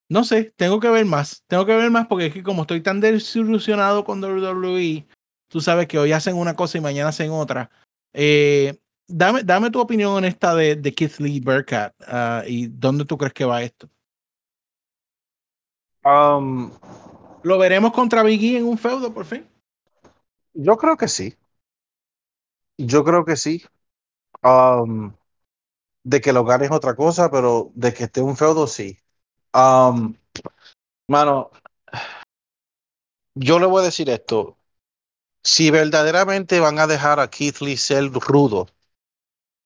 No 0.09 0.25
sé, 0.25 0.53
tengo 0.57 0.79
que 0.79 0.91
ver 0.91 1.07
más. 1.07 1.43
Tengo 1.47 1.65
que 1.65 1.75
ver 1.75 1.91
más 1.91 2.07
porque 2.07 2.27
es 2.27 2.35
que 2.35 2.43
como 2.43 2.63
estoy 2.63 2.83
tan 2.83 3.01
desilusionado 3.01 4.05
con 4.05 4.23
WWE, 4.23 5.07
tú 5.49 5.61
sabes 5.61 5.89
que 5.89 5.99
hoy 5.99 6.13
hacen 6.13 6.37
una 6.37 6.55
cosa 6.55 6.77
y 6.77 6.83
mañana 6.83 7.09
hacen 7.09 7.31
otra. 7.31 7.71
Eh, 8.13 8.79
dame, 9.09 9.43
dame 9.43 9.71
tu 9.71 9.81
opinión 9.81 10.19
en 10.19 10.25
esta 10.27 10.55
de, 10.55 10.77
de 10.77 10.93
Keith 10.93 11.19
Lee 11.19 11.41
Burkett 11.41 11.95
ah, 12.07 12.43
y 12.47 12.67
dónde 12.67 13.07
tú 13.07 13.17
crees 13.17 13.33
que 13.33 13.47
va 13.47 13.63
esto. 13.63 13.89
¿Lo 17.43 17.59
veremos 17.59 17.93
contra 17.93 18.23
Biggie 18.23 18.59
en 18.59 18.67
un 18.67 18.79
feudo 18.79 19.13
por 19.13 19.25
fin? 19.25 19.47
yo 20.55 20.77
creo 20.77 20.97
que 20.97 21.09
sí. 21.09 21.37
Yo 22.79 23.05
creo 23.05 23.25
que 23.25 23.37
sí. 23.37 23.65
Um, 24.43 25.15
de 26.05 26.21
que 26.21 26.33
lo 26.33 26.45
gane 26.45 26.67
es 26.67 26.73
otra 26.73 26.95
cosa, 26.97 27.31
pero 27.31 27.71
de 27.75 27.93
que 27.95 28.05
esté 28.05 28.21
un 28.21 28.37
feudo, 28.37 28.67
sí. 28.67 28.99
Um, 29.55 30.15
mano, 31.09 31.51
yo 33.35 33.59
le 33.59 33.67
voy 33.67 33.83
a 33.83 33.87
decir 33.87 34.11
esto. 34.11 34.57
Si 35.45 35.71
verdaderamente 35.71 36.61
van 36.61 36.79
a 36.79 36.87
dejar 36.87 37.21
a 37.21 37.29
Keith 37.31 37.61
Lee 37.61 37.77
ser 37.77 38.11
rudo, 38.13 38.69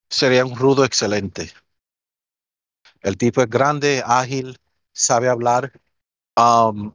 sería 0.08 0.44
un 0.44 0.56
rudo 0.56 0.84
excelente. 0.84 1.52
El 3.02 3.16
tipo 3.16 3.42
es 3.42 3.48
grande, 3.48 4.02
ágil, 4.04 4.58
sabe 4.92 5.28
hablar. 5.28 5.72
Um, 6.36 6.92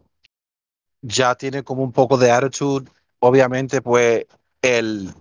ya 1.02 1.36
tiene 1.36 1.64
como 1.64 1.84
un 1.84 1.92
poco 1.92 2.18
de 2.18 2.32
attitude. 2.32 2.90
Obviamente, 3.20 3.82
pues 3.82 4.26
el, 4.62 5.14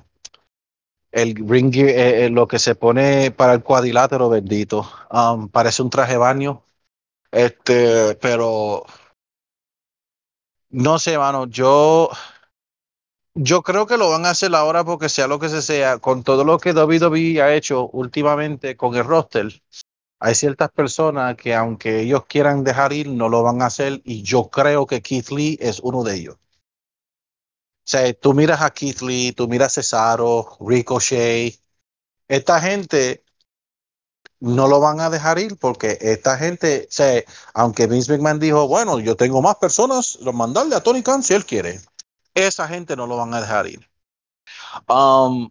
el 1.13 1.35
ring 1.49 1.75
eh, 1.77 2.27
eh, 2.27 2.31
lo 2.31 2.47
que 2.47 2.59
se 2.59 2.75
pone 2.75 3.31
para 3.33 3.55
el 3.55 3.63
cuadrilátero 3.63 4.29
bendito, 4.29 4.89
um, 5.11 5.49
parece 5.49 5.83
un 5.83 5.91
traje 5.91 6.17
baño. 6.17 6.63
Este, 7.33 8.17
pero 8.17 8.85
no 10.71 10.99
sé, 10.99 11.19
mano, 11.19 11.47
yo, 11.47 12.11
yo 13.35 13.63
creo 13.63 13.87
que 13.87 13.97
lo 13.97 14.11
van 14.11 14.27
a 14.27 14.31
hacer 14.31 14.55
ahora 14.55 14.85
porque 14.85 15.09
sea 15.09 15.27
lo 15.27 15.39
que 15.39 15.49
se 15.49 15.63
sea, 15.63 15.99
con 15.99 16.23
todo 16.23 16.45
lo 16.45 16.59
que 16.59 16.73
WWE 16.73 17.41
ha 17.43 17.55
hecho 17.55 17.89
últimamente 17.93 18.77
con 18.77 18.95
el 18.97 19.05
roster. 19.05 19.49
Hay 20.21 20.35
ciertas 20.35 20.71
personas 20.71 21.35
que 21.37 21.55
aunque 21.55 22.01
ellos 22.01 22.27
quieran 22.27 22.63
dejar 22.63 22.93
ir, 22.93 23.09
no 23.09 23.29
lo 23.31 23.43
van 23.43 23.63
a 23.63 23.67
hacer 23.67 24.03
y 24.05 24.23
yo 24.23 24.51
creo 24.51 24.87
que 24.87 25.01
Keith 25.01 25.31
Lee 25.31 25.59
es 25.61 25.81
uno 25.81 26.05
de 26.05 26.15
ellos. 26.17 26.37
O 26.37 27.91
sea, 27.91 28.13
tú 28.13 28.35
miras 28.35 28.61
a 28.61 28.71
Keith 28.71 29.01
Lee, 29.01 29.33
tú 29.33 29.49
miras 29.49 29.79
a 29.79 29.81
Cesaro, 29.81 30.59
Ricochet, 30.61 31.59
esta 32.29 32.61
gente 32.61 33.25
no 34.41 34.69
lo 34.69 34.81
van 34.81 35.01
a 35.01 35.11
dejar 35.11 35.39
ir 35.39 35.57
porque 35.59 35.99
esta 36.01 36.37
gente, 36.37 36.87
o 36.89 36.93
sea, 36.93 37.23
aunque 37.55 37.87
Vince 37.87 38.13
McMahon 38.13 38.39
dijo, 38.39 38.69
bueno, 38.69 39.01
yo 39.01 39.17
tengo 39.17 39.41
más 39.43 39.57
personas, 39.57 40.19
mandarle 40.35 40.77
a 40.77 40.83
Tony 40.83 41.03
Khan 41.03 41.23
si 41.23 41.35
él 41.35 41.47
quiere. 41.47 41.81
Esa 42.35 42.69
gente 42.69 42.95
no 42.95 43.07
lo 43.07 43.17
van 43.17 43.35
a 43.35 43.41
dejar 43.41 43.67
ir. 43.67 43.89
Um, 44.89 45.51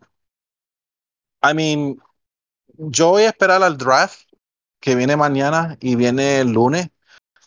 I 1.41 1.53
mean, 1.53 1.99
yo 2.77 3.09
voy 3.09 3.23
a 3.23 3.29
esperar 3.29 3.63
al 3.63 3.77
draft 3.77 4.28
que 4.79 4.95
viene 4.95 5.15
mañana 5.17 5.77
y 5.79 5.95
viene 5.95 6.39
el 6.39 6.51
lunes 6.51 6.89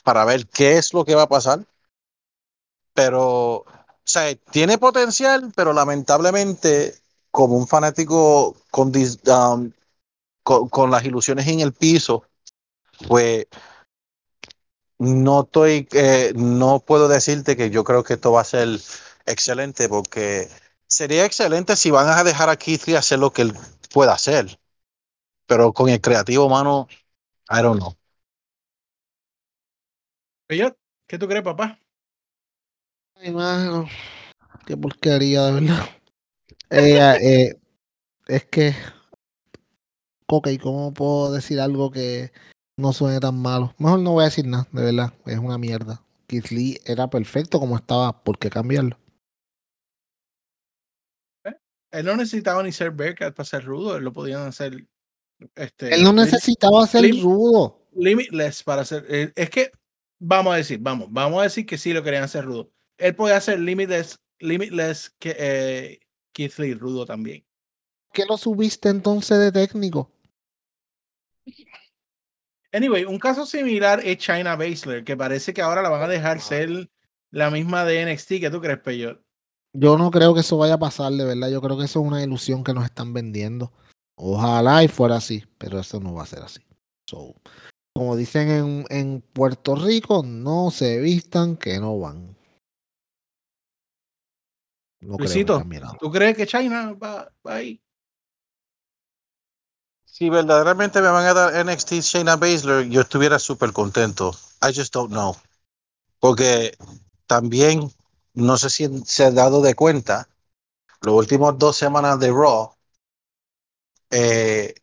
para 0.04 0.24
ver 0.24 0.46
qué 0.46 0.78
es 0.78 0.92
lo 0.92 1.04
que 1.04 1.14
va 1.14 1.22
a 1.22 1.28
pasar. 1.28 1.64
Pero, 2.94 3.56
o 3.58 3.66
sea, 4.04 4.34
tiene 4.50 4.78
potencial, 4.78 5.52
pero 5.56 5.72
lamentablemente, 5.72 6.94
como 7.30 7.56
un 7.56 7.66
fanático 7.66 8.56
con, 8.70 8.92
um, 8.94 9.72
con, 10.42 10.68
con 10.68 10.90
las 10.90 11.04
ilusiones 11.04 11.46
en 11.48 11.60
el 11.60 11.72
piso, 11.72 12.24
pues 13.08 13.46
no 14.98 15.42
estoy, 15.42 15.88
eh, 15.92 16.32
no 16.36 16.80
puedo 16.80 17.08
decirte 17.08 17.56
que 17.56 17.70
yo 17.70 17.82
creo 17.82 18.04
que 18.04 18.14
esto 18.14 18.32
va 18.32 18.42
a 18.42 18.44
ser 18.44 18.68
excelente, 19.26 19.88
porque 19.88 20.48
sería 20.86 21.24
excelente 21.24 21.76
si 21.76 21.90
van 21.90 22.08
a 22.08 22.22
dejar 22.22 22.48
a 22.48 22.56
Keith 22.56 22.84
Lee 22.86 22.94
hacer 22.94 23.18
lo 23.18 23.32
que 23.32 23.42
él 23.42 23.54
pueda 23.92 24.12
hacer. 24.12 24.60
Pero 25.46 25.72
con 25.72 25.88
el 25.88 26.00
creativo, 26.00 26.48
mano, 26.48 26.88
I 27.54 27.60
don't 27.60 27.78
know. 27.78 27.94
Bellot, 30.48 30.74
¿qué 31.06 31.18
tú 31.18 31.28
crees, 31.28 31.44
papá? 31.44 31.78
Ay, 33.16 33.30
mano, 33.30 33.86
qué 34.64 34.74
porquería, 34.74 35.44
de 35.46 35.52
verdad. 35.60 35.84
Eh, 36.70 36.98
eh, 37.22 37.60
es 38.26 38.44
que, 38.46 38.74
ok, 40.26 40.48
¿cómo 40.62 40.94
puedo 40.94 41.30
decir 41.32 41.60
algo 41.60 41.90
que 41.90 42.32
no 42.78 42.94
suene 42.94 43.20
tan 43.20 43.36
malo? 43.36 43.74
Mejor 43.76 44.00
no 44.00 44.12
voy 44.12 44.22
a 44.22 44.28
decir 44.28 44.46
nada, 44.46 44.66
de 44.72 44.84
verdad, 44.84 45.12
es 45.26 45.38
una 45.38 45.58
mierda. 45.58 46.02
Keith 46.26 46.48
Lee 46.52 46.80
era 46.86 47.10
perfecto 47.10 47.60
como 47.60 47.76
estaba, 47.76 48.24
¿por 48.24 48.38
qué 48.38 48.48
cambiarlo? 48.48 48.98
Él 51.90 52.06
no 52.06 52.16
necesitaba 52.16 52.62
ni 52.62 52.72
ser 52.72 52.92
Bearcat 52.92 53.34
para 53.34 53.46
ser 53.46 53.66
rudo, 53.66 53.98
él 53.98 54.04
lo 54.04 54.14
podían 54.14 54.46
hacer. 54.46 54.86
Este, 55.54 55.94
Él 55.94 56.02
no 56.02 56.12
necesitaba 56.12 56.86
ser 56.86 57.02
Lim- 57.04 57.22
rudo. 57.22 57.86
Limitless 57.94 58.62
para 58.62 58.82
hacer. 58.82 59.04
eh, 59.08 59.32
Es 59.36 59.50
que, 59.50 59.70
vamos 60.18 60.54
a 60.54 60.56
decir, 60.56 60.78
vamos, 60.80 61.08
vamos 61.10 61.40
a 61.40 61.44
decir 61.44 61.66
que 61.66 61.78
sí 61.78 61.92
lo 61.92 62.02
querían 62.02 62.24
hacer 62.24 62.44
rudo. 62.44 62.70
Él 62.98 63.14
podía 63.14 63.36
hacer 63.36 63.58
Limitless, 63.60 64.18
Limitless 64.38 65.10
que, 65.18 65.36
eh, 65.38 66.00
Keith 66.32 66.56
Lee 66.58 66.74
rudo 66.74 67.04
también. 67.04 67.44
¿Qué 68.12 68.24
lo 68.26 68.36
subiste 68.36 68.88
entonces 68.88 69.38
de 69.38 69.52
técnico? 69.52 70.10
Anyway, 72.72 73.04
un 73.04 73.18
caso 73.18 73.44
similar 73.44 74.00
es 74.04 74.16
China 74.18 74.56
Baszler, 74.56 75.04
que 75.04 75.16
parece 75.16 75.52
que 75.52 75.60
ahora 75.60 75.82
la 75.82 75.90
van 75.90 76.02
a 76.02 76.08
dejar 76.08 76.40
ser 76.40 76.90
la 77.30 77.50
misma 77.50 77.84
de 77.84 78.00
NXT. 78.06 78.40
¿Qué 78.40 78.50
tú 78.50 78.60
crees, 78.60 78.78
Peyot? 78.80 79.20
Yo 79.74 79.98
no 79.98 80.10
creo 80.10 80.32
que 80.34 80.40
eso 80.40 80.56
vaya 80.56 80.74
a 80.74 80.78
pasar, 80.78 81.12
de 81.12 81.24
verdad. 81.24 81.50
Yo 81.50 81.60
creo 81.60 81.76
que 81.78 81.84
eso 81.84 82.00
es 82.00 82.06
una 82.06 82.22
ilusión 82.22 82.64
que 82.64 82.72
nos 82.72 82.84
están 82.84 83.12
vendiendo. 83.12 83.72
Ojalá 84.16 84.84
y 84.84 84.88
fuera 84.88 85.16
así, 85.16 85.44
pero 85.58 85.80
eso 85.80 86.00
no 86.00 86.14
va 86.14 86.22
a 86.22 86.26
ser 86.26 86.42
así. 86.42 86.60
So, 87.08 87.34
como 87.94 88.16
dicen 88.16 88.50
en, 88.50 88.84
en 88.90 89.20
Puerto 89.20 89.74
Rico, 89.74 90.22
no 90.24 90.70
se 90.70 90.98
vistan 91.00 91.56
que 91.56 91.78
no 91.78 91.98
van. 91.98 92.36
No 95.00 95.16
Luisito. 95.18 95.62
¿tú 95.98 96.10
crees 96.10 96.36
que 96.36 96.46
China 96.46 96.92
va, 96.94 97.32
va 97.46 97.54
ahí? 97.54 97.82
Si 100.04 100.30
verdaderamente 100.30 101.00
me 101.00 101.08
van 101.08 101.26
a 101.26 101.34
dar 101.34 101.66
NXT 101.66 101.92
Shayna 101.94 102.36
Baszler, 102.36 102.88
yo 102.88 103.00
estuviera 103.00 103.38
súper 103.38 103.72
contento. 103.72 104.32
I 104.62 104.72
just 104.72 104.94
don't 104.94 105.10
know. 105.10 105.34
Porque 106.20 106.76
también, 107.26 107.90
no 108.34 108.56
sé 108.56 108.70
si 108.70 108.88
se 109.04 109.24
ha 109.24 109.30
dado 109.30 109.60
de 109.60 109.74
cuenta, 109.74 110.28
las 111.00 111.14
últimas 111.14 111.58
dos 111.58 111.76
semanas 111.76 112.20
de 112.20 112.30
Raw, 112.30 112.72
eh, 114.12 114.74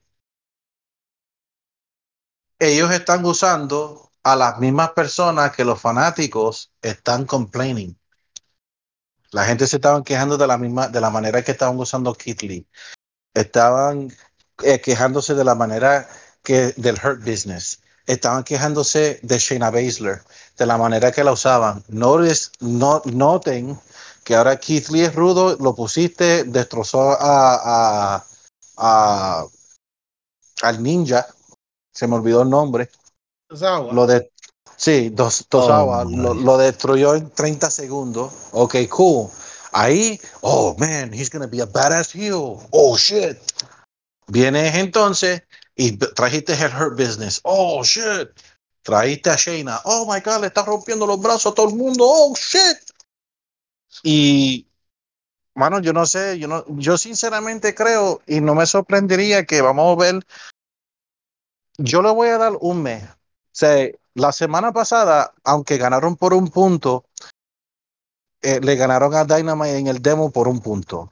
ellos 2.59 2.91
están 2.91 3.23
usando 3.25 4.11
a 4.23 4.36
las 4.36 4.59
mismas 4.59 4.91
personas 4.91 5.55
que 5.55 5.63
los 5.63 5.80
fanáticos 5.80 6.71
están 6.82 7.25
complaining. 7.25 7.97
La 9.32 9.45
gente 9.45 9.67
se 9.67 9.77
estaban 9.77 10.03
quejando 10.03 10.38
de 10.38 10.47
la 10.47 10.57
misma, 10.57 10.88
de 10.88 10.99
la 10.99 11.09
manera 11.11 11.43
que 11.43 11.51
estaban 11.51 11.77
usando 11.77 12.13
Kid 12.15 12.41
Lee. 12.41 12.67
Estaban 13.34 14.11
eh, 14.63 14.82
quejándose 14.82 15.36
de 15.36 15.43
la 15.43 15.55
manera 15.55 16.09
que 16.43 16.73
del 16.77 16.95
Hurt 16.95 17.23
Business. 17.23 17.82
Estaban 18.07 18.43
quejándose 18.43 19.19
de 19.21 19.38
Shayna 19.38 19.69
Baszler, 19.69 20.23
de 20.57 20.65
la 20.65 20.77
manera 20.77 21.11
que 21.11 21.23
la 21.23 21.34
usaban. 21.34 21.84
Notice, 21.89 22.49
no, 22.59 23.03
noten 23.05 23.80
que 24.23 24.36
ahora 24.36 24.57
Keith 24.57 24.89
es 24.95 25.13
rudo, 25.13 25.55
lo 25.59 25.75
pusiste, 25.75 26.43
destrozó 26.45 27.11
a, 27.11 28.15
a, 28.15 28.25
a- 28.80 29.45
al 30.61 30.82
ninja, 30.84 31.27
se 31.93 32.07
me 32.07 32.15
olvidó 32.15 32.41
el 32.41 32.49
nombre, 32.49 32.89
lo 33.93 34.07
de 34.07 34.32
sí, 34.77 35.09
dos, 35.09 35.45
Tozawa, 35.49 36.03
Oh, 36.03 36.09
lo, 36.09 36.34
lo 36.34 36.57
destruyó 36.57 37.15
en 37.15 37.30
30 37.32 37.69
segundos. 37.69 38.32
Ok, 38.51 38.75
cool. 38.89 39.30
Ahí, 39.71 40.19
oh 40.41 40.75
man, 40.80 41.13
he's 41.13 41.30
gonna 41.30 41.47
be 41.47 41.61
a 41.61 41.65
badass 41.65 42.13
heel. 42.13 42.57
Oh 42.71 42.97
shit. 42.97 43.38
Vienes 44.27 44.75
entonces 44.75 45.43
y 45.75 45.97
trajiste 45.97 46.53
el 46.53 46.71
Hurt 46.71 46.97
Business. 46.97 47.39
Oh 47.43 47.84
shit. 47.84 48.30
Trajiste 48.84 49.30
a 49.30 49.36
Shayna. 49.36 49.82
Oh 49.84 50.05
my 50.11 50.21
god, 50.21 50.41
le 50.41 50.47
está 50.47 50.63
rompiendo 50.63 51.05
los 51.05 51.19
brazos 51.19 51.51
a 51.51 51.55
todo 51.55 51.69
el 51.69 51.75
mundo. 51.75 52.05
Oh 52.07 52.34
shit. 52.36 52.77
Y 54.03 54.68
mano, 55.60 55.80
yo 55.82 55.91
no 55.91 56.05
sé, 56.05 56.39
yo 56.39 56.47
no, 56.47 56.64
yo 56.70 56.97
sinceramente 56.97 57.76
creo 57.76 58.22
y 58.26 58.39
no 58.39 58.55
me 58.55 58.66
sorprendería 58.66 59.45
que 59.45 59.62
vamos 59.62 59.91
a 59.91 60.01
ver. 60.01 60.26
Yo 61.78 62.01
le 62.01 62.12
voy 62.12 62.30
a 62.30 62.38
dar 62.38 62.53
un 62.62 62.82
mes. 62.82 63.03
O 63.03 63.66
la 64.16 64.32
semana 64.32 64.72
pasada, 64.72 65.34
aunque 65.43 65.78
ganaron 65.78 66.16
por 66.16 66.34
un 66.34 66.47
punto, 66.49 67.05
eh, 68.41 68.60
le 68.62 68.76
ganaron 68.76 69.14
a 69.14 69.26
Dynamite 69.26 69.78
en 69.78 69.88
el 69.88 70.01
demo 70.01 70.32
por 70.32 70.47
un 70.47 70.62
punto. 70.62 71.12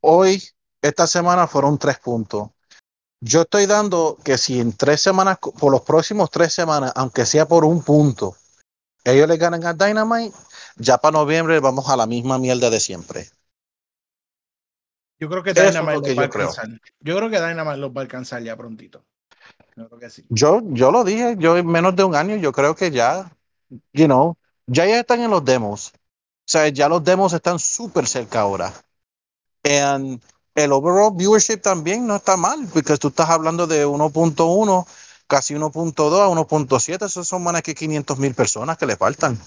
Hoy, 0.00 0.42
esta 0.80 1.06
semana 1.06 1.46
fueron 1.48 1.76
tres 1.76 1.98
puntos. 1.98 2.50
Yo 3.20 3.42
estoy 3.42 3.66
dando 3.66 4.16
que 4.24 4.38
si 4.38 4.60
en 4.60 4.72
tres 4.76 5.00
semanas, 5.00 5.38
por 5.38 5.72
los 5.72 5.82
próximos 5.82 6.30
tres 6.30 6.52
semanas, 6.52 6.92
aunque 6.94 7.26
sea 7.26 7.46
por 7.46 7.64
un 7.64 7.82
punto, 7.82 8.36
ellos 9.04 9.28
le 9.28 9.36
ganan 9.36 9.64
a 9.64 9.74
Dynamite, 9.74 10.36
ya 10.76 10.98
para 10.98 11.18
noviembre 11.18 11.58
vamos 11.60 11.88
a 11.88 11.96
la 11.96 12.06
misma 12.06 12.38
mierda 12.38 12.70
de 12.70 12.80
siempre. 12.80 13.28
Yo 15.22 15.28
creo 15.28 15.44
que 15.44 15.54
Dynamite 15.54 15.94
lo 15.94 16.02
que 16.02 16.08
los 16.08 16.18
va 16.18 16.22
a 16.22 16.24
alcanzar. 16.24 16.68
Yo 16.98 17.16
creo 17.16 17.30
que 17.30 17.40
Dynamite 17.40 17.76
los 17.76 17.90
va 17.92 18.00
a 18.00 18.02
alcanzar 18.02 18.42
ya 18.42 18.56
prontito. 18.56 19.04
Yo 19.76 19.86
creo 19.86 20.00
que 20.00 20.10
sí. 20.10 20.24
Yo, 20.28 20.62
yo 20.64 20.90
lo 20.90 21.04
dije, 21.04 21.36
yo 21.38 21.56
en 21.56 21.64
menos 21.64 21.94
de 21.94 22.02
un 22.02 22.16
año, 22.16 22.34
yo 22.34 22.50
creo 22.50 22.74
que 22.74 22.90
ya, 22.90 23.30
you 23.92 24.06
know, 24.06 24.36
ya 24.66 24.84
ya 24.84 24.98
están 24.98 25.20
en 25.20 25.30
los 25.30 25.44
demos. 25.44 25.92
O 25.94 26.44
sea, 26.44 26.66
ya 26.70 26.88
los 26.88 27.04
demos 27.04 27.32
están 27.34 27.60
súper 27.60 28.08
cerca 28.08 28.40
ahora. 28.40 28.74
And 29.62 30.20
el 30.56 30.72
overall 30.72 31.14
viewership 31.14 31.58
también 31.58 32.04
no 32.04 32.16
está 32.16 32.36
mal, 32.36 32.66
porque 32.72 32.96
tú 32.96 33.06
estás 33.06 33.30
hablando 33.30 33.68
de 33.68 33.86
1.1, 33.86 34.86
casi 35.28 35.54
1.2 35.54 36.20
a 36.20 36.26
1.7, 36.30 37.06
esos 37.06 37.28
son 37.28 37.44
más 37.44 37.62
que 37.62 37.76
500 37.76 38.18
mil 38.18 38.34
personas 38.34 38.76
que 38.76 38.86
le 38.86 38.96
faltan. 38.96 39.38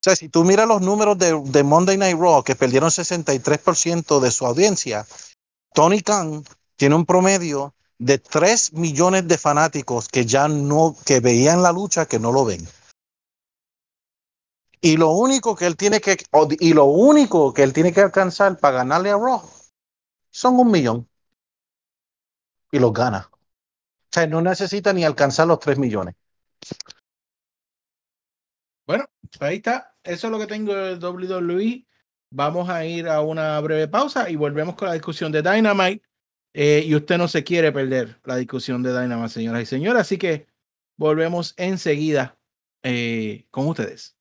O 0.00 0.02
sea, 0.02 0.16
si 0.16 0.30
tú 0.30 0.44
miras 0.44 0.66
los 0.66 0.80
números 0.80 1.18
de, 1.18 1.38
de 1.44 1.62
Monday 1.62 1.98
Night 1.98 2.16
Raw, 2.18 2.42
que 2.42 2.56
perdieron 2.56 2.88
63% 2.90 4.18
de 4.18 4.30
su 4.30 4.46
audiencia, 4.46 5.06
Tony 5.74 6.00
Khan 6.00 6.42
tiene 6.76 6.94
un 6.94 7.04
promedio 7.04 7.74
de 7.98 8.16
3 8.16 8.72
millones 8.72 9.28
de 9.28 9.36
fanáticos 9.36 10.08
que 10.08 10.24
ya 10.24 10.48
no, 10.48 10.96
que 11.04 11.20
veían 11.20 11.62
la 11.62 11.70
lucha, 11.70 12.06
que 12.06 12.18
no 12.18 12.32
lo 12.32 12.46
ven. 12.46 12.66
Y 14.80 14.96
lo 14.96 15.10
único 15.10 15.54
que 15.54 15.66
él 15.66 15.76
tiene 15.76 16.00
que, 16.00 16.16
y 16.58 16.72
lo 16.72 16.86
único 16.86 17.52
que 17.52 17.62
él 17.62 17.74
tiene 17.74 17.92
que 17.92 18.00
alcanzar 18.00 18.58
para 18.58 18.78
ganarle 18.78 19.10
a 19.10 19.18
Raw 19.18 19.42
son 20.30 20.58
un 20.58 20.70
millón. 20.70 21.06
Y 22.72 22.78
los 22.78 22.94
gana. 22.94 23.28
O 23.32 24.08
sea, 24.10 24.26
no 24.26 24.40
necesita 24.40 24.94
ni 24.94 25.04
alcanzar 25.04 25.46
los 25.46 25.60
3 25.60 25.78
millones. 25.78 26.14
Bueno, 28.86 29.04
ahí 29.40 29.56
está. 29.56 29.89
Eso 30.04 30.26
es 30.26 30.30
lo 30.30 30.38
que 30.38 30.46
tengo 30.46 30.74
de 30.74 30.94
WWE. 30.96 31.86
Vamos 32.32 32.68
a 32.68 32.84
ir 32.84 33.08
a 33.08 33.20
una 33.22 33.60
breve 33.60 33.88
pausa 33.88 34.30
y 34.30 34.36
volvemos 34.36 34.76
con 34.76 34.88
la 34.88 34.94
discusión 34.94 35.32
de 35.32 35.42
Dynamite. 35.42 36.02
Eh, 36.52 36.84
y 36.86 36.94
usted 36.94 37.16
no 37.16 37.28
se 37.28 37.44
quiere 37.44 37.70
perder 37.70 38.20
la 38.24 38.36
discusión 38.36 38.82
de 38.82 38.98
Dynamite, 38.98 39.28
señoras 39.28 39.62
y 39.62 39.66
señores. 39.66 40.00
Así 40.00 40.18
que 40.18 40.46
volvemos 40.96 41.54
enseguida 41.56 42.38
eh, 42.82 43.46
con 43.50 43.66
ustedes. 43.68 44.16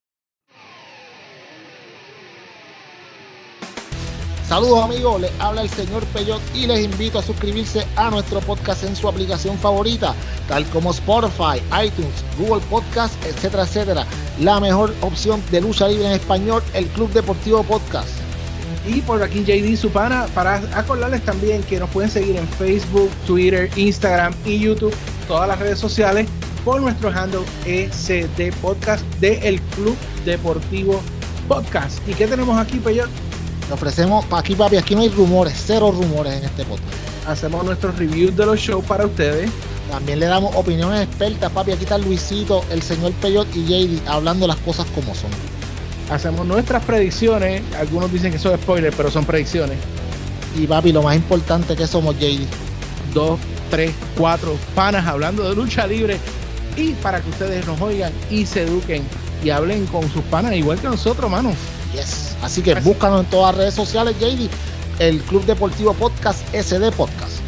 Saludos 4.50 4.84
amigos, 4.84 5.22
les 5.22 5.32
habla 5.40 5.62
el 5.62 5.70
señor 5.70 6.04
Peyot 6.08 6.42
y 6.56 6.66
les 6.66 6.84
invito 6.84 7.20
a 7.20 7.22
suscribirse 7.22 7.86
a 7.96 8.10
nuestro 8.10 8.40
podcast 8.40 8.84
en 8.84 8.96
su 8.96 9.08
aplicación 9.08 9.60
favorita, 9.60 10.16
tal 10.48 10.66
como 10.72 10.90
Spotify, 10.90 11.62
iTunes, 11.86 12.26
Google 12.36 12.66
Podcast, 12.68 13.14
etcétera, 13.26 13.66
etcétera. 13.66 14.08
La 14.40 14.60
mejor 14.60 14.96
opción 15.02 15.40
de 15.52 15.62
lucha 15.62 15.88
libre 15.88 16.08
en 16.08 16.14
español, 16.14 16.64
el 16.74 16.88
Club 16.88 17.12
Deportivo 17.12 17.62
Podcast. 17.62 18.10
Y 18.88 19.02
por 19.02 19.22
aquí 19.22 19.44
JD 19.44 19.78
Supana, 19.78 20.26
para 20.34 20.56
acordarles 20.74 21.24
también 21.24 21.62
que 21.62 21.80
nos 21.80 21.92
pueden 21.92 22.10
seguir 22.10 22.36
en 22.36 22.48
Facebook, 22.48 23.12
Twitter, 23.28 23.70
Instagram 23.76 24.34
y 24.46 24.58
YouTube, 24.58 24.96
todas 25.28 25.48
las 25.48 25.60
redes 25.60 25.78
sociales, 25.78 26.28
por 26.66 26.82
nuestro 26.82 27.10
handle 27.10 27.46
ECD 27.68 28.52
Podcast 28.64 29.06
de 29.20 29.48
El 29.48 29.62
Club 29.62 29.96
Deportivo 30.26 31.00
Podcast. 31.48 32.00
¿Y 32.08 32.16
qué 32.16 32.26
tenemos 32.26 32.58
aquí, 32.58 32.80
Peyot? 32.80 33.29
Le 33.70 33.76
ofrecemos, 33.76 34.26
aquí 34.32 34.56
papi, 34.56 34.78
aquí 34.78 34.96
no 34.96 35.02
hay 35.02 35.10
rumores, 35.10 35.54
cero 35.64 35.94
rumores 35.96 36.34
en 36.34 36.44
este 36.44 36.66
podcast. 36.66 36.92
Hacemos 37.28 37.64
nuestros 37.64 37.96
reviews 38.00 38.36
de 38.36 38.44
los 38.48 38.60
shows 38.60 38.84
para 38.84 39.06
ustedes. 39.06 39.52
También 39.92 40.20
le 40.20 40.26
damos 40.26 40.56
opiniones 40.56 41.02
expertas, 41.02 41.52
papi. 41.52 41.74
Aquí 41.74 41.84
está 41.84 42.00
Luisito, 42.00 42.66
el 42.72 42.82
señor 42.82 43.12
Peyot 43.22 43.48
y 43.56 43.66
JD 43.66 44.08
hablando 44.08 44.48
las 44.48 44.58
cosas 44.58 44.88
como 44.96 45.14
son. 45.14 45.30
Hacemos 46.10 46.48
nuestras 46.48 46.84
predicciones. 46.84 47.62
Algunos 47.80 48.12
dicen 48.12 48.32
que 48.32 48.40
son 48.40 48.58
spoilers, 48.58 48.96
pero 48.96 49.12
son 49.12 49.24
predicciones. 49.24 49.78
Y 50.58 50.66
papi, 50.66 50.92
lo 50.92 51.04
más 51.04 51.16
importante 51.16 51.76
que 51.76 51.86
somos 51.86 52.18
JD. 52.18 52.48
Dos, 53.14 53.40
tres, 53.70 53.94
cuatro 54.18 54.58
panas 54.74 55.06
hablando 55.06 55.48
de 55.48 55.56
lucha 55.56 55.86
libre. 55.86 56.18
Y 56.76 56.94
para 56.94 57.22
que 57.22 57.30
ustedes 57.30 57.68
nos 57.68 57.80
oigan 57.80 58.12
y 58.32 58.48
se 58.48 58.64
eduquen 58.64 59.04
y 59.44 59.52
hablen 59.52 59.86
con 59.86 60.10
sus 60.12 60.24
panas 60.24 60.54
igual 60.54 60.80
que 60.80 60.88
nosotros, 60.88 61.30
mano. 61.30 61.54
Yes. 61.94 62.38
Así 62.42 62.62
que 62.62 62.76
búscanos 62.76 63.24
en 63.26 63.30
todas 63.30 63.56
las 63.56 63.58
redes 63.58 63.74
sociales, 63.74 64.16
JD. 64.20 64.50
El 65.00 65.22
Club 65.22 65.46
Deportivo 65.46 65.94
Podcast, 65.94 66.44
SD 66.54 66.92
Podcast. 66.92 67.40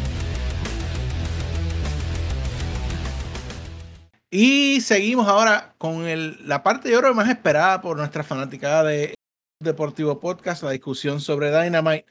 Y 4.30 4.80
seguimos 4.80 5.28
ahora 5.28 5.74
con 5.76 6.06
el, 6.06 6.38
la 6.48 6.62
parte 6.62 6.88
de 6.88 6.96
oro 6.96 7.14
más 7.14 7.28
esperada 7.28 7.82
por 7.82 7.98
nuestra 7.98 8.22
fanaticada 8.22 8.84
de 8.84 9.14
Deportivo 9.60 10.18
Podcast, 10.20 10.62
la 10.62 10.70
discusión 10.70 11.20
sobre 11.20 11.50
Dynamite. 11.50 12.06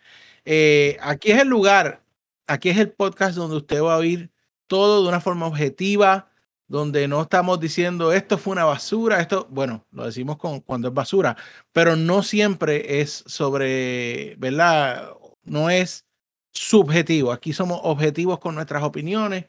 Eh, 0.46 0.98
aquí 1.02 1.32
es 1.32 1.42
el 1.42 1.48
lugar, 1.48 2.04
aquí 2.48 2.70
es 2.70 2.78
el 2.78 2.92
podcast 2.92 3.36
donde 3.36 3.58
usted 3.58 3.82
va 3.82 3.96
a 3.96 3.98
oír 3.98 4.32
todo 4.68 5.02
de 5.02 5.10
una 5.10 5.20
forma 5.20 5.48
objetiva, 5.48 6.31
donde 6.72 7.06
no 7.10 7.22
estamos 7.22 7.60
diciendo 7.60 8.14
esto 8.14 8.38
fue 8.38 8.54
una 8.54 8.64
basura, 8.64 9.20
esto, 9.20 9.46
bueno, 9.50 9.86
lo 9.92 10.06
decimos 10.06 10.38
con, 10.38 10.62
cuando 10.62 10.88
es 10.88 10.94
basura, 10.94 11.36
pero 11.74 11.98
no 11.98 12.24
siempre 12.24 13.02
es 13.02 13.26
sobre, 13.28 14.36
¿verdad? 14.38 15.10
No 15.44 15.70
es 15.70 16.06
subjetivo. 16.54 17.34
Aquí 17.34 17.52
somos 17.52 17.82
objetivos 17.84 18.40
con 18.40 18.56
nuestras 18.56 18.84
opiniones 18.84 19.48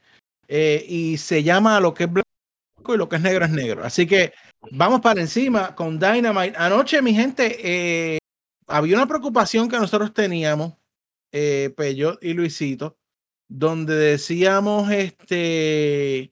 eh, 0.48 0.84
y 0.88 1.16
se 1.16 1.44
llama 1.44 1.78
lo 1.78 1.94
que 1.94 2.04
es 2.04 2.12
blanco 2.12 2.92
y 2.92 2.96
lo 2.96 3.08
que 3.08 3.16
es 3.16 3.22
negro 3.22 3.44
es 3.44 3.52
negro. 3.52 3.84
Así 3.84 4.04
que 4.04 4.32
vamos 4.72 5.00
para 5.00 5.20
encima 5.20 5.76
con 5.76 6.00
Dynamite. 6.00 6.56
Anoche, 6.56 7.00
mi 7.02 7.14
gente, 7.14 7.56
eh, 7.62 8.18
había 8.66 8.96
una 8.96 9.06
preocupación 9.06 9.68
que 9.68 9.78
nosotros 9.78 10.12
teníamos, 10.12 10.74
eh, 11.30 11.72
Peyot 11.76 12.18
y 12.20 12.32
Luisito, 12.32 12.96
donde 13.46 13.94
decíamos, 13.94 14.90
este, 14.90 16.31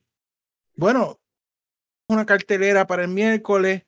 bueno, 0.75 1.19
una 2.07 2.25
cartelera 2.25 2.87
para 2.87 3.03
el 3.03 3.09
miércoles, 3.09 3.83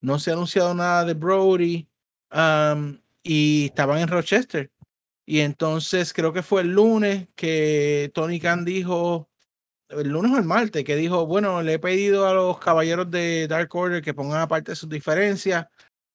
no 0.00 0.18
se 0.18 0.30
ha 0.30 0.34
anunciado 0.34 0.74
nada 0.74 1.04
de 1.04 1.14
Brody 1.14 1.88
um, 2.32 2.98
y 3.22 3.66
estaban 3.66 3.98
en 3.98 4.08
Rochester. 4.08 4.70
Y 5.24 5.40
entonces 5.40 6.12
creo 6.12 6.32
que 6.32 6.42
fue 6.42 6.62
el 6.62 6.72
lunes 6.72 7.28
que 7.36 8.10
Tony 8.12 8.40
Khan 8.40 8.64
dijo, 8.64 9.28
el 9.88 10.08
lunes 10.08 10.32
o 10.32 10.38
el 10.38 10.44
martes, 10.44 10.84
que 10.84 10.96
dijo, 10.96 11.26
bueno, 11.26 11.62
le 11.62 11.74
he 11.74 11.78
pedido 11.78 12.26
a 12.26 12.34
los 12.34 12.58
caballeros 12.58 13.10
de 13.10 13.46
Dark 13.46 13.74
Order 13.74 14.02
que 14.02 14.14
pongan 14.14 14.40
aparte 14.40 14.74
sus 14.74 14.88
diferencias 14.88 15.66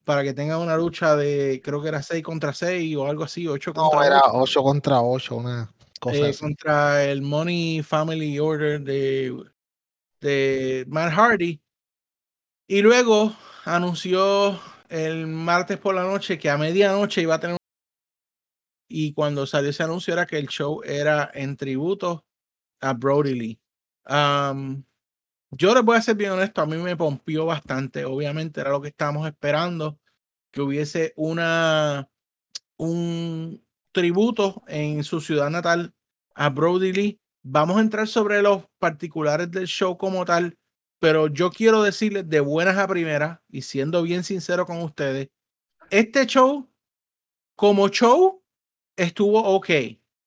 para 0.04 0.22
que 0.22 0.34
tengan 0.34 0.60
una 0.60 0.76
lucha 0.76 1.16
de, 1.16 1.60
creo 1.62 1.82
que 1.82 1.88
era 1.88 2.02
6 2.02 2.22
contra 2.22 2.52
6 2.52 2.96
o 2.96 3.06
algo 3.06 3.24
así, 3.24 3.46
8 3.46 3.72
contra 3.74 3.98
No, 3.98 4.04
era 4.04 4.20
8 4.32 4.62
contra 4.62 5.00
8, 5.00 5.36
una 5.36 5.70
cosa 6.00 6.16
eh, 6.16 6.30
así. 6.30 6.40
contra 6.40 7.04
el 7.04 7.22
Money 7.22 7.82
Family 7.82 8.38
Order 8.38 8.80
de, 8.80 9.34
de 10.20 10.84
Matt 10.88 11.12
Hardy. 11.12 11.60
Y 12.66 12.82
luego 12.82 13.34
anunció 13.64 14.60
el 14.88 15.26
martes 15.26 15.78
por 15.78 15.94
la 15.94 16.02
noche 16.02 16.38
que 16.38 16.50
a 16.50 16.58
medianoche 16.58 17.22
iba 17.22 17.36
a 17.36 17.40
tener. 17.40 17.56
Y 18.88 19.12
cuando 19.12 19.46
salió 19.46 19.70
ese 19.70 19.82
anuncio 19.82 20.14
era 20.14 20.26
que 20.26 20.38
el 20.38 20.48
show 20.48 20.82
era 20.84 21.30
en 21.34 21.56
tributo 21.56 22.24
a 22.80 22.94
Brody 22.94 23.34
Lee. 23.34 23.60
Um, 24.08 24.84
yo 25.50 25.74
les 25.74 25.82
voy 25.84 25.96
a 25.96 26.02
ser 26.02 26.16
bien 26.16 26.32
honesto, 26.32 26.60
a 26.62 26.66
mí 26.66 26.76
me 26.76 26.96
pompió 26.96 27.46
bastante. 27.46 28.04
Obviamente 28.04 28.60
era 28.60 28.70
lo 28.70 28.80
que 28.80 28.88
estábamos 28.88 29.26
esperando, 29.26 29.98
que 30.50 30.60
hubiese 30.62 31.12
una 31.16 32.08
un 32.76 33.64
tributo 33.92 34.62
en 34.68 35.04
su 35.04 35.20
ciudad 35.20 35.50
natal 35.50 35.94
a 36.34 36.50
Brody 36.50 36.92
Lee. 36.92 37.20
Vamos 37.50 37.78
a 37.78 37.80
entrar 37.80 38.06
sobre 38.06 38.42
los 38.42 38.64
particulares 38.78 39.50
del 39.50 39.66
show 39.66 39.96
como 39.96 40.22
tal, 40.26 40.58
pero 41.00 41.28
yo 41.28 41.50
quiero 41.50 41.82
decirles 41.82 42.28
de 42.28 42.40
buenas 42.40 42.76
a 42.76 42.86
primeras 42.86 43.40
y 43.48 43.62
siendo 43.62 44.02
bien 44.02 44.22
sincero 44.22 44.66
con 44.66 44.82
ustedes, 44.82 45.30
este 45.88 46.26
show 46.26 46.68
como 47.56 47.88
show 47.88 48.42
estuvo 48.96 49.42
ok. 49.42 49.70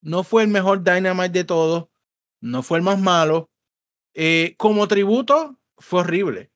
No 0.01 0.23
fue 0.23 0.41
el 0.41 0.47
mejor 0.47 0.83
Dynamite 0.83 1.29
de 1.29 1.43
todos, 1.43 1.89
no 2.41 2.63
fue 2.63 2.79
el 2.79 2.83
más 2.83 2.99
malo. 2.99 3.51
Eh, 4.15 4.55
como 4.57 4.87
tributo 4.87 5.59
fue 5.77 5.99
horrible. 5.99 6.49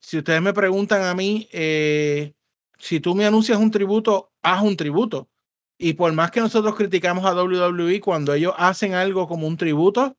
Si 0.00 0.18
ustedes 0.18 0.42
me 0.42 0.52
preguntan 0.52 1.02
a 1.04 1.14
mí, 1.14 1.48
eh, 1.50 2.34
si 2.76 3.00
tú 3.00 3.14
me 3.14 3.24
anuncias 3.24 3.56
un 3.56 3.70
tributo, 3.70 4.34
haz 4.42 4.62
un 4.62 4.76
tributo. 4.76 5.30
Y 5.78 5.94
por 5.94 6.12
más 6.12 6.30
que 6.30 6.40
nosotros 6.40 6.74
criticamos 6.76 7.24
a 7.24 7.34
WWE 7.34 8.00
cuando 8.00 8.34
ellos 8.34 8.54
hacen 8.56 8.94
algo 8.94 9.26
como 9.26 9.46
un 9.46 9.56
tributo, 9.56 10.16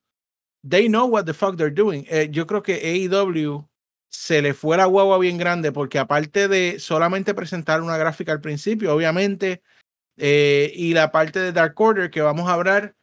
they 0.67 0.87
know 0.87 1.07
what 1.07 1.25
the 1.25 1.33
fuck 1.33 1.55
they're 1.55 1.73
doing. 1.73 2.05
Eh, 2.09 2.29
yo 2.31 2.45
creo 2.47 2.63
que 2.63 2.75
AEW 2.75 3.67
se 4.09 4.41
le 4.41 4.53
fue 4.53 4.77
la 4.77 4.85
guagua 4.85 5.17
bien 5.17 5.37
grande 5.37 5.71
porque 5.71 5.99
aparte 5.99 6.47
de 6.47 6.79
solamente 6.79 7.33
presentar 7.33 7.81
una 7.81 7.97
gráfica 7.97 8.31
al 8.31 8.41
principio, 8.41 8.93
obviamente, 8.93 9.63
eh, 10.17 10.71
y 10.75 10.93
la 10.93 11.11
parte 11.11 11.39
de 11.39 11.51
Dark 11.51 11.79
Order 11.79 12.11
que 12.11 12.21
vamos 12.21 12.47
a 12.49 12.53
hablar, 12.53 12.95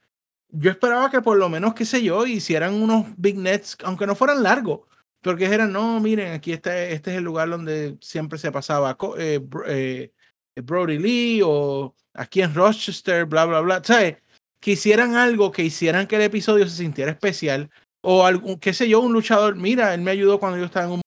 yo 0.50 0.70
esperaba 0.70 1.10
que 1.10 1.20
por 1.20 1.36
lo 1.36 1.48
menos, 1.48 1.74
qué 1.74 1.84
sé 1.84 2.02
yo, 2.02 2.26
hicieran 2.26 2.74
unos 2.74 3.06
big 3.16 3.36
nets, 3.38 3.76
aunque 3.84 4.06
no 4.06 4.14
fueran 4.14 4.42
largos, 4.42 4.80
porque 5.20 5.44
dijeran, 5.44 5.72
no, 5.72 6.00
miren, 6.00 6.32
aquí 6.32 6.52
este, 6.52 6.92
este 6.92 7.12
es 7.12 7.18
el 7.18 7.24
lugar 7.24 7.50
donde 7.50 7.98
siempre 8.00 8.38
se 8.38 8.52
pasaba 8.52 8.96
eh, 9.18 9.40
eh, 9.66 10.12
Brody 10.56 10.98
Lee 10.98 11.42
o 11.44 11.94
aquí 12.14 12.42
en 12.42 12.54
Rochester, 12.54 13.24
bla, 13.24 13.44
bla, 13.44 13.60
bla. 13.60 13.82
¿Sabes? 13.84 14.16
Que 14.60 14.72
hicieran 14.72 15.16
algo 15.16 15.52
que 15.52 15.64
hicieran 15.64 16.06
que 16.06 16.16
el 16.16 16.22
episodio 16.22 16.68
se 16.68 16.76
sintiera 16.76 17.10
especial 17.10 17.70
o 18.02 18.24
algún, 18.24 18.58
qué 18.58 18.72
sé 18.72 18.88
yo, 18.88 19.00
un 19.00 19.12
luchador, 19.12 19.56
mira, 19.56 19.94
él 19.94 20.00
me 20.00 20.10
ayudó 20.10 20.38
cuando 20.38 20.58
yo 20.58 20.64
estaba 20.64 20.86
en 20.86 20.92
un 20.92 21.00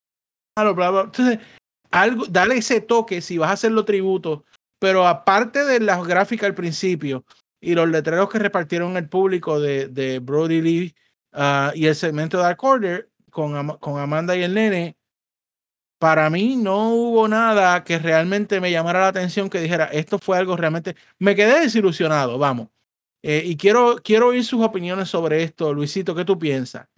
malo, 0.57 0.75
bla, 0.75 0.91
bla. 0.91 1.01
Entonces, 1.01 1.39
algo, 1.91 2.25
dale 2.27 2.57
ese 2.57 2.81
toque 2.81 3.21
si 3.21 3.37
vas 3.37 3.49
a 3.49 3.53
hacerlo 3.53 3.85
tributo, 3.85 4.45
pero 4.79 5.07
aparte 5.07 5.65
de 5.65 5.79
las 5.79 6.05
gráficas 6.05 6.47
al 6.47 6.55
principio 6.55 7.25
y 7.61 7.75
los 7.75 7.89
letreros 7.89 8.29
que 8.29 8.39
repartieron 8.39 8.97
el 8.97 9.07
público 9.07 9.59
de, 9.59 9.87
de 9.87 10.19
Brody 10.19 10.61
Lee 10.61 10.95
uh, 11.33 11.71
y 11.73 11.85
el 11.85 11.95
segmento 11.95 12.37
de 12.37 12.43
Dark 12.43 12.63
Order 12.63 13.09
con, 13.29 13.77
con 13.77 13.99
Amanda 13.99 14.35
y 14.35 14.43
el 14.43 14.53
nene, 14.53 14.97
para 16.03 16.29
mí 16.29 16.57
no 16.57 16.89
hubo 16.89 17.29
nada 17.29 17.85
que 17.85 17.97
realmente 17.97 18.59
me 18.59 18.69
llamara 18.69 18.99
la 18.99 19.07
atención 19.07 19.49
que 19.49 19.61
dijera, 19.61 19.85
esto 19.85 20.19
fue 20.19 20.37
algo 20.37 20.57
realmente, 20.57 20.97
me 21.17 21.33
quedé 21.33 21.61
desilusionado, 21.61 22.37
vamos. 22.37 22.67
Eh, 23.21 23.41
y 23.45 23.55
quiero, 23.55 23.95
quiero 24.03 24.27
oír 24.27 24.43
sus 24.43 24.61
opiniones 24.61 25.07
sobre 25.07 25.43
esto. 25.43 25.73
Luisito, 25.73 26.13
¿qué 26.13 26.25
tú 26.25 26.37
piensas? 26.37 26.89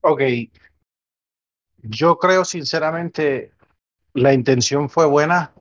Ok. 0.00 0.22
Yo 1.82 2.16
creo 2.16 2.46
sinceramente 2.46 3.52
la 4.14 4.32
intención 4.32 4.88
fue 4.88 5.04
buena, 5.04 5.52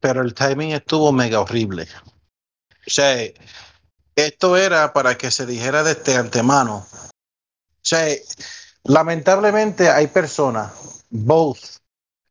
pero 0.00 0.22
el 0.22 0.34
timing 0.34 0.72
estuvo 0.72 1.12
mega 1.12 1.40
horrible. 1.40 1.86
O 2.84 2.90
sea, 2.90 3.16
esto 4.16 4.56
era 4.56 4.92
para 4.92 5.16
que 5.16 5.30
se 5.30 5.46
dijera 5.46 5.84
desde 5.84 6.16
antemano. 6.16 6.84
O 6.90 7.10
sea, 7.80 8.12
lamentablemente 8.82 9.88
hay 9.88 10.08
personas, 10.08 10.97
both, 11.10 11.80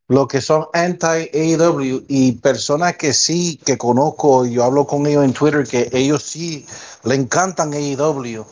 lo 0.08 0.28
que 0.28 0.42
son 0.42 0.68
anti-AEW 0.74 2.06
y 2.08 2.34
personas 2.34 2.98
que 2.98 3.14
sí, 3.14 3.60
que 3.66 3.78
conozco, 3.78 4.46
yo 4.46 4.64
hablo 4.64 4.88
con 4.88 5.06
ellos 5.08 5.26
en 5.26 5.34
Twitter, 5.34 5.68
que 5.68 5.90
ellos 5.94 6.24
sí 6.24 6.66
le 7.04 7.16
encantan 7.16 7.74
AEW. 7.74 8.46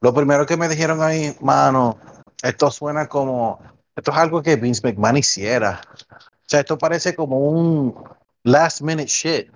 Lo 0.00 0.14
primero 0.14 0.46
que 0.46 0.56
me 0.56 0.68
dijeron 0.68 1.02
ahí, 1.02 1.36
mano, 1.40 1.98
esto 2.42 2.70
suena 2.70 3.08
como, 3.08 3.58
esto 3.96 4.10
es 4.12 4.16
algo 4.16 4.42
que 4.42 4.56
Vince 4.56 4.82
McMahon 4.84 5.16
hiciera. 5.18 5.80
O 6.10 6.48
sea, 6.48 6.60
esto 6.60 6.78
parece 6.78 7.14
como 7.14 7.38
un 7.38 7.94
last 8.44 8.80
minute 8.82 9.06
shit. 9.08 9.50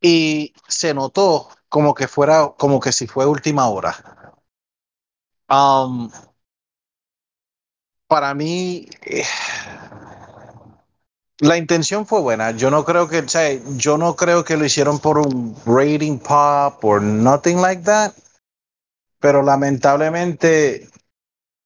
y 0.00 0.54
se 0.68 0.94
notó 0.94 1.48
como 1.68 1.94
que 1.94 2.08
fuera, 2.08 2.54
como 2.58 2.80
que 2.80 2.92
si 2.92 3.06
fue 3.06 3.26
última 3.26 3.68
hora. 3.68 3.94
Um, 5.48 6.10
para 8.08 8.34
mí, 8.34 8.86
eh, 9.02 9.24
la 11.40 11.56
intención 11.56 12.06
fue 12.06 12.20
buena. 12.20 12.50
Yo 12.50 12.70
no 12.70 12.84
creo 12.84 13.08
que, 13.08 13.20
o 13.20 13.28
sea, 13.28 13.50
yo 13.76 13.96
no 13.96 14.14
creo 14.16 14.44
que 14.44 14.56
lo 14.56 14.64
hicieron 14.66 14.98
por 14.98 15.18
un 15.18 15.56
rating 15.64 16.18
pop 16.18 16.84
or 16.84 17.00
nothing 17.02 17.56
like 17.60 17.82
that. 17.84 18.12
Pero 19.20 19.42
lamentablemente 19.42 20.88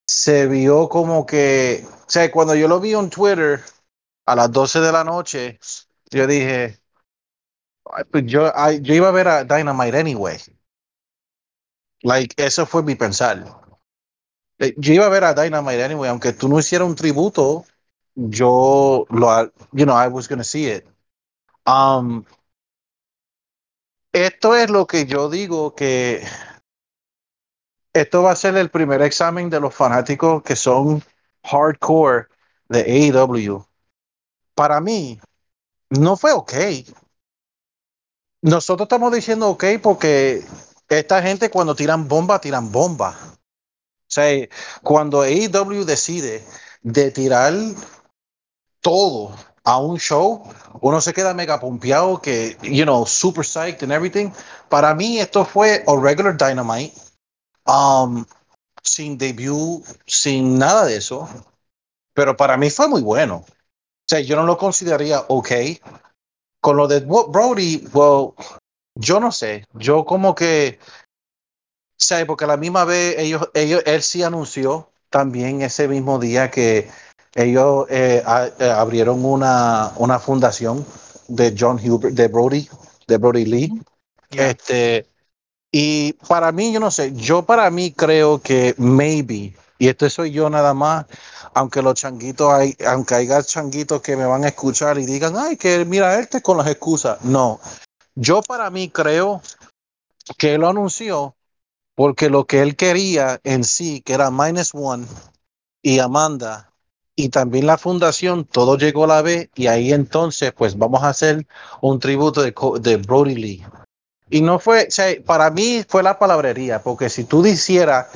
se 0.06 0.46
vio 0.48 0.88
como 0.88 1.26
que, 1.26 1.86
o 2.06 2.10
sea, 2.10 2.30
cuando 2.32 2.54
yo 2.56 2.68
lo 2.68 2.80
vi 2.80 2.94
en 2.94 3.10
Twitter 3.10 3.62
a 4.26 4.36
las 4.36 4.52
12 4.52 4.80
de 4.80 4.92
la 4.92 5.04
noche, 5.04 5.58
yo 6.10 6.26
dije, 6.26 6.80
"Ay, 7.92 8.04
pues 8.10 8.24
yo, 8.26 8.50
yo 8.80 8.94
iba 8.94 9.08
a 9.08 9.12
ver 9.12 9.28
a 9.28 9.44
Dynamite 9.44 9.98
anyway. 9.98 10.38
Like, 12.02 12.34
eso 12.36 12.66
fue 12.66 12.82
mi 12.82 12.94
pensar. 12.94 13.42
Eh, 14.60 14.74
Yo 14.78 14.92
iba 14.94 15.06
a 15.06 15.08
ver 15.08 15.24
a 15.24 15.34
Dynamite 15.34 15.82
anyway, 15.84 16.08
aunque 16.10 16.32
tú 16.32 16.48
no 16.48 16.58
hicieras 16.58 16.88
un 16.88 16.94
tributo, 16.94 17.64
yo 18.14 19.06
lo, 19.10 19.44
you 19.72 19.84
know, 19.86 19.96
I 19.96 20.08
was 20.08 20.28
gonna 20.28 20.44
see 20.44 20.66
it. 20.66 20.86
Um, 21.66 22.24
esto 24.12 24.54
es 24.56 24.70
lo 24.70 24.86
que 24.86 25.06
yo 25.06 25.28
digo 25.30 25.74
que 25.74 26.22
esto 27.92 28.22
va 28.22 28.32
a 28.32 28.36
ser 28.36 28.56
el 28.56 28.70
primer 28.70 29.02
examen 29.02 29.50
de 29.50 29.60
los 29.60 29.74
fanáticos 29.74 30.42
que 30.42 30.56
son 30.56 31.02
hardcore 31.44 32.26
de 32.68 32.80
AEW. 32.80 33.64
Para 34.54 34.80
mí, 34.80 35.20
no 35.90 36.16
fue 36.16 36.32
ok. 36.32 36.54
Nosotros 38.42 38.86
estamos 38.86 39.12
diciendo 39.12 39.48
ok 39.48 39.64
porque 39.82 40.42
esta 40.88 41.22
gente 41.22 41.50
cuando 41.50 41.74
tiran 41.74 42.08
bomba, 42.08 42.40
tiran 42.40 42.70
bomba. 42.72 43.16
O 44.10 44.12
sea, 44.12 44.48
cuando 44.82 45.22
AEW 45.22 45.84
decide 45.84 46.44
de 46.82 47.12
tirar 47.12 47.54
todo 48.80 49.32
a 49.62 49.78
un 49.78 49.98
show, 49.98 50.42
uno 50.80 51.00
se 51.00 51.12
queda 51.12 51.32
mega 51.32 51.60
pompeado 51.60 52.20
que, 52.20 52.56
you 52.62 52.82
know, 52.82 53.06
super 53.06 53.44
psyched 53.44 53.84
and 53.84 53.92
everything. 53.92 54.32
Para 54.68 54.94
mí 54.96 55.20
esto 55.20 55.44
fue 55.44 55.84
a 55.86 55.96
regular 55.96 56.36
Dynamite, 56.36 56.92
um, 57.66 58.24
sin 58.82 59.16
debut, 59.16 59.84
sin 60.06 60.58
nada 60.58 60.86
de 60.86 60.96
eso. 60.96 61.28
Pero 62.12 62.36
para 62.36 62.56
mí 62.56 62.68
fue 62.68 62.88
muy 62.88 63.02
bueno. 63.02 63.44
O 63.46 64.08
sea, 64.08 64.18
yo 64.18 64.34
no 64.34 64.44
lo 64.44 64.58
consideraría 64.58 65.24
ok. 65.28 65.52
Con 66.60 66.76
lo 66.76 66.88
de 66.88 66.98
Brody, 67.00 67.86
well, 67.92 68.32
yo 68.96 69.20
no 69.20 69.30
sé. 69.30 69.64
Yo 69.74 70.04
como 70.04 70.34
que, 70.34 70.80
sea, 72.00 72.26
porque 72.26 72.44
a 72.44 72.48
la 72.48 72.56
misma 72.56 72.84
vez 72.84 73.16
ellos, 73.18 73.48
ellos, 73.54 73.82
él 73.86 74.02
sí 74.02 74.22
anunció 74.22 74.88
también 75.10 75.62
ese 75.62 75.88
mismo 75.88 76.18
día 76.18 76.50
que 76.50 76.88
ellos 77.34 77.86
eh, 77.90 78.22
a- 78.26 78.48
eh, 78.58 78.70
abrieron 78.70 79.24
una, 79.24 79.92
una 79.96 80.18
fundación 80.18 80.84
de 81.28 81.54
John 81.56 81.78
Hubert, 81.82 82.14
de 82.14 82.28
Brody, 82.28 82.68
de 83.06 83.16
Brody 83.18 83.44
Lee. 83.44 83.72
Yeah. 84.30 84.50
Este, 84.50 85.06
y 85.72 86.14
para 86.28 86.52
mí, 86.52 86.72
yo 86.72 86.80
no 86.80 86.90
sé, 86.90 87.12
yo 87.14 87.42
para 87.42 87.70
mí 87.70 87.92
creo 87.92 88.40
que 88.40 88.74
maybe, 88.78 89.54
y 89.78 89.88
esto 89.88 90.08
soy 90.10 90.32
yo 90.32 90.50
nada 90.50 90.74
más, 90.74 91.06
aunque 91.54 91.82
los 91.82 91.94
changuitos 91.94 92.52
hay, 92.52 92.76
aunque 92.86 93.14
haya 93.14 93.42
changuitos 93.42 94.00
que 94.02 94.16
me 94.16 94.24
van 94.24 94.44
a 94.44 94.48
escuchar 94.48 94.98
y 94.98 95.06
digan, 95.06 95.36
ay, 95.36 95.56
que 95.56 95.84
mira, 95.84 96.18
este 96.18 96.42
con 96.42 96.56
las 96.56 96.66
excusas. 96.66 97.22
No, 97.22 97.60
yo 98.14 98.42
para 98.42 98.70
mí 98.70 98.88
creo 98.88 99.42
que 100.38 100.54
él 100.54 100.60
lo 100.60 100.68
anunció 100.68 101.34
porque 101.94 102.30
lo 102.30 102.46
que 102.46 102.62
él 102.62 102.76
quería 102.76 103.40
en 103.44 103.64
sí, 103.64 104.00
que 104.00 104.14
era 104.14 104.30
Minus 104.30 104.74
One 104.74 105.06
y 105.82 105.98
Amanda, 105.98 106.72
y 107.16 107.28
también 107.28 107.66
la 107.66 107.76
fundación, 107.76 108.44
todo 108.44 108.78
llegó 108.78 109.04
a 109.04 109.08
la 109.08 109.22
vez, 109.22 109.50
y 109.54 109.66
ahí 109.66 109.92
entonces, 109.92 110.52
pues 110.52 110.76
vamos 110.78 111.02
a 111.02 111.10
hacer 111.10 111.46
un 111.82 111.98
tributo 111.98 112.42
de, 112.42 112.54
de 112.80 112.96
Brody 112.96 113.34
Lee. 113.34 113.66
Y 114.30 114.40
no 114.40 114.58
fue, 114.58 114.86
o 114.88 114.90
sea, 114.90 115.14
para 115.26 115.50
mí 115.50 115.84
fue 115.86 116.02
la 116.02 116.18
palabrería, 116.18 116.82
porque 116.82 117.10
si 117.10 117.24
tú 117.24 117.42
dijeras 117.42 118.06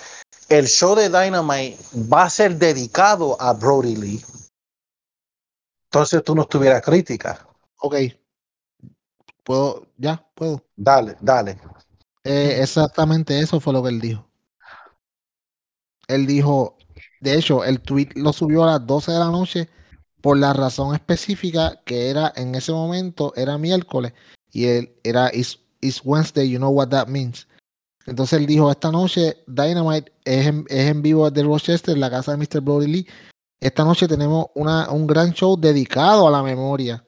el 0.49 0.67
show 0.67 0.95
de 0.95 1.09
Dynamite 1.09 1.77
va 2.13 2.25
a 2.25 2.31
ser 2.31 2.57
dedicado 2.57 3.37
a 3.41 3.53
Brody 3.53 3.97
Lee, 3.97 4.25
entonces 5.87 6.23
tú 6.25 6.35
no 6.35 6.43
estuvieras 6.43 6.83
crítica. 6.83 7.47
Ok. 7.81 7.97
Puedo, 9.43 9.87
ya, 9.99 10.25
puedo. 10.35 10.63
Dale, 10.75 11.17
dale. 11.21 11.59
Eh, 12.25 12.59
exactamente 12.63 13.39
eso 13.39 13.61
fue 13.61 13.73
lo 13.73 13.83
que 13.83 13.91
él 13.91 14.01
dijo. 14.01 14.27
Él 16.09 16.27
dijo, 16.27 16.79
de 17.21 17.35
hecho, 17.37 17.65
el 17.65 17.81
tweet 17.81 18.09
lo 18.17 18.33
subió 18.33 18.65
a 18.65 18.73
las 18.73 18.87
12 18.87 19.13
de 19.13 19.19
la 19.19 19.31
noche 19.31 19.69
por 20.21 20.39
la 20.39 20.55
razón 20.55 20.95
específica 20.95 21.81
que 21.85 22.09
era 22.09 22.33
en 22.37 22.55
ese 22.55 22.73
momento, 22.73 23.35
era 23.37 23.59
miércoles, 23.59 24.15
y 24.51 24.65
él 24.65 24.95
era 25.05 25.31
is, 25.35 25.59
Wednesday, 26.03 26.49
you 26.49 26.59
know 26.59 26.71
what 26.71 26.89
that 26.89 27.09
means. 27.09 27.47
Entonces 28.07 28.39
él 28.39 28.47
dijo, 28.47 28.71
esta 28.71 28.91
noche 28.91 29.43
Dynamite 29.47 30.13
es 30.25 30.47
en, 30.47 30.65
es 30.69 30.91
en 30.91 31.03
vivo 31.03 31.31
de 31.31 31.43
Rochester, 31.43 31.95
en 31.95 32.01
la 32.01 32.11
casa 32.11 32.33
de 32.33 32.39
Mr. 32.39 32.61
Brody 32.61 32.87
Lee. 32.87 33.07
Esta 33.61 33.85
noche 33.85 34.09
tenemos 34.09 34.47
una, 34.55 34.91
un 34.91 35.07
gran 35.07 35.33
show 35.33 35.59
dedicado 35.59 36.29
a 36.29 36.31
la 36.31 36.43
memoria, 36.43 37.05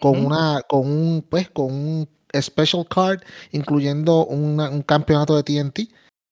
con 0.00 0.24
una, 0.24 0.60
con 0.68 0.86
un, 0.86 1.22
pues, 1.22 1.50
con 1.50 1.72
un 1.72 2.08
special 2.42 2.86
card, 2.88 3.20
incluyendo 3.52 4.26
una- 4.26 4.70
un 4.70 4.82
campeonato 4.82 5.36
de 5.36 5.42
TNT 5.42 5.88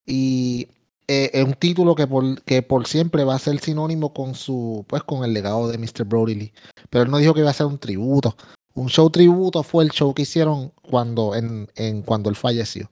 y 0.07 0.69
eh, 1.09 1.31
es 1.35 1.45
un 1.45 1.55
título 1.55 1.95
que 1.95 2.07
por, 2.07 2.43
que 2.43 2.63
por 2.63 2.87
siempre 2.87 3.25
va 3.25 3.35
a 3.35 3.39
ser 3.39 3.59
sinónimo 3.61 4.13
con 4.15 4.35
su, 4.35 4.85
pues, 4.89 5.03
con 5.03 5.25
el 5.25 5.33
legado 5.35 5.69
de 5.69 5.77
Mr. 5.79 6.05
Brody 6.05 6.35
Lee. 6.35 6.53
Pero 6.91 7.05
él 7.05 7.11
no 7.11 7.19
dijo 7.19 7.35
que 7.35 7.41
iba 7.41 7.51
a 7.51 7.55
ser 7.55 7.67
un 7.67 7.79
tributo. 7.79 8.37
Un 8.75 8.89
show 8.89 9.11
tributo 9.11 9.63
fue 9.63 9.85
el 9.85 9.91
show 9.91 10.15
que 10.15 10.23
hicieron 10.23 10.73
cuando, 10.81 11.35
en, 11.35 11.69
en 11.75 12.03
cuando 12.03 12.31
él 12.31 12.37
falleció. 12.37 12.91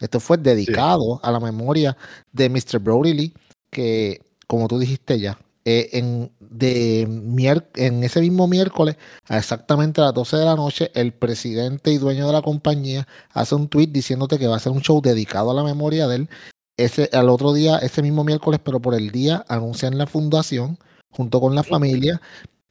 Esto 0.00 0.20
fue 0.20 0.38
dedicado 0.38 1.20
a 1.22 1.32
la 1.32 1.40
memoria 1.40 1.96
de 2.32 2.48
Mr. 2.48 2.78
Brody 2.78 3.12
Lee, 3.12 3.34
que, 3.70 4.22
como 4.46 4.68
tú 4.68 4.78
dijiste 4.78 5.18
ya, 5.18 5.38
eh, 5.64 5.90
en, 5.92 6.30
de 6.50 7.02
en 7.76 8.04
ese 8.04 8.20
mismo 8.20 8.46
miércoles, 8.48 8.96
a 9.28 9.38
exactamente 9.38 10.00
a 10.00 10.04
las 10.04 10.14
12 10.14 10.36
de 10.36 10.44
la 10.44 10.56
noche, 10.56 10.90
el 10.94 11.12
presidente 11.12 11.92
y 11.92 11.98
dueño 11.98 12.26
de 12.26 12.32
la 12.32 12.42
compañía 12.42 13.06
hace 13.32 13.54
un 13.54 13.68
tweet 13.68 13.88
diciéndote 13.88 14.38
que 14.38 14.46
va 14.46 14.56
a 14.56 14.60
ser 14.60 14.72
un 14.72 14.80
show 14.80 15.00
dedicado 15.00 15.50
a 15.50 15.54
la 15.54 15.64
memoria 15.64 16.06
de 16.08 16.16
él. 16.16 16.28
Ese, 16.76 17.10
al 17.12 17.28
otro 17.28 17.52
día, 17.52 17.78
ese 17.78 18.02
mismo 18.02 18.24
miércoles, 18.24 18.60
pero 18.62 18.80
por 18.80 18.94
el 18.94 19.10
día, 19.10 19.44
anuncian 19.48 19.98
la 19.98 20.06
fundación 20.06 20.78
junto 21.10 21.40
con 21.40 21.54
la 21.54 21.64
familia. 21.64 22.20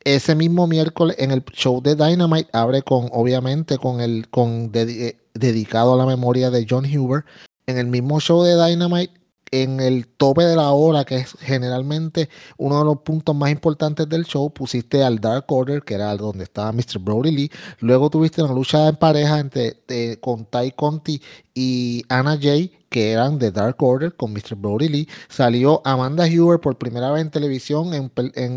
Ese 0.03 0.36
mismo 0.36 0.67
miércoles, 0.67 1.17
en 1.19 1.32
el 1.32 1.43
show 1.51 1.82
de 1.82 1.95
Dynamite, 1.95 2.49
abre 2.53 2.82
con, 2.84 3.09
obviamente, 3.11 3.78
con 3.78 3.99
el 3.99 4.30
con 4.30 4.71
dedi- 4.71 5.01
eh, 5.01 5.17
dedicado 5.34 5.93
a 5.93 5.97
la 5.97 6.05
memoria 6.05 6.49
de 6.49 6.65
John 6.69 6.86
Huber. 6.86 7.25
En 7.65 7.78
el 7.78 7.88
mismo 7.88 8.21
show 8.21 8.43
de 8.43 8.55
Dynamite, 8.55 9.13
en 9.51 9.79
el 9.79 10.07
tope 10.07 10.43
de 10.43 10.55
la 10.55 10.71
hora, 10.71 11.05
que 11.05 11.17
es 11.17 11.35
generalmente 11.39 12.29
uno 12.57 12.79
de 12.79 12.85
los 12.85 12.99
puntos 12.99 13.35
más 13.35 13.51
importantes 13.51 14.07
del 14.09 14.25
show, 14.25 14.51
pusiste 14.51 15.03
al 15.03 15.19
Dark 15.19 15.45
Order, 15.47 15.83
que 15.83 15.95
era 15.95 16.15
donde 16.15 16.43
estaba 16.43 16.71
Mr. 16.71 16.99
Brody 16.99 17.31
Lee. 17.31 17.51
Luego 17.79 18.09
tuviste 18.09 18.41
una 18.43 18.53
lucha 18.53 18.87
en 18.89 18.95
pareja 18.95 19.39
entre 19.39 19.83
eh, 19.87 20.17
con 20.21 20.45
Ty 20.45 20.71
Conti 20.75 21.21
y 21.53 22.03
Anna 22.09 22.37
Jay, 22.41 22.71
que 22.89 23.11
eran 23.11 23.39
de 23.39 23.51
Dark 23.51 23.81
Order 23.81 24.15
con 24.15 24.33
Mr. 24.33 24.55
Brody 24.55 24.89
Lee. 24.89 25.09
Salió 25.29 25.81
Amanda 25.85 26.25
Huber 26.25 26.59
por 26.59 26.77
primera 26.77 27.11
vez 27.11 27.21
en 27.21 27.31
televisión, 27.31 27.93
en, 27.93 28.11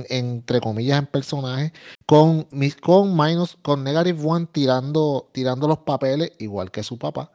entre 0.08 0.60
comillas, 0.60 0.98
en 0.98 1.06
personaje, 1.06 1.72
con, 2.06 2.46
con 2.80 3.16
Minus, 3.16 3.56
con 3.62 3.84
Negative 3.84 4.20
One 4.24 4.48
tirando, 4.52 5.28
tirando 5.32 5.68
los 5.68 5.78
papeles, 5.78 6.32
igual 6.38 6.70
que 6.70 6.82
su 6.82 6.98
papá. 6.98 7.30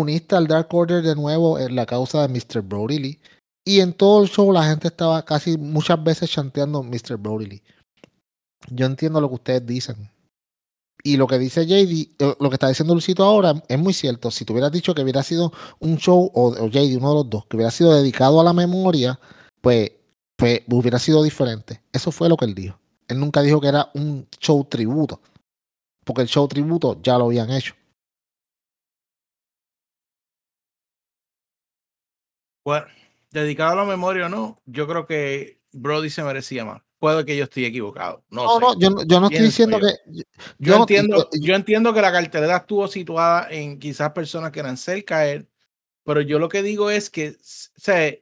Uniste 0.00 0.36
al 0.36 0.46
Dark 0.46 0.68
Order 0.72 1.02
de 1.02 1.14
nuevo 1.14 1.58
en 1.58 1.74
la 1.74 1.86
causa 1.86 2.26
de 2.26 2.28
Mr. 2.28 2.62
Brody 2.62 2.98
Lee. 2.98 3.20
Y 3.64 3.80
en 3.80 3.92
todo 3.92 4.22
el 4.22 4.28
show 4.28 4.52
la 4.52 4.64
gente 4.64 4.88
estaba 4.88 5.24
casi 5.24 5.56
muchas 5.56 6.02
veces 6.02 6.30
chanteando 6.30 6.82
Mr. 6.82 7.16
Brody 7.16 7.46
Lee. 7.46 7.62
Yo 8.68 8.86
entiendo 8.86 9.20
lo 9.20 9.28
que 9.28 9.34
ustedes 9.34 9.66
dicen. 9.66 10.10
Y 11.04 11.16
lo 11.16 11.26
que 11.26 11.38
dice 11.38 11.66
JD, 11.66 12.14
eh, 12.18 12.36
lo 12.38 12.48
que 12.48 12.54
está 12.54 12.68
diciendo 12.68 12.94
Lucito 12.94 13.24
ahora 13.24 13.60
es 13.68 13.78
muy 13.78 13.92
cierto. 13.92 14.30
Si 14.30 14.44
tú 14.44 14.52
hubieras 14.52 14.70
dicho 14.70 14.94
que 14.94 15.02
hubiera 15.02 15.22
sido 15.22 15.52
un 15.80 15.96
show, 15.96 16.30
o, 16.32 16.48
o 16.48 16.68
JD, 16.68 16.96
uno 16.96 17.08
de 17.08 17.14
los 17.14 17.30
dos, 17.30 17.46
que 17.46 17.56
hubiera 17.56 17.72
sido 17.72 17.92
dedicado 17.92 18.40
a 18.40 18.44
la 18.44 18.52
memoria, 18.52 19.18
pues, 19.60 19.92
pues 20.36 20.60
hubiera 20.68 20.98
sido 20.98 21.22
diferente. 21.22 21.82
Eso 21.92 22.12
fue 22.12 22.28
lo 22.28 22.36
que 22.36 22.44
él 22.44 22.54
dijo. 22.54 22.78
Él 23.08 23.18
nunca 23.18 23.42
dijo 23.42 23.60
que 23.60 23.68
era 23.68 23.90
un 23.94 24.28
show 24.38 24.64
tributo. 24.64 25.20
Porque 26.04 26.22
el 26.22 26.28
show 26.28 26.46
tributo 26.46 27.00
ya 27.02 27.18
lo 27.18 27.26
habían 27.26 27.50
hecho. 27.50 27.74
Bueno, 32.64 32.86
dedicado 33.30 33.72
a 33.72 33.76
la 33.76 33.84
memoria 33.84 34.26
o 34.26 34.28
no, 34.28 34.60
yo 34.66 34.86
creo 34.86 35.06
que 35.06 35.58
Brody 35.72 36.10
se 36.10 36.22
merecía 36.22 36.64
más. 36.64 36.82
puede 36.98 37.24
que 37.24 37.36
yo 37.36 37.42
esté 37.44 37.66
equivocado. 37.66 38.22
No, 38.30 38.44
No, 38.44 38.54
sé. 38.54 38.60
no, 38.60 38.78
yo, 38.78 38.90
no- 38.90 39.02
yo 39.04 39.18
no 39.20 39.26
estoy 39.26 39.46
diciendo 39.46 39.80
yo. 39.80 39.86
que. 39.88 39.94
Yo, 40.12 40.22
yo- 40.58 40.76
entiendo, 40.76 41.28
yo 41.32 41.54
entiendo 41.56 41.92
que 41.92 42.00
la 42.00 42.12
cartelera 42.12 42.58
estuvo 42.58 42.86
situada 42.86 43.48
en 43.50 43.80
quizás 43.80 44.12
personas 44.12 44.52
que 44.52 44.60
eran 44.60 44.76
cerca 44.76 45.16
a 45.18 45.26
él, 45.26 45.48
pero 46.04 46.20
yo 46.20 46.38
lo 46.38 46.48
que 46.48 46.62
digo 46.62 46.90
es 46.90 47.10
que, 47.10 47.30
o 47.30 47.34
sea, 47.80 48.14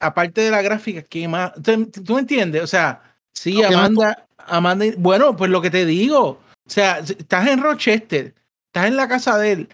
aparte 0.00 0.40
de 0.40 0.50
la 0.50 0.60
gráfica, 0.60 1.02
¿qué 1.02 1.28
más? 1.28 1.52
¿Tú, 1.62 2.14
me 2.14 2.20
entiendes? 2.20 2.62
O 2.64 2.66
sea, 2.66 3.00
sí, 3.32 3.54
No, 3.54 3.68
¿qué 3.68 3.76
más 3.76 3.90
tú- 3.90 4.02
Amanda, 4.02 4.26
Amanda, 4.38 4.86
bueno, 4.98 5.36
pues 5.36 5.48
lo 5.48 5.62
que 5.62 5.70
te 5.70 5.86
digo, 5.86 6.26
o 6.30 6.40
sea, 6.66 6.98
estás 6.98 7.46
en 7.46 7.62
Rochester, 7.62 8.34
estás 8.66 8.86
en 8.86 8.96
la 8.96 9.06
casa 9.06 9.38
de 9.38 9.52
él, 9.52 9.68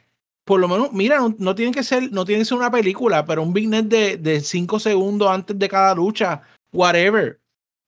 por 0.47 0.61
lo 0.61 0.69
menos, 0.69 0.93
mira, 0.93 1.19
no, 1.19 1.35
no 1.39 1.55
tiene 1.57 1.73
que 1.73 1.83
ser, 1.83 2.13
no 2.13 2.25
tiene 2.25 2.41
que 2.43 2.45
ser 2.45 2.57
una 2.57 2.71
película, 2.71 3.25
pero 3.27 3.43
un 3.43 3.53
big 3.53 3.69
net 3.69 3.87
de, 3.87 4.17
de 4.17 4.41
cinco 4.41 4.79
segundos 4.79 5.29
antes 5.29 5.59
de 5.59 5.69
cada 5.69 5.93
lucha, 5.95 6.41
whatever, 6.73 7.41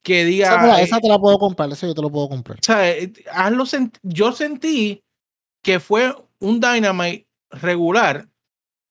que 0.03 0.25
diga. 0.25 0.49
la- 0.67 0.81
eh, 0.81 0.83
esa 0.83 0.99
te 0.99 1.07
la 1.07 1.17
puedo 1.17 1.37
comprar, 1.39 1.71
eso 1.71 1.87
yo 1.87 1.95
te 1.95 2.01
lo 2.01 2.09
puedo 2.11 2.27
comprar. 2.27 2.59
o 2.59 2.63
sea, 2.63 2.89
eh, 2.91 3.13
hazlo 3.31 3.63
sent- 3.65 3.97
yo 4.03 4.33
sentí 4.33 5.01
que 5.63 5.79
fue 5.79 6.13
un 6.39 6.59
Dynamite 6.59 7.25
regular, 7.51 8.27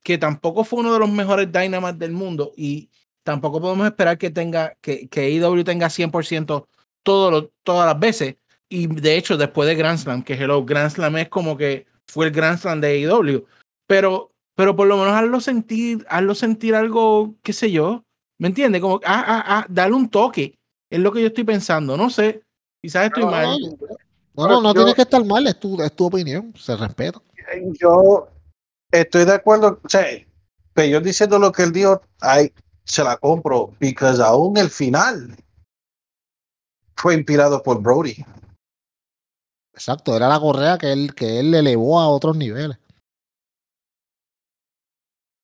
que 0.02 0.16
tampoco 0.16 0.64
fue 0.64 0.80
uno 0.80 0.94
de 0.94 1.00
los 1.00 1.10
mejores 1.10 1.52
Dynamites 1.52 1.98
del 1.98 2.12
mundo 2.12 2.52
y 2.56 2.88
tampoco 3.22 3.60
podemos 3.60 3.86
esperar 3.86 4.16
que 4.16 4.30
tenga 4.30 4.74
que, 4.80 5.08
que 5.08 5.20
AEW 5.26 5.62
tenga 5.64 5.90
100% 5.90 6.66
todo 7.02 7.30
lo- 7.30 7.50
todas 7.62 7.86
las 7.86 8.00
veces. 8.00 8.36
Y 8.70 8.86
de 8.86 9.16
hecho, 9.18 9.36
después 9.36 9.68
de 9.68 9.74
Grand 9.74 9.98
Slam, 9.98 10.22
que 10.22 10.34
Hello, 10.34 10.64
Grand 10.64 10.90
Slam 10.90 11.16
es 11.18 11.28
como 11.28 11.56
que 11.58 11.86
fue 12.06 12.26
el 12.26 12.32
Grand 12.32 12.58
Slam 12.58 12.80
de 12.80 12.88
AEW, 12.88 13.44
pero, 13.88 14.30
pero 14.54 14.76
por 14.76 14.86
lo 14.86 14.96
menos 14.98 15.14
hazlo 15.14 15.40
sentir, 15.40 16.06
hazlo 16.08 16.34
sentir 16.36 16.76
algo, 16.76 17.34
qué 17.42 17.52
sé 17.52 17.72
yo, 17.72 18.04
¿me 18.38 18.48
entiendes? 18.48 18.80
Como, 18.80 18.96
ah, 19.04 19.24
ah, 19.26 19.44
ah, 19.46 19.66
darle 19.68 19.96
un 19.96 20.08
toque, 20.08 20.56
es 20.90 21.00
lo 21.00 21.10
que 21.10 21.22
yo 21.22 21.28
estoy 21.28 21.44
pensando, 21.44 21.96
no 21.96 22.10
sé, 22.10 22.42
quizás 22.80 23.06
estoy 23.06 23.24
No, 23.24 23.30
mal. 23.30 23.58
no, 24.36 24.46
No, 24.46 24.60
no, 24.60 24.74
Yo- 24.74 24.94
que 24.94 25.02
estar 25.02 25.24
mal, 25.24 25.46
es 25.48 25.58
tu, 25.58 25.82
es 25.82 25.92
tu 25.96 26.06
opinión, 26.06 26.54
se 26.56 26.76
respeta. 26.76 27.20
Yo 27.80 28.28
estoy 28.92 29.24
de 29.24 29.32
acuerdo, 29.32 29.80
o 29.82 29.88
sea, 29.88 30.06
pero 30.74 30.88
yo 30.88 31.00
diciendo 31.00 31.38
lo 31.38 31.50
que 31.50 31.62
él 31.62 31.72
dijo, 31.72 32.02
ay, 32.20 32.52
se 32.84 33.02
la 33.02 33.16
compro, 33.16 33.72
porque 33.80 33.96
aún 34.22 34.56
el 34.58 34.68
final 34.70 35.34
fue 36.94 37.14
inspirado 37.14 37.62
por 37.62 37.80
Brody. 37.80 38.24
Exacto, 39.72 40.14
era 40.16 40.28
la 40.28 40.40
correa 40.40 40.76
que 40.76 40.92
él, 40.92 41.14
que 41.14 41.38
él 41.40 41.54
elevó 41.54 42.00
a 42.00 42.08
otros 42.08 42.36
niveles. 42.36 42.76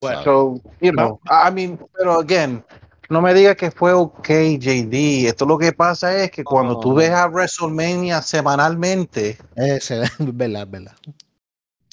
Bueno, 0.00 0.22
So, 0.24 0.60
you 0.80 0.92
know, 0.92 1.20
I 1.28 1.50
mean, 1.50 1.78
pero 1.96 2.20
again, 2.20 2.62
no 3.08 3.20
me 3.20 3.32
digas 3.34 3.56
que 3.56 3.70
fue 3.70 3.92
ok, 3.92 4.28
JD. 4.58 5.26
Esto 5.28 5.46
lo 5.46 5.58
que 5.58 5.72
pasa 5.72 6.16
es 6.16 6.30
que 6.30 6.44
cuando 6.44 6.74
no, 6.74 6.80
tú 6.80 6.94
ves 6.94 7.10
a 7.10 7.26
WrestleMania 7.26 8.22
semanalmente, 8.22 9.38
es 9.56 9.88
verdad, 10.18 10.66
verdad. 10.68 10.94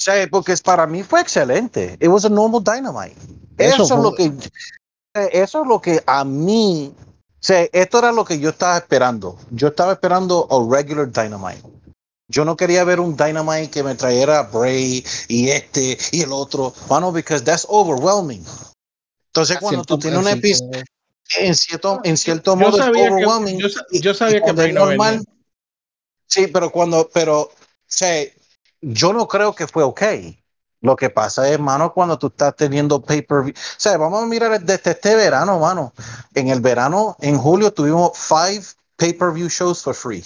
sea, 0.01 0.27
porque 0.29 0.55
para 0.63 0.87
mí 0.87 1.03
fue 1.03 1.21
excelente. 1.21 1.97
It 1.99 2.07
was 2.07 2.25
a 2.25 2.29
normal 2.29 2.63
dynamite. 2.63 3.15
Eso 3.57 3.83
Eso, 3.83 3.97
es 3.97 4.03
lo 4.03 4.13
que, 4.15 4.31
eso 5.31 5.61
es 5.61 5.67
lo 5.67 5.79
que 5.79 6.01
a 6.07 6.23
mí, 6.25 6.93
o 6.97 7.37
sea, 7.39 7.67
esto 7.71 7.99
era 7.99 8.11
lo 8.11 8.25
que 8.25 8.39
yo 8.39 8.49
estaba 8.49 8.77
esperando. 8.77 9.37
Yo 9.51 9.67
estaba 9.67 9.93
esperando 9.93 10.47
a 10.49 10.75
regular 10.75 11.11
dynamite. 11.11 11.61
Yo 12.31 12.45
no 12.45 12.55
quería 12.55 12.83
ver 12.85 12.99
un 13.01 13.17
dynamite 13.17 13.69
que 13.69 13.83
me 13.83 13.93
trajera 13.93 14.43
Bray 14.43 15.05
y 15.27 15.49
este 15.49 15.97
y 16.11 16.21
el 16.21 16.31
otro, 16.31 16.73
mano, 16.89 17.11
because 17.11 17.43
that's 17.43 17.65
overwhelming. 17.67 18.43
Entonces, 19.27 19.57
cuando 19.59 19.83
tú 19.83 19.99
tienes 19.99 20.19
un 20.19 20.27
episodio 20.27 20.83
en 21.37 21.55
cierto, 21.55 21.99
en 22.03 22.17
cierto 22.17 22.55
modo 22.55 22.77
es 22.77 22.85
sabía 22.85 23.03
que, 23.03 23.13
overwhelming. 23.13 23.59
yo, 23.59 23.67
y- 23.91 23.99
yo 24.01 24.11
y 24.11 24.15
sabía 24.15 24.35
que 24.35 24.41
cuando 24.41 24.61
Bray 24.61 24.73
no 24.73 24.85
normal. 24.85 25.13
venía. 25.17 25.25
Sí, 26.27 26.47
pero 26.47 26.71
cuando, 26.71 27.09
pero, 27.13 27.41
o 27.41 27.51
sea, 27.85 28.25
yo 28.79 29.11
no 29.11 29.27
creo 29.27 29.53
que 29.53 29.67
fue 29.67 29.83
ok. 29.83 30.01
Lo 30.79 30.95
que 30.95 31.09
pasa 31.09 31.47
es, 31.49 31.59
mano, 31.59 31.93
cuando 31.93 32.17
tú 32.17 32.27
estás 32.27 32.55
teniendo 32.55 33.01
pay-per-view. 33.01 33.53
O 33.53 33.79
sea, 33.79 33.97
vamos 33.97 34.23
a 34.23 34.25
mirar 34.25 34.59
desde 34.61 34.91
este 34.91 35.15
verano, 35.15 35.59
mano. 35.59 35.93
En 36.33 36.47
el 36.47 36.61
verano, 36.61 37.17
en 37.19 37.37
julio, 37.37 37.71
tuvimos 37.71 38.17
five 38.17 38.63
pay-per-view 38.95 39.47
shows 39.49 39.83
for 39.83 39.93
free. 39.93 40.23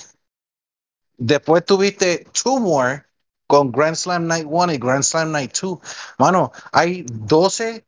Después 1.18 1.66
tuviste 1.66 2.26
two 2.32 2.60
more 2.60 3.04
con 3.48 3.72
Grand 3.72 3.96
Slam 3.96 4.28
Night 4.28 4.46
1 4.50 4.74
y 4.74 4.78
Grand 4.78 5.04
Slam 5.04 5.32
Night 5.32 5.54
2. 5.60 5.80
Mano, 6.18 6.52
hay 6.72 7.06
12, 7.10 7.86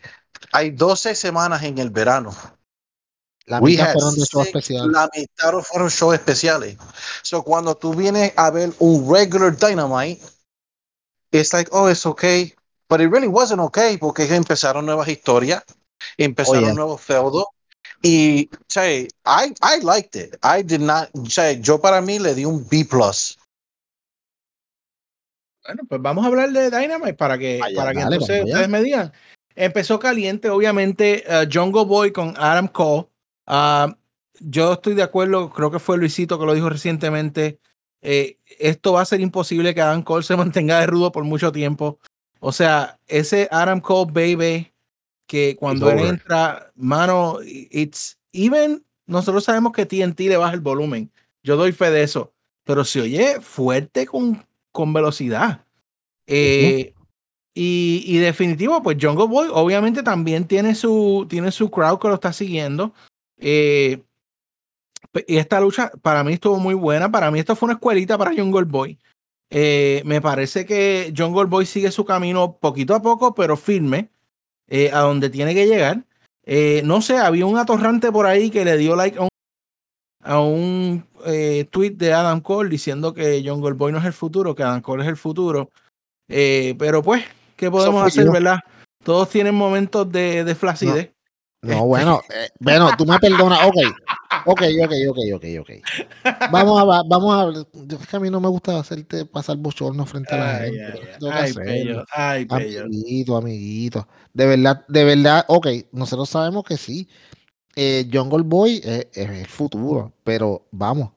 hay 0.53 0.71
12 0.71 1.15
semanas 1.15 1.63
en 1.63 1.77
el 1.77 1.89
verano. 1.89 2.33
La 3.45 3.61
mitad 3.61 3.93
fueron 3.93 4.15
de 4.15 4.25
show 4.25 4.43
six- 4.43 4.55
especial. 4.55 4.91
La 4.91 5.09
mitad 5.15 5.53
fueron 5.61 5.89
shows 5.89 6.15
especiales. 6.15 6.77
So 7.23 7.43
cuando 7.43 7.75
tú 7.75 7.93
vienes 7.93 8.33
a 8.35 8.51
ver 8.51 8.73
un 8.79 9.11
regular 9.11 9.55
Dynamite, 9.55 10.21
it's 11.31 11.53
like, 11.53 11.69
oh, 11.71 11.89
it's 11.89 12.05
okay. 12.05 12.53
But 12.89 13.01
it 13.01 13.09
really 13.09 13.27
wasn't 13.27 13.61
okay 13.61 13.97
porque 13.97 14.23
empezaron 14.33 14.85
nuevas 14.85 15.07
historias, 15.07 15.63
empezaron 16.17 16.63
yeah. 16.63 16.73
nuevos 16.73 17.01
feudos. 17.01 17.45
Y, 18.01 18.49
sea, 18.67 19.01
I, 19.25 19.53
I 19.61 19.81
liked 19.83 20.15
it. 20.15 20.35
I 20.43 20.61
did 20.63 20.81
not, 20.81 21.09
sea, 21.27 21.53
yo 21.53 21.79
para 21.79 22.01
mí 22.01 22.19
le 22.19 22.35
di 22.35 22.45
un 22.45 22.67
B+. 22.67 22.85
Bueno, 25.65 25.83
pues 25.89 26.01
vamos 26.01 26.23
a 26.23 26.27
hablar 26.27 26.51
de 26.51 26.69
Dynamite 26.69 27.15
para 27.15 27.37
que, 27.37 27.59
Vaya, 27.59 27.75
para 27.75 27.91
que 27.91 27.99
dale, 27.99 28.15
entonces 28.15 28.39
vamos 28.39 28.45
allá. 28.45 28.53
ustedes 28.53 28.69
me 28.69 28.81
digan. 28.81 29.13
Empezó 29.55 29.99
caliente, 29.99 30.49
obviamente, 30.49 31.23
uh, 31.27 31.49
Jungle 31.51 31.85
Boy 31.85 32.11
con 32.11 32.35
Adam 32.37 32.67
Cole. 32.67 33.07
Ah, 33.47 33.97
yo 34.39 34.73
estoy 34.73 34.93
de 34.93 35.03
acuerdo, 35.03 35.49
creo 35.49 35.71
que 35.71 35.79
fue 35.79 35.97
Luisito 35.97 36.39
que 36.39 36.45
lo 36.45 36.53
dijo 36.53 36.69
recientemente. 36.69 37.59
eh, 38.01 38.37
esto 38.59 38.93
va 38.93 39.01
a 39.01 39.05
ser 39.05 39.19
imposible 39.21 39.73
que 39.73 39.81
Adam 39.81 40.03
Cole 40.03 40.23
se 40.23 40.37
mantenga 40.37 40.79
de 40.79 40.87
rudo 40.87 41.11
por 41.11 41.23
mucho 41.23 41.51
tiempo. 41.51 41.99
O 42.39 42.51
sea, 42.51 42.99
ese 43.07 43.47
Adam 43.51 43.81
Cole 43.81 44.11
baby 44.11 44.71
que 45.27 45.57
cuando 45.57 45.91
él 45.91 45.99
entra, 45.99 46.71
mano, 46.75 47.39
it's 47.43 48.17
even, 48.31 48.83
nosotros 49.05 49.43
sabemos 49.43 49.73
que 49.73 49.85
TNT 49.85 50.21
le 50.21 50.37
baja 50.37 50.53
el 50.53 50.61
volumen. 50.61 51.11
Yo 51.43 51.57
doy 51.57 51.73
fe 51.73 51.91
de 51.91 52.03
eso, 52.03 52.33
pero 52.63 52.83
se 52.83 53.01
oye 53.01 53.39
fuerte 53.41 54.05
con, 54.05 54.45
con 54.71 54.93
velocidad. 54.93 55.65
Eh, 56.25 56.93
y, 57.53 58.03
y 58.05 58.17
definitivo, 58.17 58.81
pues 58.81 58.97
Jungle 58.99 59.27
Boy 59.27 59.49
obviamente 59.51 60.01
también 60.01 60.45
tiene 60.45 60.75
su, 60.75 61.25
tiene 61.29 61.51
su 61.51 61.69
crowd 61.69 61.99
que 61.99 62.07
lo 62.07 62.15
está 62.15 62.31
siguiendo. 62.31 62.93
Eh, 63.37 64.01
y 65.27 65.37
esta 65.37 65.59
lucha 65.59 65.91
para 66.01 66.23
mí 66.23 66.33
estuvo 66.33 66.57
muy 66.57 66.75
buena. 66.75 67.11
Para 67.11 67.31
mí 67.31 67.39
esto 67.39 67.55
fue 67.55 67.67
una 67.67 67.73
escuelita 67.73 68.17
para 68.17 68.35
Jungle 68.35 68.65
Boy. 68.65 68.97
Eh, 69.49 70.01
me 70.05 70.21
parece 70.21 70.65
que 70.65 71.13
Jungle 71.15 71.45
Boy 71.45 71.65
sigue 71.65 71.91
su 71.91 72.05
camino 72.05 72.57
poquito 72.59 72.93
a 72.93 73.01
poco, 73.01 73.33
pero 73.33 73.57
firme 73.57 74.09
eh, 74.67 74.91
a 74.93 74.99
donde 74.99 75.29
tiene 75.29 75.53
que 75.53 75.67
llegar. 75.67 76.03
Eh, 76.43 76.81
no 76.85 77.01
sé, 77.01 77.17
había 77.17 77.45
un 77.45 77.57
atorrante 77.57 78.11
por 78.11 78.25
ahí 78.25 78.49
que 78.49 78.63
le 78.63 78.77
dio 78.77 78.95
like 78.95 79.17
a 79.17 79.23
un, 79.23 79.29
a 80.23 80.39
un 80.39 81.05
eh, 81.25 81.67
tweet 81.69 81.91
de 81.91 82.13
Adam 82.13 82.39
Cole 82.39 82.69
diciendo 82.69 83.13
que 83.13 83.43
Jungle 83.45 83.73
Boy 83.73 83.91
no 83.91 83.99
es 83.99 84.05
el 84.05 84.13
futuro, 84.13 84.55
que 84.55 84.63
Adam 84.63 84.81
Cole 84.81 85.03
es 85.03 85.09
el 85.09 85.17
futuro. 85.17 85.71
Eh, 86.29 86.75
pero 86.79 87.03
pues, 87.03 87.23
¿qué 87.55 87.69
podemos 87.69 88.05
hacer, 88.05 88.25
yo. 88.25 88.31
verdad? 88.31 88.59
Todos 89.03 89.29
tienen 89.29 89.55
momentos 89.55 90.09
de, 90.11 90.43
de 90.43 90.55
flacidez. 90.55 91.11
No, 91.61 91.85
bueno, 91.87 92.21
eh, 92.33 92.49
bueno, 92.59 92.95
tú 92.97 93.05
me 93.05 93.17
perdonas. 93.19 93.59
Ok, 93.65 93.75
ok, 94.45 94.61
ok, 94.83 94.91
ok, 95.09 95.17
ok, 95.35 95.45
ok. 95.61 95.69
Vamos 96.51 96.79
a, 96.79 96.83
va- 96.85 97.03
vamos 97.09 97.33
a, 97.35 97.59
es 98.01 98.07
que 98.07 98.15
a 98.15 98.19
mí 98.19 98.29
no 98.29 98.39
me 98.39 98.47
gusta 98.47 98.79
hacerte 98.79 99.25
pasar 99.25 99.57
bochorno 99.57 100.05
frente 100.05 100.35
a 100.35 100.37
la 100.37 100.55
Ay, 100.57 100.71
gente. 100.79 101.09
ay, 101.31 101.31
ay, 101.33 101.53
bello, 101.53 102.05
ay, 102.13 102.45
bello. 102.45 102.83
Amiguito, 102.85 103.37
amiguito. 103.37 104.07
De 104.33 104.45
verdad, 104.45 104.85
de 104.87 105.03
verdad, 105.03 105.45
ok, 105.49 105.67
nosotros 105.91 106.29
sabemos 106.29 106.63
que 106.63 106.77
sí. 106.77 107.07
Eh, 107.75 108.09
Jungle 108.11 108.43
Boy 108.43 108.81
es, 108.83 109.07
es 109.13 109.29
el 109.29 109.45
futuro, 109.47 110.13
pero 110.23 110.67
vamos. 110.71 111.09
O 111.09 111.13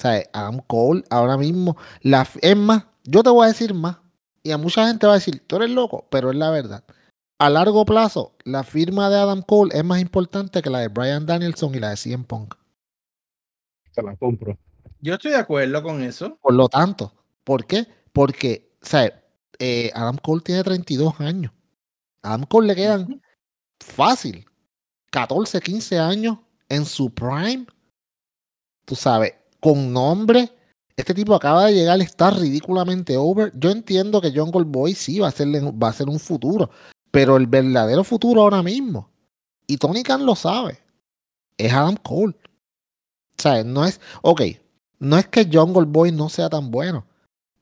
sea, 0.00 0.22
Adam 0.32 0.60
Cole 0.66 1.04
ahora 1.10 1.36
mismo, 1.36 1.76
la, 2.02 2.26
es 2.42 2.56
más, 2.56 2.84
yo 3.04 3.22
te 3.22 3.30
voy 3.30 3.44
a 3.44 3.48
decir 3.48 3.74
más. 3.74 3.98
Y 4.42 4.52
a 4.52 4.58
mucha 4.58 4.86
gente 4.88 5.06
va 5.06 5.12
a 5.12 5.16
decir, 5.16 5.42
tú 5.46 5.56
eres 5.56 5.70
loco, 5.70 6.06
pero 6.10 6.30
es 6.30 6.36
la 6.36 6.50
verdad. 6.50 6.82
A 7.40 7.48
largo 7.48 7.86
plazo, 7.86 8.36
la 8.44 8.62
firma 8.64 9.08
de 9.08 9.16
Adam 9.16 9.40
Cole 9.40 9.74
es 9.74 9.82
más 9.82 9.98
importante 9.98 10.60
que 10.60 10.68
la 10.68 10.80
de 10.80 10.88
Brian 10.88 11.24
Danielson 11.24 11.74
y 11.74 11.80
la 11.80 11.88
de 11.88 11.96
CM 11.96 12.22
Punk. 12.24 12.54
Se 13.92 14.02
la 14.02 14.14
compro. 14.14 14.58
Yo 15.00 15.14
estoy 15.14 15.30
de 15.30 15.38
acuerdo 15.38 15.82
con 15.82 16.02
eso. 16.02 16.36
Por 16.42 16.52
lo 16.52 16.68
tanto, 16.68 17.14
¿por 17.42 17.64
qué? 17.64 17.86
Porque, 18.12 18.76
o 18.82 18.84
sea, 18.84 19.24
eh, 19.58 19.90
Adam 19.94 20.18
Cole 20.18 20.42
tiene 20.42 20.62
32 20.62 21.18
años. 21.20 21.50
A 22.22 22.34
Adam 22.34 22.44
Cole 22.44 22.66
le 22.66 22.76
quedan 22.76 23.22
fácil 23.82 24.44
14, 25.10 25.62
15 25.62 25.98
años 25.98 26.36
en 26.68 26.84
su 26.84 27.08
prime. 27.08 27.64
Tú 28.84 28.94
sabes, 28.94 29.32
con 29.60 29.90
nombre. 29.90 30.52
Este 30.94 31.14
tipo 31.14 31.34
acaba 31.34 31.64
de 31.64 31.72
llegar, 31.72 32.02
está 32.02 32.32
ridículamente 32.32 33.16
over. 33.16 33.50
Yo 33.54 33.70
entiendo 33.70 34.20
que 34.20 34.30
Jungle 34.30 34.64
Boy 34.64 34.92
sí 34.92 35.20
va 35.20 35.28
a, 35.28 35.30
ser, 35.30 35.48
va 35.48 35.88
a 35.88 35.94
ser 35.94 36.10
un 36.10 36.20
futuro, 36.20 36.68
pero 37.10 37.36
el 37.36 37.46
verdadero 37.46 38.04
futuro 38.04 38.42
ahora 38.42 38.62
mismo, 38.62 39.10
y 39.66 39.76
Tony 39.76 40.02
Khan 40.02 40.26
lo 40.26 40.34
sabe, 40.34 40.78
es 41.56 41.72
Adam 41.72 41.96
Cole. 41.96 42.36
sea, 43.38 43.62
no 43.64 43.84
es, 43.84 44.00
ok, 44.22 44.42
no 44.98 45.16
es 45.18 45.26
que 45.28 45.48
Jungle 45.50 45.86
Boy 45.86 46.12
no 46.12 46.28
sea 46.28 46.48
tan 46.48 46.70
bueno, 46.70 47.06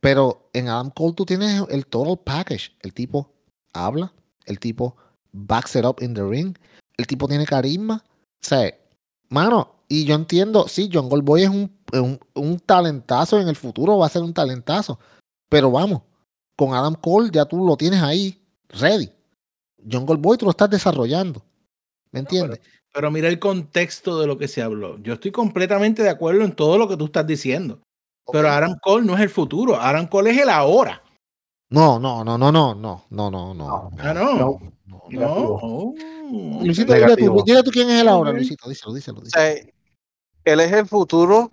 pero 0.01 0.51
en 0.53 0.69
Adam 0.69 0.91
Cole 0.91 1.15
tú 1.15 1.25
tienes 1.25 1.63
el 1.69 1.87
total 1.87 2.19
package. 2.19 2.77
El 2.81 2.93
tipo 2.93 3.33
habla, 3.73 4.13
el 4.47 4.59
tipo 4.59 4.97
backs 5.33 5.77
it 5.77 5.85
up 5.85 5.97
in 6.01 6.15
the 6.15 6.23
ring, 6.23 6.57
el 6.97 7.07
tipo 7.07 7.29
tiene 7.29 7.47
carisma. 7.47 8.05
O 8.51 8.57
mano, 9.29 9.83
y 9.89 10.05
yo 10.05 10.15
entiendo, 10.15 10.69
sí, 10.69 10.89
Jungle 10.93 11.23
Boy 11.23 11.43
es 11.43 11.49
un, 11.51 11.77
un, 11.93 12.21
un 12.35 12.59
talentazo 12.61 13.41
en 13.41 13.49
el 13.49 13.57
futuro, 13.57 13.99
va 13.99 14.07
a 14.07 14.11
ser 14.11 14.23
un 14.23 14.35
talentazo. 14.35 14.99
Pero 15.49 15.71
vamos, 15.71 16.03
con 16.57 16.75
Adam 16.75 16.95
Cole 16.95 17.31
ya 17.33 17.45
tú 17.45 17.65
lo 17.65 17.77
tienes 17.77 18.03
ahí, 18.03 18.41
ready. 18.69 19.11
Jungle 19.91 20.17
Boy 20.17 20.37
tú 20.39 20.45
lo 20.47 20.51
estás 20.51 20.71
desarrollando. 20.71 21.43
¿Me 22.11 22.21
entiendes? 22.21 22.61
Pero 22.93 23.11
mira 23.11 23.29
el 23.29 23.39
contexto 23.39 24.19
de 24.19 24.27
lo 24.27 24.39
que 24.39 24.49
se 24.49 24.63
habló. 24.63 24.99
Yo 24.99 25.15
estoy 25.15 25.31
completamente 25.31 26.03
de 26.03 26.09
acuerdo 26.11 26.43
en 26.43 26.53
todo 26.53 26.79
lo 26.79 26.89
que 26.89 26.97
tú 26.97 27.07
estás 27.07 27.27
diciendo. 27.27 27.81
Pero. 28.33 28.49
Adam 28.49 28.77
Cole 28.83 29.07
no 29.07 29.15
es 29.15 29.21
el 29.21 29.31
futuro. 29.31 29.77
Adam 29.81 30.07
Cole 30.07 30.31
es 30.31 30.39
el 30.39 30.49
ahora. 30.49 31.03
No, 31.71 31.99
no, 31.99 32.25
no, 32.25 32.39
no, 32.39 32.51
no, 32.51 32.75
no, 32.75 33.05
no, 33.11 33.31
no, 33.31 33.55
no. 33.55 33.91
Ah, 33.99 34.15
no. 34.15 34.35
no. 34.37 34.59
Oh, 35.31 35.95
Luisito, 36.63 36.95
dile 36.95 37.17
tú, 37.17 37.43
dile 37.45 37.63
tú 37.63 37.71
quién 37.71 37.91
es 37.91 38.01
él 38.01 38.09
ahora, 38.09 38.31
Ok. 38.31 38.37
Luisito, 38.37 38.69
díselo, 38.69 38.95
díselo. 38.95 39.19
O 39.21 39.23
díselo. 39.23 39.43
sea, 39.45 39.63
él 40.45 40.61
es 40.61 40.73
el 40.73 40.87
futuro 40.87 41.51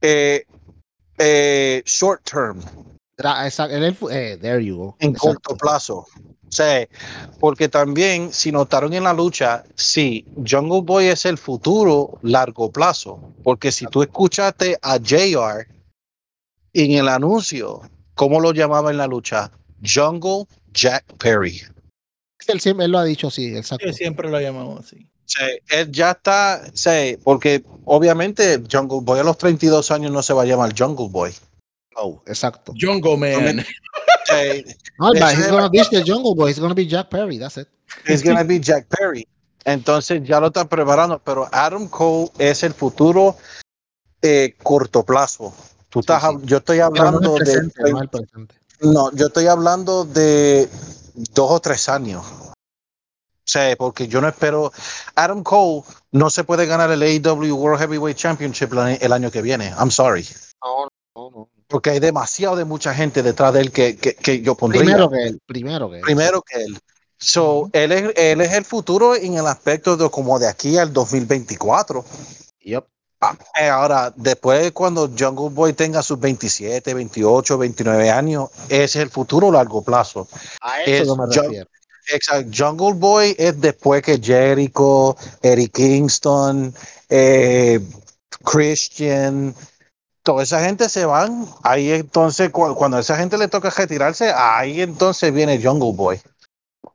eh, 0.00 0.44
eh, 1.18 1.82
short 1.84 2.22
term, 2.24 2.60
exacto, 3.44 3.74
él 3.76 3.82
es 3.82 3.88
el 3.90 3.94
fu- 3.94 4.10
eh, 4.10 4.36
there 4.38 4.64
you 4.64 4.76
go. 4.76 4.96
en 4.98 5.10
Exacto. 5.10 5.40
corto 5.40 5.56
plazo. 5.56 6.06
Sea, 6.52 6.86
porque 7.40 7.66
también, 7.70 8.30
si 8.30 8.52
notaron 8.52 8.92
en 8.92 9.04
la 9.04 9.14
lucha, 9.14 9.64
sí, 9.74 10.26
Jungle 10.46 10.82
Boy 10.82 11.06
es 11.06 11.24
el 11.24 11.38
futuro 11.38 12.18
largo 12.20 12.70
plazo. 12.70 13.18
Porque 13.42 13.72
si 13.72 13.86
tú 13.86 14.02
escuchaste 14.02 14.76
a 14.82 14.98
JR 14.98 15.66
en 16.74 16.92
el 16.92 17.08
anuncio, 17.08 17.80
¿cómo 18.14 18.38
lo 18.38 18.52
llamaba 18.52 18.90
en 18.90 18.98
la 18.98 19.06
lucha? 19.06 19.50
Jungle 19.82 20.44
Jack 20.74 21.04
Perry. 21.16 21.62
Él, 22.46 22.60
siempre, 22.60 22.84
él 22.84 22.92
lo 22.92 22.98
ha 22.98 23.04
dicho, 23.04 23.30
sí, 23.30 23.56
exacto. 23.56 23.86
Yo 23.86 23.94
siempre 23.94 24.28
lo 24.28 24.38
llamamos 24.38 24.80
así. 24.80 25.08
O 25.24 25.28
sea, 25.28 25.48
él 25.70 25.90
ya 25.90 26.10
está, 26.10 26.70
sea, 26.74 27.16
porque 27.24 27.62
obviamente 27.86 28.62
Jungle 28.70 29.00
Boy 29.00 29.20
a 29.20 29.24
los 29.24 29.38
32 29.38 29.90
años 29.90 30.12
no 30.12 30.22
se 30.22 30.34
va 30.34 30.42
a 30.42 30.46
llamar 30.46 30.74
Jungle 30.78 31.08
Boy. 31.08 31.32
No, 31.96 32.22
exacto. 32.26 32.74
Jungle 32.78 33.16
Man. 33.16 33.64
O 34.22 34.26
sea, 34.26 34.62
No, 34.98 35.12
but 35.12 35.34
he's 35.34 35.46
es 35.46 35.50
gonna 35.50 35.68
be 35.68 35.82
the 35.90 36.02
Jungle 36.04 36.34
Boy. 36.34 36.48
He's 36.50 36.60
gonna 36.60 36.74
be 36.74 36.86
Jack 36.86 37.10
Perry. 37.10 37.38
That's 37.38 37.56
it. 37.56 37.68
it's 38.06 38.22
gonna 38.22 38.44
be 38.44 38.60
Jack 38.60 38.86
Perry. 38.88 39.26
Entonces 39.64 40.22
ya 40.24 40.40
lo 40.40 40.48
están 40.48 40.68
preparando, 40.68 41.18
pero 41.18 41.48
Adam 41.52 41.88
Cole 41.88 42.30
es 42.38 42.62
el 42.62 42.74
futuro 42.74 43.36
eh, 44.20 44.54
corto 44.62 45.04
plazo. 45.04 45.52
Tú 45.88 46.00
estás, 46.00 46.22
sí. 46.22 46.28
hab- 46.28 46.44
yo 46.44 46.56
estoy 46.58 46.80
hablando 46.80 47.36
es 47.36 47.44
de, 47.46 47.52
presente, 47.52 47.92
no 47.92 47.98
presente. 48.08 48.54
yo 49.14 49.26
estoy 49.26 49.46
hablando 49.46 50.04
de 50.04 50.68
dos 51.34 51.50
o 51.50 51.60
tres 51.60 51.88
años. 51.88 52.24
O 52.24 53.50
sea, 53.52 53.76
porque 53.76 54.08
yo 54.08 54.20
no 54.20 54.28
espero. 54.28 54.72
Adam 55.14 55.42
Cole 55.42 55.82
no 56.12 56.30
se 56.30 56.44
puede 56.44 56.66
ganar 56.66 56.90
el 56.90 57.02
AEW 57.02 57.54
World 57.56 57.80
Heavyweight 57.80 58.16
Championship 58.16 58.72
el, 58.72 59.12
año 59.12 59.30
que 59.30 59.42
viene. 59.42 59.72
I'm 59.78 59.90
sorry. 59.90 60.26
No. 60.64 60.88
Porque 61.72 61.88
hay 61.88 62.00
demasiado 62.00 62.54
de 62.54 62.66
mucha 62.66 62.92
gente 62.92 63.22
detrás 63.22 63.54
de 63.54 63.62
él 63.62 63.72
que, 63.72 63.96
que, 63.96 64.14
que 64.14 64.42
yo 64.42 64.54
pondría. 64.54 64.82
Primero 64.82 65.10
que 65.10 65.22
él, 65.24 65.40
primero 65.46 65.90
que 65.90 65.96
él. 65.96 66.02
primero 66.02 66.42
que 66.42 66.62
él. 66.62 66.78
So, 67.16 67.70
él, 67.72 67.92
es, 67.92 68.12
él 68.14 68.42
es 68.42 68.52
el 68.52 68.66
futuro 68.66 69.16
en 69.16 69.38
el 69.38 69.46
aspecto 69.46 69.96
de 69.96 70.10
como 70.10 70.38
de 70.38 70.48
aquí 70.48 70.76
al 70.76 70.92
2024. 70.92 72.04
Yup. 72.60 72.84
Ah, 73.22 73.38
eh, 73.58 73.68
Ahora, 73.68 74.12
después 74.16 74.72
cuando 74.72 75.08
Jungle 75.18 75.48
Boy 75.48 75.72
tenga 75.72 76.02
sus 76.02 76.20
27, 76.20 76.92
28, 76.92 77.56
29 77.56 78.10
años, 78.10 78.50
ese 78.68 78.84
es 78.84 78.96
el 78.96 79.08
futuro 79.08 79.48
a 79.48 79.52
largo 79.52 79.82
plazo. 79.82 80.28
A 80.60 80.82
Es 80.82 81.00
eso 81.00 81.04
yo 81.04 81.16
me 81.16 81.34
refiero. 81.34 81.70
Exacto. 82.12 82.50
Jungle 82.54 82.98
Boy 82.98 83.34
es 83.38 83.58
después 83.58 84.02
que 84.02 84.20
Jericho, 84.20 85.16
Eric 85.40 85.72
Kingston, 85.72 86.74
eh, 87.08 87.80
Christian, 88.44 89.54
toda 90.22 90.42
esa 90.42 90.64
gente 90.64 90.88
se 90.88 91.04
van. 91.04 91.46
Ahí 91.62 91.90
entonces, 91.92 92.50
cu- 92.50 92.74
cuando 92.74 92.96
a 92.96 93.00
esa 93.00 93.16
gente 93.16 93.38
le 93.38 93.48
toca 93.48 93.70
retirarse, 93.70 94.32
ahí 94.34 94.80
entonces 94.80 95.32
viene 95.32 95.62
Jungle 95.62 95.92
Boy. 95.94 96.20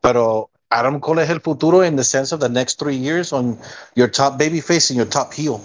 Pero 0.02 0.50
Adam 0.70 1.00
Cole 1.00 1.24
es 1.24 1.30
el 1.30 1.42
futuro 1.42 1.84
in 1.86 1.96
the 1.96 2.04
sense 2.04 2.34
of 2.34 2.42
the 2.42 2.50
next 2.50 2.80
three 2.80 2.98
years 2.98 3.32
on 3.34 3.58
your 3.96 4.10
top 4.10 4.38
babyface 4.38 4.90
and 4.92 4.98
your 4.98 5.10
top 5.10 5.34
heel. 5.34 5.60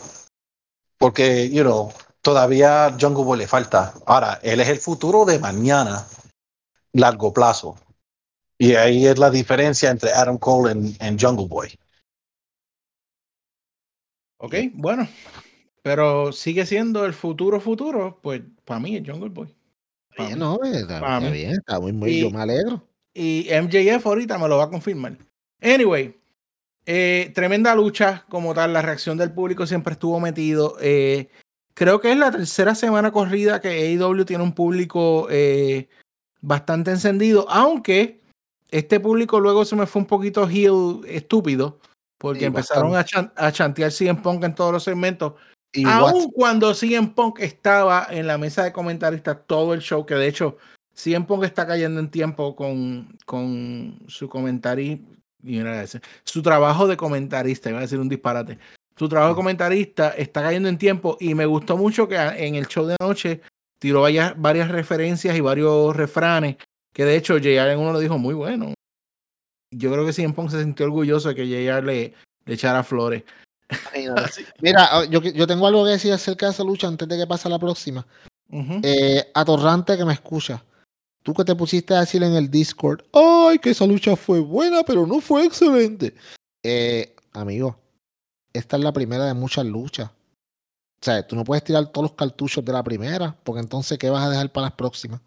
Porque, 0.98 1.48
you 1.51 1.62
know, 1.62 1.93
todavía 2.22 2.97
Jungle 3.01 3.24
Boy 3.24 3.39
le 3.39 3.47
falta. 3.47 3.93
Ahora, 4.06 4.39
él 4.43 4.60
es 4.60 4.68
el 4.68 4.78
futuro 4.78 5.24
de 5.24 5.39
mañana, 5.39 6.06
largo 6.93 7.32
plazo. 7.32 7.76
Y 8.59 8.76
ahí 8.76 9.06
es 9.06 9.18
la 9.18 9.30
diferencia 9.30 9.90
entre 9.90 10.12
Adam 10.12 10.39
Cole 10.39 10.74
y 10.76 10.97
Jungle 11.20 11.48
Boy. 11.48 11.76
Ok, 14.39 14.55
bueno. 14.74 15.09
Pero 15.82 16.32
sigue 16.32 16.64
siendo 16.66 17.04
el 17.04 17.12
futuro 17.12 17.60
futuro. 17.60 18.18
Pues 18.22 18.42
para 18.64 18.80
mí 18.80 18.96
es 18.96 19.02
Jungle 19.09 19.30
Boy. 19.30 19.54
Bien, 20.16 20.34
mí. 20.34 20.38
no, 20.38 20.59
está, 20.62 21.00
Pa' 21.00 21.16
está 21.18 21.20
mí. 21.20 21.32
bien, 21.32 21.50
está 21.52 21.80
muy, 21.80 21.92
muy, 21.92 22.10
Y- 22.10 22.20
yo 22.22 22.30
me 22.30 22.40
alegro. 22.40 22.82
Y 23.14 23.48
MJF 23.50 24.06
ahorita 24.06 24.38
me 24.38 24.48
lo 24.48 24.56
va 24.59 24.64
a 24.64 24.70
confirmar. 24.70 25.18
Anyway, 25.60 26.16
eh, 26.86 27.30
tremenda 27.34 27.74
lucha 27.74 28.24
como 28.28 28.54
tal. 28.54 28.72
La 28.72 28.80
reacción 28.82 29.18
del 29.18 29.32
público 29.32 29.66
siempre 29.66 29.92
estuvo 29.92 30.18
metido. 30.20 30.76
Eh, 30.80 31.28
creo 31.74 32.00
que 32.00 32.10
es 32.12 32.16
la 32.18 32.30
tercera 32.30 32.74
semana 32.74 33.10
corrida 33.12 33.60
que 33.60 33.68
AEW 33.68 34.24
tiene 34.24 34.42
un 34.44 34.54
público 34.54 35.26
eh, 35.30 35.88
bastante 36.40 36.90
encendido. 36.90 37.46
Aunque 37.50 38.20
este 38.70 38.98
público 39.00 39.40
luego 39.40 39.64
se 39.66 39.76
me 39.76 39.86
fue 39.86 40.00
un 40.02 40.06
poquito 40.06 40.48
heel 40.48 41.00
estúpido. 41.06 41.78
Porque 42.18 42.40
Sí, 42.40 42.44
empezaron 42.46 42.94
a, 42.96 43.04
chan- 43.04 43.32
a 43.36 43.50
chantear 43.52 43.90
CM 43.92 44.20
Punk 44.22 44.44
en 44.44 44.54
todos 44.54 44.72
los 44.72 44.84
segmentos. 44.84 45.34
Aún 45.86 46.31
cuando 46.31 46.74
CM 46.74 47.09
Punk 47.09 47.40
estaba 47.40 48.07
en 48.11 48.27
la 48.27 48.36
mesa 48.36 48.65
de 48.65 48.73
comentaristas 48.73 49.39
todo 49.47 49.73
el 49.73 49.81
show, 49.81 50.05
que 50.05 50.15
de 50.15 50.28
hecho 50.28 50.59
CM 50.94 51.27
Punk 51.27 51.44
está 51.44 51.66
cayendo 51.66 51.99
en 51.99 52.11
tiempo 52.11 52.55
con, 52.55 53.16
con 53.24 53.99
su 54.07 54.28
comentario, 54.28 54.99
su 56.24 56.43
trabajo 56.43 56.86
de 56.86 56.97
comentarista, 56.97 57.70
iba 57.70 57.78
a 57.78 57.82
decir 57.82 57.99
un 57.99 58.09
disparate. 58.09 58.59
Su 58.97 59.09
trabajo 59.09 59.32
de 59.32 59.36
comentarista 59.36 60.11
está 60.11 60.43
cayendo 60.43 60.69
en 60.69 60.77
tiempo 60.77 61.16
y 61.19 61.35
me 61.35 61.47
gustó 61.47 61.77
mucho 61.78 62.07
que 62.07 62.16
en 62.16 62.55
el 62.55 62.66
show 62.66 62.86
de 62.86 62.97
anoche 63.01 63.40
tiró 63.78 64.03
varias, 64.03 64.69
referencias 64.69 65.35
y 65.35 65.40
varios 65.40 65.97
refranes, 65.97 66.57
que 66.93 67.05
de 67.05 67.16
hecho 67.16 67.39
JR 67.39 67.77
uno 67.78 67.93
lo 67.93 67.99
dijo 67.99 68.19
muy 68.19 68.35
bueno. 68.35 68.74
Yo 69.70 69.90
creo 69.90 70.05
que 70.05 70.12
CM 70.12 70.35
Punk 70.35 70.51
se 70.51 70.62
sintió 70.62 70.85
orgulloso 70.85 71.31
de 71.31 71.35
que 71.35 71.47
JR 71.47 71.82
le, 71.82 72.12
le 72.44 72.55
echara 72.55 72.85
flores. 72.85 73.24
Mira, 74.60 74.89
ah, 74.90 75.05
yo, 75.05 75.20
yo 75.20 75.47
tengo 75.47 75.66
algo 75.66 75.84
que 75.84 75.93
decir 75.93 76.12
acerca 76.12 76.47
de 76.47 76.52
esa 76.52 76.64
lucha 76.64 76.89
antes 76.89 77.09
de 77.09 77.16
que 77.16 77.26
pase 77.26 77.48
la 77.48 77.59
próxima. 77.59 78.06
Eh, 78.82 79.30
atorrante 79.32 79.97
que 79.97 80.05
me 80.05 80.12
escucha. 80.12 80.62
Tú 81.22 81.32
que 81.32 81.44
te 81.44 81.55
pusiste 81.55 81.94
a 81.94 82.01
decir 82.01 82.22
en 82.22 82.34
el 82.34 82.51
Discord, 82.51 83.02
ay, 83.12 83.59
que 83.59 83.70
esa 83.70 83.86
lucha 83.86 84.16
fue 84.16 84.40
buena, 84.40 84.82
pero 84.82 85.06
no 85.06 85.20
fue 85.20 85.47
excelente. 85.47 86.14
Eh, 86.62 87.14
amigo, 87.32 87.78
esta 88.52 88.76
es 88.76 88.82
la 88.82 88.93
primera 88.93 89.24
de 89.24 89.34
muchas 89.34 89.64
luchas. 89.64 90.10
O 90.10 91.05
sea, 91.05 91.26
tú 91.26 91.34
no 91.34 91.44
puedes 91.44 91.64
tirar 91.64 91.86
todos 91.86 92.10
los 92.10 92.16
cartuchos 92.16 92.64
de 92.64 92.72
la 92.72 92.82
primera, 92.82 93.36
porque 93.43 93.60
entonces, 93.60 93.98
¿qué 93.98 94.10
vas 94.10 94.24
a 94.24 94.30
dejar 94.30 94.52
para 94.52 94.66
las 94.66 94.74
próximas? 94.74 95.20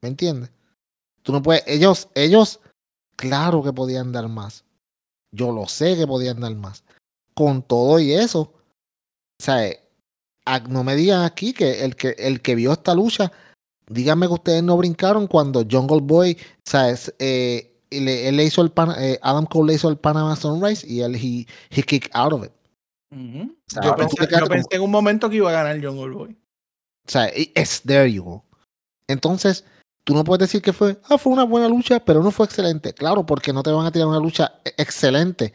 ¿Me 0.00 0.08
entiendes? 0.08 0.50
Tú 1.22 1.32
no 1.32 1.42
puedes, 1.42 1.64
ellos, 1.66 2.08
ellos, 2.14 2.60
claro 3.16 3.62
que 3.62 3.72
podían 3.72 4.12
dar 4.12 4.28
más. 4.28 4.64
Yo 5.32 5.52
lo 5.52 5.66
sé 5.66 5.96
que 5.96 6.06
podían 6.06 6.40
dar 6.40 6.54
más. 6.56 6.84
Con 7.34 7.62
todo 7.62 7.98
y 8.00 8.12
eso, 8.12 8.40
o 8.40 9.42
sea, 9.42 9.70
a- 10.46 10.60
no 10.60 10.82
me 10.84 10.96
digan 10.96 11.22
aquí 11.24 11.52
que 11.52 11.84
el 11.84 11.94
que, 11.96 12.14
el 12.18 12.40
que 12.40 12.54
vio 12.54 12.72
esta 12.72 12.94
lucha, 12.94 13.30
díganme 13.88 14.26
que 14.26 14.32
ustedes 14.34 14.62
no 14.62 14.76
brincaron 14.76 15.26
cuando 15.26 15.64
Jungle 15.70 16.00
Boy, 16.02 16.36
¿sabes? 16.64 17.14
Eh, 17.18 17.80
le- 17.90 18.28
él 18.28 18.36
le 18.36 18.44
hizo 18.44 18.62
el 18.62 18.70
pan, 18.70 18.92
eh, 18.98 19.18
Adam 19.22 19.46
Cole 19.46 19.68
le 19.68 19.74
hizo 19.76 19.88
el 19.88 19.98
Panama 19.98 20.34
Sunrise 20.36 20.86
y 20.86 21.00
él 21.02 21.14
he, 21.16 21.46
he 21.70 21.82
kicked 21.82 22.10
out 22.14 22.32
of 22.32 22.44
it. 22.44 22.52
Sea, 23.68 23.82
yo 23.84 23.96
pensé, 23.96 24.16
yo 24.40 24.46
en 24.70 24.82
un 24.82 24.90
momento 24.90 25.30
que 25.30 25.36
iba 25.36 25.48
a 25.50 25.52
ganar 25.52 25.82
Jungle 25.84 26.14
Boy. 26.14 26.36
O 27.06 27.10
sea, 27.10 27.26
es 27.28 27.80
there 27.82 28.12
you 28.12 28.22
go. 28.22 28.44
Entonces, 29.06 29.64
tú 30.08 30.14
no 30.14 30.24
puedes 30.24 30.48
decir 30.48 30.62
que 30.62 30.72
fue, 30.72 30.98
ah, 31.10 31.18
fue 31.18 31.34
una 31.34 31.44
buena 31.44 31.68
lucha, 31.68 32.00
pero 32.00 32.22
no 32.22 32.30
fue 32.30 32.46
excelente. 32.46 32.94
Claro, 32.94 33.26
porque 33.26 33.52
no 33.52 33.62
te 33.62 33.70
van 33.70 33.84
a 33.84 33.92
tirar 33.92 34.08
una 34.08 34.18
lucha 34.18 34.54
e- 34.64 34.72
excelente 34.78 35.52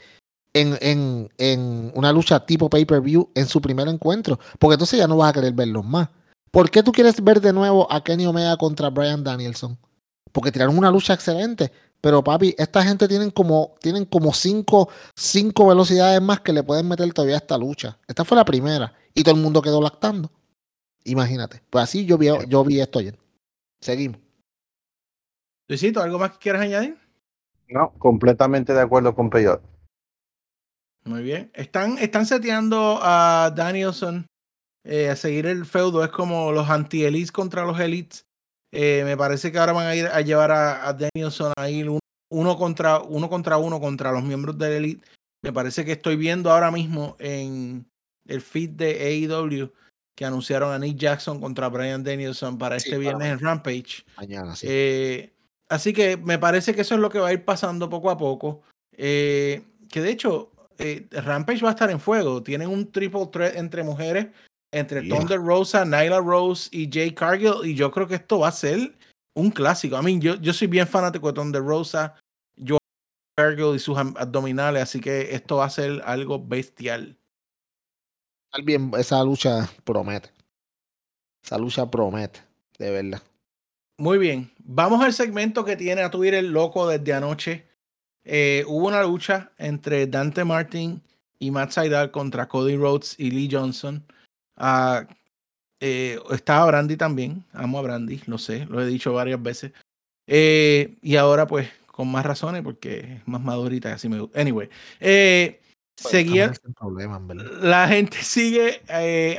en, 0.54 0.78
en, 0.80 1.28
en 1.40 1.92
una 1.96 2.14
lucha 2.14 2.46
tipo 2.46 2.70
pay-per-view 2.70 3.32
en 3.34 3.48
su 3.48 3.60
primer 3.60 3.88
encuentro, 3.88 4.40
porque 4.60 4.76
entonces 4.76 5.00
ya 5.00 5.08
no 5.08 5.18
vas 5.18 5.32
a 5.32 5.34
querer 5.34 5.54
verlos 5.54 5.84
más. 5.84 6.08
¿Por 6.52 6.70
qué 6.70 6.84
tú 6.84 6.92
quieres 6.92 7.20
ver 7.24 7.42
de 7.42 7.52
nuevo 7.52 7.92
a 7.92 8.04
Kenny 8.04 8.28
Omega 8.28 8.56
contra 8.56 8.92
Brian 8.92 9.24
Danielson? 9.24 9.76
Porque 10.32 10.52
tiraron 10.52 10.78
una 10.78 10.92
lucha 10.92 11.16
excelente. 11.16 11.72
Pero 12.00 12.24
papi, 12.24 12.54
esta 12.56 12.84
gente 12.84 13.08
tienen 13.08 13.32
como, 13.32 13.74
tienen 13.82 14.06
como 14.06 14.34
cinco, 14.34 14.88
cinco 15.16 15.66
velocidades 15.66 16.22
más 16.22 16.42
que 16.42 16.54
le 16.54 16.62
pueden 16.62 16.88
meter 16.88 17.12
todavía 17.12 17.38
a 17.38 17.40
esta 17.40 17.58
lucha. 17.58 17.98
Esta 18.08 18.24
fue 18.24 18.38
la 18.38 18.46
primera. 18.46 18.94
Y 19.16 19.24
todo 19.24 19.34
el 19.34 19.42
mundo 19.42 19.64
quedó 19.64 19.82
lactando. 19.82 20.30
Imagínate. 21.06 21.64
Pues 21.72 21.86
así 21.86 22.06
yo 22.06 22.20
vi, 22.20 22.28
yo 22.48 22.64
vi 22.64 22.80
esto 22.82 23.00
ayer. 23.00 23.18
Seguimos. 23.82 24.23
Luisito, 25.74 26.04
¿algo 26.04 26.20
más 26.20 26.34
que 26.34 26.38
quieras 26.38 26.62
añadir? 26.62 26.95
No, 27.68 27.94
completamente 27.98 28.76
de 28.76 28.82
acuerdo 28.82 29.16
con 29.16 29.32
Peyot. 29.32 29.60
Muy 31.04 31.24
bien. 31.24 31.50
Están, 31.56 31.98
están 31.98 32.28
seteando 32.28 33.00
a 33.02 33.52
Danielson 33.56 34.28
eh, 34.84 35.10
a 35.10 35.16
seguir 35.16 35.48
el 35.48 35.66
feudo. 35.66 36.04
Es 36.04 36.12
como 36.12 36.52
los 36.52 36.70
anti-elites 36.70 37.32
contra 37.32 37.66
los 37.66 37.80
elites. 37.80 38.28
Eh, 38.72 39.02
me 39.04 39.18
parece 39.18 39.52
que 39.52 39.58
ahora 39.58 39.74
van 39.74 39.88
a 39.88 39.95
ir 39.95 40.06
a 40.06 40.22
llevar 40.22 40.52
a, 40.52 40.88
a 40.88 40.94
Danielson 40.94 41.54
a 41.58 41.68
ir 41.72 41.90
uno, 42.30 42.56
contra, 42.56 43.00
uno 43.00 43.28
contra 43.28 43.58
uno 43.58 43.80
contra 43.80 44.12
los 44.12 44.24
miembros 44.24 44.56
del 44.60 44.74
elite. 44.74 45.08
Me 45.44 45.52
parece 45.52 45.84
que 45.86 45.94
estoy 45.94 46.18
viendo 46.18 46.52
ahora 46.52 46.70
mismo 46.70 47.16
en 47.18 47.88
el 48.28 48.41
feed 48.41 48.70
de 48.70 49.28
AEW 49.28 49.74
que 50.16 50.26
anunciaron 50.26 50.72
a 50.72 50.78
Nick 50.78 50.98
Jackson 50.98 51.41
contra 51.41 51.68
Brian 51.70 52.04
Danielson 52.04 52.60
para 52.60 52.76
este 52.76 53.00
viernes 53.00 53.32
en 53.32 53.40
Rampage. 53.40 54.06
Mañana, 54.18 54.56
sí. 54.56 54.68
Eh, 54.70 55.32
así 55.69 55.94
que 55.94 56.18
me 56.18 56.40
parece 56.40 56.73
que 56.73 56.81
eso 56.81 56.95
es 56.95 57.02
lo 57.02 57.10
que 57.10 57.19
va 57.19 57.30
a 57.30 57.34
ir 57.34 57.45
pasando 57.45 57.90
poco 57.90 58.10
a 58.10 58.18
poco. 58.18 58.61
Eh, 58.95 59.64
que 59.90 60.02
de 60.02 60.11
hecho, 60.11 60.52
eh, 60.77 61.07
Rampage 61.11 61.64
va 61.64 61.69
a 61.69 61.73
estar 61.73 61.91
en 61.91 61.99
fuego. 61.99 62.44
Tienen 62.44 62.69
un 62.69 62.91
triple 62.91 63.27
threat 63.27 63.56
entre 63.56 63.84
mujeres, 63.84 64.27
entre 64.72 65.03
Yeah. 65.03 65.18
Thunder 65.18 65.40
Rosa, 65.40 65.85
Nyla 65.85 66.19
Rose 66.19 66.69
y 66.72 66.90
Jay 66.91 67.11
Cargill. 67.11 67.65
Y 67.65 67.76
yo 67.76 67.91
creo 67.91 68.07
que 68.07 68.15
esto 68.15 68.40
va 68.40 68.48
a 68.49 68.52
ser 68.52 68.95
un 69.35 69.52
clásico. 69.52 69.95
A 69.95 70.02
mí, 70.02 70.19
yo, 70.19 70.35
yo 70.35 70.53
soy 70.53 70.68
bien 70.68 70.88
fanático 70.88 71.27
de 71.27 71.34
Thunder 71.34 71.61
Rosa, 71.61 72.15
yo 72.56 72.77
Cargill 73.35 73.76
y 73.76 73.80
sus 73.80 73.98
abdominales. 73.98 74.84
Así 74.84 74.99
que 74.99 75.34
esto 75.35 75.57
va 75.57 75.65
a 75.65 75.69
ser 75.69 76.02
algo 76.06 76.44
bestial. 76.44 77.18
Bien, 78.64 78.91
esa 78.98 79.23
lucha 79.23 79.68
promete. 79.84 80.30
Esa 81.44 81.57
lucha 81.57 81.90
promete, 81.90 82.41
de 82.77 82.91
verdad. 82.91 83.22
Muy 83.98 84.18
bien, 84.18 84.52
vamos 84.57 85.03
al 85.03 85.14
segmento 85.14 85.64
que 85.64 85.76
tiene 85.76 86.02
a 86.02 86.10
Twitter 86.10 86.44
loco 86.44 86.88
desde 86.88 87.14
anoche. 87.14 87.65
Eh, 88.24 88.64
hubo 88.68 88.88
una 88.88 89.03
lucha 89.03 89.52
entre 89.57 90.07
Dante 90.07 90.44
Martin 90.44 91.02
y 91.38 91.52
Matt 91.52 91.72
Seidel 91.72 92.10
contra 92.10 92.48
Cody 92.48 92.76
Rhodes 92.76 93.15
y 93.20 93.30
Lee 93.30 93.49
Johnson. 93.52 94.03
Ah, 94.56 95.06
eh, 95.80 96.18
estaba 96.32 96.65
Brandy 96.68 96.95
también, 96.95 97.44
amo 97.52 97.78
a 97.78 97.82
Brandy, 97.82 98.22
lo 98.26 98.38
sé, 98.38 98.65
lo 98.68 98.82
he 98.82 98.88
dicho 98.88 99.14
varias 99.14 99.41
veces. 99.44 99.74
Eh, 100.26 100.95
y 101.02 101.18
ahora 101.18 101.45
pues 101.45 101.70
con 101.88 102.10
más 102.10 102.26
razones 102.26 102.61
porque 102.64 103.18
es 103.18 103.28
más 103.28 103.41
madurita 103.41 103.94
así 103.94 104.07
me 104.07 104.20
gusta. 104.20 104.40
Anyway, 104.40 104.70
eh, 105.02 105.60
seguía, 105.98 106.53
problemas, 106.80 107.20
en 107.20 107.28
verdad. 107.28 107.52
la 107.61 107.88
gente 107.90 108.18
sigue 108.24 108.82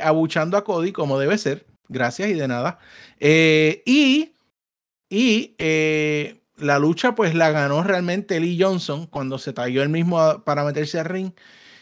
abuchando 0.01 0.55
a 0.55 0.63
Cody 0.63 0.91
como 0.91 1.17
debe 1.19 1.37
ser. 1.37 1.65
Gracias 1.87 2.29
y 2.29 2.33
de 2.33 2.47
nada. 2.47 2.79
Y 3.19 4.34
y 5.17 5.55
eh, 5.59 6.41
la 6.57 6.77
lucha 6.77 7.15
pues 7.15 7.33
la 7.35 7.49
ganó 7.49 7.81
realmente 7.83 8.37
Lee 8.37 8.61
Johnson 8.61 9.07
cuando 9.07 9.37
se 9.37 9.53
talló 9.53 9.81
él 9.81 9.87
mismo 9.87 10.43
para 10.43 10.65
meterse 10.65 10.99
al 10.99 11.05
ring 11.05 11.31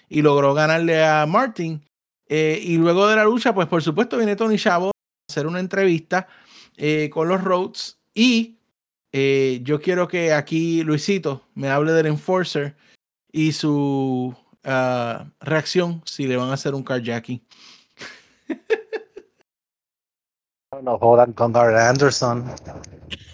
y 0.07 0.21
logró 0.21 0.53
ganarle 0.53 1.03
a 1.03 1.25
Martin. 1.25 1.81
Eh, 2.27 2.59
y 2.61 2.77
luego 2.77 3.07
de 3.07 3.15
la 3.15 3.23
lucha 3.23 3.51
pues 3.55 3.67
por 3.67 3.81
supuesto 3.81 4.17
viene 4.17 4.35
Tony 4.35 4.59
Chavo 4.59 4.89
a 4.89 4.91
hacer 5.31 5.47
una 5.47 5.59
entrevista 5.59 6.27
eh, 6.77 7.09
con 7.11 7.27
los 7.27 7.43
Rhodes 7.43 7.97
y 8.13 8.59
yo 9.11 9.81
quiero 9.81 10.07
que 10.07 10.31
aquí 10.31 10.83
Luisito 10.83 11.47
me 11.55 11.69
hable 11.69 11.91
del 11.91 12.05
Enforcer 12.05 12.75
y 13.31 13.51
su 13.53 14.35
ah, 14.63 15.25
reacción 15.39 16.03
si 16.05 16.27
le 16.27 16.37
van 16.37 16.51
a 16.51 16.53
hacer 16.53 16.75
un 16.75 16.83
carjacking. 16.83 17.41
No 20.81 20.97
jodan 20.97 21.33
con 21.33 21.55
Arn 21.55 21.75
Anderson. 21.75 22.51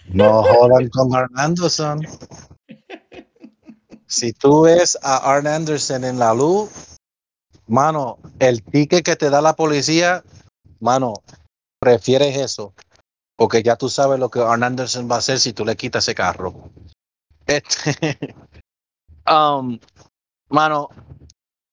No 0.07 0.43
jodan 0.43 0.89
con 0.89 1.15
Arn 1.15 1.31
Anderson. 1.35 2.01
Si 4.07 4.33
tú 4.33 4.63
ves 4.63 4.97
a 5.03 5.17
Arn 5.17 5.47
Anderson 5.47 6.03
en 6.03 6.19
la 6.19 6.33
luz, 6.33 6.97
mano, 7.67 8.17
el 8.39 8.63
ticket 8.63 9.05
que 9.05 9.15
te 9.15 9.29
da 9.29 9.41
la 9.41 9.55
policía, 9.55 10.23
mano, 10.79 11.13
prefieres 11.79 12.35
eso. 12.37 12.73
Porque 13.35 13.63
ya 13.63 13.75
tú 13.77 13.87
sabes 13.87 14.19
lo 14.19 14.29
que 14.29 14.41
Arn 14.41 14.63
Anderson 14.63 15.09
va 15.09 15.15
a 15.15 15.19
hacer 15.19 15.39
si 15.39 15.53
tú 15.53 15.63
le 15.63 15.75
quitas 15.75 16.03
ese 16.03 16.15
carro. 16.15 16.53
Este, 17.45 18.17
um, 19.27 19.79
mano, 20.49 20.89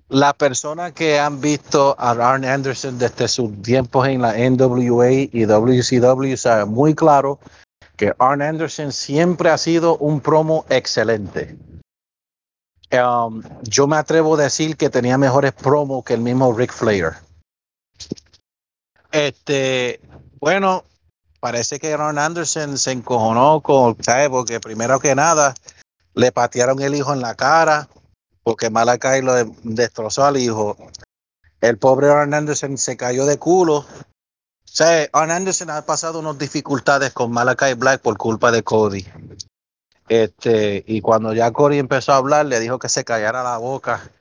la 0.09 0.33
persona 0.33 0.93
que 0.93 1.19
han 1.19 1.41
visto 1.41 1.97
a 1.99 2.11
Arn 2.11 2.45
Anderson 2.45 2.99
desde 2.99 3.29
sus 3.29 3.61
tiempos 3.63 4.07
en 4.07 4.23
la 4.23 4.35
NWA 4.35 5.11
y 5.11 5.45
WCW 5.45 6.37
sabe 6.37 6.65
muy 6.65 6.95
claro 6.95 7.41
que 7.97 8.13
Arn 8.19 8.43
Anderson 8.43 8.93
siempre 8.93 9.51
ha 9.51 9.59
sido 9.59 9.97
un 9.99 10.21
promo 10.21 10.65
excelente. 10.69 11.57
Um, 12.93 13.43
yo 13.63 13.89
me 13.89 13.97
atrevo 13.97 14.37
a 14.37 14.43
decir 14.43 14.77
que 14.77 14.91
tenía 14.91 15.19
mejores 15.19 15.53
promos 15.53 16.05
que 16.05 16.15
el 16.15 16.21
mismo 16.21 16.53
Ric 16.53 16.73
Flair. 16.73 17.15
Este, 19.11 20.01
bueno, 20.39 20.85
parece 21.41 21.81
que 21.81 21.95
Arn 21.95 22.19
Anderson 22.19 22.79
se 22.79 22.93
encojonó 22.93 23.61
con, 23.61 23.97
¿sabes? 24.03 24.29
Porque 24.29 24.61
primero 24.61 25.01
que 25.01 25.15
nada 25.17 25.55
le 26.15 26.31
patearon 26.31 26.81
el 26.81 26.95
hijo 26.95 27.13
en 27.13 27.23
la 27.23 27.35
cara 27.35 27.89
porque 28.47 28.71
Malakai 28.71 29.23
lo 29.23 29.35
de- 29.35 29.53
destrozó 29.65 30.25
al 30.25 30.37
hijo. 30.37 30.77
El 31.61 31.79
pobre 31.79 32.11
Arn 32.11 32.33
Anderson 32.33 32.79
se 32.79 32.97
cayó 32.97 33.27
de 33.27 33.39
culo. 33.39 33.79
O 33.79 33.87
sea, 34.63 35.09
Arn 35.13 35.33
Anderson 35.33 35.71
ha 35.71 35.83
pasado 35.83 36.21
unas 36.21 36.39
dificultades 36.39 37.13
con 37.13 37.33
Malakai 37.33 37.75
Black 37.75 38.03
por 38.03 38.17
culpa 38.17 38.53
de 38.53 38.63
Cody. 38.63 39.05
Este, 40.09 40.85
y 40.87 41.01
cuando 41.01 41.33
ya 41.33 41.51
Cody 41.51 41.79
empezó 41.79 42.13
a 42.13 42.19
hablar, 42.19 42.47
le 42.47 42.61
dijo 42.61 42.79
que 42.79 42.89
se 42.89 43.05
callara 43.05 43.43
la 43.43 43.59
boca. 43.59 44.13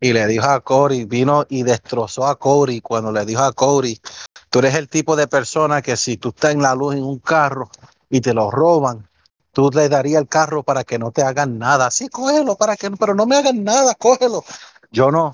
Y 0.00 0.14
le 0.14 0.26
dijo 0.26 0.46
a 0.46 0.58
Cody, 0.62 1.04
vino 1.04 1.46
y 1.48 1.62
destrozó 1.62 2.26
a 2.26 2.40
Cody. 2.40 2.80
Cuando 2.80 3.12
le 3.12 3.24
dijo 3.24 3.42
a 3.44 3.52
Cody, 3.52 4.00
tú 4.48 4.58
eres 4.58 4.74
el 4.74 4.88
tipo 4.88 5.14
de 5.14 5.28
persona 5.28 5.80
que 5.80 5.96
si 5.96 6.16
tú 6.16 6.30
estás 6.30 6.50
en 6.54 6.62
la 6.62 6.74
luz 6.74 6.96
en 6.96 7.04
un 7.04 7.20
carro 7.20 7.70
y 8.08 8.20
te 8.20 8.34
lo 8.34 8.50
roban, 8.50 9.08
tú 9.52 9.70
le 9.72 9.88
darías 9.88 10.20
el 10.22 10.28
carro 10.28 10.62
para 10.62 10.84
que 10.84 10.98
no 10.98 11.10
te 11.12 11.22
hagan 11.22 11.58
nada. 11.58 11.90
Sí, 11.90 12.08
cógelo, 12.08 12.56
para 12.56 12.76
que, 12.76 12.90
pero 12.92 13.14
no 13.14 13.26
me 13.26 13.36
hagan 13.36 13.64
nada, 13.64 13.94
cógelo. 13.94 14.44
Yo 14.90 15.10
no. 15.10 15.32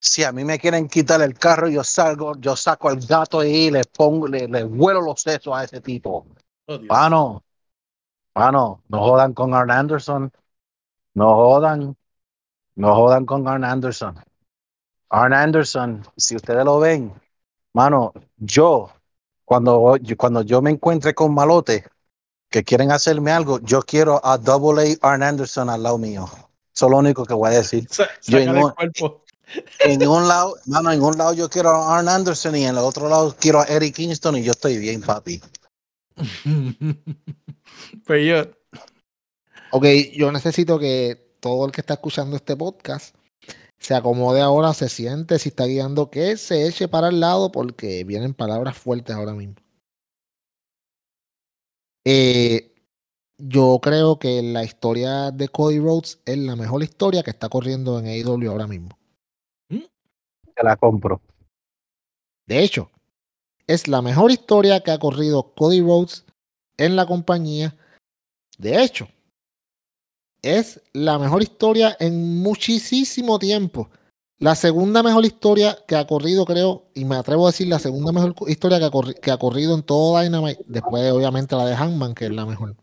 Si 0.00 0.24
a 0.24 0.32
mí 0.32 0.44
me 0.44 0.58
quieren 0.58 0.88
quitar 0.88 1.22
el 1.22 1.38
carro, 1.38 1.68
yo 1.68 1.84
salgo, 1.84 2.36
yo 2.38 2.56
saco 2.56 2.88
al 2.88 3.00
gato 3.00 3.44
y 3.44 3.70
le 3.70 3.84
pongo, 3.84 4.26
le, 4.28 4.48
le 4.48 4.64
vuelo 4.64 5.00
los 5.00 5.20
sesos 5.22 5.54
a 5.56 5.64
ese 5.64 5.80
tipo. 5.80 6.26
Oh. 6.66 6.78
Mano, 6.88 7.44
mano, 8.34 8.82
no 8.88 9.00
jodan 9.00 9.32
con 9.34 9.54
Arn 9.54 9.70
Anderson. 9.70 10.32
No 11.14 11.34
jodan. 11.34 11.96
No 12.76 12.94
jodan 12.94 13.26
con 13.26 13.46
Arn 13.48 13.64
Anderson. 13.64 14.16
Arn 15.10 15.32
Anderson, 15.34 16.02
si 16.16 16.36
ustedes 16.36 16.64
lo 16.64 16.78
ven, 16.80 17.12
mano, 17.74 18.12
yo, 18.38 18.90
cuando, 19.44 19.96
yo- 19.98 20.16
cuando 20.16 20.42
yo 20.42 20.62
me 20.62 20.70
encuentre 20.70 21.14
con 21.14 21.34
malote 21.34 21.84
que 22.52 22.62
quieren 22.62 22.92
hacerme 22.92 23.32
algo, 23.32 23.58
yo 23.62 23.82
quiero 23.82 24.24
a 24.24 24.38
Double 24.38 24.96
A 25.02 25.12
Arn 25.12 25.22
Anderson 25.24 25.68
al 25.68 25.82
lado 25.82 25.98
mío. 25.98 26.28
Eso 26.74 26.86
es 26.86 26.90
lo 26.90 26.98
único 26.98 27.24
que 27.24 27.34
voy 27.34 27.48
a 27.50 27.54
decir. 27.54 27.88
Sa- 27.90 28.08
yo. 28.22 28.38
En 29.80 30.06
un 30.08 30.28
lado, 30.28 30.54
mano, 30.66 30.92
en 30.92 31.02
un 31.02 31.18
lado 31.18 31.34
yo 31.34 31.50
quiero 31.50 31.70
a 31.70 31.98
Arn 31.98 32.08
Anderson 32.08 32.54
y 32.56 32.62
en 32.64 32.70
el 32.70 32.78
otro 32.78 33.08
lado 33.08 33.34
quiero 33.38 33.60
a 33.60 33.64
Eric 33.64 33.96
Kingston 33.96 34.36
y 34.36 34.44
yo 34.44 34.52
estoy 34.52 34.78
bien, 34.78 35.02
papi. 35.02 35.40
Pero 38.06 38.20
yo, 38.20 38.50
Ok, 39.72 39.86
yo 40.14 40.30
necesito 40.30 40.78
que 40.78 41.34
todo 41.40 41.64
el 41.66 41.72
que 41.72 41.80
está 41.80 41.94
escuchando 41.94 42.36
este 42.36 42.56
podcast 42.56 43.14
se 43.78 43.94
acomode 43.94 44.40
ahora, 44.40 44.74
se 44.74 44.88
siente, 44.88 45.38
si 45.38 45.48
está 45.48 45.64
guiando, 45.64 46.10
que 46.10 46.36
se 46.36 46.66
eche 46.68 46.88
para 46.88 47.08
el 47.08 47.20
lado 47.20 47.50
porque 47.50 48.04
vienen 48.04 48.34
palabras 48.34 48.76
fuertes 48.76 49.16
ahora 49.16 49.32
mismo. 49.32 49.54
Eh, 52.04 52.74
yo 53.38 53.78
creo 53.82 54.18
que 54.18 54.42
la 54.42 54.64
historia 54.64 55.30
de 55.30 55.48
Cody 55.48 55.78
Rhodes 55.78 56.20
es 56.24 56.38
la 56.38 56.56
mejor 56.56 56.82
historia 56.82 57.22
que 57.22 57.30
está 57.30 57.48
corriendo 57.48 57.98
en 57.98 58.06
AEW 58.06 58.50
ahora 58.50 58.66
mismo. 58.66 58.98
Te 59.68 60.62
la 60.62 60.76
compro. 60.76 61.20
De 62.46 62.62
hecho, 62.62 62.90
es 63.66 63.88
la 63.88 64.02
mejor 64.02 64.30
historia 64.30 64.80
que 64.80 64.90
ha 64.90 64.98
corrido 64.98 65.54
Cody 65.54 65.80
Rhodes 65.80 66.24
en 66.76 66.96
la 66.96 67.06
compañía. 67.06 67.76
De 68.58 68.82
hecho, 68.82 69.08
es 70.42 70.82
la 70.92 71.18
mejor 71.18 71.42
historia 71.42 71.96
en 71.98 72.42
muchísimo 72.42 73.38
tiempo. 73.38 73.88
La 74.42 74.56
segunda 74.56 75.04
mejor 75.04 75.24
historia 75.24 75.78
que 75.86 75.94
ha 75.94 76.04
corrido, 76.04 76.44
creo, 76.44 76.90
y 76.94 77.04
me 77.04 77.14
atrevo 77.14 77.46
a 77.46 77.50
decir 77.52 77.68
la 77.68 77.78
segunda 77.78 78.10
mejor 78.10 78.34
historia 78.48 78.80
que 78.80 78.86
ha, 78.86 78.90
corri- 78.90 79.14
que 79.20 79.30
ha 79.30 79.38
corrido 79.38 79.72
en 79.76 79.84
todo 79.84 80.20
Dynamite. 80.20 80.64
Después, 80.66 81.12
obviamente, 81.12 81.54
la 81.54 81.64
de 81.64 81.76
Hangman, 81.76 82.12
que 82.12 82.24
es 82.24 82.32
la 82.32 82.44
mejor. 82.44 82.74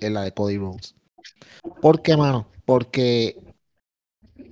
Es 0.00 0.10
la 0.10 0.22
de 0.22 0.34
Cody 0.34 0.58
Rhodes. 0.58 0.96
¿Por 1.80 2.02
qué, 2.02 2.16
mano? 2.16 2.48
Porque 2.64 3.40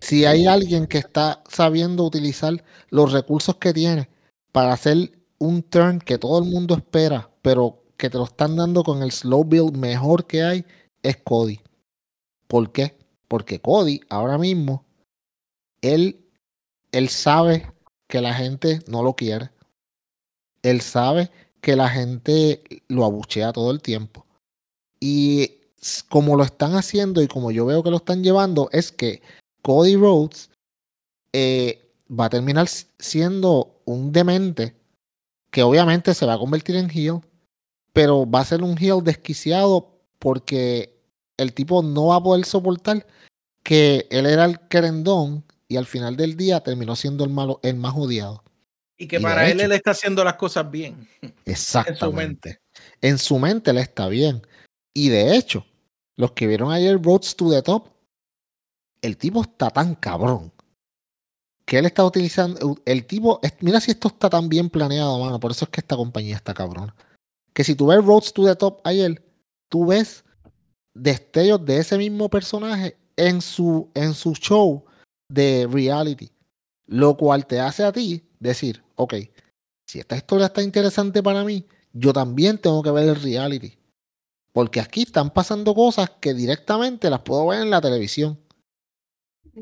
si 0.01 0.25
hay 0.27 0.47
alguien 0.47 0.87
que 0.87 0.99
está 0.99 1.43
sabiendo 1.49 2.05
utilizar 2.05 2.63
los 2.89 3.11
recursos 3.11 3.57
que 3.57 3.73
tiene 3.73 4.09
para 4.53 4.75
hacer 4.75 5.11
un 5.39 5.65
turn 5.65 5.99
que 5.99 6.19
todo 6.19 6.39
el 6.39 6.49
mundo 6.49 6.77
espera, 6.77 7.31
pero 7.43 7.83
que 7.97 8.11
te 8.11 8.19
lo 8.19 8.25
están 8.27 8.55
dando 8.55 8.85
con 8.85 9.03
el 9.03 9.11
slow 9.11 9.43
build 9.43 9.77
mejor 9.77 10.29
que 10.29 10.45
hay, 10.45 10.65
es 11.03 11.17
Cody. 11.17 11.59
¿Por 12.47 12.71
qué? 12.71 12.97
Porque 13.27 13.61
Cody 13.61 14.03
ahora 14.09 14.39
mismo, 14.39 14.86
él, 15.93 16.27
él 16.93 17.09
sabe 17.09 17.73
que 18.09 18.21
la 18.21 18.35
gente 18.35 18.81
no 18.87 19.03
lo 19.03 19.15
quiere. 19.15 19.51
Él 20.63 20.81
sabe 20.81 21.31
que 21.61 21.77
la 21.77 21.89
gente 21.89 22.63
lo 22.89 23.05
abuchea 23.05 23.53
todo 23.53 23.71
el 23.71 23.83
tiempo. 23.83 24.27
Y 25.01 25.61
como 26.09 26.37
lo 26.37 26.45
están 26.45 26.75
haciendo 26.75 27.23
y 27.23 27.29
como 27.29 27.51
yo 27.51 27.67
veo 27.67 27.83
que 27.83 27.91
lo 27.91 27.99
están 27.99 28.23
llevando, 28.23 28.69
es 28.73 28.93
que 28.93 29.23
Cody 29.63 29.97
Rhodes 29.97 30.51
eh, 31.33 31.93
va 32.09 32.27
a 32.27 32.31
terminar 32.31 32.69
siendo 32.69 33.81
un 33.85 34.13
demente 34.13 34.77
que 35.51 35.63
obviamente 35.63 36.15
se 36.15 36.27
va 36.27 36.35
a 36.35 36.39
convertir 36.39 36.77
en 36.77 36.91
heel, 36.91 37.21
pero 37.93 38.29
va 38.29 38.41
a 38.41 38.45
ser 38.45 38.63
un 38.63 38.77
heel 38.79 39.03
desquiciado 39.03 40.01
porque 40.19 41.01
el 41.37 41.53
tipo 41.53 41.83
no 41.83 42.07
va 42.07 42.17
a 42.17 42.23
poder 42.23 42.45
soportar 42.45 43.07
que 43.63 44.07
él 44.11 44.27
era 44.27 44.45
el 44.45 44.61
querendón 44.69 45.45
y 45.69 45.77
al 45.77 45.87
final 45.87 46.17
del 46.17 46.37
día 46.37 46.61
terminó 46.61 46.97
siendo 46.97 47.25
el 47.25 47.31
malo, 47.31 47.61
el 47.63 47.77
más 47.77 47.95
odiado. 47.97 48.43
Y 48.99 49.09
que 49.09 49.21
para 49.21 49.49
él 49.51 49.61
él 49.61 49.73
está 49.73 49.91
haciendo 49.91 50.25
las 50.25 50.37
cosas 50.37 50.71
bien. 50.71 51.09
Exactamente. 51.45 52.61
En 53.01 53.19
su 53.19 53.39
mente. 53.39 53.71
él 53.71 53.79
está 53.79 54.09
bien. 54.09 54.47
Y 54.95 55.11
de 55.11 55.37
hecho, 55.37 55.67
los 56.17 56.33
que 56.33 56.47
vieron 56.47 56.73
ayer 56.73 57.01
Roads 57.03 57.37
to 57.37 57.51
the 57.51 57.63
Top, 57.63 57.89
el 59.03 59.19
tipo 59.19 59.43
está 59.43 59.71
tan 59.71 59.95
cabrón 59.95 60.53
que 61.67 61.79
él 61.79 61.87
está 61.87 62.05
utilizando. 62.05 62.77
El 62.87 63.07
tipo, 63.07 63.41
mira 63.61 63.81
si 63.81 63.91
esto 63.91 64.09
está 64.09 64.31
tan 64.31 64.49
bien 64.49 64.71
planeado, 64.71 65.19
mano. 65.19 65.39
Por 65.39 65.51
eso 65.51 65.67
es 65.67 65.71
que 65.71 65.81
esta 65.81 65.97
compañía 65.97 66.37
está 66.37 66.55
cabrón. 66.55 66.95
Que 67.53 67.65
si 67.65 67.75
tú 67.75 67.89
ves 67.89 68.03
Roads 68.03 68.33
to 68.33 68.47
the 68.47 68.57
Top 68.57 68.81
ayer, 68.85 69.23
tú 69.69 69.87
ves 69.87 70.25
destellos 70.95 71.63
de 71.67 71.79
ese 71.79 71.99
mismo 71.99 72.31
personaje 72.31 72.97
en 73.17 73.43
su, 73.43 73.91
en 73.95 74.15
su 74.15 74.33
show 74.33 74.86
de 75.29 75.69
reality. 75.71 76.31
Lo 76.87 77.17
cual 77.17 77.47
te 77.47 77.61
hace 77.61 77.85
a 77.85 77.93
ti 77.93 78.23
decir, 78.39 78.83
ok, 78.95 79.15
si 79.87 79.99
esta 79.99 80.17
historia 80.17 80.47
está 80.47 80.63
interesante 80.63 81.23
para 81.23 81.45
mí, 81.45 81.65
yo 81.93 82.13
también 82.13 82.59
tengo 82.59 82.83
que 82.83 82.91
ver 82.91 83.09
el 83.09 83.17
reality. 83.17 83.79
Porque 84.53 84.81
aquí 84.81 85.03
están 85.03 85.31
pasando 85.31 85.75
cosas 85.75 86.11
que 86.21 86.35
directamente 86.35 87.11
las 87.11 87.21
puedo 87.21 87.47
ver 87.47 87.63
en 87.63 87.71
la 87.71 87.81
televisión. 87.81 88.39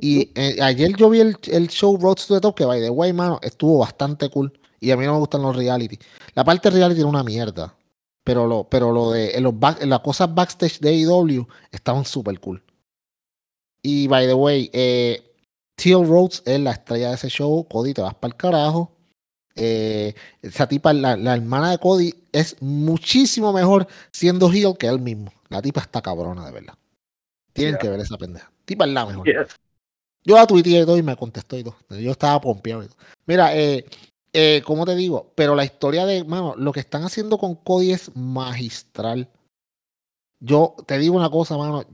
Y 0.00 0.30
eh, 0.34 0.58
ayer 0.60 0.94
yo 0.96 1.10
vi 1.10 1.20
el, 1.20 1.68
show 1.68 1.96
Roads 1.96 2.26
to 2.26 2.34
the 2.34 2.40
Top, 2.40 2.54
que 2.54 2.64
by 2.64 2.80
the 2.80 2.90
way, 2.90 3.12
mano, 3.12 3.38
estuvo 3.42 3.78
bastante 3.78 4.28
cool. 4.28 4.52
Y 4.80 4.90
a 4.90 4.96
mí 4.96 5.04
no 5.06 5.14
me 5.14 5.18
gustan 5.18 5.42
los 5.42 5.56
reality. 5.56 5.98
La 6.34 6.44
parte 6.44 6.70
reality 6.70 7.00
era 7.00 7.08
una 7.08 7.22
mierda. 7.22 7.76
Pero 8.24 8.46
lo, 8.46 8.64
pero 8.64 8.92
lo 8.92 9.10
de 9.10 9.38
los 9.40 9.54
las 9.82 10.00
cosas 10.00 10.34
backstage 10.34 10.80
de 10.80 10.90
AEW 10.90 11.46
estaban 11.70 12.04
súper 12.04 12.40
cool. 12.40 12.62
Y 13.82 14.06
by 14.08 14.26
the 14.26 14.34
way, 14.34 14.70
eh, 14.72 15.23
Teal 15.76 16.06
Rhodes 16.06 16.42
es 16.46 16.60
la 16.60 16.72
estrella 16.72 17.08
de 17.08 17.14
ese 17.14 17.28
show. 17.28 17.66
Cody, 17.68 17.94
te 17.94 18.02
vas 18.02 18.14
para 18.14 18.32
el 18.32 18.36
carajo. 18.36 18.92
Eh, 19.56 20.14
esa 20.42 20.66
tipa, 20.66 20.92
la, 20.92 21.16
la, 21.16 21.34
hermana 21.34 21.70
de 21.70 21.78
Cody, 21.78 22.14
es 22.32 22.60
muchísimo 22.60 23.52
mejor 23.52 23.86
siendo 24.10 24.50
heel 24.50 24.76
que 24.78 24.86
él 24.86 25.00
mismo. 25.00 25.32
La 25.48 25.62
tipa 25.62 25.80
está 25.80 26.02
cabrona, 26.02 26.44
de 26.44 26.52
verdad. 26.52 26.74
Tienen 27.52 27.76
que 27.78 27.88
ver 27.88 28.00
esa 28.00 28.18
pendeja. 28.18 28.50
Tipa 28.64 28.84
es 28.84 28.90
la 28.90 29.06
mejor. 29.06 29.26
Yo 30.24 30.36
la 30.36 30.46
tuiteé 30.46 30.82
y 30.82 30.86
todo 30.86 30.96
y 30.96 31.02
me 31.02 31.16
contestó 31.16 31.56
y 31.56 31.64
todo. 31.64 31.76
Yo 31.90 32.10
estaba 32.10 32.40
pompeado. 32.40 32.84
Mira, 33.26 33.54
eh, 33.56 33.84
eh, 34.32 34.62
¿cómo 34.64 34.86
te 34.86 34.96
digo? 34.96 35.32
Pero 35.34 35.54
la 35.54 35.64
historia 35.64 36.06
de, 36.06 36.24
mano, 36.24 36.54
lo 36.56 36.72
que 36.72 36.80
están 36.80 37.04
haciendo 37.04 37.38
con 37.38 37.54
Cody 37.54 37.92
es 37.92 38.14
magistral. 38.16 39.28
Yo 40.40 40.74
te 40.86 40.98
digo 40.98 41.14
una 41.14 41.30
cosa, 41.30 41.56
mano. 41.56 41.84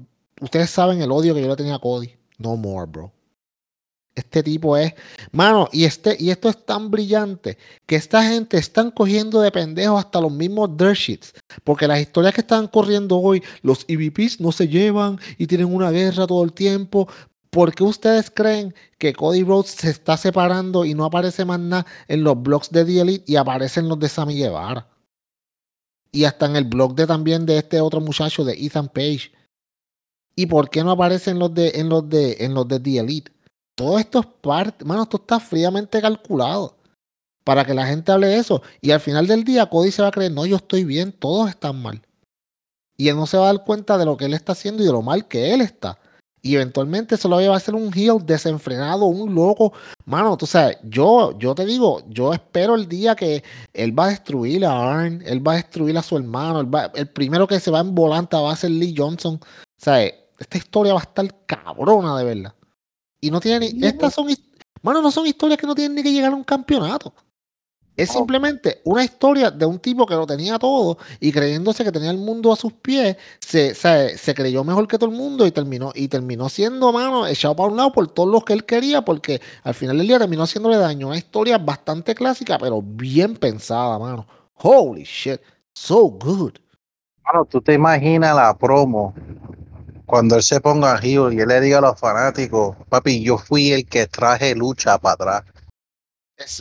Ustedes 0.41 0.71
saben 0.71 1.03
el 1.03 1.11
odio 1.11 1.35
que 1.35 1.43
yo 1.43 1.49
le 1.49 1.57
tenía 1.57 1.75
a 1.75 1.81
Cody. 1.81 2.17
No 2.39 2.57
more, 2.57 2.87
bro. 2.91 3.13
Este 4.15 4.43
tipo 4.43 4.77
es, 4.77 4.95
mano, 5.31 5.69
y 5.73 5.85
este 5.85 6.17
y 6.19 6.31
esto 6.31 6.49
es 6.49 6.67
tan 6.67 6.91
brillante 6.91 7.57
que 7.87 7.97
esta 7.97 8.23
gente 8.25 8.59
están 8.59 8.91
cogiendo 8.91 9.41
de 9.41 9.53
pendejos 9.53 10.05
hasta 10.05 10.21
los 10.21 10.33
mismos 10.33 10.77
dirt 10.77 10.97
sheets, 10.97 11.33
porque 11.63 11.87
las 11.87 12.01
historias 12.01 12.35
que 12.35 12.41
están 12.41 12.67
corriendo 12.67 13.19
hoy, 13.19 13.43
los 13.63 13.85
EVPs 13.89 14.41
no 14.41 14.51
se 14.53 14.67
llevan 14.69 15.19
y 15.39 15.47
tienen 15.47 15.73
una 15.73 15.91
guerra 15.91 16.27
todo 16.27 16.43
el 16.45 16.53
tiempo. 16.53 17.09
¿Por 17.51 17.75
qué 17.75 17.83
ustedes 17.83 18.31
creen 18.31 18.75
que 18.99 19.13
Cody 19.13 19.43
Rhodes 19.43 19.71
se 19.71 19.91
está 19.91 20.17
separando 20.17 20.85
y 20.85 20.95
no 20.95 21.05
aparece 21.05 21.45
más 21.45 21.59
nada 21.59 21.87
en 22.07 22.23
los 22.23 22.41
blogs 22.41 22.71
de 22.71 22.85
The 22.85 23.01
Elite 23.01 23.25
y 23.33 23.37
aparecen 23.37 23.89
los 23.89 23.99
de 23.99 24.09
Sammy 24.09 24.37
Guevara? 24.37 24.89
Y 26.13 26.25
hasta 26.25 26.47
en 26.47 26.57
el 26.57 26.65
blog 26.65 26.95
de 26.95 27.07
también 27.07 27.47
de 27.47 27.59
este 27.59 27.81
otro 27.81 28.01
muchacho 28.01 28.45
de 28.45 28.55
Ethan 28.55 28.89
Page. 28.89 29.33
¿Y 30.37 30.47
por 30.47 30.71
qué 30.71 30.83
no 30.83 30.91
aparecen 30.91 31.39
los 31.39 31.55
de 31.55 31.73
en 31.77 31.89
los 31.89 32.09
de 32.09 32.37
en 32.41 32.55
los 32.55 32.67
de 32.69 32.81
The 32.81 32.99
Elite? 32.99 33.33
Todo 33.81 33.99
esto 33.99 34.21
es 34.21 34.27
parte, 34.43 34.85
mano, 34.85 35.05
esto 35.05 35.17
está 35.17 35.41
fríamente 35.41 36.03
calculado 36.03 36.77
para 37.45 37.65
que 37.65 37.73
la 37.73 37.87
gente 37.87 38.13
hable 38.13 38.27
de 38.27 38.37
eso. 38.37 38.61
Y 38.83 38.91
al 38.91 39.01
final 39.01 39.27
del 39.27 39.43
día, 39.43 39.71
Cody 39.71 39.91
se 39.91 40.03
va 40.03 40.09
a 40.09 40.11
creer, 40.11 40.33
no, 40.33 40.45
yo 40.45 40.57
estoy 40.57 40.85
bien, 40.85 41.13
todos 41.13 41.49
están 41.49 41.81
mal. 41.81 42.03
Y 42.99 43.09
él 43.09 43.17
no 43.17 43.27
se 43.27 43.39
va 43.39 43.45
a 43.49 43.55
dar 43.55 43.65
cuenta 43.65 43.97
de 43.97 44.05
lo 44.05 44.19
que 44.19 44.27
él 44.27 44.35
está 44.35 44.53
haciendo 44.53 44.83
y 44.83 44.87
de 44.87 44.93
lo 44.93 45.01
mal 45.01 45.27
que 45.27 45.55
él 45.55 45.63
está. 45.63 45.99
Y 46.43 46.57
eventualmente 46.57 47.17
se 47.17 47.27
lo 47.27 47.37
va 47.37 47.57
a 47.57 47.61
ser 47.61 47.75
un 47.75 47.91
heel 47.95 48.19
desenfrenado, 48.23 49.07
un 49.07 49.35
loco. 49.35 49.73
Mano, 50.05 50.37
tú 50.37 50.45
sabes, 50.45 50.77
yo, 50.83 51.39
yo 51.39 51.55
te 51.55 51.65
digo, 51.65 52.03
yo 52.07 52.35
espero 52.35 52.75
el 52.75 52.87
día 52.87 53.17
que 53.17 53.43
él 53.73 53.99
va 53.99 54.05
a 54.05 54.11
destruir 54.11 54.67
a 54.67 54.93
Arn, 54.93 55.23
él 55.25 55.41
va 55.47 55.53
a 55.53 55.57
destruir 55.57 55.97
a 55.97 56.03
su 56.03 56.19
hermano, 56.19 56.69
el 56.95 57.09
primero 57.09 57.47
que 57.47 57.59
se 57.59 57.71
va 57.71 57.81
en 57.81 57.95
volanta 57.95 58.43
va 58.43 58.53
a 58.53 58.57
ser 58.57 58.73
Lee 58.73 58.95
Johnson. 58.95 59.37
O 59.37 59.83
sea, 59.83 60.05
esta 60.05 60.59
historia 60.59 60.93
va 60.93 61.01
a 61.01 61.05
estar 61.05 61.47
cabrona 61.47 62.19
de 62.19 62.25
verdad. 62.25 62.55
Y 63.21 63.31
no 63.31 63.41
tiene 63.41 63.73
ni. 63.73 63.87
Estas 63.87 64.15
son. 64.15 64.29
Bueno, 64.83 65.03
no 65.03 65.11
son 65.11 65.27
historias 65.27 65.59
que 65.59 65.67
no 65.67 65.75
tienen 65.75 65.95
ni 65.95 66.03
que 66.03 66.13
llegar 66.13 66.33
a 66.33 66.37
un 66.37 66.45
campeonato. 66.45 67.13
Es 68.01 68.13
simplemente 68.13 68.81
una 68.85 69.05
historia 69.05 69.51
de 69.51 69.67
un 69.67 69.79
tipo 69.79 70.07
que 70.07 70.15
lo 70.15 70.27
tenía 70.27 70.59
todo 70.59 70.97
y 71.19 71.31
creyéndose 71.31 71.85
que 71.85 71.93
tenía 71.93 72.11
el 72.11 72.17
mundo 72.17 72.51
a 72.51 72.57
sus 72.57 72.73
pies, 72.73 73.19
se, 73.41 73.75
se, 73.75 74.35
creyó 74.35 74.65
mejor 74.65 74.89
que 74.89 74.97
todo 74.97 75.11
el 75.11 75.17
mundo 75.17 75.47
y 75.47 75.51
terminó, 75.51 75.93
y 75.95 76.09
terminó 76.09 76.49
siendo, 76.49 76.93
mano, 76.95 77.27
echado 77.27 77.55
para 77.55 77.69
un 77.69 77.77
lado 77.77 77.93
por 77.93 78.09
todos 78.09 78.31
los 78.31 78.43
que 78.43 78.55
él 78.55 78.65
quería, 78.65 79.03
porque 79.03 79.43
al 79.65 79.75
final 79.75 79.99
del 79.99 80.07
día 80.07 80.19
terminó 80.19 80.45
haciéndole 80.45 80.79
daño. 80.79 81.09
Una 81.09 81.19
historia 81.19 81.59
bastante 81.59 82.15
clásica, 82.15 82.57
pero 82.59 82.81
bien 82.81 83.37
pensada, 83.37 83.99
mano. 83.99 84.27
Holy 84.55 85.03
shit, 85.03 85.41
so 85.75 86.09
good. 86.09 86.53
Mano, 87.25 87.45
tú 87.45 87.61
te 87.61 87.75
imaginas 87.75 88.35
la 88.35 88.57
promo 88.57 89.15
cuando 90.11 90.35
él 90.35 90.43
se 90.43 90.61
ponga 90.61 90.99
heel 90.99 91.33
y 91.33 91.39
él 91.39 91.47
le 91.47 91.61
diga 91.61 91.79
a 91.79 91.83
los 91.83 92.01
fanáticos, 92.01 92.77
papi, 92.89 93.23
yo 93.23 93.39
fui 93.39 93.71
el 93.71 93.87
que 93.87 94.09
traje 94.09 94.57
lucha 94.57 94.99
para 94.99 95.15
atrás. 95.15 95.45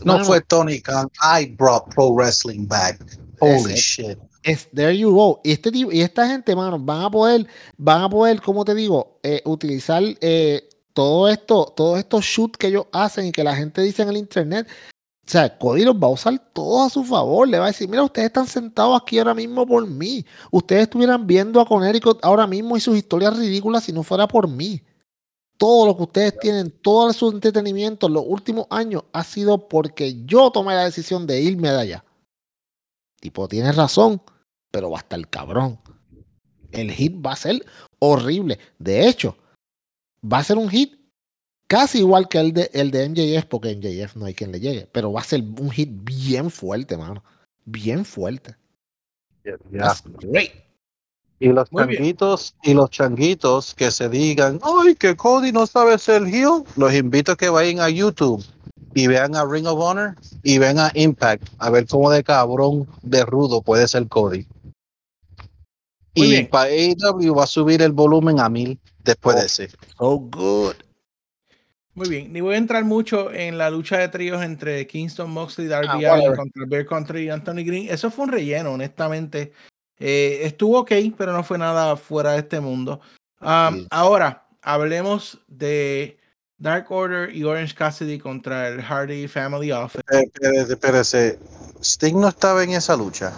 no 0.05 0.23
fue 0.23 0.39
Tony 0.41 0.79
Khan, 0.79 1.07
I 1.19 1.47
brought 1.57 1.89
pro 1.95 2.13
wrestling 2.13 2.67
back. 2.67 2.99
Holy 3.39 3.73
shit. 3.73 4.19
Es, 4.43 4.69
there 4.71 4.95
you 4.95 5.11
go. 5.11 5.41
Y, 5.43 5.53
este 5.53 5.71
y 5.73 6.01
esta 6.01 6.27
gente, 6.27 6.55
mano, 6.55 6.77
van 6.77 7.01
a 7.01 7.09
poder, 7.09 7.47
van 7.75 8.03
a 8.03 8.09
poder, 8.09 8.39
como 8.39 8.63
te 8.63 8.75
digo, 8.75 9.19
eh, 9.23 9.41
utilizar 9.45 10.03
eh, 10.21 10.69
todo 10.93 11.27
esto, 11.27 11.73
todos 11.75 11.97
estos 11.97 12.23
shoots 12.25 12.55
que 12.55 12.67
ellos 12.67 12.85
hacen 12.91 13.25
y 13.25 13.31
que 13.31 13.43
la 13.43 13.55
gente 13.55 13.81
dice 13.81 14.03
en 14.03 14.09
el 14.09 14.17
internet, 14.17 14.67
o 15.29 15.31
sea, 15.31 15.59
Cody 15.59 15.85
los 15.85 15.95
va 15.95 16.07
a 16.07 16.09
usar 16.09 16.39
todos 16.53 16.87
a 16.87 16.89
su 16.89 17.03
favor. 17.03 17.47
Le 17.47 17.59
va 17.59 17.65
a 17.65 17.67
decir, 17.67 17.87
mira, 17.87 18.01
ustedes 18.01 18.25
están 18.25 18.47
sentados 18.47 18.99
aquí 18.99 19.19
ahora 19.19 19.35
mismo 19.35 19.63
por 19.63 19.85
mí. 19.85 20.25
Ustedes 20.49 20.83
estuvieran 20.83 21.27
viendo 21.27 21.61
a 21.61 21.67
Conérico 21.67 22.17
ahora 22.23 22.47
mismo 22.47 22.75
y 22.75 22.79
sus 22.79 22.97
historias 22.97 23.37
ridículas 23.37 23.83
si 23.83 23.93
no 23.93 24.01
fuera 24.01 24.27
por 24.27 24.47
mí. 24.47 24.81
Todo 25.55 25.85
lo 25.85 25.95
que 25.95 26.01
ustedes 26.01 26.39
tienen, 26.39 26.71
todo 26.71 27.13
su 27.13 27.29
entretenimiento 27.29 28.07
en 28.07 28.13
los 28.13 28.23
últimos 28.25 28.65
años 28.71 29.03
ha 29.13 29.23
sido 29.23 29.67
porque 29.67 30.25
yo 30.25 30.49
tomé 30.49 30.73
la 30.73 30.85
decisión 30.85 31.27
de 31.27 31.39
irme 31.39 31.69
de 31.69 31.79
allá. 31.79 32.05
Tipo, 33.19 33.47
tienes 33.47 33.75
razón, 33.75 34.23
pero 34.71 34.89
va 34.89 34.97
a 34.97 35.01
estar 35.01 35.29
cabrón. 35.29 35.79
El 36.71 36.91
hit 36.91 37.23
va 37.23 37.33
a 37.33 37.35
ser 37.35 37.63
horrible. 37.99 38.57
De 38.79 39.07
hecho, 39.07 39.37
va 40.23 40.39
a 40.39 40.43
ser 40.43 40.57
un 40.57 40.69
hit 40.69 40.98
Casi 41.69 41.99
igual 41.99 42.27
que 42.27 42.39
el 42.39 42.51
de, 42.51 42.69
el 42.73 42.89
de 42.89 43.07
MJF, 43.07 43.45
porque 43.45 43.75
MJF 43.75 44.15
no 44.15 44.25
hay 44.25 44.33
quien 44.33 44.51
le 44.51 44.59
llegue. 44.59 44.87
Pero 44.91 45.13
va 45.13 45.21
a 45.21 45.23
ser 45.23 45.41
un 45.41 45.69
hit 45.69 45.87
bien 46.03 46.49
fuerte, 46.49 46.97
mano. 46.97 47.23
Bien 47.63 48.03
fuerte. 48.03 48.55
That's 49.71 50.01
great. 50.19 50.51
Y 51.39 51.49
los 51.49 51.69
changuitos, 51.69 52.55
y 52.63 52.73
los 52.73 52.89
changuitos 52.89 53.75
que 53.75 53.91
se 53.91 54.09
digan, 54.09 54.59
ay, 54.63 54.95
que 54.95 55.15
Cody 55.15 55.51
no 55.51 55.67
sabe 55.67 55.97
ser 55.99 56.23
heel, 56.25 56.63
los 56.75 56.91
invito 56.93 57.33
a 57.33 57.37
que 57.37 57.49
vayan 57.49 57.79
a 57.81 57.89
YouTube 57.89 58.43
y 58.95 59.05
vean 59.05 59.35
a 59.35 59.45
Ring 59.45 59.67
of 59.67 59.79
Honor 59.79 60.15
y 60.41 60.57
vean 60.57 60.79
a 60.79 60.91
Impact, 60.95 61.47
a 61.59 61.69
ver 61.69 61.85
cómo 61.87 62.09
de 62.09 62.23
cabrón 62.23 62.87
de 63.03 63.23
rudo 63.25 63.61
puede 63.61 63.87
ser 63.87 64.07
Cody. 64.07 64.47
Muy 66.15 66.27
y 66.27 66.29
bien. 66.31 66.49
para 66.49 66.71
AEW 66.71 67.35
va 67.35 67.43
a 67.43 67.47
subir 67.47 67.83
el 67.83 67.91
volumen 67.93 68.39
a 68.39 68.49
mil 68.49 68.79
después 69.03 69.35
Oh. 69.35 69.39
de 69.39 69.45
ese. 69.45 69.69
So 69.97 70.17
good. 70.19 70.73
Muy 71.99 72.07
bien, 72.07 72.31
ni 72.31 72.39
voy 72.39 72.55
a 72.55 72.57
entrar 72.57 72.85
mucho 72.85 73.29
en 73.29 73.57
la 73.57 73.69
lucha 73.69 73.97
de 73.97 74.07
tríos 74.07 74.41
entre 74.41 74.87
Kingston 74.87 75.29
Moxley, 75.29 75.67
Darby 75.67 76.05
Ah, 76.05 76.13
whatever. 76.13 76.37
contra 76.37 76.63
Bear 76.65 76.85
Country 76.85 77.23
y 77.25 77.29
Anthony 77.29 77.65
Green. 77.65 77.89
Eso 77.89 78.09
fue 78.09 78.23
un 78.23 78.31
relleno, 78.31 78.71
honestamente. 78.71 79.51
Eh, 79.99 80.39
estuvo 80.43 80.79
ok, 80.79 80.93
pero 81.17 81.33
no 81.33 81.43
fue 81.43 81.57
nada 81.57 81.97
fuera 81.97 82.31
de 82.31 82.37
este 82.39 82.61
mundo. 82.61 83.01
Um, 83.41 83.79
Sí. 83.79 83.87
Ahora, 83.91 84.47
hablemos 84.61 85.41
de 85.49 86.17
Dark 86.57 86.89
Order 86.89 87.35
y 87.35 87.43
Orange 87.43 87.75
Cassidy 87.75 88.17
contra 88.17 88.69
el 88.69 88.81
Hardy 88.81 89.27
Family 89.27 89.73
Office. 89.73 90.01
Espérese, 90.09 90.71
espérese. 90.71 91.39
Sting 91.81 92.15
no 92.17 92.29
estaba 92.29 92.63
en 92.63 92.69
esa 92.69 92.95
lucha. 92.95 93.33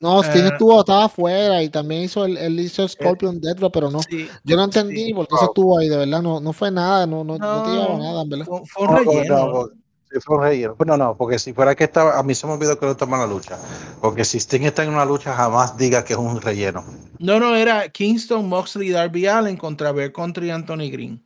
No, 0.00 0.22
Sting 0.22 0.42
Eh, 0.44 0.48
estuvo, 0.48 0.80
estaba 0.80 1.04
afuera 1.04 1.62
y 1.62 1.68
también 1.70 2.02
hizo 2.02 2.24
el, 2.24 2.36
él 2.36 2.60
hizo 2.60 2.86
Scorpion 2.86 3.40
Death 3.40 3.56
Drop, 3.58 3.72
pero 3.72 3.90
no. 3.90 4.00
Sí, 4.02 4.28
Yo 4.44 4.56
no 4.56 4.64
entendí 4.64 5.06
sí. 5.06 5.14
por 5.14 5.26
qué 5.28 5.34
eso 5.36 5.44
estuvo 5.46 5.78
ahí, 5.78 5.88
de 5.88 5.96
verdad, 5.96 6.20
no, 6.20 6.40
no 6.40 6.52
fue 6.52 6.70
nada, 6.70 7.06
no, 7.06 7.24
no, 7.24 7.38
no, 7.38 7.62
te 7.62 7.70
llevaba 7.70 7.94
No, 7.94 7.98
nada, 7.98 8.22
en 8.22 8.28
verdad. 8.28 8.46
fue, 8.46 8.60
fue 8.66 8.82
un 8.86 8.94
No, 8.94 9.00
no, 9.04 9.10
relleno. 9.12 9.36
no, 9.52 9.66
sí, 10.10 10.18
fue 10.20 10.36
un 10.36 10.42
relleno. 10.42 10.76
No, 10.84 10.96
no, 10.96 11.16
porque 11.16 11.38
si 11.38 11.52
fuera 11.54 11.74
que 11.74 11.84
estaba, 11.84 12.18
a 12.18 12.22
mí 12.22 12.34
se 12.34 12.46
me 12.46 12.52
olvidó 12.54 12.78
que 12.78 12.84
no 12.86 12.92
estaba 12.92 13.14
en 13.16 13.28
la 13.28 13.34
lucha. 13.34 13.58
Porque 14.02 14.24
si 14.24 14.38
Sting 14.38 14.62
está 14.62 14.82
en 14.82 14.90
una 14.90 15.04
lucha, 15.06 15.32
jamás 15.34 15.76
diga 15.78 16.04
que 16.04 16.12
es 16.12 16.18
un 16.18 16.38
relleno. 16.40 16.84
No, 17.18 17.40
no, 17.40 17.54
era 17.54 17.88
Kingston, 17.88 18.46
Moxley, 18.48 18.90
Darby 18.90 19.26
Allen 19.26 19.56
contra 19.56 19.92
Bear 19.92 20.12
Country 20.12 20.48
y 20.48 20.50
Anthony 20.50 20.90
Green. 20.90 21.24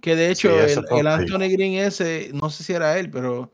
Que 0.00 0.16
de 0.16 0.30
hecho, 0.30 0.48
el, 0.58 0.86
fue 0.86 1.00
el 1.00 1.06
ok. 1.06 1.12
Anthony 1.12 1.48
Green 1.52 1.74
ese, 1.74 2.30
no 2.32 2.48
sé 2.50 2.62
si 2.64 2.72
era 2.72 2.98
él, 2.98 3.10
pero 3.10 3.52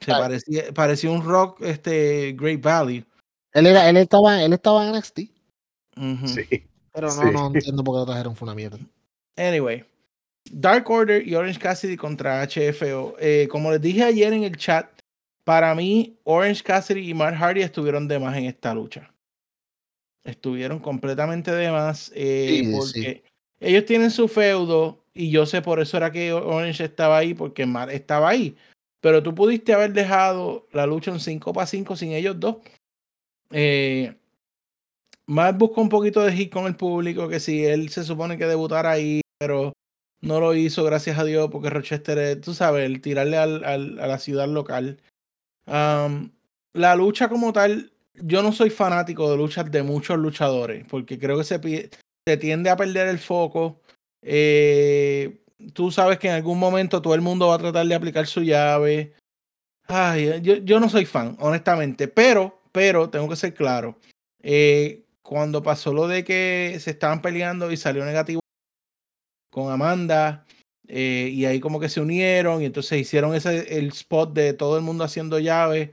se 0.00 0.10
Ah. 0.12 0.18
parecía, 0.18 0.64
parecía 0.74 1.10
un 1.10 1.22
rock 1.24 1.60
este 1.62 2.32
Great 2.38 2.60
Value. 2.62 3.04
Él, 3.52 3.66
era, 3.66 3.88
él, 3.88 3.96
estaba, 3.96 4.42
él 4.42 4.52
estaba 4.52 4.86
en 4.86 4.94
NXT, 4.94 5.18
Ujú. 5.96 6.26
pero 6.92 7.08
no, 7.08 7.22
Sí. 7.22 7.30
no 7.32 7.46
entiendo 7.46 7.82
por 7.84 7.94
qué 7.94 7.98
lo 8.00 8.06
trajeron, 8.06 8.36
fue 8.36 8.46
una 8.46 8.54
mierda. 8.54 8.78
Anyway, 9.36 9.84
Dark 10.50 10.88
Order 10.90 11.26
y 11.26 11.34
Orange 11.34 11.58
Cassidy 11.58 11.96
contra 11.96 12.42
HFO. 12.42 13.16
Eh, 13.20 13.48
como 13.50 13.70
les 13.70 13.80
dije 13.80 14.04
ayer 14.04 14.32
en 14.32 14.44
el 14.44 14.56
chat, 14.56 14.86
para 15.44 15.74
mí, 15.74 16.18
Orange 16.24 16.62
Cassidy 16.62 17.08
y 17.08 17.14
Mark 17.14 17.36
Hardy 17.36 17.62
estuvieron 17.62 18.06
de 18.08 18.18
más 18.18 18.36
en 18.36 18.44
esta 18.44 18.74
lucha. 18.74 19.10
Estuvieron 20.24 20.78
completamente 20.78 21.50
de 21.52 21.70
más 21.70 22.12
eh, 22.14 22.62
Sí, 22.64 22.72
porque 22.72 23.22
ellos 23.60 23.86
tienen 23.86 24.10
su 24.10 24.28
feudo 24.28 25.04
y 25.14 25.30
yo 25.30 25.46
sé 25.46 25.62
por 25.62 25.80
eso 25.80 25.96
era 25.96 26.12
que 26.12 26.32
Orange 26.32 26.84
estaba 26.84 27.16
ahí, 27.18 27.32
porque 27.34 27.64
Mark 27.64 27.90
estaba 27.92 28.28
ahí. 28.28 28.56
Pero 29.00 29.22
tú 29.22 29.34
pudiste 29.34 29.72
haber 29.72 29.92
dejado 29.92 30.66
la 30.72 30.84
lucha 30.86 31.10
en 31.12 31.20
5 31.20 31.52
para 31.52 31.66
5 31.66 31.96
sin 31.96 32.12
ellos 32.12 32.38
dos. 32.38 32.56
Eh, 33.50 34.14
buscó 35.54 35.80
un 35.80 35.88
poquito 35.88 36.22
de 36.22 36.32
hit 36.32 36.52
con 36.52 36.66
el 36.66 36.76
público, 36.76 37.28
que 37.28 37.40
si 37.40 37.64
él 37.64 37.88
se 37.90 38.04
supone 38.04 38.38
que 38.38 38.46
debutara 38.46 38.90
ahí, 38.92 39.20
pero 39.38 39.72
no 40.20 40.40
lo 40.40 40.54
hizo, 40.54 40.84
gracias 40.84 41.18
a 41.18 41.24
Dios, 41.24 41.48
porque 41.50 41.70
Rochester 41.70 42.18
es, 42.18 42.40
tú 42.40 42.54
sabes, 42.54 42.84
el 42.86 43.00
tirarle 43.00 43.36
al, 43.36 43.64
al- 43.64 43.98
a 44.00 44.06
la 44.06 44.18
ciudad 44.18 44.48
local. 44.48 44.98
La 46.74 46.94
lucha 46.96 47.28
como 47.28 47.52
tal, 47.52 47.92
yo 48.14 48.42
no 48.42 48.52
soy 48.52 48.70
fanático 48.70 49.30
de 49.30 49.36
luchas 49.36 49.70
de 49.70 49.82
muchos 49.82 50.18
luchadores, 50.18 50.84
porque 50.88 51.18
creo 51.18 51.38
que 51.38 51.44
se, 51.44 51.60
se 52.26 52.36
tiende 52.36 52.70
a 52.70 52.76
perder 52.76 53.08
el 53.08 53.18
foco. 53.18 53.80
Eh, 54.22 55.42
tú 55.72 55.90
sabes 55.90 56.18
que 56.18 56.28
en 56.28 56.34
algún 56.34 56.58
momento 56.58 57.00
todo 57.02 57.14
el 57.14 57.20
mundo 57.20 57.48
va 57.48 57.54
a 57.56 57.58
tratar 57.58 57.86
de 57.86 57.94
aplicar 57.94 58.26
su 58.26 58.42
llave. 58.42 59.14
Ay, 59.86 60.40
yo, 60.42 60.56
yo 60.56 60.80
no 60.80 60.88
soy 60.88 61.04
fan, 61.06 61.36
honestamente, 61.40 62.08
pero, 62.08 62.57
pero 62.72 63.10
tengo 63.10 63.28
que 63.28 63.36
ser 63.36 63.54
claro. 63.54 63.98
Eh, 64.42 65.04
cuando 65.22 65.62
pasó 65.62 65.92
lo 65.92 66.08
de 66.08 66.24
que 66.24 66.76
se 66.80 66.90
estaban 66.90 67.20
peleando 67.22 67.70
y 67.70 67.76
salió 67.76 68.04
negativo 68.04 68.40
con 69.50 69.72
Amanda, 69.72 70.46
eh, 70.86 71.30
y 71.32 71.44
ahí 71.44 71.60
como 71.60 71.80
que 71.80 71.88
se 71.88 72.00
unieron 72.00 72.62
y 72.62 72.66
entonces 72.66 73.00
hicieron 73.00 73.34
ese 73.34 73.78
el 73.78 73.88
spot 73.88 74.32
de 74.32 74.54
todo 74.54 74.76
el 74.78 74.82
mundo 74.82 75.04
haciendo 75.04 75.38
llaves 75.38 75.90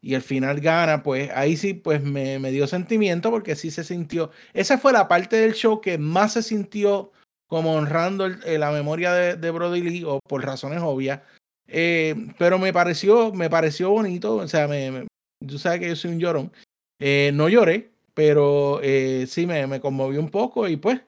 y 0.00 0.14
al 0.14 0.22
final 0.22 0.60
gana, 0.60 1.02
pues 1.02 1.30
ahí 1.34 1.56
sí 1.56 1.74
pues 1.74 2.02
me, 2.02 2.38
me 2.38 2.52
dio 2.52 2.68
sentimiento 2.68 3.30
porque 3.30 3.56
sí 3.56 3.72
se 3.72 3.82
sintió, 3.82 4.30
esa 4.54 4.78
fue 4.78 4.92
la 4.92 5.08
parte 5.08 5.36
del 5.36 5.54
show 5.54 5.80
que 5.80 5.98
más 5.98 6.34
se 6.34 6.42
sintió 6.42 7.10
como 7.48 7.74
honrando 7.74 8.26
eh, 8.26 8.58
la 8.58 8.70
memoria 8.70 9.12
de, 9.12 9.50
Brody 9.50 9.82
Lee 9.82 10.04
o 10.04 10.20
por 10.20 10.44
razones 10.44 10.80
obvias, 10.80 11.22
pero 11.66 12.58
me 12.58 12.72
pareció, 12.72 13.32
me 13.32 13.50
pareció 13.50 13.90
bonito, 13.90 14.36
o 14.36 14.48
sea, 14.48 14.68
me- 14.68 15.06
tú 15.44 15.58
sabes 15.58 15.80
que 15.80 15.88
yo 15.88 15.96
soy 15.96 16.12
un 16.12 16.18
llorón, 16.20 16.52
Eh, 16.98 17.30
no 17.34 17.48
lloré, 17.48 17.90
pero 18.14 18.80
eh, 18.82 19.26
sí 19.28 19.46
me, 19.46 19.66
me 19.66 19.80
conmovió 19.80 20.20
un 20.20 20.30
poco 20.30 20.66
y 20.66 20.76
pues 20.76 21.00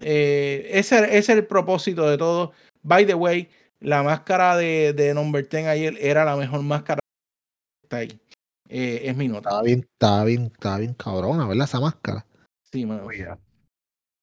eh, 0.00 0.68
ese, 0.70 0.98
ese 1.04 1.18
es 1.18 1.28
el 1.30 1.46
propósito 1.46 2.08
de 2.08 2.18
todo. 2.18 2.52
By 2.82 3.06
the 3.06 3.14
way, 3.14 3.48
la 3.80 4.02
máscara 4.02 4.56
de, 4.56 4.92
de 4.92 5.14
Number 5.14 5.48
10 5.48 5.66
ayer 5.66 5.96
era 6.00 6.24
la 6.24 6.36
mejor 6.36 6.62
máscara 6.62 7.00
que 7.00 7.86
está 7.86 7.96
ahí. 7.98 8.20
Eh, 8.68 9.02
es 9.04 9.16
mi 9.16 9.28
nota. 9.28 9.48
Estaba 9.48 9.62
bien, 9.62 9.80
estaba 9.80 10.24
bien, 10.24 10.42
estaba 10.46 10.78
bien 10.78 10.94
cabrona, 10.94 11.46
¿verdad? 11.46 11.64
Esa 11.64 11.80
máscara. 11.80 12.26
Sí, 12.72 12.86
mano. 12.86 13.08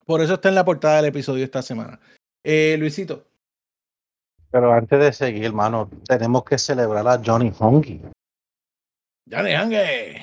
Por 0.06 0.22
eso 0.22 0.34
está 0.34 0.49
en 0.49 0.56
la 0.56 0.65
portada 0.65 0.98
del 0.98 1.06
episodio 1.06 1.44
esta 1.44 1.61
semana. 1.61 1.99
Eh, 2.44 2.76
Luisito. 2.80 3.26
Pero 4.49 4.73
antes 4.73 4.99
de 4.99 5.14
seguir, 5.14 5.45
hermano, 5.45 5.90
tenemos 6.06 6.44
que 6.44 6.57
celebrar 6.57 7.07
a 7.07 7.22
Johnny 7.23 7.53
Honky. 7.57 8.02
De 9.32 9.56
Hangue. 9.56 10.22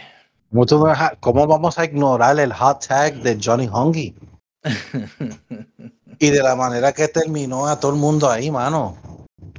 ¿Cómo, 1.20 1.47
vamos 1.47 1.78
a 1.78 1.86
ignorar 1.86 2.39
el 2.39 2.52
hot 2.52 2.86
tag 2.86 3.14
de 3.22 3.39
Johnny 3.43 3.68
Honky? 3.70 4.14
Y 6.20 6.30
de 6.30 6.43
la 6.43 6.56
manera 6.56 6.93
que 6.93 7.06
terminó 7.06 7.68
a 7.68 7.78
todo 7.78 7.93
el 7.93 7.98
mundo 7.98 8.28
ahí, 8.28 8.51
mano. 8.51 8.98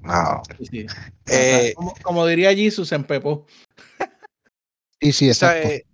No. 0.04 0.42
Sí, 0.58 0.66
sí. 0.66 0.86
Eh, 1.28 1.74
como, 1.74 1.94
como 2.04 2.26
diría 2.26 2.54
Jesus 2.54 2.92
en 2.92 3.06
Pepo. 3.06 3.46
Sí, 5.00 5.14
sí, 5.14 5.30
o 5.30 5.34
sea, 5.34 5.58
exacto. 5.58 5.70
eh, 5.70 5.86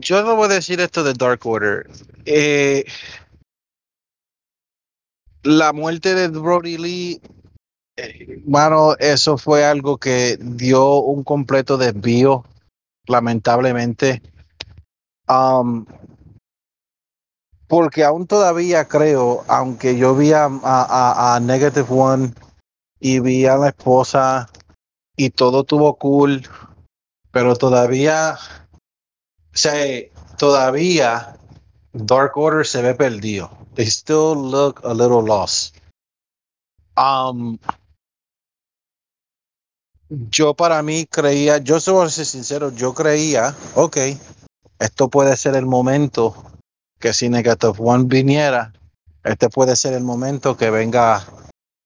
yo 0.00 0.22
no 0.22 0.36
voy 0.36 0.50
a 0.50 0.54
decir 0.54 0.80
esto 0.82 1.02
de 1.02 1.14
Dark 1.14 1.46
Order. 1.46 1.88
Eh, 2.26 2.84
la 5.44 5.72
muerte 5.72 6.14
de 6.14 6.28
Brody 6.28 6.76
Lee, 6.76 7.22
mano, 8.46 8.94
eso 8.98 9.36
fue 9.36 9.64
algo 9.64 9.98
que 9.98 10.38
dio 10.40 11.00
un 11.00 11.22
completo 11.24 11.76
desvío, 11.76 12.44
lamentablemente. 13.06 14.22
Um, 15.28 15.86
porque 17.68 18.04
aún 18.04 18.26
todavía 18.26 18.86
creo, 18.86 19.44
aunque 19.48 19.96
yo 19.96 20.14
vi 20.14 20.32
a- 20.32 20.46
a 20.46 21.40
Negative 21.40 21.86
One 21.88 22.34
y 23.00 23.20
vi 23.20 23.46
a 23.46 23.56
la 23.56 23.68
esposa 23.68 24.50
y 25.16 25.30
todo 25.30 25.64
tuvo 25.64 25.96
cool, 25.96 26.42
pero 27.30 27.56
todavía, 27.56 28.36
o 28.36 29.56
sea, 29.56 29.72
todavía 30.38 31.36
Dark 31.92 32.36
Order 32.36 32.66
se 32.66 32.82
ve 32.82 32.94
perdido. 32.94 33.50
They 33.74 33.86
still 33.86 34.34
look 34.50 34.80
a 34.84 34.92
little 34.92 35.22
lost. 35.22 35.76
Um, 36.96 37.58
yo 40.30 40.54
para 40.54 40.82
mí 40.82 41.06
creía, 41.06 41.58
yo 41.58 41.80
soy 41.80 42.10
sincero, 42.10 42.70
yo 42.72 42.92
creía, 42.92 43.54
ok, 43.74 43.96
esto 44.78 45.08
puede 45.08 45.36
ser 45.36 45.54
el 45.56 45.66
momento 45.66 46.34
que 46.98 47.12
si 47.12 47.28
Negative 47.28 47.74
One 47.78 48.04
viniera, 48.04 48.72
este 49.24 49.48
puede 49.48 49.74
ser 49.76 49.94
el 49.94 50.04
momento 50.04 50.56
que 50.56 50.70
venga 50.70 51.24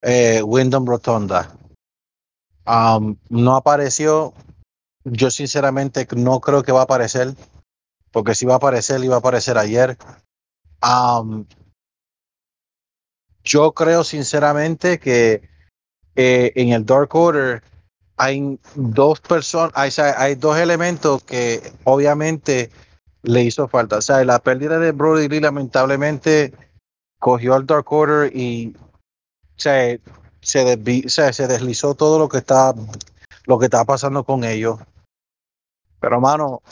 eh, 0.03 0.43
Wyndham 0.43 0.87
Rotonda. 0.87 1.55
Um, 2.67 3.17
no 3.29 3.57
apareció. 3.57 4.35
Yo 5.05 5.31
sinceramente 5.31 6.07
no 6.17 6.41
creo 6.41 6.65
que 6.65 6.73
va 6.73 6.81
a 6.81 6.85
aparecer, 6.85 7.35
porque 8.11 8.35
si 8.35 8.45
va 8.45 8.55
a 8.55 8.57
aparecer, 8.57 9.05
iba 9.05 9.15
a 9.15 9.19
aparecer 9.19 9.57
ayer. 9.57 9.97
Um, 10.83 11.47
yo 13.45 13.73
creo 13.73 14.03
sinceramente 14.03 14.99
que 14.99 15.49
eh, 16.17 16.53
en 16.57 16.71
el 16.71 16.85
Dark 16.85 17.15
Order 17.15 17.63
hay 18.17 18.59
dos 18.75 19.21
personas, 19.21 19.73
hay, 19.75 20.35
dos 20.35 20.57
elementos 20.59 21.23
que 21.23 21.73
obviamente 21.85 22.71
le 23.23 23.43
hizo 23.43 23.69
falta. 23.69 23.99
O 23.99 24.03
sea, 24.03 24.25
la 24.25 24.39
pérdida 24.39 24.79
de 24.79 24.93
Brody 24.93 25.29
Lee 25.29 25.41
lamentablemente 25.41 26.55
cogió 27.19 27.55
al 27.55 27.67
Dark 27.67 27.91
Order 27.93 28.35
y 28.35 28.75
o 28.77 29.59
sea, 29.59 29.99
se, 30.41 30.79
desvi- 30.79 31.09
se 31.09 31.47
deslizó 31.47 31.95
todo 31.95 32.19
lo 32.19 32.29
que 32.29 32.39
está 32.39 32.75
lo 33.45 33.59
que 33.59 33.67
está 33.67 33.85
pasando 33.85 34.25
con 34.25 34.45
ellos. 34.45 34.79
Pero 36.01 36.21
mano, 36.21 36.63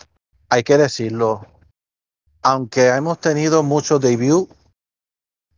hay 0.49 0.63
que 0.63 0.77
decirlo. 0.77 1.47
Aunque 2.43 2.89
hemos 2.89 3.21
tenido 3.21 3.63
muchos 3.63 4.01
debut 4.01 4.51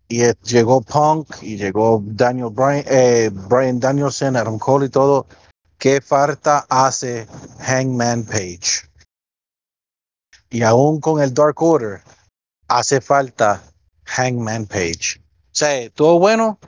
y 0.09 0.23
llegó 0.45 0.83
Punk 0.83 1.43
y 1.43 1.57
llegó 1.57 2.01
Daniel 2.05 2.51
Bryan, 2.51 2.85
eh, 2.87 3.31
Brian 3.33 3.81
Danielson, 3.81 4.37
Adam 4.37 4.59
Cole 4.59 4.87
y 4.87 4.89
todo, 4.89 5.27
¿qué 5.79 6.01
falta 6.01 6.67
hace 6.69 7.27
Hangman 7.61 8.25
Page? 8.25 8.89
Y 10.51 10.63
aún 10.63 11.01
con 11.01 11.21
el 11.21 11.35
Dark 11.35 11.61
Order, 11.63 12.03
hace 12.69 13.01
falta 13.01 13.63
Hangman 14.05 14.67
Page. 14.67 15.19
O 15.19 15.59
sea, 15.59 15.91
todo 15.91 16.19
bueno. 16.19 16.59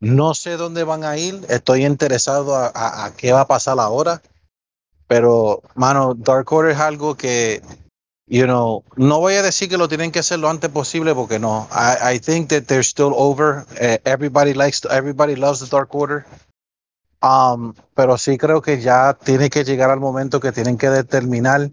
No 0.00 0.34
sé 0.34 0.56
dónde 0.56 0.84
van 0.84 1.04
a 1.04 1.16
ir. 1.16 1.46
Estoy 1.48 1.86
interesado 1.86 2.54
a, 2.54 3.12
qué 3.16 3.32
va 3.32 3.42
a 3.42 3.46
pasar 3.46 3.78
ahora. 3.80 4.20
Pero, 5.06 5.62
mano, 5.74 6.14
Dark 6.14 6.52
Order 6.52 6.72
es 6.72 6.78
algo 6.78 7.16
que, 7.16 7.62
you 8.26 8.44
know, 8.44 8.84
no 8.96 9.20
voy 9.20 9.34
a 9.34 9.42
decir 9.42 9.68
que 9.68 9.78
lo 9.78 9.88
tienen 9.88 10.12
que 10.12 10.18
hacer 10.18 10.38
lo 10.38 10.50
antes 10.50 10.70
posible 10.70 11.14
porque 11.14 11.38
no. 11.38 11.68
I, 11.72 12.16
I 12.16 12.18
think 12.18 12.50
that 12.50 12.64
they're 12.66 12.84
still 12.84 13.14
over. 13.16 13.64
Eh, 13.80 13.98
everybody 14.04 14.52
likes, 14.52 14.84
everybody 14.90 15.34
loves 15.34 15.60
the 15.60 15.66
Dark 15.66 15.94
Order. 15.94 16.26
Um, 17.26 17.74
pero 17.94 18.18
sí 18.18 18.38
creo 18.38 18.62
que 18.62 18.80
ya 18.80 19.14
tiene 19.14 19.50
que 19.50 19.64
llegar 19.64 19.90
al 19.90 19.98
momento 19.98 20.38
que 20.38 20.52
tienen 20.52 20.78
que 20.78 20.90
determinar 20.90 21.70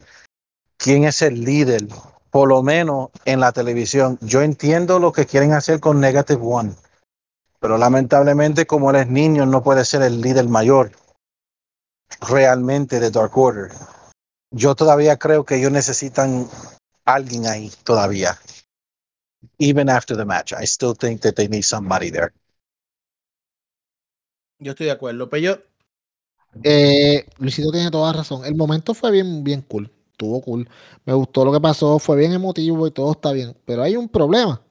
quién 0.78 1.04
es 1.04 1.22
el 1.22 1.44
líder, 1.44 1.88
por 2.32 2.50
lo 2.50 2.64
menos 2.64 3.10
en 3.26 3.40
la 3.40 3.52
televisión. 3.52 4.18
Yo 4.22 4.42
entiendo 4.42 4.98
lo 4.98 5.12
que 5.12 5.28
quieren 5.28 5.54
hacer 5.54 5.80
con 5.80 6.00
Negative 6.00 6.42
One, 6.42 6.74
pero 7.60 7.78
lamentablemente 7.78 8.66
como 8.66 8.90
él 8.90 8.96
es 8.96 9.08
niño, 9.08 9.46
no 9.46 9.62
puede 9.62 9.86
ser 9.86 10.02
el 10.02 10.22
líder 10.22 10.48
mayor 10.50 10.92
realmente 12.28 13.00
de 13.00 13.12
Dark 13.12 13.38
Order. 13.38 13.72
Yo 14.50 14.74
todavía 14.74 15.18
creo 15.18 15.46
que 15.46 15.58
ellos 15.58 15.72
necesitan 15.72 16.48
alguien 17.06 17.46
ahí 17.46 17.72
todavía. 17.84 18.40
Even 19.60 19.88
after 19.90 20.18
the 20.18 20.26
match, 20.26 20.52
I 20.54 20.66
still 20.66 20.96
think 20.96 21.22
that 21.22 21.36
they 21.36 21.48
need 21.48 21.64
somebody 21.64 22.10
there. 22.10 22.34
Yo 24.64 24.72
estoy 24.72 24.86
de 24.88 24.92
acuerdo. 24.92 25.30
Pero 25.30 25.44
yo, 25.44 25.58
Eh, 26.64 27.26
Luisito 27.40 27.72
tiene 27.72 27.92
toda 27.92 28.14
razón. 28.14 28.46
El 28.46 28.56
momento 28.56 28.94
fue 28.94 29.12
bien, 29.12 29.44
bien 29.44 29.62
cool. 29.64 29.92
Estuvo 30.12 30.42
cool. 30.42 30.70
Me 31.06 31.14
gustó 31.14 31.44
lo 31.44 31.52
que 31.52 31.60
pasó. 31.60 32.00
Fue 32.00 32.16
bien 32.18 32.32
emotivo 32.32 32.88
y 32.88 32.92
todo 32.92 33.12
está 33.12 33.32
bien. 33.32 33.56
Pero 33.66 33.84
hay 33.84 33.96
un 33.96 34.08
problema. 34.08 34.62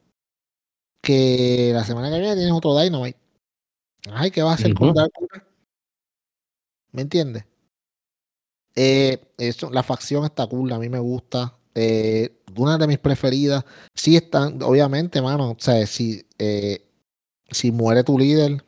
Que 1.02 1.72
la 1.74 1.84
semana 1.84 2.10
que 2.10 2.20
viene 2.20 2.36
tienes 2.36 2.52
otro 2.52 2.78
Dynamite. 2.78 3.18
Ay, 4.12 4.30
¿qué 4.30 4.42
va 4.42 4.52
a 4.52 4.54
hacer 4.54 4.74
con 4.74 4.88
Ujú. 4.88 4.96
Dark 4.96 5.12
Order? 5.16 5.44
¿Me 6.92 7.02
entiendes? 7.02 7.44
Eh, 8.74 9.20
eso, 9.38 9.70
la 9.70 9.82
facción 9.82 10.24
está 10.24 10.46
cool. 10.46 10.72
A 10.72 10.78
mí 10.78 10.88
me 10.88 11.00
gusta. 11.00 11.58
Eh, 11.74 12.42
una 12.56 12.78
de 12.78 12.86
mis 12.86 12.98
preferidas. 12.98 13.64
Sí 13.94 14.16
están, 14.16 14.62
obviamente, 14.62 15.20
mano. 15.20 15.50
O 15.50 15.56
sea, 15.58 15.84
si, 15.86 16.24
eh, 16.38 16.84
si 17.50 17.72
muere 17.72 18.04
tu 18.04 18.18
líder 18.18 18.64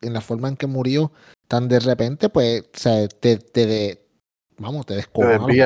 en 0.00 0.12
la 0.12 0.20
forma 0.20 0.48
en 0.48 0.56
que 0.56 0.66
murió, 0.66 1.12
tan 1.46 1.68
de 1.68 1.80
repente, 1.80 2.28
pues, 2.28 2.62
o 2.62 2.78
sea, 2.78 3.08
te, 3.08 3.38
te 3.38 3.66
de- 3.66 4.06
vamos, 4.58 4.86
te 4.86 4.94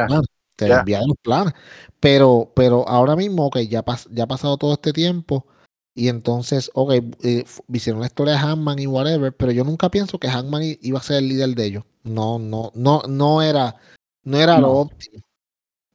planes, 0.06 0.26
te 0.56 0.68
ya. 0.68 0.76
desvía 0.78 1.00
de 1.00 1.06
los 1.08 1.16
planes. 1.22 1.54
Pero, 2.00 2.52
pero 2.54 2.88
ahora 2.88 3.16
mismo, 3.16 3.46
ok, 3.46 3.58
ya, 3.60 3.84
pas- 3.84 4.08
ya 4.10 4.24
ha 4.24 4.28
pasado 4.28 4.56
todo 4.56 4.74
este 4.74 4.92
tiempo, 4.92 5.46
y 5.94 6.08
entonces, 6.08 6.70
ok, 6.74 6.92
eh, 7.22 7.44
hicieron 7.72 8.00
la 8.00 8.06
historia 8.06 8.34
de 8.34 8.38
Hangman 8.40 8.78
y 8.78 8.86
whatever, 8.86 9.36
pero 9.36 9.52
yo 9.52 9.64
nunca 9.64 9.90
pienso 9.90 10.18
que 10.18 10.28
Hangman 10.28 10.62
i- 10.62 10.78
iba 10.82 10.98
a 10.98 11.02
ser 11.02 11.18
el 11.18 11.28
líder 11.28 11.54
de 11.54 11.64
ellos. 11.66 11.84
No, 12.02 12.38
no, 12.38 12.72
no, 12.74 13.02
no 13.08 13.42
era, 13.42 13.76
no 14.24 14.38
era 14.38 14.58
lo 14.58 14.72
óptimo. 14.72 15.22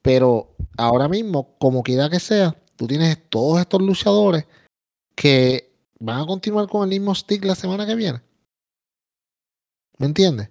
Pero 0.02 0.56
ahora 0.78 1.08
mismo, 1.08 1.56
como 1.60 1.84
quiera 1.84 2.10
que 2.10 2.20
sea, 2.20 2.56
tú 2.76 2.88
tienes 2.88 3.18
todos 3.30 3.60
estos 3.60 3.82
luchadores 3.82 4.46
que 5.16 5.74
van 6.00 6.22
a 6.22 6.26
continuar 6.26 6.68
con 6.68 6.84
el 6.84 6.90
mismo 6.90 7.14
stick 7.16 7.44
la 7.44 7.56
semana 7.56 7.86
que 7.86 7.96
viene. 7.96 8.22
¿Me 9.98 10.06
entiendes? 10.08 10.50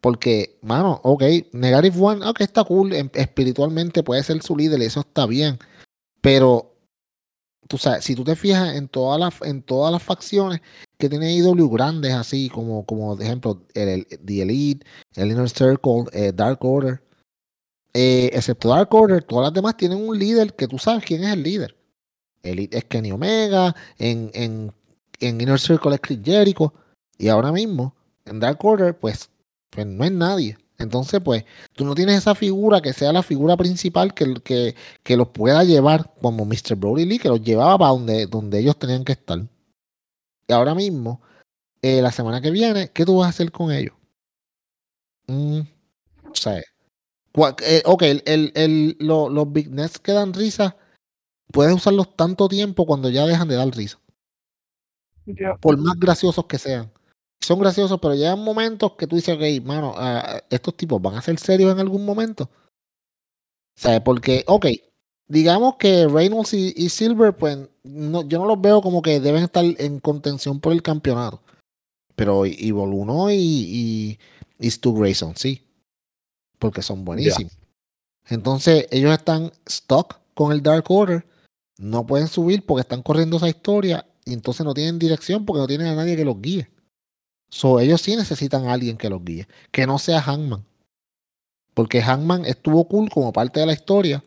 Porque, 0.00 0.58
mano, 0.62 0.98
ok, 1.04 1.22
Negative 1.52 1.96
One, 2.00 2.26
ok, 2.26 2.40
está 2.40 2.64
cool, 2.64 2.94
em- 2.94 3.10
espiritualmente 3.14 4.02
puede 4.02 4.22
ser 4.22 4.42
su 4.42 4.56
líder, 4.56 4.80
eso 4.82 5.00
está 5.00 5.26
bien. 5.26 5.58
Pero, 6.22 6.74
tú 7.68 7.76
sabes, 7.76 8.04
si 8.04 8.14
tú 8.14 8.24
te 8.24 8.34
fijas 8.34 8.74
en 8.76 8.88
todas 8.88 9.20
las, 9.20 9.34
en 9.42 9.62
todas 9.62 9.92
las 9.92 10.02
facciones 10.02 10.60
que 10.98 11.08
tiene 11.10 11.34
IW 11.34 11.68
grandes, 11.70 12.14
así 12.14 12.48
como, 12.48 12.84
como 12.86 13.14
de 13.16 13.26
ejemplo, 13.26 13.62
el, 13.74 13.88
el- 13.88 14.06
The 14.24 14.42
Elite, 14.42 14.86
el 15.16 15.30
Inner 15.32 15.50
Circle, 15.50 16.04
eh, 16.12 16.32
Dark 16.34 16.64
Order, 16.64 17.02
eh, 17.92 18.30
excepto 18.32 18.70
Dark 18.70 18.92
Order, 18.94 19.22
todas 19.22 19.44
las 19.46 19.52
demás 19.54 19.76
tienen 19.76 19.98
un 19.98 20.18
líder 20.18 20.54
que 20.54 20.66
tú 20.68 20.78
sabes 20.78 21.04
quién 21.04 21.24
es 21.24 21.32
el 21.34 21.42
líder. 21.42 21.76
Elite 22.42 22.78
es 22.78 22.84
Kenny 22.84 23.12
Omega, 23.12 23.74
en, 23.98 24.30
en, 24.32 24.72
en 25.20 25.40
Inner 25.40 25.60
Circle 25.60 25.94
es 25.94 26.00
Chris 26.00 26.20
Jericho, 26.24 26.72
y 27.18 27.28
ahora 27.28 27.52
mismo, 27.52 27.94
en 28.30 28.40
Dark 28.40 28.64
Order, 28.64 28.98
pues, 28.98 29.30
pues 29.70 29.86
no 29.86 30.04
es 30.04 30.12
nadie. 30.12 30.56
Entonces, 30.78 31.20
pues, 31.22 31.44
tú 31.74 31.84
no 31.84 31.94
tienes 31.94 32.16
esa 32.16 32.34
figura 32.34 32.80
que 32.80 32.94
sea 32.94 33.12
la 33.12 33.22
figura 33.22 33.56
principal 33.56 34.14
que, 34.14 34.34
que, 34.42 34.74
que 35.02 35.16
los 35.16 35.28
pueda 35.28 35.62
llevar, 35.64 36.14
como 36.22 36.46
Mr. 36.46 36.74
Brody 36.76 37.04
Lee, 37.04 37.18
que 37.18 37.28
los 37.28 37.42
llevaba 37.42 37.76
para 37.76 37.90
donde, 37.90 38.26
donde 38.26 38.58
ellos 38.60 38.78
tenían 38.78 39.04
que 39.04 39.12
estar. 39.12 39.40
Y 40.48 40.52
ahora 40.52 40.74
mismo, 40.74 41.20
eh, 41.82 42.00
la 42.00 42.12
semana 42.12 42.40
que 42.40 42.50
viene, 42.50 42.90
¿qué 42.92 43.04
tú 43.04 43.18
vas 43.18 43.26
a 43.26 43.30
hacer 43.30 43.52
con 43.52 43.70
ellos? 43.72 43.94
Mm, 45.26 45.60
o 46.30 46.34
sea, 46.34 46.58
eh, 47.62 47.82
ok, 47.84 48.02
el, 48.02 48.22
el, 48.26 48.52
el- 48.54 48.96
lo- 49.00 49.28
los 49.28 49.52
Big 49.52 49.70
Nets 49.70 49.98
que 49.98 50.12
dan 50.12 50.32
risa, 50.34 50.76
puedes 51.52 51.74
usarlos 51.74 52.16
tanto 52.16 52.48
tiempo 52.48 52.86
cuando 52.86 53.10
ya 53.10 53.26
dejan 53.26 53.48
de 53.48 53.56
dar 53.56 53.68
risa. 53.68 53.98
Por 55.60 55.76
más 55.78 55.98
graciosos 55.98 56.46
que 56.46 56.58
sean. 56.58 56.90
Son 57.40 57.58
graciosos, 57.58 57.98
pero 58.00 58.14
llegan 58.14 58.44
momentos 58.44 58.92
que 58.92 59.06
tú 59.06 59.16
dices, 59.16 59.34
ok, 59.34 59.64
mano, 59.64 59.94
ah, 59.96 60.42
estos 60.50 60.76
tipos 60.76 61.00
van 61.00 61.14
a 61.14 61.22
ser 61.22 61.38
serios 61.38 61.72
en 61.72 61.80
algún 61.80 62.04
momento. 62.04 62.50
¿Sabes? 63.76 64.02
Porque, 64.02 64.44
ok, 64.46 64.66
digamos 65.26 65.76
que 65.76 66.06
Reynolds 66.06 66.52
y, 66.52 66.74
y 66.76 66.90
Silver, 66.90 67.34
pues 67.34 67.58
no, 67.82 68.22
yo 68.28 68.38
no 68.38 68.46
los 68.46 68.60
veo 68.60 68.82
como 68.82 69.00
que 69.00 69.20
deben 69.20 69.42
estar 69.42 69.64
en 69.64 70.00
contención 70.00 70.60
por 70.60 70.72
el 70.72 70.82
campeonato. 70.82 71.40
Pero 72.14 72.44
y 72.44 72.70
Voluno 72.72 73.30
y, 73.30 73.36
y, 73.38 74.18
y 74.58 74.70
Stu 74.70 74.92
Grayson, 74.94 75.34
sí. 75.36 75.66
Porque 76.58 76.82
son 76.82 77.04
buenísimos. 77.04 77.56
Entonces, 78.28 78.86
ellos 78.90 79.12
están 79.12 79.50
stuck 79.68 80.18
con 80.34 80.52
el 80.52 80.62
Dark 80.62 80.84
Order. 80.90 81.26
No 81.78 82.06
pueden 82.06 82.28
subir 82.28 82.66
porque 82.66 82.82
están 82.82 83.02
corriendo 83.02 83.38
esa 83.38 83.48
historia. 83.48 84.06
Y 84.26 84.34
entonces 84.34 84.66
no 84.66 84.74
tienen 84.74 84.98
dirección 84.98 85.46
porque 85.46 85.60
no 85.60 85.66
tienen 85.66 85.86
a 85.86 85.94
nadie 85.94 86.16
que 86.16 86.26
los 86.26 86.38
guíe. 86.40 86.68
So, 87.50 87.80
ellos 87.80 88.00
sí 88.00 88.16
necesitan 88.16 88.66
a 88.66 88.72
alguien 88.72 88.96
que 88.96 89.10
los 89.10 89.24
guíe. 89.24 89.48
Que 89.72 89.86
no 89.86 89.98
sea 89.98 90.22
Hangman. 90.22 90.64
Porque 91.74 92.02
Hangman 92.02 92.44
estuvo 92.44 92.86
cool 92.88 93.10
como 93.10 93.32
parte 93.32 93.60
de 93.60 93.66
la 93.66 93.72
historia. 93.72 94.24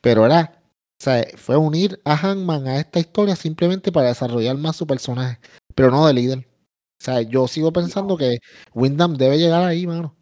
Pero 0.00 0.26
era. 0.26 0.62
O 1.00 1.04
sea, 1.04 1.26
fue 1.36 1.56
unir 1.56 2.00
a 2.04 2.16
Hangman 2.16 2.66
a 2.68 2.78
esta 2.80 2.98
historia 3.00 3.36
simplemente 3.36 3.92
para 3.92 4.08
desarrollar 4.08 4.56
más 4.56 4.76
su 4.76 4.86
personaje. 4.86 5.38
Pero 5.74 5.90
no 5.90 6.06
de 6.06 6.14
líder. 6.14 6.38
O 7.00 7.04
sea, 7.04 7.22
yo 7.22 7.48
sigo 7.48 7.72
pensando 7.72 8.16
que 8.16 8.38
Wyndham 8.74 9.16
debe 9.16 9.38
llegar 9.38 9.62
ahí, 9.64 9.86
mano. 9.86 10.16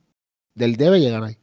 Él 0.56 0.76
debe 0.76 1.00
llegar 1.00 1.24
ahí. 1.24 1.38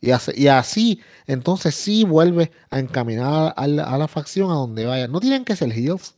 Y 0.00 0.12
así, 0.12 0.32
y 0.34 0.48
así, 0.48 1.02
entonces 1.26 1.74
sí 1.74 2.04
vuelve 2.04 2.52
a 2.70 2.78
encaminar 2.80 3.54
a 3.56 3.66
la, 3.66 3.84
a 3.84 3.98
la 3.98 4.08
facción 4.08 4.50
a 4.50 4.54
donde 4.54 4.86
vaya. 4.86 5.08
No 5.08 5.20
tienen 5.20 5.44
que 5.44 5.56
ser 5.56 5.72
heels. 5.72 6.16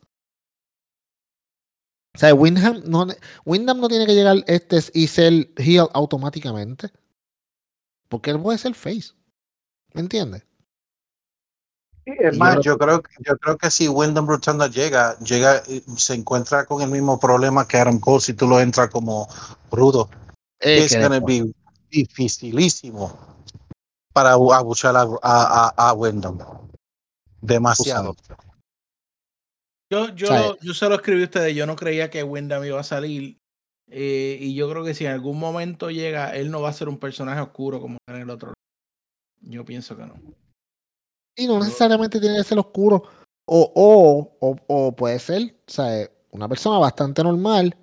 O 2.15 2.19
sea, 2.19 2.35
Wyndham 2.35 2.83
no, 2.85 3.07
Wyndham 3.47 3.81
no 3.81 3.89
tiene 3.89 4.07
que 4.07 4.15
llegar 4.15 4.45
este 4.47 4.81
y 4.93 5.07
ser 5.07 5.51
heel 5.57 5.89
automáticamente. 5.95 6.91
Porque 8.09 8.31
él 8.31 8.41
puede 8.41 8.59
ser 8.59 8.75
face. 8.75 9.13
¿Me 9.95 10.03
entiendes? 10.03 10.45
Es 12.05 12.35
Y 12.35 12.39
más, 12.39 12.57
yo 12.57 12.63
yo 12.63 12.79
creo, 12.79 13.03
que- 13.03 13.15
yo 13.25 13.37
creo 13.39 13.57
que 13.57 13.71
si 13.71 13.89
Wyndham 13.89 14.27
Rotunda 14.27 14.67
llega, 14.67 15.17
llega, 15.21 15.63
y 15.69 15.83
se 15.97 16.15
encuentra 16.15 16.67
con 16.67 16.83
el 16.83 16.91
mismo 16.91 17.19
problema 17.19 17.67
que 17.67 17.79
Adam 17.79 18.01
Cole 18.01 18.21
si 18.21 18.35
tú 18.35 18.47
lo 18.47 18.61
entras 18.61 18.91
como 18.91 19.29
rudo. 19.71 20.11
Es 20.59 20.93
gonna 21.03 21.21
be 21.21 21.53
dificilísimo 21.91 23.17
para 24.13 24.33
abu- 24.33 24.53
abuchar 24.53 24.97
a, 24.97 25.03
a, 25.03 25.09
a, 25.23 25.89
a 25.89 25.93
Wyndham. 25.95 26.39
Demasiado. 27.41 28.15
Yo, 29.93 30.15
yo, 30.15 30.57
yo 30.61 30.75
se 30.75 30.89
lo 30.89 30.95
escribí 30.95 31.23
a 31.23 31.25
ustedes. 31.25 31.55
Yo 31.55 31.67
no 31.67 31.77
creía 31.77 32.09
que 32.09 32.23
Wyndham 32.23 32.65
iba 32.65 32.81
a 32.81 32.85
salir. 32.85 33.39
eh, 33.89 34.39
y 34.41 34.55
yo 34.55 34.71
creo 34.71 34.85
que 34.85 34.95
si 34.95 35.05
en 35.05 35.13
algún 35.13 35.39
momento 35.39 35.91
llega, 35.91 36.35
él 36.35 36.51
no 36.51 36.63
va 36.63 36.71
a 36.71 36.73
ser 36.73 36.89
un 36.89 36.99
personaje 36.99 37.41
oscuro 37.41 37.81
como 37.81 37.99
en 38.09 38.17
el 38.17 38.31
otro. 38.31 38.55
Yo 39.41 39.65
pienso 39.65 39.97
que 39.97 40.07
no. 40.07 40.15
Y 41.37 41.47
no 41.47 41.59
necesariamente 41.59 42.21
tiene 42.21 42.39
que 42.39 42.45
ser 42.45 42.59
oscuro. 42.59 43.03
O, 43.47 43.73
o, 43.75 44.39
o, 44.41 44.57
o 44.69 44.97
puede 44.97 45.19
ser, 45.19 45.43
o 45.67 45.71
sea, 45.71 46.09
una 46.31 46.49
persona 46.49 46.79
bastante 46.79 47.23
normal. 47.23 47.77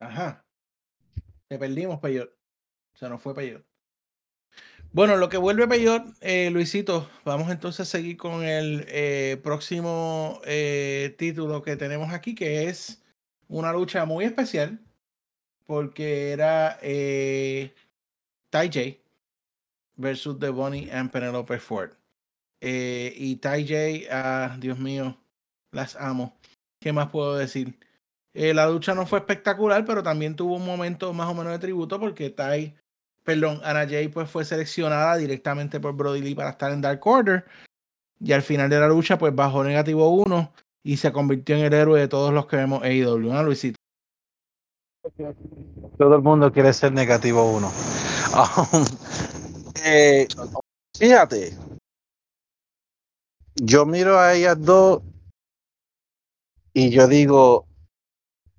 Ajá. 0.00 0.40
Te 1.48 1.58
perdimos, 1.58 1.98
Peyot. 2.00 2.30
Se 2.94 3.08
nos 3.08 3.20
fue 3.20 3.34
Peyot. 3.34 3.67
Bueno, 4.92 5.16
lo 5.16 5.28
que 5.28 5.36
vuelve 5.36 5.68
Peyot, 5.68 6.02
eh, 6.22 6.50
Luisito, 6.50 7.10
vamos 7.24 7.50
entonces 7.50 7.80
a 7.80 7.84
seguir 7.84 8.16
con 8.16 8.42
el 8.42 8.86
eh, 8.88 9.38
próximo 9.42 10.40
eh, 10.46 11.14
título 11.18 11.62
que 11.62 11.76
tenemos 11.76 12.12
aquí, 12.12 12.34
que 12.34 12.64
es 12.68 13.02
una 13.48 13.70
lucha 13.72 14.06
muy 14.06 14.24
especial, 14.24 14.80
porque 15.66 16.32
era 16.32 16.78
eh, 16.80 17.74
Ty 18.50 18.66
J 18.72 18.98
versus 19.96 20.38
The 20.38 20.48
Bonnie 20.48 20.90
and 20.90 21.10
Penelope 21.10 21.58
Ford. 21.58 21.90
Eh, 22.60 23.12
y 23.14 23.36
Ty 23.36 23.68
J, 23.68 24.08
ah, 24.10 24.56
Dios 24.58 24.78
mío, 24.78 25.18
las 25.70 25.96
amo. 25.96 26.34
¿Qué 26.80 26.92
más 26.92 27.10
puedo 27.10 27.36
decir? 27.36 27.78
La 28.32 28.68
lucha 28.68 28.94
no 28.94 29.06
fue 29.06 29.18
espectacular, 29.18 29.84
pero 29.84 30.02
también 30.02 30.36
tuvo 30.36 30.56
un 30.56 30.64
momento 30.64 31.12
más 31.12 31.28
o 31.28 31.34
menos 31.34 31.52
de 31.52 31.58
tributo 31.58 32.00
porque 32.00 32.30
Ty, 32.30 32.74
perdón, 33.28 33.60
Ana 33.62 33.86
Jay 33.86 34.08
pues 34.08 34.30
fue 34.30 34.42
seleccionada 34.42 35.18
directamente 35.18 35.78
por 35.80 35.92
Brody 35.92 36.22
Lee 36.22 36.34
para 36.34 36.48
estar 36.48 36.72
en 36.72 36.80
Dark 36.80 37.06
Order. 37.06 37.44
Y 38.18 38.32
al 38.32 38.40
final 38.40 38.70
de 38.70 38.80
la 38.80 38.88
lucha, 38.88 39.18
pues 39.18 39.34
bajó 39.34 39.62
negativo 39.62 40.08
uno 40.08 40.50
y 40.82 40.96
se 40.96 41.12
convirtió 41.12 41.54
en 41.54 41.66
el 41.66 41.74
héroe 41.74 42.00
de 42.00 42.08
todos 42.08 42.32
los 42.32 42.46
que 42.46 42.56
vemos 42.56 42.82
AEW. 42.82 43.30
¿no, 43.30 43.42
Luisito? 43.42 43.76
Todo 45.98 46.16
el 46.16 46.22
mundo 46.22 46.50
quiere 46.50 46.72
ser 46.72 46.92
negativo 46.92 47.52
uno. 47.52 47.70
Um, 48.28 48.84
eh, 49.84 50.28
fíjate, 50.96 51.56
yo 53.54 53.86
miro 53.86 54.20
a 54.20 54.34
ellas 54.34 54.60
dos 54.60 55.02
y 56.74 56.90
yo 56.90 57.08
digo, 57.08 57.66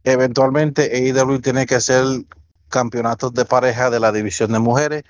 eventualmente 0.04 0.90
AEW 0.92 1.40
tiene 1.40 1.68
que 1.68 1.76
hacer 1.76 2.04
campeonatos 2.70 3.34
de 3.34 3.46
pareja 3.46 3.90
de 3.90 4.00
la 4.00 4.12
división 4.12 4.52
de 4.52 4.60
mujeres 4.60 5.04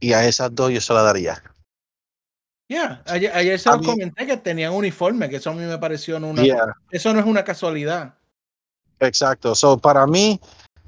y 0.00 0.12
a 0.12 0.26
esas 0.26 0.54
dos 0.54 0.70
yo 0.72 0.80
se 0.80 0.92
la 0.92 1.02
daría. 1.02 1.42
Yeah, 2.68 3.02
ayer, 3.06 3.32
ayer 3.34 3.58
se 3.58 3.68
A 3.68 3.72
los 3.72 3.82
mí- 3.82 3.86
comenté 3.86 4.26
que 4.26 4.36
tenían 4.38 4.72
uniforme, 4.72 5.28
que 5.28 5.36
eso 5.36 5.50
a 5.50 5.54
mí 5.54 5.60
me 5.64 5.78
pareció 5.78 6.16
una, 6.16 6.42
Yeah. 6.42 6.74
eso 6.90 7.12
no 7.12 7.20
es 7.20 7.26
una 7.26 7.44
casualidad. 7.44 8.14
Exacto. 9.00 9.54
So, 9.54 9.78
para 9.78 10.06
mí, 10.06 10.40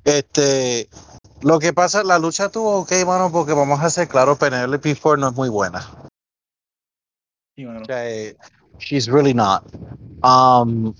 este, 0.05 0.89
lo 1.43 1.59
que 1.59 1.73
pasa, 1.73 2.03
la 2.03 2.19
lucha 2.19 2.49
tuvo 2.49 2.81
ok, 2.83 2.93
mano, 3.07 3.31
porque 3.31 3.53
vamos 3.53 3.81
a 3.81 3.91
ser 3.91 4.09
claros, 4.09 4.39
Penelope 4.39 4.95
Ford 4.95 5.19
no 5.19 5.29
es 5.29 5.35
muy 5.35 5.49
buena. 5.49 5.87
Sí, 7.57 7.65
mano. 7.66 7.81
O 7.83 7.85
sea, 7.85 8.09
eh, 8.09 8.37
she's 8.79 9.07
really 9.07 9.35
not. 9.35 9.65
Um, 10.23 10.95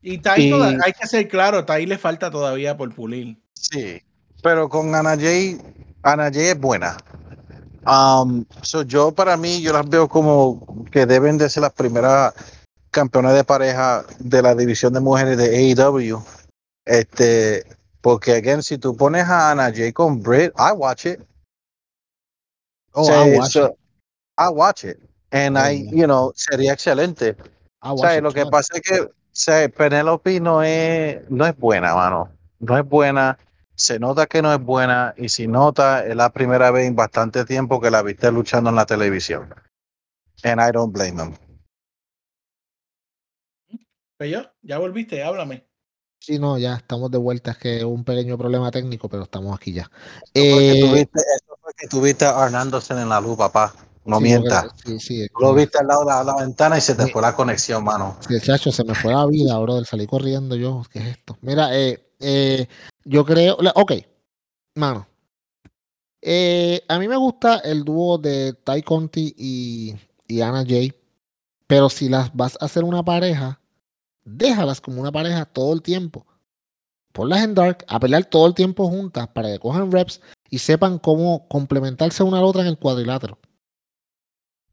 Y 0.00 0.18
Tai, 0.18 0.40
y- 0.46 0.50
toda- 0.50 0.68
hay 0.84 0.92
que 0.92 1.06
ser 1.06 1.26
claro, 1.28 1.64
Tai 1.64 1.84
le 1.86 1.96
falta 1.98 2.30
todavía 2.30 2.76
por 2.76 2.94
pulir. 2.94 3.36
sí, 3.54 4.00
pero 4.44 4.68
con 4.68 4.94
Ana 4.94 5.16
Jay, 5.16 5.58
Ana 6.02 6.30
Jay 6.30 6.48
es 6.48 6.60
buena. 6.60 6.98
Um, 7.86 8.44
so 8.60 8.82
yo 8.82 9.10
para 9.10 9.38
mí, 9.38 9.62
yo 9.62 9.72
las 9.72 9.88
veo 9.88 10.06
como 10.06 10.84
que 10.92 11.06
deben 11.06 11.38
de 11.38 11.48
ser 11.48 11.62
las 11.62 11.72
primeras 11.72 12.34
campeonas 12.90 13.32
de 13.32 13.42
pareja 13.42 14.04
de 14.18 14.42
la 14.42 14.54
división 14.54 14.92
de 14.92 15.00
mujeres 15.00 15.38
de 15.38 15.46
AEW. 15.56 16.22
Este, 16.84 17.64
porque 18.02 18.32
again, 18.32 18.62
si 18.62 18.76
tú 18.76 18.94
pones 18.94 19.24
a 19.24 19.50
Ana 19.50 19.72
Jay 19.74 19.94
con 19.94 20.22
Britt, 20.22 20.52
I 20.58 20.72
watch 20.72 21.06
it. 21.06 21.20
Oh, 22.92 23.08
I 23.08 23.38
watch 23.38 23.52
so, 23.52 23.66
it. 23.68 23.72
I 24.36 24.48
watch 24.50 24.84
it. 24.84 24.98
And 25.32 25.56
I, 25.56 25.88
you 25.90 26.04
know, 26.04 26.34
sería 26.36 26.74
excelente. 26.74 27.34
I 27.82 27.88
O 27.92 27.96
sea, 27.96 28.20
lo 28.20 28.30
que 28.30 28.44
pasa 28.44 28.74
es 28.76 28.82
que 28.82 29.00
o 29.00 29.10
sea, 29.32 29.66
Penelope 29.70 30.38
no 30.38 30.62
es, 30.62 31.30
no 31.30 31.46
es 31.46 31.56
buena, 31.56 31.94
mano. 31.94 32.28
No 32.60 32.76
es 32.76 32.86
buena. 32.86 33.38
Se 33.76 33.98
nota 33.98 34.26
que 34.26 34.40
no 34.40 34.52
es 34.52 34.60
buena. 34.60 35.14
Y 35.16 35.28
si 35.28 35.46
nota, 35.46 36.06
es 36.06 36.14
la 36.14 36.32
primera 36.32 36.70
vez 36.70 36.86
en 36.86 36.94
bastante 36.96 37.44
tiempo 37.44 37.80
que 37.80 37.90
la 37.90 38.02
viste 38.02 38.30
luchando 38.30 38.70
en 38.70 38.76
la 38.76 38.86
televisión. 38.86 39.52
And 40.42 40.60
I 40.60 40.72
don't 40.72 40.92
blame 40.92 41.22
him. 41.22 41.34
Pero 44.16 44.48
ya 44.62 44.78
volviste, 44.78 45.22
háblame. 45.22 45.66
Sí, 46.20 46.38
no, 46.38 46.56
ya 46.56 46.74
estamos 46.76 47.10
de 47.10 47.18
vuelta. 47.18 47.50
Es 47.50 47.58
que 47.58 47.84
un 47.84 48.04
pequeño 48.04 48.38
problema 48.38 48.70
técnico, 48.70 49.08
pero 49.08 49.24
estamos 49.24 49.54
aquí 49.54 49.72
ya. 49.72 49.90
Eh, 50.32 50.80
tuviste, 50.80 51.20
eso 51.20 51.58
fue 51.60 51.72
que 51.76 51.86
tuviste 51.88 52.24
a 52.24 52.44
Arnándosen 52.44 52.98
en 52.98 53.08
la 53.08 53.20
luz, 53.20 53.36
papá. 53.36 53.74
No 54.06 54.18
sí, 54.18 54.22
mientas. 54.24 54.66
Sí, 54.84 55.00
sí. 55.00 55.26
Lo 55.40 55.54
viste 55.54 55.78
al 55.78 55.86
lado 55.86 56.00
de 56.00 56.06
la, 56.06 56.24
la 56.24 56.36
ventana 56.36 56.78
y 56.78 56.80
se 56.80 56.94
te 56.94 57.04
Sí. 57.04 57.10
fue 57.10 57.22
la 57.22 57.34
conexión, 57.34 57.82
mano. 57.84 58.16
Sí, 58.26 58.38
chacho, 58.40 58.70
se 58.70 58.84
me 58.84 58.94
fue 58.94 59.12
la 59.12 59.26
vida, 59.26 59.58
brother. 59.58 59.84
Salí 59.86 60.06
corriendo 60.06 60.56
yo. 60.56 60.82
¿Qué 60.90 61.00
es 61.00 61.06
esto? 61.06 61.36
Mira, 61.42 61.76
eh, 61.76 62.12
eh, 62.20 62.68
yo 63.04 63.24
creo. 63.24 63.56
Ok, 63.74 63.92
mano. 64.74 65.06
Eh, 66.22 66.82
a 66.88 66.98
mí 66.98 67.06
me 67.08 67.16
gusta 67.16 67.58
el 67.58 67.84
dúo 67.84 68.18
de 68.18 68.54
Ty 68.54 68.82
Conti 68.82 69.34
y, 69.36 69.94
y 70.26 70.40
Anna 70.40 70.64
Jay. 70.66 70.92
Pero 71.66 71.88
si 71.90 72.08
las 72.08 72.34
vas 72.34 72.58
a 72.60 72.66
hacer 72.66 72.84
una 72.84 73.02
pareja, 73.04 73.60
déjalas 74.24 74.80
como 74.80 75.00
una 75.00 75.12
pareja 75.12 75.46
todo 75.46 75.74
el 75.74 75.82
tiempo. 75.82 76.26
Ponlas 77.12 77.44
en 77.44 77.54
Dark 77.54 77.84
a 77.88 78.00
pelear 78.00 78.24
todo 78.26 78.46
el 78.46 78.54
tiempo 78.54 78.88
juntas 78.88 79.28
para 79.28 79.50
que 79.52 79.58
cojan 79.60 79.92
reps 79.92 80.20
y 80.50 80.58
sepan 80.58 80.98
cómo 80.98 81.48
complementarse 81.48 82.22
una 82.22 82.38
a 82.38 82.40
la 82.42 82.46
otra 82.46 82.62
en 82.62 82.68
el 82.68 82.78
cuadrilátero. 82.78 83.38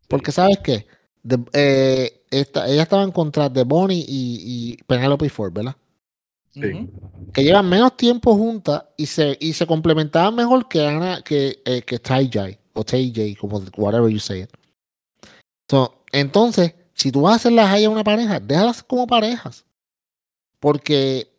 Porque, 0.07 0.31
¿sabes 0.31 0.59
qué? 0.63 0.87
De- 1.23 1.43
eh, 1.53 2.23
esta- 2.31 2.67
ellas 2.67 2.83
estaban 2.83 3.11
contra 3.11 3.51
The 3.51 3.63
Bonnie 3.63 4.03
y, 4.07 4.73
y 4.77 4.83
Penelope 4.83 5.29
Ford, 5.29 5.53
¿verdad? 5.53 5.75
Que 6.53 7.43
llevan 7.43 7.69
menos 7.69 7.95
tiempo 7.95 8.35
juntas 8.35 8.83
y 8.97 9.05
se, 9.05 9.37
y 9.39 9.53
se 9.53 9.65
complementaban 9.65 10.35
mejor 10.35 10.67
que 10.67 10.85
Ana, 10.85 11.21
que, 11.21 11.61
eh, 11.65 11.81
que 11.83 11.99
Ty 11.99 12.29
J 12.31 12.57
o 12.73 12.83
TJ, 12.83 13.35
como 13.39 13.61
whatever 13.77 14.09
you 14.11 14.19
say 14.19 14.45
entonces, 16.11 16.73
si 16.93 17.11
tú 17.11 17.21
vas 17.21 17.33
a 17.33 17.35
hacerlas 17.37 17.83
a 17.83 17.89
una 17.89 18.03
pareja, 18.03 18.39
déjalas 18.39 18.83
como 18.83 19.07
parejas. 19.07 19.65
Porque 20.59 21.31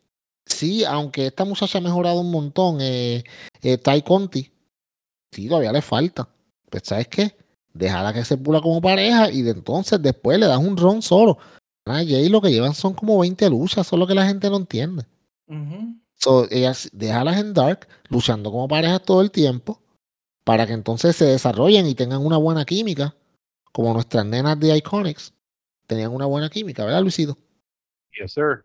sí, 0.46 0.84
aunque 0.84 1.26
esta 1.26 1.44
muchacha 1.44 1.78
ha 1.78 1.82
mejorado 1.82 2.20
un 2.20 2.30
montón, 2.30 2.78
eh, 2.80 3.24
eh, 3.62 3.78
Ty 3.78 4.02
Conti, 4.02 4.50
sí, 5.30 5.48
todavía 5.48 5.72
le 5.72 5.82
falta. 5.82 6.28
Pues, 6.70 6.84
¿sabes 6.86 7.08
qué? 7.08 7.36
Déjala 7.74 8.12
que 8.12 8.24
se 8.24 8.36
pula 8.36 8.60
como 8.60 8.80
pareja 8.80 9.30
y 9.30 9.42
de 9.42 9.52
entonces 9.52 10.00
después 10.00 10.38
le 10.38 10.46
das 10.46 10.58
un 10.58 10.76
ron 10.76 11.02
solo. 11.02 11.38
Ana 11.84 12.04
Jay 12.04 12.28
lo 12.28 12.40
que 12.40 12.50
llevan 12.50 12.74
son 12.74 12.94
como 12.94 13.18
20 13.18 13.48
luchas, 13.50 13.86
solo 13.86 14.06
que 14.06 14.14
la 14.14 14.26
gente 14.26 14.48
no 14.48 14.56
entiende. 14.56 15.04
Ujú. 15.48 15.96
So, 16.14 16.46
ellas 16.50 16.88
déjalas 16.92 17.38
en 17.38 17.52
Dark 17.52 17.88
luchando 18.08 18.50
como 18.50 18.68
parejas 18.68 19.02
todo 19.02 19.20
el 19.22 19.30
tiempo 19.30 19.80
para 20.44 20.66
que 20.66 20.72
entonces 20.72 21.16
se 21.16 21.24
desarrollen 21.24 21.86
y 21.86 21.94
tengan 21.94 22.24
una 22.24 22.36
buena 22.36 22.64
química, 22.64 23.14
como 23.72 23.92
nuestras 23.92 24.24
nenas 24.26 24.58
de 24.60 24.76
Iconics 24.76 25.32
tenían 25.86 26.12
una 26.12 26.26
buena 26.26 26.48
química, 26.48 26.84
¿verdad, 26.84 27.02
Luisito? 27.02 27.36
Yes, 28.18 28.32
sir. 28.32 28.64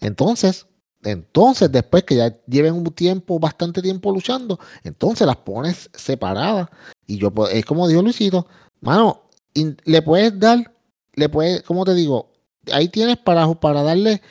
Entonces, 0.00 0.66
entonces 1.02 1.70
después 1.70 2.04
que 2.04 2.16
ya 2.16 2.36
lleven 2.46 2.74
un 2.74 2.84
tiempo, 2.92 3.38
bastante 3.38 3.80
tiempo 3.82 4.12
luchando, 4.12 4.58
entonces 4.82 5.26
las 5.26 5.36
pones 5.36 5.90
separadas 5.94 6.68
y 7.06 7.18
yo 7.18 7.30
pues, 7.30 7.54
es 7.54 7.64
como 7.64 7.86
dijo 7.88 8.02
Luisito, 8.02 8.46
mano, 8.80 9.22
le 9.54 10.02
puedes 10.02 10.38
dar, 10.38 10.74
le 11.14 11.28
puedes, 11.28 11.62
¿cómo 11.62 11.84
te 11.84 11.94
digo? 11.94 12.32
Ahí 12.72 12.88
tienes 12.88 13.16
para, 13.18 13.46
para 13.54 13.82
darle, 13.82 14.22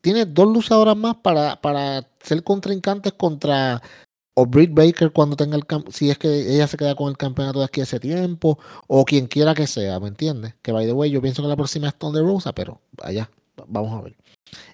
tienes 0.00 0.32
dos 0.32 0.52
luchadoras 0.52 0.96
más 0.96 1.16
para, 1.16 1.60
para 1.60 2.08
ser 2.20 2.42
contrincantes 2.42 3.12
contra 3.14 3.82
o 4.38 4.44
Britt 4.44 4.72
Baker 4.74 5.12
cuando 5.12 5.34
tenga 5.34 5.56
el 5.56 5.64
si 5.90 6.10
es 6.10 6.18
que 6.18 6.28
ella 6.28 6.66
se 6.66 6.76
queda 6.76 6.94
con 6.94 7.08
el 7.08 7.16
campeonato 7.16 7.60
de 7.60 7.64
aquí 7.64 7.80
ese 7.80 7.98
tiempo, 7.98 8.58
o 8.86 9.04
quien 9.04 9.26
quiera 9.26 9.54
que 9.54 9.66
sea, 9.66 9.98
¿me 9.98 10.08
entiendes? 10.08 10.54
Que 10.60 10.72
by 10.72 10.84
the 10.84 10.92
way, 10.92 11.10
yo 11.10 11.22
pienso 11.22 11.42
que 11.42 11.48
la 11.48 11.56
próxima 11.56 11.88
es 11.88 11.94
Thunder 11.94 12.22
Rosa, 12.22 12.54
pero 12.54 12.82
allá, 13.02 13.30
vamos 13.66 13.98
a 13.98 14.02
ver. 14.02 14.16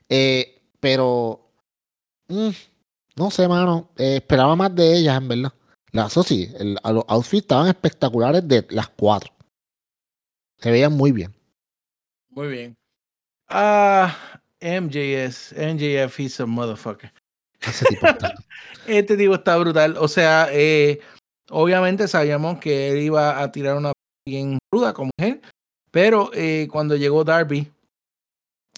Eh, 0.08 0.62
pero 0.80 1.48
mm, 2.26 2.50
no 3.14 3.30
sé, 3.30 3.46
mano. 3.46 3.90
eh, 3.98 4.16
esperaba 4.16 4.56
más 4.56 4.74
de 4.74 4.96
ellas, 4.96 5.16
en 5.16 5.28
verdad. 5.28 5.52
La, 5.92 6.06
eso 6.06 6.24
sí, 6.24 6.50
los 6.58 7.04
outfits 7.06 7.42
estaban 7.42 7.68
espectaculares 7.68 8.46
de 8.48 8.66
las 8.70 8.88
cuatro. 8.88 9.32
Se 10.58 10.72
veían 10.72 10.92
muy 10.92 11.12
bien. 11.12 11.32
Muy 12.30 12.48
bien. 12.48 12.76
Ah, 13.54 14.16
MJS, 14.60 15.52
MJF, 15.56 16.18
he's 16.18 16.40
a 16.40 16.46
motherfucker. 16.46 17.12
Ese 17.60 17.84
tipo 17.86 18.06
está- 18.06 18.34
Este 18.86 19.16
tipo 19.16 19.34
está 19.34 19.56
brutal. 19.58 19.96
O 19.98 20.08
sea, 20.08 20.48
eh, 20.52 21.00
obviamente 21.50 22.08
sabíamos 22.08 22.58
que 22.58 22.90
él 22.90 23.02
iba 23.02 23.40
a 23.42 23.52
tirar 23.52 23.76
una 23.76 23.92
bien 24.26 24.58
ruda 24.72 24.92
como 24.94 25.10
él, 25.18 25.40
pero 25.90 26.30
eh, 26.34 26.68
cuando 26.70 26.96
llegó 26.96 27.24
Darby, 27.24 27.70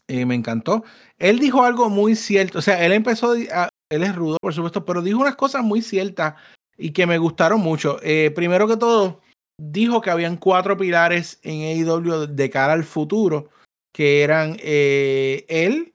eh, 0.08 0.26
me 0.26 0.34
encantó. 0.34 0.84
Él 1.18 1.38
dijo 1.38 1.62
algo 1.64 1.88
muy 1.88 2.16
cierto. 2.16 2.58
O 2.58 2.62
sea, 2.62 2.84
él 2.84 2.92
empezó, 2.92 3.34
a- 3.52 3.68
él 3.90 4.02
es 4.02 4.14
rudo, 4.14 4.38
por 4.40 4.52
supuesto, 4.52 4.84
pero 4.84 5.02
dijo 5.02 5.20
unas 5.20 5.36
cosas 5.36 5.62
muy 5.62 5.80
ciertas 5.82 6.34
y 6.76 6.90
que 6.90 7.06
me 7.06 7.18
gustaron 7.18 7.60
mucho. 7.60 7.98
Primero 8.34 8.66
que 8.66 8.76
todo, 8.76 9.20
dijo 9.58 10.00
que 10.00 10.10
habían 10.10 10.36
cuatro 10.36 10.76
pilares 10.76 11.38
en 11.42 11.62
AEW 11.86 12.26
de 12.26 12.50
cara 12.50 12.72
al 12.72 12.82
futuro, 12.84 13.48
que 13.94 14.22
eran 14.22 14.56
eh, 14.60 15.46
él, 15.48 15.94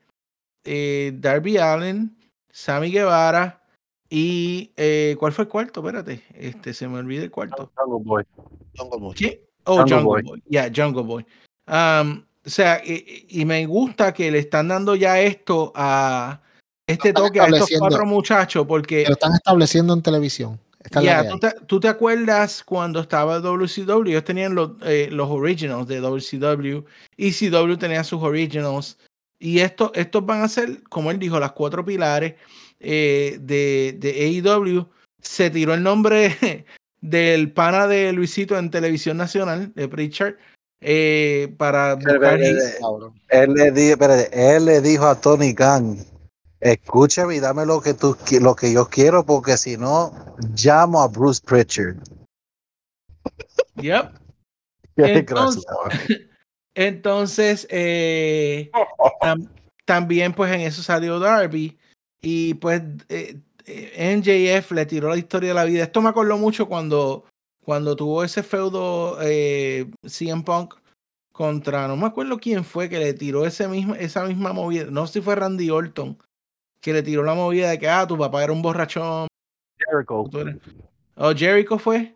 eh, 0.63 1.11
Darby 1.15 1.57
Allen, 1.57 2.17
Sammy 2.49 2.91
Guevara 2.91 3.61
y 4.09 4.71
eh, 4.77 5.17
¿cuál 5.19 5.33
fue 5.33 5.43
el 5.43 5.49
cuarto? 5.49 5.81
Espérate, 5.81 6.23
este 6.33 6.73
se 6.73 6.87
me 6.87 6.99
olvida 6.99 7.23
el 7.23 7.29
cuarto. 7.29 7.71
Jungle 7.75 7.99
Boy. 8.01 9.13
¿Qué? 9.15 9.45
Oh, 9.65 9.79
Jungle 9.79 9.97
Jungle, 9.97 10.05
Boy. 10.05 10.23
Boy. 10.23 10.43
Yeah, 10.47 10.71
Jungle 10.73 11.03
Boy. 11.03 11.25
Um, 11.67 12.23
o 12.45 12.49
sea, 12.49 12.81
y, 12.85 13.25
y 13.27 13.43
me 13.43 13.65
gusta 13.65 14.13
que 14.13 14.31
le 14.31 14.39
están 14.39 14.69
dando 14.69 14.95
ya 14.95 15.19
esto 15.19 15.73
a 15.75 16.41
este 16.87 17.11
toque 17.11 17.41
a 17.41 17.47
estos 17.47 17.69
cuatro 17.77 18.05
muchachos 18.05 18.63
que 18.63 18.67
porque 18.67 19.05
lo 19.05 19.13
están 19.13 19.33
estableciendo 19.33 19.93
en 19.93 20.01
televisión. 20.01 20.57
Esta 20.89 21.01
que 21.23 21.29
¿tú, 21.29 21.39
te, 21.39 21.51
tú 21.65 21.79
te 21.79 21.87
acuerdas 21.87 22.63
cuando 22.63 22.99
estaba 22.99 23.39
WCW? 23.39 24.07
Ellos 24.09 24.23
tenían 24.23 24.55
los, 24.55 24.71
eh, 24.83 25.09
los 25.11 25.29
originals 25.29 25.87
de 25.87 25.99
WCW. 26.01 26.83
ECW 27.17 27.77
tenía 27.77 28.03
sus 28.03 28.21
originals. 28.23 28.97
Y 29.39 29.59
esto, 29.59 29.91
estos 29.95 30.25
van 30.25 30.41
a 30.41 30.49
ser, 30.49 30.83
como 30.89 31.11
él 31.11 31.19
dijo, 31.19 31.39
las 31.39 31.53
cuatro 31.53 31.85
pilares 31.85 32.35
eh, 32.79 33.37
de, 33.41 33.95
de 33.99 34.41
AEW. 34.43 34.87
Se 35.21 35.49
tiró 35.49 35.73
el 35.73 35.83
nombre 35.83 36.35
del 37.01 37.51
pana 37.51 37.87
de 37.87 38.11
Luisito 38.11 38.57
en 38.57 38.69
Televisión 38.71 39.17
Nacional, 39.17 39.71
de 39.75 39.87
Pritchard, 39.87 40.35
eh, 40.81 41.53
para. 41.57 41.93
Espérate, 41.93 42.77
Cabrón. 42.79 43.21
Él 43.29 43.53
le, 43.53 43.71
di- 43.71 43.93
él 44.31 44.65
le 44.65 44.81
dijo 44.81 45.05
a 45.05 45.19
Tony 45.19 45.53
Khan, 45.53 45.97
escúchame 46.61 47.35
y 47.35 47.39
dame 47.39 47.65
lo 47.65 47.81
que, 47.81 47.93
tú, 47.93 48.17
lo 48.41 48.55
que 48.55 48.73
yo 48.73 48.87
quiero 48.87 49.25
porque 49.25 49.57
si 49.57 49.77
no, 49.77 50.13
llamo 50.55 51.01
a 51.01 51.07
Bruce 51.07 51.41
Pritchard. 51.45 51.97
Yep. 53.75 54.13
Entonces-. 54.97 55.65
Entonces, 56.75 57.67
eh, 57.69 58.71
tam- 59.21 59.49
también 59.85 60.33
pues 60.33 60.53
en 60.53 60.61
eso 60.61 60.81
salió 60.83 61.19
Darby 61.19 61.77
y 62.21 62.53
pues 62.55 62.81
eh, 63.09 63.39
eh, 63.65 64.15
MJF 64.15 64.71
le 64.71 64.85
tiró 64.85 65.09
la 65.09 65.17
historia 65.17 65.49
de 65.49 65.55
la 65.55 65.65
vida. 65.65 65.83
Esto 65.83 66.01
me 66.01 66.09
acordó 66.09 66.37
mucho 66.37 66.67
cuando, 66.67 67.25
cuando 67.63 67.95
tuvo 67.95 68.23
ese 68.23 68.43
feudo 68.43 69.17
eh, 69.21 69.89
CM 70.07 70.43
Punk 70.43 70.75
contra, 71.33 71.87
no 71.87 71.95
me 71.95 72.05
acuerdo 72.05 72.37
quién 72.37 72.63
fue 72.65 72.89
que 72.89 72.99
le 72.99 73.13
tiró 73.13 73.45
ese 73.45 73.67
mismo, 73.67 73.95
esa 73.95 74.25
misma 74.25 74.51
movida, 74.51 74.85
no 74.91 75.07
sé 75.07 75.13
si 75.13 75.21
fue 75.21 75.35
Randy 75.35 75.69
Orton, 75.69 76.17
que 76.81 76.93
le 76.93 77.03
tiró 77.03 77.23
la 77.23 77.33
movida 77.33 77.69
de 77.69 77.79
que, 77.79 77.89
ah, 77.89 78.07
tu 78.07 78.17
papá 78.17 78.43
era 78.43 78.53
un 78.53 78.61
borrachón. 78.61 79.27
Jericho. 79.77 80.29
O 81.15 81.33
Jericho 81.33 81.77
fue. 81.77 82.15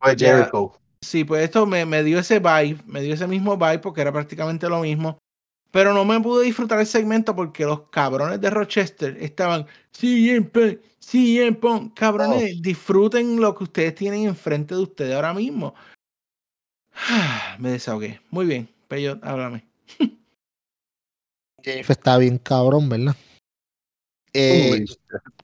Fue 0.00 0.16
Ya. 0.16 0.38
Jericho. 0.38 0.78
Sí, 1.00 1.24
pues 1.24 1.44
esto 1.44 1.66
me, 1.66 1.84
me 1.84 2.02
dio 2.02 2.18
ese 2.18 2.38
vibe, 2.38 2.78
me 2.86 3.02
dio 3.02 3.12
ese 3.12 3.26
mismo 3.26 3.58
vibe 3.58 3.80
porque 3.80 4.00
era 4.00 4.12
prácticamente 4.12 4.68
lo 4.68 4.80
mismo. 4.80 5.18
Pero 5.70 5.92
no 5.92 6.04
me 6.04 6.20
pude 6.20 6.44
disfrutar 6.44 6.78
el 6.78 6.86
segmento 6.86 7.34
porque 7.34 7.64
los 7.64 7.88
cabrones 7.90 8.40
de 8.40 8.48
Rochester 8.48 9.16
estaban, 9.20 9.66
CM 9.90 11.52
Punk, 11.56 11.98
cabrones, 11.98 12.62
disfruten 12.62 13.40
lo 13.40 13.54
que 13.54 13.64
ustedes 13.64 13.94
tienen 13.94 14.24
enfrente 14.24 14.74
de 14.74 14.82
ustedes 14.82 15.14
ahora 15.14 15.34
mismo. 15.34 15.74
me 17.58 17.70
desahogué. 17.70 18.20
Muy 18.30 18.46
bien, 18.46 18.68
Peyot, 18.88 19.22
háblame. 19.24 19.64
MJF 21.58 21.90
está 21.90 22.18
bien 22.18 22.38
cabrón, 22.38 22.88
¿verdad? 22.88 23.16
Eh, 24.36 24.84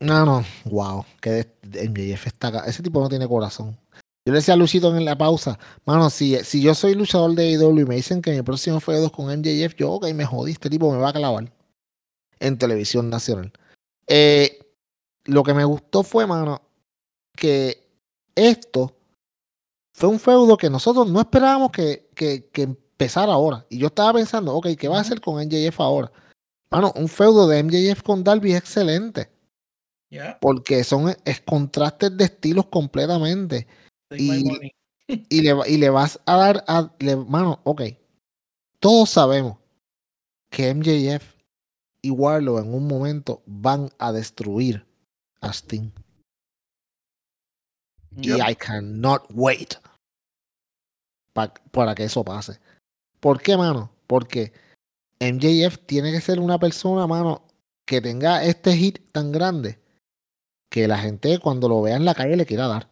no, 0.01 0.27
no, 0.27 0.45
wow, 0.65 1.05
que 1.21 1.47
MJF 1.63 2.27
está 2.27 2.65
Ese 2.67 2.83
tipo 2.83 3.01
no 3.01 3.09
tiene 3.09 3.29
corazón. 3.29 3.79
Yo 4.27 4.33
le 4.33 4.41
decía 4.41 4.55
a 4.55 4.57
Luchito 4.57 4.95
en 4.95 5.05
la 5.05 5.17
pausa, 5.17 5.59
mano, 5.87 6.11
si, 6.11 6.37
si 6.45 6.61
yo 6.61 6.75
soy 6.75 6.95
luchador 6.95 7.35
de 7.35 7.55
AEW 7.55 7.81
y 7.81 7.85
me 7.87 7.95
dicen 7.95 8.21
que 8.21 8.33
mi 8.33 8.43
próximo 8.43 8.81
feudo 8.81 9.11
con 9.11 9.27
MJF, 9.27 9.77
yo, 9.77 9.93
ok, 9.93 10.13
me 10.13 10.27
jodí, 10.27 10.53
este 10.53 10.69
tipo 10.69 10.93
me 10.93 10.99
va 10.99 11.09
a 11.09 11.13
clavar 11.13 11.51
en 12.41 12.59
televisión 12.59 13.09
nacional. 13.09 13.53
Eh, 14.09 14.59
lo 15.25 15.43
que 15.43 15.55
me 15.55 15.65
gustó 15.65 16.03
fue, 16.03 16.27
mano, 16.27 16.61
que 17.35 17.89
esto 18.35 18.95
fue 19.95 20.09
un 20.09 20.19
feudo 20.19 20.57
que 20.57 20.69
nosotros 20.69 21.09
no 21.09 21.21
esperábamos 21.21 21.71
que, 21.71 22.11
que, 22.15 22.49
que 22.51 22.63
empezara 22.63 23.33
ahora. 23.33 23.65
Y 23.71 23.79
yo 23.79 23.87
estaba 23.87 24.15
pensando, 24.15 24.55
ok, 24.55 24.69
¿qué 24.79 24.89
va 24.89 24.99
a 24.99 25.03
hacer 25.03 25.21
con 25.21 25.37
MJF 25.37 25.81
ahora? 25.81 26.11
Mano, 26.73 26.93
un 26.97 27.09
feudo 27.09 27.49
de 27.49 27.63
MJF 27.63 28.03
con 28.03 28.23
Darby 28.23 28.53
es 28.53 28.59
excelente. 28.59 29.31
Porque 30.41 30.83
son 30.85 31.15
es 31.25 31.41
contrastes 31.41 32.17
de 32.17 32.25
estilos 32.25 32.67
completamente. 32.67 33.67
Y- 34.11 34.45
Y 35.29 35.41
le, 35.43 35.57
y 35.67 35.77
le 35.79 35.91
vas 35.91 36.21
a 36.25 36.37
dar 36.37 36.65
a. 36.69 36.95
le- 37.01 37.17
mano, 37.17 37.61
ok. 37.65 37.83
Todos 38.79 39.11
sabemos 39.11 39.59
que 40.53 40.73
MJF 40.73 41.35
y 42.01 42.11
Warlow 42.11 42.59
en 42.61 42.73
un 42.73 42.87
momento 42.87 43.43
van 43.45 43.91
a 43.99 44.13
destruir 44.13 44.87
a 45.41 45.53
Sting. 45.53 45.91
Y 48.17 48.31
I 48.41 48.55
cannot 48.55 49.25
wait 49.31 49.75
pa- 51.33 51.55
para 51.73 51.97
que 51.97 52.05
eso 52.05 52.25
pase. 52.25 52.61
¿Por 53.19 53.43
qué, 53.43 53.57
mano? 53.57 53.91
Porque 54.07 54.53
MJF 55.21 55.79
tiene 55.87 56.13
que 56.13 56.21
ser 56.21 56.41
una 56.41 56.59
persona, 56.59 57.07
mano, 57.07 57.43
que 57.87 58.01
tenga 58.01 58.45
este 58.45 58.77
hit 58.77 58.99
tan 59.13 59.33
grande 59.33 59.79
que 60.71 60.89
la 60.89 60.99
gente 60.99 61.39
cuando 61.39 61.69
lo 61.69 61.83
vea 61.83 61.97
en 61.97 62.05
la 62.05 62.15
calle 62.15 62.37
le 62.37 62.47
quiera 62.47 62.69
dar. 62.69 62.89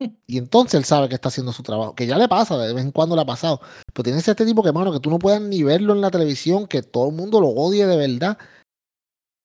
Y 0.28 0.38
entonces 0.38 0.74
él 0.74 0.84
sabe 0.84 1.08
que 1.08 1.16
está 1.16 1.28
haciendo 1.28 1.52
su 1.52 1.62
trabajo, 1.64 1.94
que 1.96 2.06
ya 2.06 2.16
le 2.18 2.28
pasa, 2.28 2.56
de 2.56 2.72
vez 2.72 2.84
en 2.84 2.92
cuando 2.92 3.16
le 3.16 3.22
ha 3.22 3.26
pasado. 3.26 3.60
Pero 3.92 4.04
tienes 4.04 4.26
este 4.28 4.46
tipo 4.46 4.62
que, 4.62 4.70
mano, 4.72 4.92
que 4.92 5.00
tú 5.00 5.10
no 5.10 5.18
puedas 5.18 5.40
ni 5.42 5.62
verlo 5.64 5.92
en 5.92 6.00
la 6.00 6.10
televisión, 6.10 6.66
que 6.68 6.82
todo 6.82 7.08
el 7.08 7.16
mundo 7.16 7.40
lo 7.40 7.48
odie 7.48 7.84
de 7.86 7.96
verdad. 7.96 8.38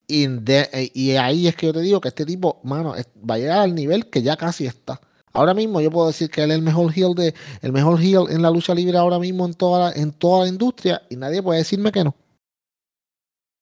Y, 0.08 0.28
de- 0.28 0.70
eh, 0.74 0.92
y 0.94 1.12
ahí 1.16 1.48
es 1.48 1.56
que 1.56 1.66
yo 1.68 1.74
te 1.74 1.80
digo 1.82 2.00
que 2.02 2.10
este 2.10 2.26
tipo, 2.26 2.60
mano, 2.64 2.94
va 3.30 3.36
a 3.36 3.38
llegar 3.40 3.60
al 3.60 3.74
nivel 3.74 4.10
que 4.12 4.22
ya 4.22 4.38
casi 4.38 4.68
está. 4.68 5.02
Ahora 5.34 5.56
mismo 5.56 5.82
yo 5.82 5.90
puedo 5.90 6.08
decir 6.08 6.30
que 6.30 6.44
él 6.44 6.52
es 6.52 6.58
el 6.58 6.64
mejor 6.64 6.92
heel 6.96 7.16
de, 7.16 7.34
el 7.62 7.72
mejor 7.72 8.00
heel 8.00 8.26
en 8.30 8.44
la 8.44 8.52
lucha 8.52 8.76
libre 8.76 8.98
ahora 8.98 9.18
mismo 9.18 9.46
en 9.46 9.56
toda 9.56 9.90
la, 9.90 9.96
en 10.00 10.12
toda 10.12 10.44
la 10.44 10.48
industria 10.48 11.02
y 11.10 11.16
nadie 11.16 11.42
puede 11.42 11.60
decirme 11.60 11.92
que 11.92 12.04
no. 12.04 12.16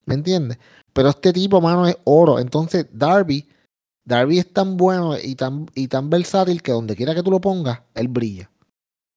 ¿Me 0.06 0.15
entiendes? 0.15 0.57
Pero 0.93 1.10
este 1.10 1.31
tipo, 1.31 1.61
mano, 1.61 1.88
es 1.88 1.98
oro. 2.03 2.39
Entonces, 2.39 2.88
Darby, 2.91 3.48
Darby 4.03 4.39
es 4.39 4.52
tan 4.52 4.76
bueno 4.76 5.18
y 5.18 5.35
tan, 5.35 5.68
y 5.73 5.88
tan 5.88 6.10
versátil 6.10 6.61
que 6.61 6.73
donde 6.73 6.95
quiera 6.95 7.15
que 7.15 7.23
tú 7.23 7.31
lo 7.31 7.39
pongas, 7.39 7.81
él 7.93 8.10
brilla. 8.10 8.52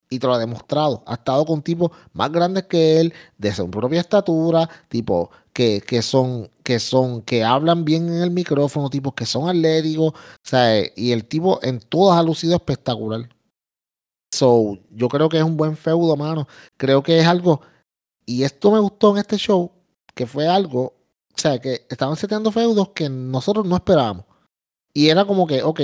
Y 0.09 0.21
te 0.21 0.27
lo 0.27 0.35
ha 0.35 0.39
demostrado. 0.39 1.03
Ha 1.07 1.15
estado 1.15 1.45
con 1.45 1.63
tipos 1.63 1.91
más 2.13 2.31
grandes 2.31 2.65
que 2.65 3.01
él, 3.01 3.13
de 3.39 3.53
su 3.53 3.69
propia 3.69 4.01
estatura, 4.01 4.69
tipos 4.89 5.31
que, 5.55 5.81
que 5.81 6.03
son, 6.03 6.51
que 6.63 6.79
son, 6.81 7.23
que 7.23 7.43
hablan 7.45 7.85
bien 7.87 8.09
en 8.09 8.23
el 8.23 8.31
micrófono, 8.31 8.91
tipos 8.91 9.15
que 9.15 9.25
son 9.25 9.49
atléticos. 9.49 10.13
Eh, 10.53 10.93
y 10.97 11.13
el 11.13 11.25
tipo 11.27 11.61
en 11.63 11.81
todas 11.81 12.19
ha 12.19 12.23
lucido 12.23 12.55
espectacular. 12.57 13.29
So, 14.35 14.79
yo 14.91 15.09
creo 15.09 15.29
que 15.29 15.39
es 15.39 15.45
un 15.45 15.57
buen 15.57 15.77
feudo, 15.77 16.17
mano. 16.17 16.47
Creo 16.77 17.03
que 17.03 17.19
es 17.21 17.27
algo. 17.27 17.63
Y 18.27 18.43
esto 18.43 18.71
me 18.73 18.81
gustó 18.81 19.13
en 19.13 19.19
este 19.19 19.37
show, 19.37 19.71
que 20.15 20.27
fue 20.27 20.49
algo. 20.49 20.93
O 21.35 21.39
sea, 21.39 21.59
que 21.61 21.87
estaban 21.89 22.17
seteando 22.17 22.51
feudos 22.51 22.91
que 22.91 23.09
nosotros 23.09 23.65
no 23.65 23.77
esperábamos. 23.77 24.25
Y 24.93 25.09
era 25.09 25.25
como 25.25 25.47
que, 25.47 25.63
ok, 25.63 25.81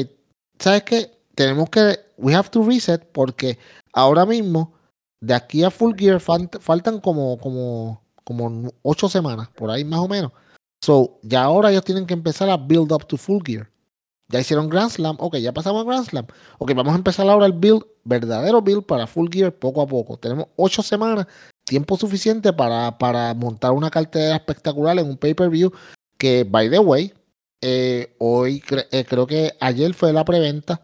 ¿sabes 0.58 0.82
qué? 0.84 1.10
Tenemos 1.34 1.70
que, 1.70 1.98
we 2.18 2.34
have 2.34 2.48
to 2.48 2.62
reset 2.64 3.04
porque 3.12 3.58
ahora 3.92 4.26
mismo, 4.26 4.74
de 5.20 5.34
aquí 5.34 5.62
a 5.62 5.70
Full 5.70 5.94
Gear, 5.96 6.20
falt- 6.20 6.60
faltan 6.60 7.00
como, 7.00 7.38
como, 7.38 8.02
como 8.30 8.72
ocho 8.82 9.08
semanas, 9.08 9.48
por 9.56 9.70
ahí 9.70 9.84
más 9.84 10.00
o 10.00 10.08
menos. 10.08 10.30
So, 10.82 11.18
ya 11.22 11.42
ahora 11.42 11.70
ellos 11.70 11.84
tienen 11.84 12.06
que 12.06 12.14
empezar 12.14 12.48
a 12.48 12.56
build 12.56 12.92
up 12.92 13.06
to 13.06 13.16
Full 13.16 13.42
Gear. 13.44 13.68
Ya 14.28 14.38
hicieron 14.38 14.68
Grand 14.68 14.90
Slam, 14.90 15.16
ok, 15.18 15.36
ya 15.38 15.52
pasamos 15.52 15.82
a 15.82 15.88
Grand 15.88 16.06
Slam. 16.06 16.26
Ok, 16.58 16.72
vamos 16.74 16.92
a 16.92 16.96
empezar 16.96 17.28
ahora 17.28 17.46
el 17.46 17.52
build, 17.52 17.82
verdadero 18.04 18.62
build 18.62 18.84
para 18.84 19.06
Full 19.08 19.28
Gear 19.32 19.52
poco 19.52 19.82
a 19.82 19.86
poco. 19.86 20.16
Tenemos 20.16 20.46
ocho 20.56 20.82
semanas, 20.82 21.26
tiempo 21.64 21.96
suficiente 21.96 22.52
para, 22.52 22.96
para 22.96 23.34
montar 23.34 23.72
una 23.72 23.90
cartera 23.90 24.36
espectacular 24.36 24.98
en 24.98 25.08
un 25.08 25.16
pay-per-view 25.16 25.72
que, 26.16 26.44
by 26.44 26.70
the 26.70 26.78
way, 26.78 27.12
eh, 27.60 28.14
hoy 28.20 28.60
cre- 28.60 28.86
eh, 28.92 29.04
creo 29.04 29.26
que 29.26 29.52
ayer 29.60 29.92
fue 29.94 30.12
la 30.12 30.24
preventa 30.24 30.80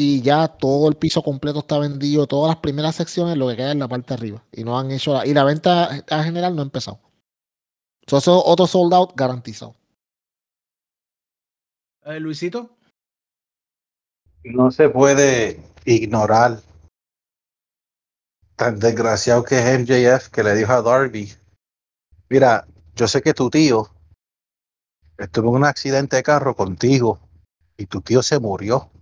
y 0.00 0.22
ya 0.22 0.46
todo 0.46 0.88
el 0.88 0.94
piso 0.94 1.24
completo 1.24 1.58
está 1.58 1.76
vendido, 1.76 2.28
todas 2.28 2.48
las 2.54 2.62
primeras 2.62 2.94
secciones, 2.94 3.36
lo 3.36 3.48
que 3.48 3.56
queda 3.56 3.72
en 3.72 3.80
la 3.80 3.88
parte 3.88 4.10
de 4.10 4.14
arriba. 4.14 4.44
Y 4.52 4.62
no 4.62 4.78
han 4.78 4.92
hecho 4.92 5.12
la, 5.12 5.26
y 5.26 5.34
la 5.34 5.42
venta 5.42 6.04
a 6.08 6.22
general 6.22 6.54
no 6.54 6.62
ha 6.62 6.66
empezado. 6.66 7.00
So, 8.06 8.18
eso 8.18 8.38
es 8.38 8.44
otro 8.46 8.68
sold 8.68 8.94
out 8.94 9.12
garantizado. 9.16 9.74
Eh, 12.04 12.20
Luisito. 12.20 12.70
no 14.44 14.70
se 14.70 14.88
puede 14.88 15.60
ignorar 15.84 16.60
tan 18.54 18.78
desgraciado 18.78 19.42
que 19.42 19.58
es 19.58 19.80
MJF 19.80 20.28
que 20.28 20.44
le 20.44 20.54
dijo 20.54 20.72
a 20.74 20.82
Darby, 20.82 21.32
mira, 22.28 22.68
yo 22.94 23.08
sé 23.08 23.20
que 23.20 23.34
tu 23.34 23.50
tío 23.50 23.90
estuvo 25.16 25.50
en 25.50 25.56
un 25.56 25.64
accidente 25.64 26.14
de 26.14 26.22
carro 26.22 26.54
contigo 26.54 27.18
y 27.76 27.86
tu 27.86 28.00
tío 28.00 28.22
se 28.22 28.38
murió. 28.38 28.92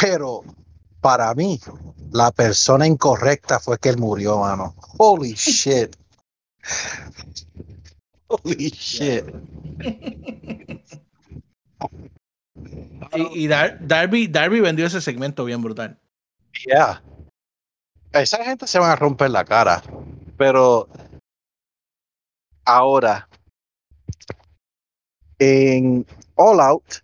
Pero 0.00 0.42
para 1.00 1.34
mí, 1.34 1.60
la 2.10 2.30
persona 2.32 2.86
incorrecta 2.86 3.60
fue 3.60 3.78
que 3.78 3.90
él 3.90 3.98
murió, 3.98 4.38
mano. 4.38 4.74
Holy 4.98 5.34
shit. 5.34 5.94
Holy 8.28 8.70
shit. 8.70 9.24
Y, 13.14 13.44
y 13.44 13.46
Dar- 13.46 13.78
Darby, 13.80 14.26
Darby 14.26 14.60
vendió 14.60 14.86
ese 14.86 15.00
segmento 15.00 15.44
bien 15.44 15.62
brutal. 15.62 15.98
Yeah. 16.66 17.02
Esa 18.12 18.44
gente 18.44 18.66
se 18.66 18.78
van 18.78 18.90
a 18.90 18.96
romper 18.96 19.30
la 19.30 19.44
cara. 19.44 19.82
Pero 20.36 20.88
ahora, 22.64 23.28
en 25.38 26.06
All 26.36 26.60
Out, 26.60 27.02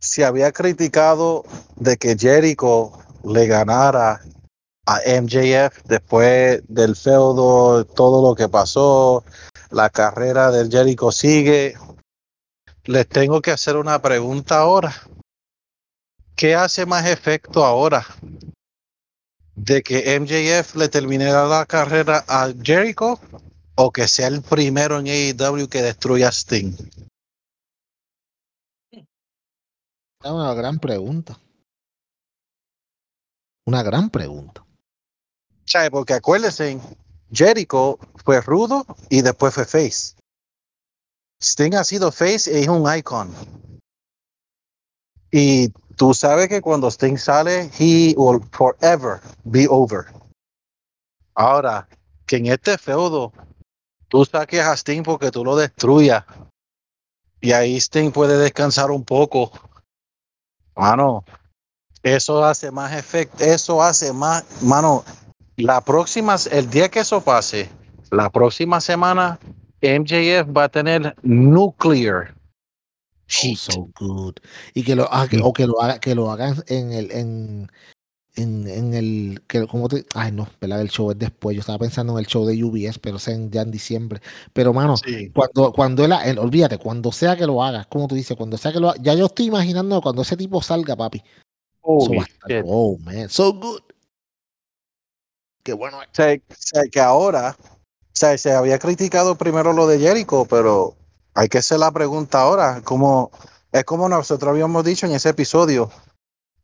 se 0.00 0.24
había 0.24 0.50
criticado 0.50 1.44
de 1.76 1.96
que 1.96 2.16
Jericho 2.18 2.92
le 3.22 3.46
ganara 3.46 4.22
a 4.86 5.00
MJF 5.06 5.84
después 5.84 6.62
del 6.68 6.96
feudo, 6.96 7.84
todo 7.84 8.26
lo 8.28 8.34
que 8.34 8.48
pasó, 8.48 9.24
la 9.70 9.90
carrera 9.90 10.50
del 10.50 10.70
Jericho 10.70 11.12
sigue. 11.12 11.76
Les 12.84 13.06
tengo 13.06 13.40
que 13.42 13.52
hacer 13.52 13.76
una 13.76 14.00
pregunta 14.00 14.58
ahora. 14.58 14.94
¿Qué 16.34 16.54
hace 16.54 16.86
más 16.86 17.06
efecto 17.06 17.64
ahora? 17.64 18.04
¿De 19.54 19.82
que 19.82 20.18
MJF 20.18 20.76
le 20.76 20.88
termine 20.88 21.30
la 21.30 21.66
carrera 21.66 22.24
a 22.26 22.50
Jericho 22.62 23.20
o 23.74 23.92
que 23.92 24.08
sea 24.08 24.28
el 24.28 24.40
primero 24.40 24.98
en 24.98 25.06
AEW 25.06 25.68
que 25.68 25.82
destruya 25.82 26.28
a 26.28 26.32
Sting? 26.32 26.72
Es 30.22 30.30
una 30.30 30.52
gran 30.52 30.78
pregunta. 30.78 31.38
Una 33.64 33.82
gran 33.82 34.10
pregunta. 34.10 34.62
¿Sabe? 35.64 35.90
Porque 35.90 36.14
acuérdense, 36.14 36.78
Jericho 37.32 37.98
fue 38.22 38.40
rudo 38.42 38.84
y 39.08 39.22
después 39.22 39.54
fue 39.54 39.64
face. 39.64 40.14
Sting 41.42 41.74
ha 41.74 41.84
sido 41.84 42.12
face 42.12 42.52
y 42.52 42.62
es 42.62 42.68
un 42.68 42.84
icon. 42.94 43.34
Y 45.30 45.68
tú 45.96 46.12
sabes 46.12 46.48
que 46.48 46.60
cuando 46.60 46.90
Sting 46.90 47.16
sale, 47.16 47.70
he 47.78 48.14
will 48.16 48.40
forever 48.52 49.20
be 49.44 49.66
over. 49.70 50.04
Ahora, 51.34 51.88
que 52.26 52.36
en 52.36 52.46
este 52.46 52.76
feudo 52.76 53.32
tú 54.08 54.26
saques 54.26 54.60
a 54.60 54.76
Sting 54.76 55.02
porque 55.02 55.30
tú 55.30 55.44
lo 55.44 55.56
destruyas. 55.56 56.24
Y 57.40 57.52
ahí 57.52 57.80
Sting 57.80 58.10
puede 58.10 58.36
descansar 58.36 58.90
un 58.90 59.04
poco. 59.04 59.50
Mano, 60.76 61.24
eso 62.02 62.44
hace 62.44 62.70
más 62.70 62.92
efecto, 62.96 63.44
eso 63.44 63.82
hace 63.82 64.12
más, 64.12 64.44
mano, 64.62 65.04
la 65.56 65.80
próxima, 65.80 66.36
el 66.50 66.70
día 66.70 66.88
que 66.88 67.00
eso 67.00 67.20
pase, 67.20 67.68
la 68.10 68.30
próxima 68.30 68.80
semana, 68.80 69.38
MJF 69.82 70.48
va 70.56 70.64
a 70.64 70.68
tener 70.68 71.14
nuclear. 71.22 72.34
Oh, 73.44 73.56
so 73.56 73.88
good. 73.98 74.34
Y 74.74 74.82
que 74.82 74.96
lo, 74.96 75.08
ah, 75.12 75.26
que- 75.28 75.40
o 75.42 75.52
que 75.52 75.66
lo 75.66 75.80
haga, 75.80 76.00
que 76.00 76.14
lo 76.14 76.30
hagan 76.30 76.62
en 76.66 76.92
el, 76.92 77.12
en, 77.12 77.70
en, 78.36 78.68
en 78.68 78.94
el, 78.94 79.42
que, 79.48 79.66
¿cómo 79.66 79.88
te? 79.88 80.04
Ay, 80.14 80.32
no, 80.32 80.48
¿verdad? 80.60 80.80
El 80.80 80.88
show 80.90 81.10
es 81.10 81.18
después. 81.18 81.54
Yo 81.56 81.60
estaba 81.60 81.78
pensando 81.78 82.12
en 82.12 82.20
el 82.20 82.26
show 82.26 82.46
de 82.46 82.62
UBS, 82.62 82.98
pero 82.98 83.16
es 83.16 83.28
en, 83.28 83.50
ya 83.50 83.62
en 83.62 83.70
diciembre. 83.70 84.20
Pero, 84.52 84.72
mano, 84.72 84.96
Sí. 84.96 85.30
cuando, 85.30 85.72
cuando 85.72 86.04
él, 86.04 86.12
él- 86.24 86.38
olvídate, 86.38 86.78
cuando 86.78 87.12
sea 87.12 87.36
que 87.36 87.46
lo 87.46 87.62
haga, 87.62 87.84
como 87.84 88.06
tú 88.08 88.14
dices, 88.14 88.36
cuando 88.36 88.56
sea 88.56 88.72
que 88.72 88.80
lo 88.80 88.90
haga, 88.90 89.00
ya 89.02 89.14
yo 89.14 89.26
estoy 89.26 89.46
imaginando 89.46 90.00
cuando 90.00 90.22
ese 90.22 90.36
tipo 90.36 90.62
salga, 90.62 90.96
papi. 90.96 91.22
Estar, 91.82 92.62
oh, 92.66 92.96
man, 92.98 93.28
so 93.28 93.52
good. 93.54 93.80
Qué 95.62 95.72
bueno. 95.72 95.98
O 95.98 96.02
sea, 96.12 96.34
o 96.34 96.54
sea, 96.56 96.82
que 96.90 97.00
ahora, 97.00 97.56
o 97.60 98.10
sea, 98.12 98.36
se 98.38 98.52
había 98.52 98.78
criticado 98.78 99.34
primero 99.36 99.72
lo 99.72 99.86
de 99.86 99.98
Jericho, 99.98 100.46
pero 100.48 100.94
hay 101.34 101.48
que 101.48 101.58
hacer 101.58 101.78
la 101.78 101.90
pregunta 101.90 102.40
ahora, 102.40 102.80
como 102.82 103.30
es 103.72 103.84
como 103.84 104.08
nosotros 104.08 104.50
habíamos 104.50 104.84
dicho 104.84 105.06
en 105.06 105.12
ese 105.12 105.28
episodio, 105.30 105.90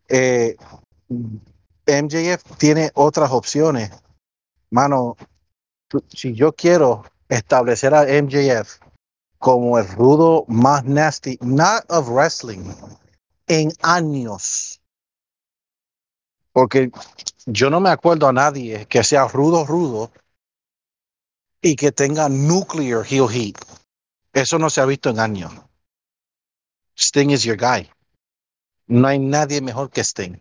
eh, 0.09 0.57
MJF 1.87 2.43
tiene 2.59 2.91
otras 2.95 3.31
opciones. 3.31 3.91
Mano, 4.71 5.17
si 6.09 6.35
yo 6.35 6.53
quiero 6.53 7.05
establecer 7.29 7.95
a 7.95 8.05
MJF 8.05 8.81
como 9.39 9.79
el 9.79 9.89
rudo 9.89 10.45
más 10.49 10.85
nasty, 10.85 11.39
not 11.41 11.85
of 11.89 12.09
wrestling, 12.09 12.75
en 13.47 13.73
años. 13.83 14.81
Porque 16.53 16.91
yo 17.47 17.71
no 17.71 17.81
me 17.81 17.91
acuerdo 17.91 18.27
a 18.27 18.33
nadie 18.33 18.87
que 18.87 19.05
sea 19.05 19.29
rudo, 19.29 19.65
rudo 19.65 20.11
y 21.61 21.77
que 21.77 21.93
tenga 21.93 22.29
nuclear 22.29 23.05
heel 23.05 23.29
heat. 23.29 23.57
Eso 24.33 24.59
no 24.59 24.71
se 24.71 24.81
ha 24.81 24.87
visto 24.87 25.11
en 25.11 25.21
años. 25.21 25.53
Sting 26.99 27.31
is 27.31 27.45
your 27.45 27.57
guy. 27.57 27.91
No 28.87 29.09
hay 29.09 29.19
nadie 29.19 29.61
mejor 29.61 29.91
que 29.91 30.03
Sting. 30.03 30.41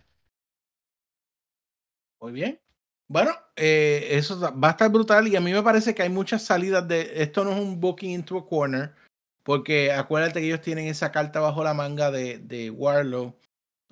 Muy 2.25 2.31
bien. 2.31 2.59
Bueno, 3.07 3.29
eh, 3.55 4.07
eso 4.09 4.39
va 4.39 4.69
a 4.69 4.71
estar 4.71 4.91
brutal 4.91 5.27
y 5.27 5.35
a 5.35 5.39
mí 5.39 5.53
me 5.53 5.61
parece 5.61 5.93
que 5.93 6.01
hay 6.01 6.09
muchas 6.09 6.41
salidas 6.41 6.87
de 6.87 7.21
esto 7.21 7.43
no 7.43 7.51
es 7.51 7.59
un 7.59 7.79
booking 7.79 8.09
into 8.09 8.35
a 8.35 8.47
corner 8.47 8.95
porque 9.43 9.91
acuérdate 9.91 10.39
que 10.39 10.47
ellos 10.47 10.61
tienen 10.61 10.87
esa 10.87 11.11
carta 11.11 11.39
bajo 11.39 11.63
la 11.63 11.75
manga 11.75 12.09
de, 12.09 12.39
de 12.39 12.71
Warlow 12.71 13.35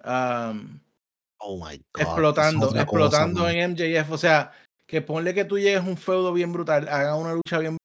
um, 0.03 0.79
Oh 1.37 1.57
my 1.57 1.77
God. 1.93 2.01
explotando, 2.01 2.65
es 2.65 2.71
otra 2.71 2.85
cosa, 2.87 3.03
explotando 3.05 3.47
en 3.47 3.59
MJF, 3.75 4.11
o 4.11 4.17
sea, 4.17 4.51
que 4.87 5.03
ponle 5.03 5.35
que 5.35 5.45
tú 5.45 5.59
llegues 5.59 5.83
un 5.85 5.97
feudo 5.97 6.33
bien 6.33 6.51
brutal, 6.51 6.87
haga 6.87 7.15
una 7.15 7.35
lucha 7.35 7.59
bien 7.59 7.77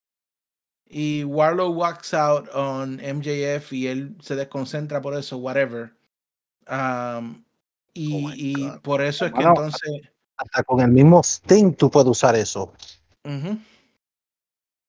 y 0.89 1.25
Warlow 1.25 1.71
walks 1.73 2.15
out 2.15 2.49
on 2.55 3.01
MJF 3.01 3.71
y 3.75 3.89
él 3.89 4.17
se 4.23 4.35
desconcentra 4.35 5.03
por 5.03 5.15
eso, 5.15 5.37
whatever. 5.37 5.93
Um, 6.67 7.45
y, 7.93 8.25
Oh 8.25 8.33
y 8.35 8.79
por 8.83 9.03
eso 9.03 9.27
es 9.27 9.33
que 9.33 9.37
Bueno, 9.37 9.51
entonces 9.51 10.11
Hasta 10.39 10.63
con 10.63 10.81
el 10.81 10.89
mismo 10.89 11.21
Sting 11.23 11.75
tú 11.75 11.91
puedes 11.91 12.09
usar 12.09 12.37
eso. 12.37 12.73
ujú, 13.25 13.59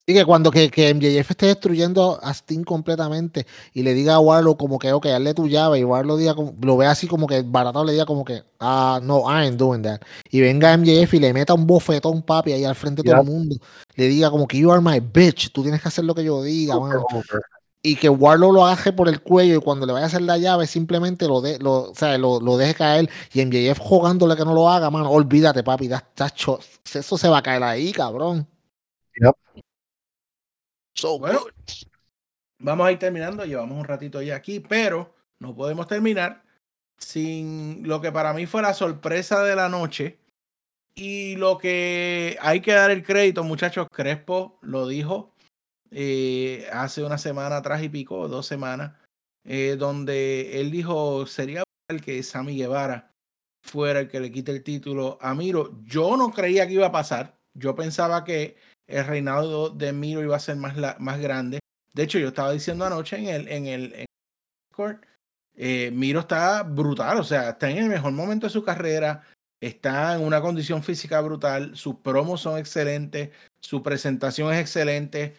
Y 0.09 0.13
que 0.13 0.25
cuando 0.25 0.49
que, 0.49 0.71
que 0.71 0.89
MJF 0.89 1.29
esté 1.29 1.45
destruyendo 1.45 2.19
a 2.23 2.31
Sting 2.33 2.63
completamente 2.63 3.45
y 3.73 3.83
le 3.83 3.93
diga 3.93 4.15
a 4.15 4.19
Warlow 4.19 4.57
como 4.57 4.79
que, 4.79 4.91
ok, 4.91 5.05
hazle 5.05 5.35
tu 5.35 5.47
llave 5.47 5.77
y 5.77 5.83
Warlow 5.83 6.17
diga 6.17 6.33
como, 6.33 6.55
lo 6.61 6.77
ve 6.77 6.87
así 6.87 7.05
como 7.05 7.27
que 7.27 7.43
baratado 7.43 7.85
le 7.85 7.91
diga 7.91 8.07
como 8.07 8.25
que, 8.25 8.43
ah, 8.59 8.99
no, 9.03 9.21
I 9.29 9.45
ain't 9.45 9.57
doing 9.57 9.83
that. 9.83 10.01
Y 10.31 10.41
venga 10.41 10.73
MJF 10.73 11.13
y 11.13 11.19
le 11.19 11.31
meta 11.31 11.53
un 11.53 11.67
bofetón, 11.67 12.23
papi, 12.23 12.53
ahí 12.53 12.63
al 12.65 12.73
frente 12.73 13.03
de 13.03 13.11
todo 13.11 13.21
el 13.21 13.27
mundo. 13.27 13.57
Le 13.95 14.07
diga 14.07 14.31
como 14.31 14.47
que 14.47 14.57
you 14.57 14.71
are 14.71 14.81
my 14.81 14.99
bitch, 14.99 15.51
tú 15.51 15.61
tienes 15.61 15.79
que 15.79 15.89
hacer 15.89 16.03
lo 16.03 16.15
que 16.15 16.23
yo 16.23 16.41
diga, 16.41 16.79
mano. 16.79 17.05
Y 17.81 17.95
que 17.95 18.09
Warlow 18.09 18.51
lo 18.51 18.65
agarre 18.65 18.91
por 18.91 19.07
el 19.07 19.21
cuello 19.21 19.55
y 19.55 19.61
cuando 19.61 19.85
le 19.85 19.93
vaya 19.93 20.05
a 20.05 20.07
hacer 20.07 20.21
la 20.21 20.37
llave 20.37 20.67
simplemente 20.67 21.27
lo, 21.27 21.39
de, 21.39 21.59
lo, 21.59 21.91
o 21.91 21.95
sea, 21.95 22.17
lo, 22.17 22.41
lo 22.41 22.57
deje 22.57 22.75
caer 22.75 23.09
y 23.31 23.41
MJF 23.45 23.79
jugándole 23.79 24.35
que 24.35 24.43
no 24.43 24.53
lo 24.53 24.69
haga, 24.69 24.89
mano. 24.89 25.09
Olvídate, 25.09 25.63
papi, 25.63 25.89
cho- 26.35 26.59
eso 26.83 27.17
se 27.17 27.29
va 27.29 27.37
a 27.37 27.43
caer 27.43 27.63
ahí, 27.63 27.93
cabrón. 27.93 28.45
Yep. 29.15 29.63
So 30.93 31.19
Bueno, 31.19 31.39
good. 31.39 31.51
vamos 32.59 32.87
a 32.87 32.91
ir 32.91 32.99
terminando. 32.99 33.45
Llevamos 33.45 33.77
un 33.77 33.85
ratito 33.85 34.21
ya 34.21 34.35
aquí, 34.35 34.59
pero 34.59 35.15
no 35.39 35.55
podemos 35.55 35.87
terminar 35.87 36.43
sin 36.97 37.87
lo 37.87 38.01
que 38.01 38.11
para 38.11 38.33
mí 38.33 38.45
fue 38.45 38.61
la 38.61 38.73
sorpresa 38.73 39.41
de 39.43 39.55
la 39.55 39.69
noche. 39.69 40.19
Y 40.95 41.37
lo 41.37 41.57
que 41.57 42.37
hay 42.41 42.59
que 42.59 42.73
dar 42.73 42.91
el 42.91 43.03
crédito, 43.03 43.45
muchachos, 43.45 43.87
Crespo 43.89 44.57
lo 44.61 44.85
dijo 44.85 45.33
eh, 45.91 46.67
hace 46.71 47.03
una 47.03 47.17
semana 47.17 47.57
atrás 47.57 47.81
y 47.83 47.89
pico, 47.89 48.27
dos 48.27 48.45
semanas, 48.45 48.93
eh, 49.45 49.75
donde 49.77 50.59
él 50.61 50.71
dijo, 50.71 51.25
sería 51.25 51.63
el 51.89 52.01
que 52.01 52.21
Sammy 52.23 52.55
Guevara 52.57 53.11
fuera 53.61 53.99
el 53.99 54.07
que 54.07 54.19
le 54.19 54.31
quite 54.31 54.51
el 54.51 54.63
título 54.63 55.17
a 55.21 55.33
Miro. 55.33 55.79
Yo 55.83 56.15
no 56.17 56.31
creía 56.31 56.67
que 56.67 56.73
iba 56.73 56.87
a 56.87 56.91
pasar. 56.91 57.37
Yo 57.53 57.75
pensaba 57.75 58.23
que 58.23 58.57
el 58.87 59.05
reinado 59.05 59.69
de 59.69 59.91
Miro 59.93 60.23
iba 60.23 60.35
a 60.35 60.39
ser 60.39 60.55
más, 60.55 60.77
la- 60.77 60.95
más 60.99 61.19
grande. 61.19 61.59
De 61.93 62.03
hecho, 62.03 62.19
yo 62.19 62.29
estaba 62.29 62.51
diciendo 62.51 62.85
anoche 62.85 63.17
en 63.17 63.27
el, 63.27 63.47
en 63.47 63.65
el, 63.65 63.93
en 63.93 64.05
Discord, 64.69 64.97
eh, 65.55 65.91
Miro 65.91 66.21
está 66.21 66.63
brutal, 66.63 67.19
o 67.19 67.23
sea, 67.23 67.49
está 67.49 67.69
en 67.69 67.79
el 67.79 67.89
mejor 67.89 68.13
momento 68.13 68.47
de 68.47 68.53
su 68.53 68.63
carrera, 68.63 69.23
está 69.61 70.15
en 70.15 70.21
una 70.21 70.41
condición 70.41 70.83
física 70.83 71.19
brutal, 71.19 71.75
sus 71.75 71.95
promos 71.95 72.41
son 72.41 72.57
excelentes, 72.57 73.31
su 73.59 73.83
presentación 73.83 74.53
es 74.53 74.61
excelente, 74.61 75.35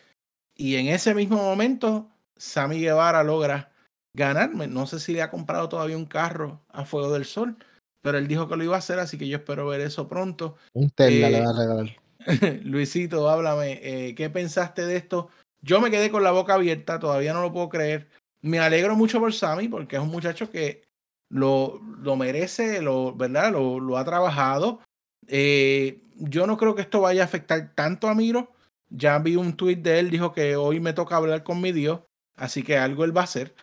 y 0.60 0.76
en 0.76 0.88
ese 0.88 1.14
mismo 1.14 1.38
momento, 1.38 2.06
Sammy 2.36 2.80
Guevara 2.80 3.24
logra 3.24 3.72
ganarme. 4.14 4.66
No 4.66 4.86
sé 4.86 5.00
si 5.00 5.14
le 5.14 5.22
ha 5.22 5.30
comprado 5.30 5.70
todavía 5.70 5.96
un 5.96 6.04
carro 6.04 6.60
a 6.68 6.84
Fuego 6.84 7.10
del 7.14 7.24
Sol, 7.24 7.56
pero 8.02 8.18
él 8.18 8.28
dijo 8.28 8.46
que 8.46 8.56
lo 8.56 8.64
iba 8.64 8.76
a 8.76 8.80
hacer, 8.80 8.98
así 8.98 9.16
que 9.16 9.26
yo 9.26 9.38
espero 9.38 9.66
ver 9.66 9.80
eso 9.80 10.06
pronto. 10.06 10.56
Un 10.74 10.90
Tesla 10.90 11.28
Eh, 11.28 11.30
le 11.30 11.40
va 11.40 11.50
a 11.50 11.58
regalar. 11.58 11.96
Luisito, 12.64 13.30
háblame, 13.30 13.80
eh, 13.82 14.14
¿qué 14.14 14.28
pensaste 14.28 14.84
de 14.84 14.96
esto? 14.96 15.30
Yo 15.62 15.80
me 15.80 15.90
quedé 15.90 16.10
con 16.10 16.22
la 16.22 16.30
boca 16.30 16.52
abierta, 16.52 16.98
todavía 16.98 17.32
no 17.32 17.40
lo 17.40 17.54
puedo 17.54 17.70
creer. 17.70 18.10
Me 18.42 18.58
alegro 18.58 18.94
mucho 18.96 19.18
por 19.18 19.32
Sammy 19.32 19.66
porque 19.66 19.96
es 19.96 20.02
un 20.02 20.10
muchacho 20.10 20.50
que 20.50 20.82
lo, 21.30 21.80
lo 22.02 22.16
merece, 22.16 22.82
lo, 22.82 23.14
¿verdad? 23.14 23.52
Lo, 23.52 23.80
lo 23.80 23.96
ha 23.96 24.04
trabajado. 24.04 24.80
Eh, 25.26 26.02
yo 26.16 26.46
no 26.46 26.58
creo 26.58 26.74
que 26.74 26.82
esto 26.82 27.00
vaya 27.00 27.22
a 27.22 27.24
afectar 27.24 27.72
tanto 27.74 28.08
a 28.08 28.14
Miro. 28.14 28.52
Ya 28.90 29.18
vi 29.18 29.36
un 29.36 29.56
tweet 29.56 29.76
de 29.76 30.00
él, 30.00 30.10
dijo 30.10 30.32
que 30.32 30.56
hoy 30.56 30.80
me 30.80 30.92
toca 30.92 31.16
hablar 31.16 31.44
con 31.44 31.60
mi 31.60 31.72
Dios, 31.72 32.00
así 32.36 32.62
que 32.62 32.76
algo 32.76 33.04
él 33.04 33.16
va 33.16 33.22
a 33.22 33.24
hacer. 33.24 33.54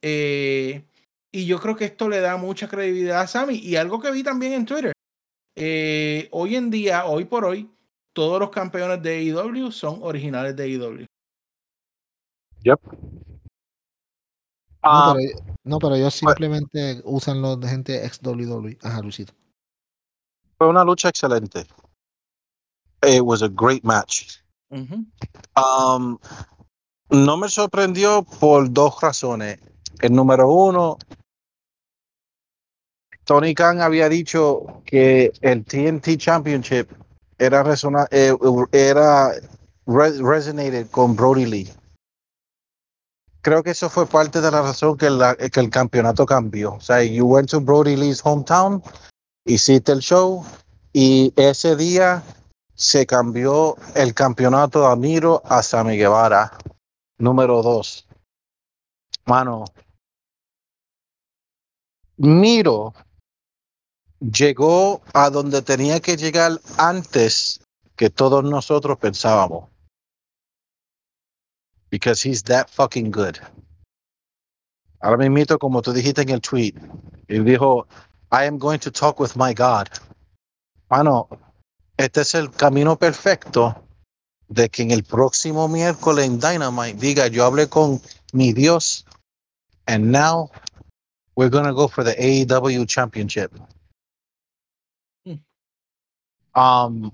Eh, 0.00 0.84
y 1.32 1.46
yo 1.46 1.60
creo 1.60 1.76
que 1.76 1.84
esto 1.84 2.08
le 2.08 2.20
da 2.20 2.36
mucha 2.36 2.68
credibilidad 2.68 3.20
a 3.20 3.26
Sammy. 3.26 3.56
Y 3.56 3.76
algo 3.76 4.00
que 4.00 4.10
vi 4.10 4.22
también 4.22 4.52
en 4.52 4.64
Twitter. 4.66 4.92
eh, 5.56 6.28
hoy 6.32 6.54
en 6.54 6.70
día, 6.70 7.06
hoy 7.06 7.24
por 7.24 7.44
hoy, 7.44 7.70
todos 8.14 8.38
los 8.38 8.50
campeones 8.50 9.02
de 9.02 9.18
AEW 9.18 9.72
son 9.72 9.98
originales 10.02 10.54
de 10.54 10.64
AEW. 10.64 11.06
Yep. 12.62 12.80
Ah, 14.82 15.14
pero, 15.16 15.56
no, 15.64 15.78
pero 15.78 15.94
ellos 15.96 16.14
simplemente 16.14 17.00
usan 17.04 17.42
los 17.42 17.60
de 17.60 17.68
gente 17.68 18.06
ex 18.06 18.20
WWE. 18.22 18.78
Ajá, 18.82 19.02
Luisito. 19.02 19.32
fue 20.58 20.68
una 20.68 20.84
lucha 20.84 21.08
excelente. 21.08 21.66
It 23.02 23.20
was 23.20 23.42
a 23.42 23.48
great 23.48 23.82
match. 23.82 24.38
No 27.10 27.36
me 27.36 27.48
sorprendió 27.48 28.22
por 28.22 28.70
dos 28.72 29.00
razones. 29.00 29.58
El 30.00 30.12
número 30.14 30.48
uno, 30.50 30.98
Tony 33.24 33.54
Khan 33.54 33.80
había 33.80 34.08
dicho 34.08 34.82
que 34.84 35.32
el 35.40 35.64
TNT 35.64 36.16
Championship 36.18 36.90
era, 37.38 37.62
resona- 37.64 38.08
eh, 38.10 38.34
era 38.72 39.30
re- 39.86 40.18
resonated 40.22 40.88
con 40.90 41.16
Brody 41.16 41.46
Lee. 41.46 41.72
Creo 43.40 43.62
que 43.62 43.70
eso 43.70 43.88
fue 43.88 44.06
parte 44.06 44.40
de 44.40 44.50
la 44.50 44.62
razón 44.62 44.96
que, 44.96 45.08
que 45.52 45.60
el 45.60 45.70
campeonato 45.70 46.26
cambió. 46.26 46.74
O 46.74 46.80
sea, 46.80 47.02
you 47.04 47.26
went 47.26 47.48
to 47.50 47.60
Brody 47.60 47.94
Lee's 47.96 48.20
hometown, 48.24 48.82
hiciste 49.44 49.92
el 49.92 50.00
show 50.00 50.44
y 50.92 51.32
ese 51.36 51.76
día 51.76 52.22
se 52.76 53.06
cambió 53.06 53.76
el 53.94 54.14
campeonato 54.14 54.86
a 54.86 54.94
Miro 54.94 55.42
a 55.44 55.62
Sammy 55.62 55.96
Guevara. 55.96 56.56
Número 57.18 57.62
dos. 57.62 58.06
Mano. 59.24 59.64
Miro 62.18 62.94
llegó 64.20 65.02
a 65.12 65.30
donde 65.30 65.62
tenía 65.62 66.00
que 66.00 66.16
llegar 66.16 66.52
antes 66.78 67.60
que 67.96 68.10
todos 68.10 68.44
nosotros 68.44 68.98
pensábamos. 68.98 69.68
Because 71.90 72.22
he's 72.22 72.42
that 72.44 72.68
fucking 72.68 73.10
good. 73.10 73.38
Ahora 75.00 75.28
mismo, 75.28 75.58
como 75.58 75.82
tú 75.82 75.92
dijiste 75.92 76.22
en 76.22 76.30
el 76.30 76.40
tweet, 76.40 76.74
dijo, 77.28 77.86
I 78.32 78.46
am 78.46 78.58
going 78.58 78.78
to 78.80 78.90
talk 78.90 79.20
with 79.20 79.36
my 79.36 79.54
God. 79.54 79.88
Mano, 80.90 81.28
este 81.96 82.20
es 82.20 82.34
el 82.34 82.50
camino 82.50 82.96
perfecto 82.96 83.82
de 84.48 84.68
que 84.68 84.82
en 84.82 84.90
el 84.90 85.02
próximo 85.02 85.68
miércoles 85.68 86.26
en 86.26 86.38
Dynamite 86.38 86.98
diga, 86.98 87.26
yo 87.26 87.44
hablé 87.44 87.68
con 87.68 88.00
mi 88.32 88.52
Dios, 88.52 89.04
and 89.86 90.10
now 90.12 90.50
we're 91.36 91.50
gonna 91.50 91.72
go 91.72 91.88
for 91.88 92.04
the 92.04 92.14
AEW 92.18 92.86
Championship. 92.86 93.52
Um, 96.54 97.10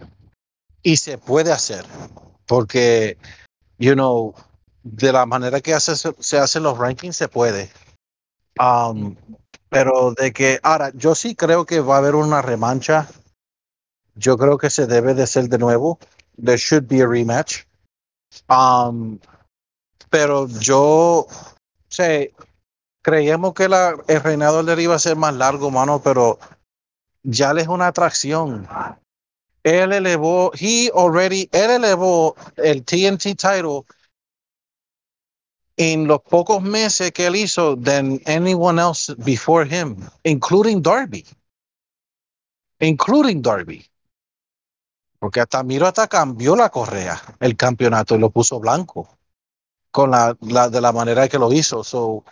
y 0.84 0.96
se 0.96 1.18
puede 1.18 1.50
hacer, 1.50 1.84
porque, 2.46 3.18
you 3.78 3.94
know, 3.94 4.34
de 4.84 5.12
la 5.12 5.26
manera 5.26 5.60
que 5.60 5.78
se 5.80 6.38
hacen 6.38 6.62
los 6.62 6.78
rankings 6.78 7.16
se 7.16 7.28
puede. 7.28 7.68
Um, 8.60 9.16
pero 9.68 10.12
de 10.12 10.32
que, 10.32 10.60
ahora, 10.62 10.92
yo 10.94 11.14
sí 11.14 11.34
creo 11.34 11.66
que 11.66 11.80
va 11.80 11.96
a 11.96 11.98
haber 11.98 12.14
una 12.14 12.40
remancha. 12.40 13.08
Yo 14.14 14.36
creo 14.36 14.58
que 14.58 14.70
se 14.70 14.86
debe 14.86 15.14
de 15.14 15.26
ser 15.26 15.48
de 15.48 15.58
nuevo. 15.58 15.98
There 16.42 16.56
should 16.56 16.86
be 16.88 17.02
a 17.02 17.06
rematch. 17.06 17.64
Um, 18.48 19.18
pero 20.10 20.46
yo 20.48 21.26
sé, 21.88 22.34
creíamos 23.02 23.54
que 23.54 23.68
la, 23.68 23.96
el 24.08 24.22
reinado 24.22 24.62
de 24.62 24.82
iba 24.82 24.94
a 24.94 24.98
ser 24.98 25.16
más 25.16 25.34
largo, 25.34 25.70
mano, 25.70 26.02
pero 26.02 26.38
ya 27.22 27.52
le 27.52 27.62
es 27.62 27.68
una 27.68 27.88
atracción. 27.88 28.66
Él 29.62 29.92
elevó, 29.92 30.50
he 30.54 30.90
already, 30.94 31.48
él 31.52 31.70
elevó 31.70 32.34
el 32.56 32.84
TNT 32.84 33.36
title 33.36 33.84
en 35.76 36.06
los 36.06 36.20
pocos 36.22 36.62
meses 36.62 37.12
que 37.12 37.26
él 37.26 37.36
hizo 37.36 37.76
than 37.76 38.20
anyone 38.26 38.80
else 38.80 39.14
before 39.18 39.64
him, 39.64 39.96
including 40.24 40.82
Darby. 40.82 41.24
Including 42.80 43.40
Darby. 43.40 43.86
Porque 45.22 45.40
hasta 45.40 45.62
Miro 45.62 45.86
hasta 45.86 46.08
cambió 46.08 46.56
la 46.56 46.68
correa, 46.68 47.22
el 47.38 47.56
campeonato, 47.56 48.16
y 48.16 48.18
lo 48.18 48.30
puso 48.30 48.58
blanco. 48.58 49.08
Con 49.92 50.10
la, 50.10 50.36
la 50.40 50.68
de 50.68 50.80
la 50.80 50.90
manera 50.90 51.28
que 51.28 51.38
lo 51.38 51.52
hizo. 51.52 51.84
So, 51.84 52.24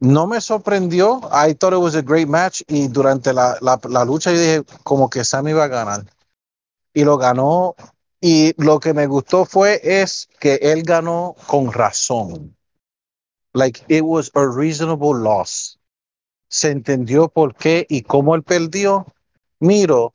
no 0.00 0.26
me 0.26 0.40
sorprendió. 0.40 1.20
I 1.32 1.54
thought 1.54 1.72
it 1.72 1.78
was 1.78 1.94
a 1.94 2.02
great 2.02 2.26
match. 2.26 2.62
Y 2.66 2.88
durante 2.88 3.32
la, 3.32 3.56
la, 3.60 3.78
la 3.88 4.04
lucha 4.04 4.32
yo 4.32 4.40
dije 4.40 4.64
como 4.82 5.08
que 5.08 5.24
Sammy 5.24 5.52
iba 5.52 5.62
a 5.62 5.68
ganar. 5.68 6.04
Y 6.92 7.04
lo 7.04 7.16
ganó. 7.16 7.76
Y 8.20 8.60
lo 8.60 8.80
que 8.80 8.92
me 8.92 9.06
gustó 9.06 9.44
fue 9.44 9.80
es 9.80 10.28
que 10.40 10.56
él 10.56 10.82
ganó 10.82 11.36
con 11.46 11.72
razón. 11.72 12.56
Like 13.52 13.84
it 13.86 14.02
was 14.02 14.32
a 14.34 14.48
reasonable 14.48 15.14
loss. 15.14 15.78
Se 16.48 16.72
entendió 16.72 17.28
por 17.28 17.54
qué 17.54 17.86
y 17.88 18.02
cómo 18.02 18.34
él 18.34 18.42
perdió. 18.42 19.06
Miro, 19.60 20.12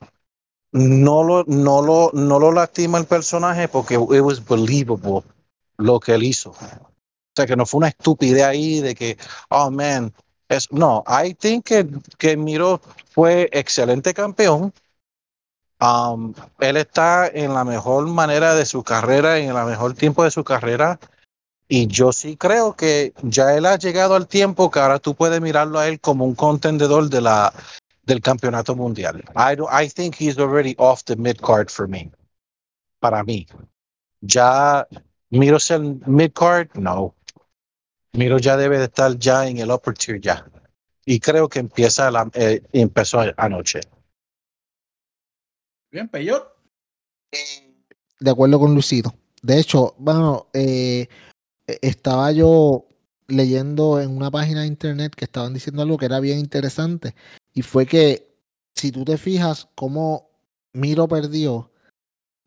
no 0.75 1.23
lo, 1.23 1.45
no 1.47 1.81
lo, 1.81 2.11
no 2.13 2.37
lo 2.37 2.51
lastima 2.51 2.97
el 2.97 3.05
personaje 3.05 3.69
porque 3.69 3.93
it 3.93 4.21
was 4.21 4.43
believable 4.43 5.23
lo 5.77 6.01
que 6.01 6.13
él 6.13 6.23
hizo. 6.23 6.49
O 6.49 7.33
sea, 7.33 7.45
que 7.45 7.55
no 7.55 7.65
fue 7.65 7.77
una 7.77 7.87
estupidez 7.87 8.43
ahí 8.43 8.81
de 8.81 8.93
que, 8.93 9.17
oh 9.49 9.71
man, 9.71 10.13
es, 10.49 10.69
no, 10.73 11.03
I 11.07 11.33
think 11.33 11.65
que, 11.65 11.87
que 12.17 12.35
Miro 12.35 12.81
fue 13.09 13.49
excelente 13.53 14.13
campeón. 14.13 14.73
Um, 15.79 16.33
él 16.59 16.75
está 16.75 17.27
en 17.27 17.53
la 17.53 17.63
mejor 17.63 18.05
manera 18.07 18.53
de 18.53 18.65
su 18.65 18.83
carrera, 18.83 19.37
en 19.39 19.55
el 19.55 19.65
mejor 19.65 19.93
tiempo 19.93 20.25
de 20.25 20.31
su 20.31 20.43
carrera. 20.43 20.99
Y 21.69 21.87
yo 21.87 22.11
sí 22.11 22.35
creo 22.35 22.75
que 22.75 23.13
ya 23.23 23.55
él 23.55 23.65
ha 23.65 23.77
llegado 23.77 24.15
al 24.15 24.27
tiempo 24.27 24.69
que 24.69 24.79
ahora 24.79 24.99
tú 24.99 25.15
puedes 25.15 25.39
mirarlo 25.39 25.79
a 25.79 25.87
él 25.87 26.01
como 26.01 26.25
un 26.25 26.35
contendedor 26.35 27.09
de 27.09 27.21
la, 27.21 27.53
del 28.05 28.21
campeonato 28.21 28.75
mundial. 28.75 29.23
I, 29.35 29.55
don't- 29.55 29.69
I 29.71 29.89
think 29.89 30.15
he's 30.15 30.37
already 30.37 30.75
off 30.77 31.03
the 31.05 31.15
mid 31.15 31.37
card 31.41 31.69
for 31.69 31.87
me. 31.87 32.11
Para 32.99 33.23
mí. 33.23 33.47
Ya 34.21 34.87
Miro 35.29 35.59
ser 35.59 35.79
mid 35.79 36.31
card, 36.33 36.69
no. 36.75 37.15
Miro 38.13 38.37
ya 38.37 38.55
debe 38.55 38.77
de 38.77 38.85
estar 38.85 39.17
ya 39.17 39.47
en 39.47 39.57
el 39.57 39.71
upper 39.71 39.93
tier 39.93 40.21
ya. 40.21 40.45
Y 41.05 41.19
creo 41.19 41.49
que 41.49 41.59
empieza 41.59 42.09
la, 42.09 42.29
eh, 42.33 42.61
empezó 42.71 43.19
anoche. 43.37 43.81
Bien, 45.91 46.07
Peyot. 46.07 46.47
De 48.19 48.31
acuerdo 48.31 48.59
con 48.59 48.73
Luisito. 48.73 49.13
De 49.41 49.59
hecho, 49.59 49.93
bueno, 49.97 50.47
eh, 50.53 51.07
estaba 51.67 52.31
yo 52.31 52.87
leyendo 53.27 53.99
en 53.99 54.15
una 54.15 54.31
página 54.31 54.61
de 54.61 54.67
internet 54.67 55.13
que 55.15 55.25
estaban 55.25 55.53
diciendo 55.53 55.81
algo 55.81 55.97
que 55.97 56.05
era 56.05 56.19
bien 56.19 56.39
interesante. 56.39 57.13
Y 57.55 57.61
fue 57.61 57.87
que, 57.87 58.27
si 58.75 58.91
tú 58.91 59.03
te 59.05 59.17
fijas 59.17 59.67
cómo 59.75 60.29
Miro 60.73 61.07
perdió, 61.07 61.71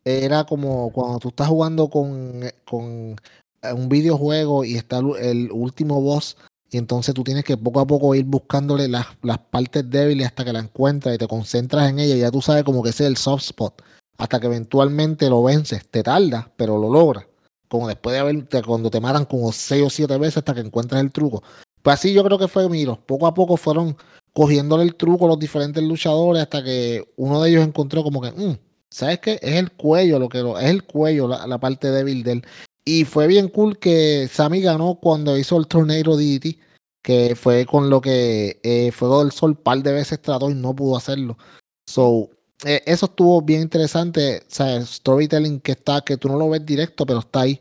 era 0.05 0.45
como 0.45 0.91
cuando 0.93 1.19
tú 1.19 1.29
estás 1.29 1.47
jugando 1.47 1.89
con, 1.89 2.43
eh, 2.43 2.53
con 2.63 3.15
eh, 3.61 3.73
un 3.73 3.89
videojuego 3.89 4.63
y 4.63 4.75
está 4.75 4.99
el, 5.19 5.49
último 5.51 5.99
boss. 5.99 6.37
Y 6.71 6.77
entonces 6.77 7.15
tú 7.15 7.23
tienes 7.23 7.43
que 7.43 7.57
poco 7.57 7.79
a 7.79 7.87
poco 7.87 8.13
ir 8.13 8.25
buscándole 8.25 8.87
las, 8.87 9.07
las 9.23 9.39
partes 9.39 9.89
débiles 9.89 10.27
hasta 10.27 10.45
que 10.45 10.53
la 10.53 10.59
encuentras 10.59 11.15
y 11.15 11.17
te 11.17 11.27
concentras 11.27 11.89
en 11.89 11.97
ella. 11.97 12.15
Y 12.15 12.19
ya 12.19 12.31
tú 12.31 12.41
sabes 12.43 12.63
como 12.63 12.83
que 12.83 12.91
ese 12.91 13.05
es 13.05 13.09
el 13.09 13.17
soft 13.17 13.43
spot 13.43 13.81
hasta 14.19 14.39
que 14.39 14.45
eventualmente 14.45 15.27
lo 15.29 15.41
vences. 15.41 15.89
Te 15.89 16.03
tarda, 16.03 16.51
pero 16.55 16.77
lo 16.77 16.91
logras. 16.91 17.25
Como 17.67 17.87
después 17.87 18.13
de 18.13 18.19
haber, 18.19 18.47
cuando 18.65 18.91
te 18.91 18.99
matan 18.99 19.25
como 19.25 19.51
seis 19.51 19.83
o 19.83 19.89
siete 19.89 20.15
veces 20.17 20.37
hasta 20.37 20.53
que 20.53 20.61
encuentras 20.61 21.01
el 21.01 21.11
truco. 21.11 21.41
Pues 21.81 21.95
así 21.95 22.13
yo 22.13 22.23
creo 22.23 22.37
que 22.37 22.47
fue 22.47 22.69
Miro. 22.69 22.99
Poco 23.05 23.25
a 23.25 23.33
poco 23.33 23.57
fueron 23.57 23.95
cogiéndole 24.39 24.83
el 24.83 24.95
truco 24.95 25.25
a 25.25 25.27
los 25.27 25.39
diferentes 25.39 25.83
luchadores 25.83 26.43
hasta 26.43 26.63
que 26.63 27.11
uno 27.17 27.41
de 27.41 27.49
ellos 27.49 27.61
encontró 27.61 28.03
como 28.03 28.21
que, 28.21 28.31
"Mm, 28.31 28.57
¿sabes 28.89 29.19
qué? 29.19 29.37
Es 29.41 29.55
el 29.55 29.73
cuello 29.73 30.17
lo 30.17 30.29
que 30.29 30.39
es 30.39 30.69
el 30.69 30.83
cuello 30.85 31.27
la, 31.27 31.57
parte 31.59 31.91
débil 31.91 32.23
de 32.23 32.31
él. 32.31 32.45
Y 32.85 33.03
fue 33.03 33.27
bien 33.27 33.49
cool 33.49 33.77
que 33.79 34.29
Sammy 34.31 34.61
ganó 34.61 34.95
cuando 34.95 35.37
hizo 35.37 35.57
el 35.57 35.67
Tornado 35.67 36.15
DDT, 36.15 36.57
que 37.01 37.35
fue 37.35 37.65
con 37.65 37.89
lo 37.89 37.99
que 37.99 38.61
eh, 38.63 38.93
Fuego 38.93 39.21
del 39.25 39.33
Sol 39.33 39.57
par 39.57 39.83
de 39.83 39.91
veces 39.91 40.21
trató 40.21 40.49
y 40.49 40.53
no 40.53 40.73
pudo 40.73 40.95
hacerlo. 40.95 41.37
So, 41.85 42.29
eh, 42.65 42.81
eso 42.85 43.07
estuvo 43.07 43.41
bien 43.41 43.63
interesante. 43.63 44.43
O 44.57 44.63
el 44.63 44.87
storytelling 44.87 45.59
que 45.59 45.73
está, 45.73 45.99
que 45.99 46.15
tú 46.15 46.29
no 46.29 46.37
lo 46.37 46.49
ves 46.49 46.65
directo, 46.65 47.05
pero 47.05 47.19
está 47.19 47.41
ahí. 47.41 47.59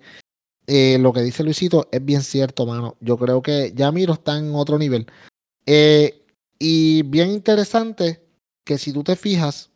Eh, 0.68 0.96
lo 1.00 1.12
que 1.12 1.22
dice 1.22 1.42
Luisito 1.42 1.88
es 1.90 2.04
bien 2.04 2.22
cierto, 2.22 2.66
mano. 2.66 2.96
Yo 3.00 3.16
creo 3.18 3.42
que 3.42 3.72
ya 3.74 3.90
Miro 3.90 4.12
está 4.12 4.38
en 4.38 4.54
otro 4.54 4.78
nivel. 4.78 5.06
Eh, 5.66 6.24
y 6.58 7.02
bien 7.02 7.30
interesante 7.30 8.24
que 8.64 8.78
si 8.78 8.92
tú 8.92 9.04
te 9.04 9.16
fijas, 9.16 9.70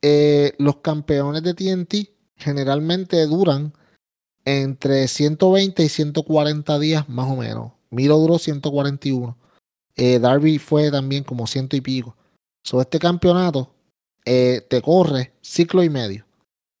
eh, 0.00 0.54
los 0.58 0.78
campeones 0.78 1.42
de 1.42 1.54
TNT 1.54 2.10
generalmente 2.36 3.24
duran 3.26 3.72
entre 4.44 5.06
120 5.06 5.84
y 5.84 5.88
140 5.88 6.78
días 6.78 7.08
más 7.08 7.30
o 7.30 7.36
menos. 7.36 7.72
Miro 7.90 8.18
duró 8.18 8.38
141. 8.38 9.36
Eh, 9.96 10.18
Darby 10.18 10.58
fue 10.58 10.90
también 10.90 11.24
como 11.24 11.46
ciento 11.46 11.76
y 11.76 11.80
pico. 11.80 12.16
Sobre 12.64 12.82
este 12.82 12.98
campeonato 12.98 13.74
eh, 14.24 14.66
te 14.68 14.80
corre 14.80 15.32
ciclo 15.42 15.82
y 15.82 15.90
medio 15.90 16.26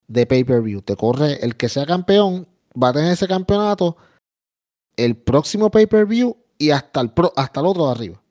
de 0.08 0.26
pay-per-view. 0.26 0.82
Te 0.82 0.96
corre 0.96 1.44
el 1.44 1.56
que 1.56 1.68
sea 1.68 1.86
campeón, 1.86 2.48
va 2.80 2.88
a 2.88 2.92
tener 2.92 3.12
ese 3.12 3.28
campeonato 3.28 3.96
el 4.96 5.16
próximo 5.16 5.70
pay-per-view 5.70 6.36
y 6.58 6.70
hasta 6.70 7.00
el, 7.00 7.10
pro, 7.10 7.32
hasta 7.36 7.60
el 7.60 7.66
otro 7.66 7.86
de 7.86 7.92
arriba. 7.92 8.21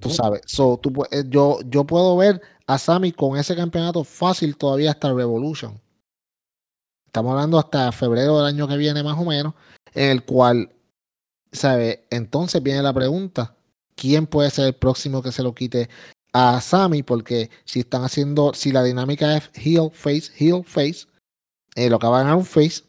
Tú 0.00 0.10
sabes, 0.10 0.42
so, 0.44 0.78
eh, 1.10 1.24
yo, 1.28 1.60
yo 1.66 1.84
puedo 1.84 2.16
ver 2.16 2.42
a 2.66 2.76
Sammy 2.76 3.12
con 3.12 3.38
ese 3.38 3.56
campeonato 3.56 4.04
fácil 4.04 4.56
todavía 4.56 4.90
hasta 4.90 5.12
Revolution. 5.12 5.80
Estamos 7.06 7.32
hablando 7.32 7.58
hasta 7.58 7.90
febrero 7.90 8.36
del 8.36 8.46
año 8.46 8.68
que 8.68 8.76
viene 8.76 9.02
más 9.02 9.18
o 9.18 9.24
menos, 9.24 9.54
en 9.94 10.10
el 10.10 10.24
cual, 10.24 10.70
¿sabes? 11.52 12.00
Entonces 12.10 12.62
viene 12.62 12.82
la 12.82 12.92
pregunta, 12.92 13.56
¿quién 13.94 14.26
puede 14.26 14.50
ser 14.50 14.66
el 14.66 14.74
próximo 14.74 15.22
que 15.22 15.32
se 15.32 15.42
lo 15.42 15.54
quite 15.54 15.88
a 16.34 16.60
Sammy? 16.60 17.02
Porque 17.02 17.50
si 17.64 17.80
están 17.80 18.04
haciendo, 18.04 18.52
si 18.52 18.72
la 18.72 18.82
dinámica 18.82 19.38
es 19.38 19.50
heel, 19.54 19.90
face, 19.90 20.30
heel, 20.36 20.64
face, 20.64 21.06
eh, 21.76 21.88
lo 21.88 21.98
que 21.98 22.06
va 22.06 22.18
a 22.18 22.22
ganar 22.24 22.36
un 22.36 22.44
face, 22.44 22.82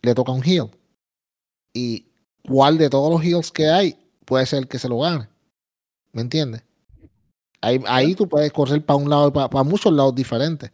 le 0.00 0.14
toca 0.14 0.32
un 0.32 0.42
heel. 0.42 0.70
Y 1.74 2.06
cuál 2.42 2.78
de 2.78 2.88
todos 2.88 3.10
los 3.10 3.22
heels 3.22 3.52
que 3.52 3.68
hay 3.68 3.98
puede 4.24 4.46
ser 4.46 4.60
el 4.60 4.68
que 4.68 4.78
se 4.78 4.88
lo 4.88 5.00
gane. 5.00 5.28
¿Me 6.16 6.22
entiendes? 6.22 6.62
Ahí, 7.60 7.78
ahí 7.86 8.14
tú 8.14 8.26
puedes 8.26 8.50
correr 8.50 8.82
para 8.82 8.96
un 8.96 9.10
lado 9.10 9.28
y 9.28 9.32
para, 9.32 9.62
muchos 9.64 9.92
lados 9.92 10.14
diferentes. 10.14 10.72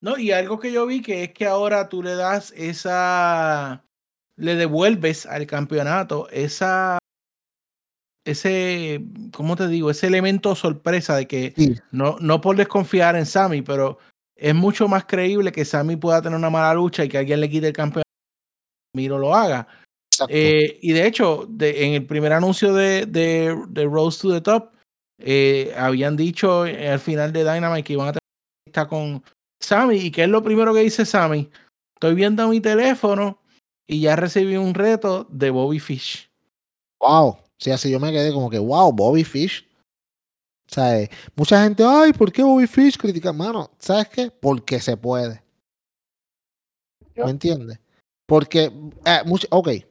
No, 0.00 0.16
y 0.16 0.32
algo 0.32 0.58
que 0.58 0.72
yo 0.72 0.86
vi 0.86 1.02
que 1.02 1.24
es 1.24 1.32
que 1.34 1.44
ahora 1.46 1.90
tú 1.90 2.02
le 2.02 2.14
das 2.14 2.54
esa, 2.56 3.84
le 4.36 4.54
devuelves 4.54 5.26
al 5.26 5.46
campeonato 5.46 6.26
esa, 6.30 6.96
ese, 8.24 9.04
¿cómo 9.34 9.56
te 9.56 9.68
digo? 9.68 9.90
Ese 9.90 10.06
elemento 10.06 10.54
sorpresa 10.54 11.16
de 11.16 11.26
que 11.28 11.52
Sí. 11.54 11.74
no, 11.90 12.16
no 12.20 12.40
por 12.40 12.56
desconfiar 12.56 13.14
en 13.14 13.26
Sammy, 13.26 13.60
pero 13.60 13.98
es 14.36 14.54
mucho 14.54 14.88
más 14.88 15.04
creíble 15.04 15.52
que 15.52 15.66
Sammy 15.66 15.96
pueda 15.96 16.22
tener 16.22 16.38
una 16.38 16.48
mala 16.48 16.72
lucha 16.72 17.04
y 17.04 17.10
que 17.10 17.18
alguien 17.18 17.42
le 17.42 17.50
quite 17.50 17.66
el 17.66 17.72
campeonato 17.74 18.08
y 18.94 18.96
Miro 18.96 19.18
lo 19.18 19.34
haga. 19.34 19.68
Eh, 20.30 20.78
y 20.80 20.92
de 20.92 21.06
hecho, 21.06 21.44
de- 21.46 21.84
en 21.84 21.92
el 21.92 22.06
primer 22.06 22.32
anuncio 22.32 22.72
de, 22.72 23.04
de, 23.04 23.54
de 23.68 23.84
Rose 23.84 24.22
to 24.22 24.32
the 24.32 24.40
Top, 24.40 24.72
eh, 25.18 25.74
habían 25.76 26.16
dicho 26.16 26.62
al 26.62 27.00
final 27.00 27.32
de 27.32 27.40
Dynamite 27.44 27.84
que 27.84 27.92
iban 27.94 28.08
a 28.08 28.12
tener 28.12 28.22
una 28.22 28.66
entrevista 28.66 28.88
con 28.88 29.24
Sammy. 29.60 29.96
¿Y 29.96 30.10
qué 30.10 30.24
es 30.24 30.28
lo 30.28 30.42
primero 30.42 30.72
que 30.72 30.80
dice 30.80 31.04
Sammy? 31.04 31.50
Estoy 31.94 32.14
viendo 32.14 32.48
mi 32.48 32.60
teléfono 32.60 33.40
y 33.86 34.00
ya 34.00 34.16
recibí 34.16 34.56
un 34.56 34.74
reto 34.74 35.26
de 35.30 35.50
Bobby 35.50 35.80
Fish. 35.80 36.30
wow. 37.00 37.38
Sí, 37.58 37.72
así 37.72 37.90
yo 37.90 37.98
me 37.98 38.12
quedé 38.12 38.32
como 38.32 38.48
que, 38.48 38.58
wow, 38.58 38.92
Bobby 38.92 39.24
Fish. 39.24 39.68
O 40.70 40.74
sea, 40.74 41.00
eh, 41.00 41.10
mucha 41.34 41.62
gente, 41.62 41.82
ay, 41.84 42.12
¿por 42.12 42.30
qué 42.30 42.42
Bobby 42.42 42.66
Fish 42.66 42.96
critica? 42.96 43.32
Mano, 43.32 43.70
¿sabes 43.78 44.08
qué? 44.08 44.30
Porque 44.30 44.80
se 44.80 44.96
puede. 44.96 45.42
¿Me 47.16 47.30
entiendes? 47.30 47.80
Porque, 48.26 48.70
eh, 49.04 49.22
mucho, 49.24 49.48
ok, 49.50 49.68
eso 49.68 49.84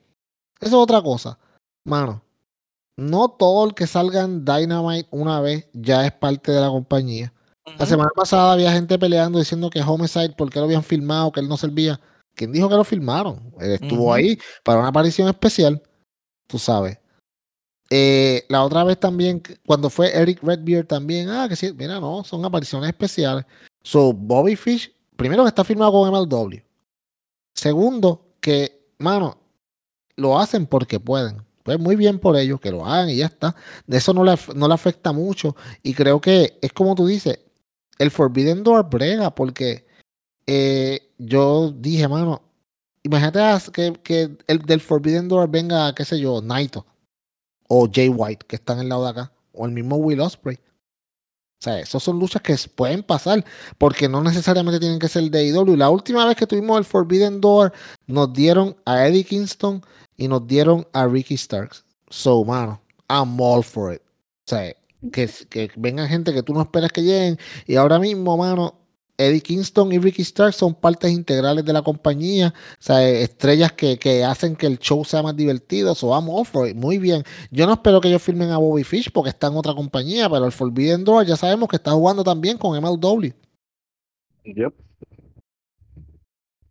es 0.61 0.73
otra 0.73 1.01
cosa. 1.01 1.37
Mano, 1.83 2.21
no 2.97 3.29
todo 3.29 3.65
el 3.65 3.73
que 3.75 3.87
salga 3.87 4.23
en 4.23 4.43
Dynamite 4.43 5.07
una 5.11 5.39
vez 5.39 5.67
ya 5.73 6.05
es 6.05 6.11
parte 6.11 6.51
de 6.51 6.59
la 6.59 6.69
compañía. 6.69 7.31
La 7.77 7.85
semana 7.85 8.09
pasada 8.15 8.53
había 8.53 8.71
gente 8.71 8.97
peleando 8.97 9.39
diciendo 9.39 9.69
que 9.69 9.81
Homicide, 9.81 10.35
¿por 10.35 10.49
qué 10.49 10.59
lo 10.59 10.65
habían 10.65 10.83
filmado? 10.83 11.31
Que 11.31 11.41
él 11.41 11.47
no 11.47 11.57
servía. 11.57 11.99
¿Quién 12.33 12.51
dijo 12.51 12.69
que 12.69 12.75
lo 12.75 12.83
filmaron? 12.83 13.53
Él 13.59 13.71
estuvo 13.71 14.13
ahí 14.13 14.39
para 14.63 14.79
una 14.79 14.89
aparición 14.89 15.27
especial, 15.27 15.81
tú 16.47 16.57
sabes. 16.57 16.97
Eh, 17.89 18.45
la 18.49 18.63
otra 18.63 18.83
vez 18.83 18.99
también, 18.99 19.41
cuando 19.65 19.89
fue 19.89 20.15
Eric 20.15 20.43
Redbeard 20.43 20.87
también, 20.87 21.29
ah, 21.29 21.47
que 21.47 21.55
sí, 21.55 21.73
mira, 21.73 21.99
no, 21.99 22.23
son 22.23 22.43
apariciones 22.45 22.89
especiales. 22.89 23.45
So, 23.83 24.13
Bobby 24.13 24.55
Fish, 24.55 24.93
primero 25.15 25.43
que 25.43 25.49
está 25.49 25.63
firmado 25.63 25.91
con 25.91 26.09
MLW. 26.09 26.61
Segundo, 27.53 28.35
que, 28.39 28.91
mano, 28.99 29.37
lo 30.15 30.37
hacen 30.37 30.65
porque 30.65 30.99
pueden. 30.99 31.46
Pues 31.67 31.79
muy 31.81 31.97
bien 31.97 32.17
por 32.17 32.37
ellos, 32.37 32.61
que 32.61 32.71
lo 32.71 32.85
hagan 32.85 33.09
y 33.09 33.17
ya 33.17 33.25
está. 33.25 33.53
De 33.85 33.97
eso 33.97 34.13
no 34.13 34.23
le, 34.23 34.35
no 34.55 34.69
le 34.69 34.73
afecta 34.73 35.11
mucho. 35.11 35.53
Y 35.83 35.93
creo 35.93 36.21
que 36.21 36.57
es 36.61 36.71
como 36.71 36.95
tú 36.95 37.05
dices, 37.05 37.41
el 37.99 38.09
Forbidden 38.09 38.63
Door 38.63 38.89
brega, 38.89 39.35
porque 39.35 39.85
eh, 40.45 41.11
yo 41.17 41.71
dije, 41.71 42.07
mano, 42.07 42.41
imagínate 43.03 43.69
que, 43.73 43.93
que 44.01 44.37
el 44.47 44.59
del 44.59 44.79
Forbidden 44.79 45.27
Door 45.27 45.49
venga, 45.49 45.93
qué 45.93 46.05
sé 46.05 46.17
yo, 46.21 46.41
Naito 46.41 46.85
o 47.67 47.89
Jay 47.93 48.07
White, 48.07 48.45
que 48.47 48.55
están 48.55 48.79
el 48.79 48.87
lado 48.87 49.03
de 49.03 49.09
acá, 49.09 49.33
o 49.51 49.65
el 49.65 49.73
mismo 49.73 49.97
Will 49.97 50.21
Osprey. 50.21 50.55
O 50.55 51.63
sea, 51.63 51.81
esas 51.81 52.01
son 52.01 52.17
luchas 52.17 52.41
que 52.41 52.55
pueden 52.73 53.03
pasar, 53.03 53.43
porque 53.77 54.07
no 54.07 54.23
necesariamente 54.23 54.79
tienen 54.79 54.99
que 54.99 55.09
ser 55.09 55.29
de 55.29 55.39
AEW. 55.49 55.75
La 55.75 55.89
última 55.89 56.25
vez 56.25 56.37
que 56.37 56.47
tuvimos 56.47 56.77
el 56.77 56.85
Forbidden 56.85 57.41
Door, 57.41 57.73
nos 58.05 58.31
dieron 58.31 58.77
a 58.85 59.05
Eddie 59.05 59.25
Kingston 59.25 59.83
y 60.17 60.27
nos 60.27 60.45
dieron 60.45 60.87
a 60.93 61.07
Ricky 61.07 61.37
Starks. 61.37 61.85
So, 62.09 62.43
mano, 62.43 62.81
I'm 63.09 63.39
all 63.39 63.63
for 63.63 63.93
it. 63.93 64.01
O 64.01 64.49
sea, 64.49 64.73
que, 65.11 65.29
que 65.49 65.71
vengan 65.77 66.07
gente 66.07 66.33
que 66.33 66.43
tú 66.43 66.53
no 66.53 66.61
esperas 66.61 66.91
que 66.91 67.01
lleguen. 67.01 67.37
Y 67.67 67.75
ahora 67.75 67.99
mismo, 67.99 68.35
mano, 68.35 68.75
Eddie 69.17 69.41
Kingston 69.41 69.91
y 69.91 69.99
Ricky 69.99 70.23
Starks 70.23 70.55
son 70.55 70.73
partes 70.73 71.11
integrales 71.11 71.63
de 71.63 71.73
la 71.73 71.81
compañía. 71.81 72.53
O 72.73 72.77
sea, 72.79 73.07
estrellas 73.07 73.71
que, 73.73 73.97
que 73.97 74.23
hacen 74.23 74.55
que 74.55 74.67
el 74.67 74.79
show 74.79 75.03
sea 75.05 75.21
más 75.21 75.35
divertido. 75.35 75.93
So, 75.95 76.13
I'm 76.13 76.29
all 76.29 76.45
for 76.45 76.67
it. 76.67 76.75
Muy 76.75 76.97
bien. 76.97 77.23
Yo 77.51 77.65
no 77.65 77.73
espero 77.73 78.01
que 78.01 78.07
ellos 78.07 78.21
firmen 78.21 78.49
a 78.49 78.57
Bobby 78.57 78.83
Fish 78.83 79.11
porque 79.11 79.29
está 79.29 79.47
en 79.47 79.55
otra 79.55 79.73
compañía, 79.73 80.29
pero 80.29 80.45
el 80.45 80.51
Forbidden 80.51 81.03
Door 81.03 81.25
ya 81.25 81.35
sabemos 81.35 81.69
que 81.69 81.75
está 81.75 81.91
jugando 81.91 82.23
también 82.23 82.57
con 82.57 82.79
MLW. 82.79 83.31
Yep. 84.45 84.73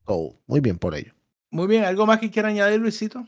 So, 0.06 0.36
muy 0.46 0.60
bien 0.60 0.78
por 0.78 0.94
ello. 0.94 1.12
Muy 1.50 1.66
bien, 1.66 1.84
¿algo 1.84 2.06
más 2.06 2.20
que 2.20 2.30
quiera 2.30 2.48
añadir, 2.48 2.80
Luisito? 2.80 3.26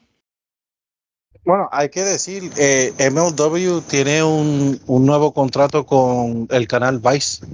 Bueno, 1.45 1.69
hay 1.73 1.89
que 1.89 2.03
decir, 2.05 2.53
eh, 2.57 2.93
MLW 3.11 3.81
tiene 3.83 4.23
un, 4.23 4.81
un 4.87 5.07
nuevo 5.07 5.33
contrato 5.33 5.87
con 5.87 6.47
el 6.51 6.69
canal 6.69 6.99
Vice. 6.99 7.45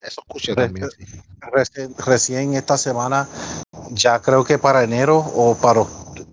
Eso 0.00 0.22
escuché 0.26 0.54
también. 0.54 0.88
sí. 0.90 1.04
Recién 2.04 2.54
esta 2.54 2.76
semana, 2.76 3.28
ya 3.90 4.20
creo 4.20 4.44
que 4.44 4.58
para 4.58 4.82
enero 4.82 5.18
o 5.18 5.54
para, 5.56 5.84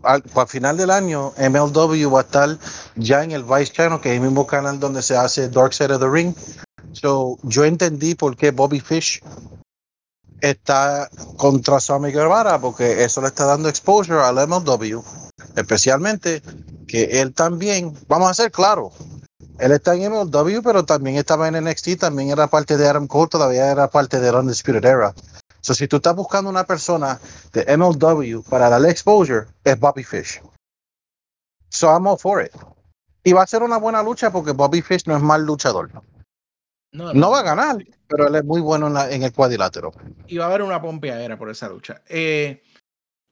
al- 0.04 0.24
para 0.24 0.48
final 0.48 0.78
del 0.78 0.90
año, 0.90 1.32
MLW 1.38 2.10
va 2.12 2.20
a 2.20 2.24
estar 2.24 2.58
ya 2.96 3.24
en 3.24 3.32
el 3.32 3.44
Vice 3.44 3.72
Channel, 3.72 4.00
que 4.02 4.10
es 4.10 4.16
el 4.16 4.22
mismo 4.22 4.48
canal 4.48 4.80
donde 4.80 5.02
se 5.04 5.16
hace 5.16 5.48
Dark 5.50 5.74
Side 5.74 5.94
of 5.94 6.00
the 6.02 6.10
Ring. 6.10 6.34
So, 6.94 7.38
yo 7.44 7.66
entendí 7.66 8.16
por 8.16 8.36
qué 8.36 8.52
Bobby 8.52 8.80
Fish 8.80 9.22
está 10.42 11.10
contra 11.38 11.80
Sammy 11.80 12.12
Guevara, 12.12 12.60
porque 12.60 13.04
eso 13.04 13.22
le 13.22 13.28
está 13.28 13.46
dando 13.46 13.70
exposure 13.70 14.20
al 14.22 14.38
MLW, 14.48 15.02
especialmente 15.56 16.42
que 16.88 17.22
él 17.22 17.34
también, 17.34 17.94
vamos 18.08 18.30
a 18.30 18.34
ser 18.34 18.52
claros, 18.52 18.94
él 19.60 19.72
está 19.72 19.96
en 19.96 20.12
MLW, 20.12 20.62
pero 20.64 20.84
también 20.86 21.16
estaba 21.18 21.48
en 21.48 21.64
NXT, 21.64 21.98
también 22.00 22.30
era 22.30 22.48
parte 22.48 22.78
de 22.78 22.88
Adam 22.88 23.08
Cole, 23.08 23.30
todavía 23.30 23.72
era 23.72 23.90
parte 23.90 24.20
de 24.20 24.32
Undisputed 24.32 24.84
Era. 24.86 25.14
So, 25.62 25.74
si 25.74 25.88
tú 25.88 25.96
estás 25.96 26.16
buscando 26.16 26.50
una 26.50 26.64
persona 26.66 27.20
de 27.54 27.66
MLW 27.78 28.44
para 28.50 28.70
darle 28.70 28.92
exposure, 28.92 29.48
es 29.64 29.80
Bobby 29.80 30.04
Fish. 30.04 30.42
So 31.70 31.88
I'm 31.90 32.06
all 32.08 32.18
for 32.18 32.42
it. 32.44 32.52
Y 33.24 33.34
va 33.34 33.42
a 33.44 33.48
ser 33.48 33.64
una 33.64 33.78
buena 33.78 34.04
lucha 34.04 34.32
porque 34.32 34.52
Bobby 34.52 34.82
Fish 34.82 35.04
no 35.08 35.16
es 35.18 35.24
mal 35.24 35.44
luchador. 35.44 35.90
No, 36.94 37.14
No 37.14 37.32
va 37.32 37.40
a 37.40 37.44
ganar, 37.44 37.84
pero 38.08 38.28
él 38.28 38.36
es 38.36 38.46
muy 38.46 38.62
bueno 38.62 38.88
en, 38.88 38.94
la- 38.94 39.10
en 39.12 39.24
el 39.24 39.34
cuadrilátero. 39.34 39.92
y 40.28 40.38
va 40.38 40.46
a 40.46 40.48
haber 40.48 40.62
una 40.62 40.82
pompeadera 40.82 41.38
por 41.38 41.50
esa 41.50 41.68
lucha. 41.68 42.02
Eh, 42.08 42.62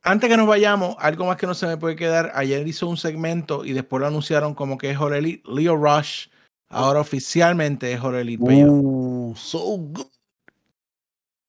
antes 0.03 0.29
que 0.29 0.37
nos 0.37 0.47
vayamos, 0.47 0.95
algo 0.99 1.25
más 1.25 1.37
que 1.37 1.47
no 1.47 1.53
se 1.53 1.67
me 1.67 1.77
puede 1.77 1.95
quedar. 1.95 2.31
Ayer 2.35 2.67
hizo 2.67 2.87
un 2.87 2.97
segmento 2.97 3.65
y 3.65 3.73
después 3.73 4.01
lo 4.01 4.07
anunciaron 4.07 4.53
como 4.53 4.77
que 4.77 4.91
es 4.91 4.97
Jorge 4.97 5.19
Elite. 5.19 5.49
Leo 5.49 5.75
Rush 5.75 6.27
ahora 6.69 6.99
oficialmente 6.99 7.91
es. 7.91 8.01
Bello. 8.01 8.71
Uh, 8.71 9.35
so 9.35 9.77
good. 9.77 10.07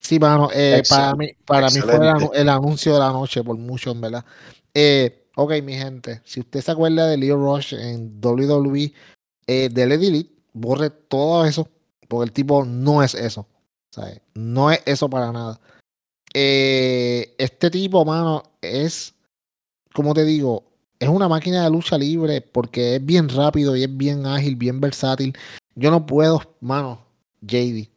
Sí, 0.01 0.18
mano, 0.18 0.51
eh, 0.52 0.82
para 0.89 1.14
mí, 1.14 1.31
para 1.47 1.68
mí 1.68 1.81
fue 1.81 1.94
el, 2.35 2.48
anuncio 2.51 2.93
de 2.93 3.01
la 3.01 3.10
noche, 3.10 3.43
por 3.43 3.56
mucho, 3.56 3.90
en 3.90 4.02
verdad. 4.02 4.24
Eh, 4.74 5.28
ok, 5.35 5.52
mi 5.62 5.74
gente, 5.74 6.20
si 6.24 6.40
usted 6.40 6.60
se 6.60 6.72
acuerda 6.72 7.06
de 7.06 7.16
Leo 7.16 7.36
Rush 7.36 7.72
en 7.72 8.20
WWE, 8.22 8.93
eh, 9.47 9.70
dele 9.72 9.97
delete, 9.97 10.31
borre 10.52 10.90
todo 10.90 11.47
eso, 11.47 11.70
porque 12.06 12.26
el 12.26 12.32
tipo 12.32 12.66
no 12.66 13.02
es 13.02 13.14
eso. 13.14 13.47
¿sabes? 13.94 14.20
No 14.35 14.70
es 14.70 14.82
eso 14.86 15.09
para 15.09 15.31
nada. 15.31 15.60
Eh, 16.35 17.35
este 17.39 17.70
tipo, 17.70 18.05
mano, 18.05 18.43
es, 18.61 19.15
como 19.94 20.12
te 20.15 20.24
digo, 20.24 20.65
es 20.98 21.09
una 21.09 21.28
máquina 21.28 21.62
de 21.62 21.70
lucha 21.70 21.97
libre 21.97 22.40
porque 22.40 22.97
es 22.97 23.05
bien 23.05 23.28
rápido 23.28 23.77
y 23.77 23.85
es 23.85 23.97
bien 23.97 24.27
ágil, 24.27 24.56
bien 24.56 24.81
versátil. 24.81 25.36
Yo 25.77 25.90
no 25.90 26.05
puedo, 26.05 26.43
mano, 26.61 27.06
JD. 27.43 27.89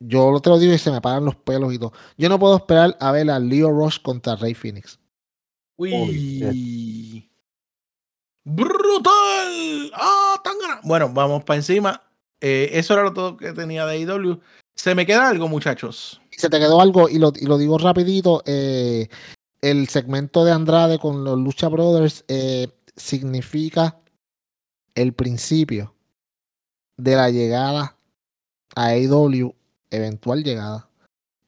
Yo 0.00 0.40
te 0.40 0.50
lo 0.50 0.58
digo 0.58 0.72
y 0.72 0.78
se 0.78 0.90
me 0.90 1.00
paran 1.00 1.24
los 1.24 1.36
pelos 1.36 1.72
y 1.72 1.78
todo. 1.78 1.92
Yo 2.16 2.28
no 2.28 2.38
puedo 2.38 2.56
esperar 2.56 2.96
a 3.00 3.12
ver 3.12 3.30
a 3.30 3.38
Leo 3.38 3.70
Rush 3.70 4.00
contra 4.00 4.36
Rey 4.36 4.54
Phoenix. 4.54 4.98
Uy. 5.76 7.28
¡Brutal! 8.44 9.92
¡Ah, 9.94 10.40
tan 10.42 10.58
gana! 10.58 10.80
Bueno, 10.84 11.10
vamos 11.12 11.44
para 11.44 11.58
encima. 11.58 12.02
Eh, 12.40 12.70
eso 12.72 12.94
era 12.94 13.02
lo 13.02 13.12
todo 13.12 13.36
que 13.36 13.52
tenía 13.52 13.84
de 13.86 13.96
AEW. 13.96 14.40
¿Se 14.74 14.94
me 14.94 15.04
queda 15.04 15.28
algo, 15.28 15.48
muchachos? 15.48 16.20
Se 16.38 16.48
te 16.48 16.60
quedó 16.60 16.80
algo, 16.80 17.08
y 17.08 17.18
lo, 17.18 17.32
y 17.34 17.46
lo 17.46 17.58
digo 17.58 17.78
rapidito, 17.78 18.44
eh, 18.46 19.08
el 19.60 19.88
segmento 19.88 20.44
de 20.44 20.52
Andrade 20.52 21.00
con 21.00 21.24
los 21.24 21.36
Lucha 21.36 21.66
Brothers 21.66 22.24
eh, 22.28 22.68
significa 22.94 23.98
el 24.94 25.14
principio 25.14 25.96
de 26.96 27.16
la 27.16 27.30
llegada 27.30 27.96
a 28.76 28.86
AEW, 28.86 29.52
eventual 29.90 30.44
llegada 30.44 30.88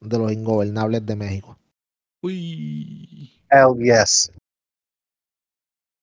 de 0.01 0.17
los 0.17 0.29
ingobernables 0.29 1.05
de 1.05 1.15
México. 1.15 1.57
Uy. 2.21 3.31
Hell 3.49 3.77
yes. 3.79 4.29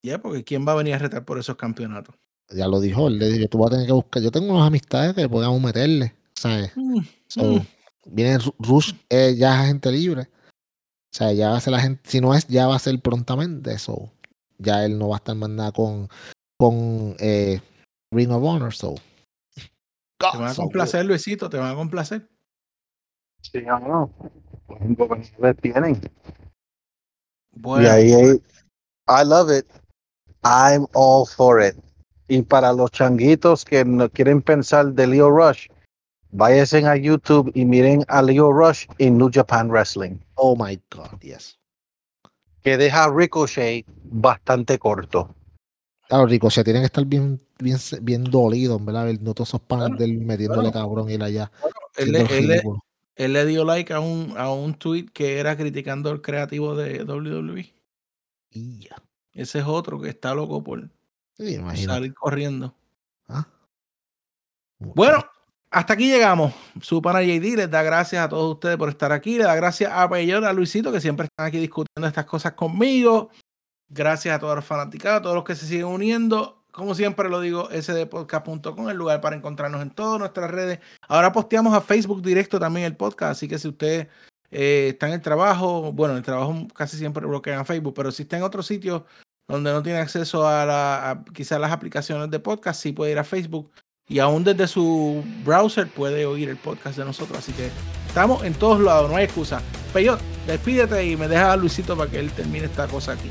Ya, 0.03 0.19
porque 0.19 0.45
¿quién 0.45 0.67
va 0.67 0.73
a 0.73 0.77
venir 0.77 0.95
a 0.95 0.99
retar 0.99 1.27
por 1.27 1.39
esos 1.39 1.57
campeonatos? 1.57 2.15
Ya 2.49 2.67
lo 2.67 2.81
dijo, 2.81 3.09
él 3.09 3.19
le 3.19 3.29
dijo, 3.29 3.49
tú 3.49 3.59
vas 3.59 3.69
a 3.69 3.71
tener 3.73 3.87
que 3.87 3.93
buscar. 3.93 4.23
Yo 4.23 4.31
tengo 4.31 4.55
unas 4.55 4.67
amistades 4.67 5.15
que 5.15 5.29
podamos 5.29 5.61
meterle, 5.61 6.15
¿sabes? 6.33 6.73
Mm, 6.75 7.01
So, 7.27 7.43
mm. 7.45 7.67
Viene 8.11 8.39
Ru- 8.39 8.55
Rush, 8.59 8.93
eh, 9.09 9.35
ya 9.37 9.55
es 9.55 9.61
agente 9.61 9.91
libre. 9.93 10.23
O 10.23 11.17
sea, 11.17 11.33
ya 11.33 11.51
va 11.51 11.57
a 11.57 11.61
ser 11.61 11.73
la 11.73 11.81
gente, 11.81 12.09
si 12.09 12.21
no 12.21 12.35
es, 12.35 12.47
ya 12.49 12.67
va 12.67 12.77
a 12.77 12.79
ser 12.79 13.01
prontamente. 13.01 13.79
So, 13.79 14.11
ya 14.59 14.85
él 14.85 14.99
no 14.99 15.09
va 15.09 15.17
a 15.17 15.19
estar 15.19 15.35
más 15.37 15.51
nada 15.51 15.73
con, 15.73 16.09
con 16.59 17.17
eh, 17.19 17.61
Ring 18.13 18.31
of 18.31 18.43
Honor. 18.43 18.75
So. 18.75 18.95
Te 20.19 20.37
van 20.39 20.49
a 20.49 20.55
So 20.55 20.63
complacer, 20.63 21.05
Luisito, 21.07 21.49
te 21.49 21.57
van 21.59 21.73
a 21.73 21.75
complacer. 21.77 22.29
Sí, 23.43 23.59
o 23.59 23.79
no. 23.79 24.11
Los 24.69 24.81
ingobernables 24.83 25.57
tienen. 25.59 26.01
Bueno, 27.53 27.85
Y 27.85 27.91
ahí, 27.91 28.13
ahí- 28.13 28.43
I 29.09 29.25
love 29.25 29.51
it. 29.51 29.67
I'm 30.45 30.87
all 30.93 31.27
for 31.27 31.63
it. 31.63 31.75
Y 32.29 32.43
para 32.43 32.73
los 32.73 32.91
changuitos 32.91 33.65
que 33.65 33.85
no 33.85 34.11
quieren 34.11 34.43
pensar 34.43 34.93
de 34.93 35.07
Leo 35.07 35.31
Rush, 35.31 35.69
váyanse 36.31 36.85
a 36.87 36.97
YouTube 36.97 37.51
y 37.55 37.65
miren 37.65 38.05
a 38.09 38.23
Leo 38.23 38.53
Rush 38.53 38.87
en 38.99 39.19
New 39.19 39.31
Japan 39.33 39.69
Wrestling, 39.71 40.19
Oh 40.35 40.55
my 40.57 40.81
God, 40.95 41.19
yes. 41.21 41.59
que 42.63 42.77
deja 42.77 43.05
a 43.05 43.11
Ricochet 43.15 43.85
bastante 44.05 44.79
corto. 44.79 45.35
Claro, 46.09 46.27
Ricochet 46.27 46.65
tiene 46.65 46.81
que 46.81 46.87
estar 46.87 47.05
bien, 47.05 47.41
bien, 47.59 47.77
bien 48.03 48.25
dolido, 48.25 48.79
¿verdad? 48.79 49.05
Ver 49.07 49.23
no 49.23 49.35
todos 49.35 49.51
esos 49.51 49.61
panas 49.61 49.89
Bueno, 49.89 49.99
de 49.99 50.05
él 50.07 50.21
metiéndole 50.21 50.71
bueno. 50.71 50.73
cabrón 50.73 51.11
y 51.11 51.15
él 51.15 51.23
allá. 51.23 51.51
él, 51.97 52.13
le- 52.13 52.21
él 52.21 52.27
le- 52.47 52.55
ridículo. 52.55 52.81
él 53.17 53.33
le 53.35 53.45
dio 53.47 53.65
like 53.65 53.93
a 53.93 54.01
un, 54.01 54.35
a 54.39 54.51
un 54.53 54.75
tweet 54.75 55.07
que 55.13 55.39
era 55.39 55.57
criticando 55.57 56.11
el 56.11 56.23
creativo 56.23 56.75
de 56.75 57.05
WWE. 57.05 57.73
Y 58.51 58.81
ya. 58.89 58.97
Ese 59.33 59.59
es 59.61 59.65
otro 59.67 60.01
que 60.01 60.09
está 60.09 60.35
loco 60.35 60.63
por 60.65 60.89
Sí, 61.37 61.55
imagínate. 61.55 61.87
salir 61.87 62.15
corriendo. 62.15 62.75
¿ah? 63.29 63.47
Bueno, 64.79 65.25
hasta 65.71 65.95
aquí 65.95 66.11
llegamos. 66.11 66.55
Su 66.81 67.03
pana 67.03 67.23
JD 67.23 67.57
les 67.57 67.71
da 67.71 67.83
gracias 67.83 68.25
a 68.25 68.29
todos 68.29 68.55
ustedes 68.55 68.77
por 68.77 68.89
estar 68.89 69.13
aquí. 69.13 69.37
Le 69.37 69.45
da 69.45 69.55
gracias 69.55 69.93
a 69.93 70.09
Peyor, 70.09 70.45
a 70.45 70.53
Luisito, 70.53 70.91
que 70.91 71.01
siempre 71.01 71.27
están 71.27 71.47
aquí 71.47 71.59
discutiendo 71.59 72.07
estas 72.07 72.25
cosas 72.25 72.53
conmigo. 72.53 73.31
Gracias 73.89 74.35
a 74.35 74.39
todos 74.39 74.57
los 74.57 74.65
fanaticados, 74.65 75.21
a 75.21 75.23
todos 75.23 75.35
los 75.35 75.45
que 75.45 75.55
se 75.55 75.67
siguen 75.67 75.87
uniendo. 75.87 76.65
Como 76.73 76.95
siempre 76.95 77.29
lo 77.29 77.41
digo, 77.41 77.69
sdpodcast.com, 77.71 78.89
el 78.89 78.97
lugar 78.97 79.21
para 79.21 79.37
encontrarnos 79.37 79.83
en 79.83 79.91
todas 79.91 80.19
nuestras 80.19 80.51
redes. 80.51 80.79
Ahora 81.09 81.33
posteamos 81.33 81.75
a 81.75 81.81
Facebook 81.81 82.23
directo 82.23 82.61
también 82.61 82.87
el 82.87 82.97
podcast, 82.97 83.33
así 83.33 83.49
que 83.49 83.59
si 83.59 83.69
usted 83.69 84.09
eh, 84.51 84.91
está 84.93 85.09
en 85.09 85.15
el 85.15 85.23
trabajo, 85.23 85.93
bueno, 85.93 86.13
en 86.13 86.19
el 86.19 86.25
trabajo 86.25 86.55
casi 86.75 86.97
siempre 86.97 87.27
bloquean 87.27 87.67
Facebook, 87.67 87.95
pero 87.95 88.13
si 88.13 88.23
está 88.23 88.37
en 88.37 88.43
otro 88.43 88.63
sitio 88.63 89.07
donde 89.49 89.73
no 89.73 89.83
tiene 89.83 89.99
acceso 89.99 90.47
a, 90.47 90.65
la, 90.67 91.11
a 91.11 91.25
quizás 91.25 91.59
las 91.59 91.73
aplicaciones 91.73 92.31
de 92.31 92.39
podcast, 92.39 92.81
sí 92.81 92.93
puede 92.93 93.13
ir 93.13 93.19
a 93.19 93.25
Facebook 93.25 93.73
y 94.09 94.21
aún 94.21 94.43
desde 94.43 94.67
su 94.67 95.23
browser 95.45 95.87
puede 95.87 96.25
oír 96.25 96.49
el 96.49 96.57
podcast 96.57 96.97
de 96.99 97.05
nosotros. 97.05 97.39
Así 97.39 97.53
que 97.53 97.71
estamos 98.07 98.43
en 98.45 98.55
todos 98.55 98.81
lados, 98.81 99.11
no 99.11 99.17
hay 99.17 99.25
excusa. 99.25 99.61
Peyot, 99.93 100.19
despídete 100.47 101.07
y 101.07 101.17
me 101.17 101.29
deja 101.29 101.53
a 101.53 101.57
Luisito 101.57 101.97
para 101.97 102.11
que 102.11 102.19
él 102.19 102.31
termine 102.33 102.67
esta 102.67 102.87
cosa 102.87 103.13
aquí. 103.13 103.31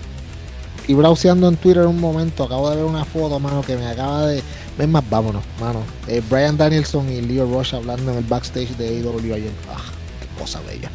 Y 0.87 0.93
browseando 0.93 1.49
en 1.49 1.57
Twitter 1.57 1.85
un 1.85 1.99
momento, 1.99 2.43
acabo 2.43 2.69
de 2.69 2.77
ver 2.77 2.85
una 2.85 3.03
foto, 3.03 3.39
mano, 3.39 3.61
que 3.61 3.75
me 3.75 3.87
acaba 3.87 4.27
de. 4.27 4.41
Ven 4.77 4.91
más, 4.91 5.03
vámonos, 5.09 5.43
mano. 5.59 5.81
Eh, 6.07 6.21
Brian 6.29 6.55
Danielson 6.55 7.11
y 7.11 7.21
Leo 7.21 7.45
Rush 7.45 7.75
hablando 7.75 8.11
en 8.11 8.19
el 8.19 8.23
backstage 8.23 8.69
de 8.77 8.87
AEW 8.87 9.33
ayer. 9.33 9.51
Ah, 9.69 9.81
qué 10.21 10.39
cosa 10.39 10.61
bella. 10.61 10.89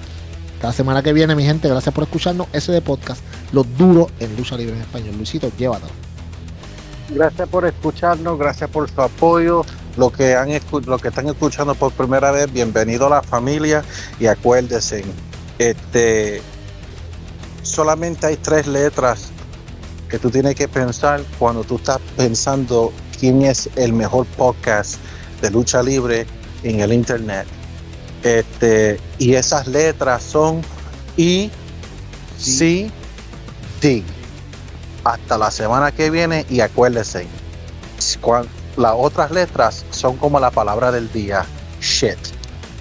La 0.62 0.72
semana 0.72 1.02
que 1.02 1.12
viene, 1.12 1.34
mi 1.34 1.44
gente, 1.44 1.68
gracias 1.68 1.94
por 1.94 2.04
escucharnos. 2.04 2.46
Ese 2.52 2.72
de 2.72 2.80
podcast, 2.80 3.20
los 3.52 3.66
duros 3.76 4.10
en 4.20 4.34
lucha 4.36 4.56
libre 4.56 4.76
en 4.76 4.80
español. 4.80 5.16
Luisito, 5.16 5.50
llévatelo. 5.58 6.11
Gracias 7.14 7.48
por 7.48 7.66
escucharnos, 7.66 8.38
gracias 8.38 8.70
por 8.70 8.90
su 8.90 9.00
apoyo. 9.00 9.64
Lo 9.96 10.10
que, 10.10 10.34
han 10.34 10.48
lo 10.86 10.98
que 10.98 11.08
están 11.08 11.28
escuchando 11.28 11.74
por 11.74 11.92
primera 11.92 12.30
vez, 12.30 12.50
bienvenido 12.50 13.06
a 13.06 13.10
la 13.10 13.22
familia 13.22 13.84
y 14.18 14.26
acuérdense, 14.26 15.04
este, 15.58 16.40
solamente 17.62 18.26
hay 18.26 18.36
tres 18.36 18.66
letras 18.66 19.30
que 20.08 20.18
tú 20.18 20.30
tienes 20.30 20.54
que 20.54 20.68
pensar 20.68 21.22
cuando 21.38 21.62
tú 21.64 21.76
estás 21.76 21.98
pensando 22.16 22.92
quién 23.20 23.42
es 23.42 23.68
el 23.76 23.92
mejor 23.92 24.26
podcast 24.38 24.94
de 25.42 25.50
lucha 25.50 25.82
libre 25.82 26.26
en 26.62 26.80
el 26.80 26.92
internet. 26.92 27.46
Este, 28.22 28.98
y 29.18 29.34
esas 29.34 29.66
letras 29.66 30.22
son 30.22 30.62
I, 31.18 31.50
C, 32.38 32.90
D. 33.82 34.02
Hasta 35.04 35.36
la 35.36 35.50
semana 35.50 35.90
que 35.90 36.10
viene 36.10 36.46
y 36.48 36.60
acuérdense, 36.60 37.26
las 38.76 38.94
otras 38.96 39.30
letras 39.30 39.84
son 39.90 40.16
como 40.16 40.38
la 40.38 40.50
palabra 40.50 40.92
del 40.92 41.10
día, 41.12 41.44
shit. 41.80 42.18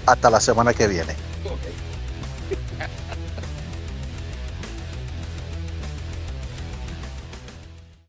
Hasta 0.06 0.30
la 0.30 0.40
semana 0.40 0.72
que 0.72 0.86
viene. 0.86 1.16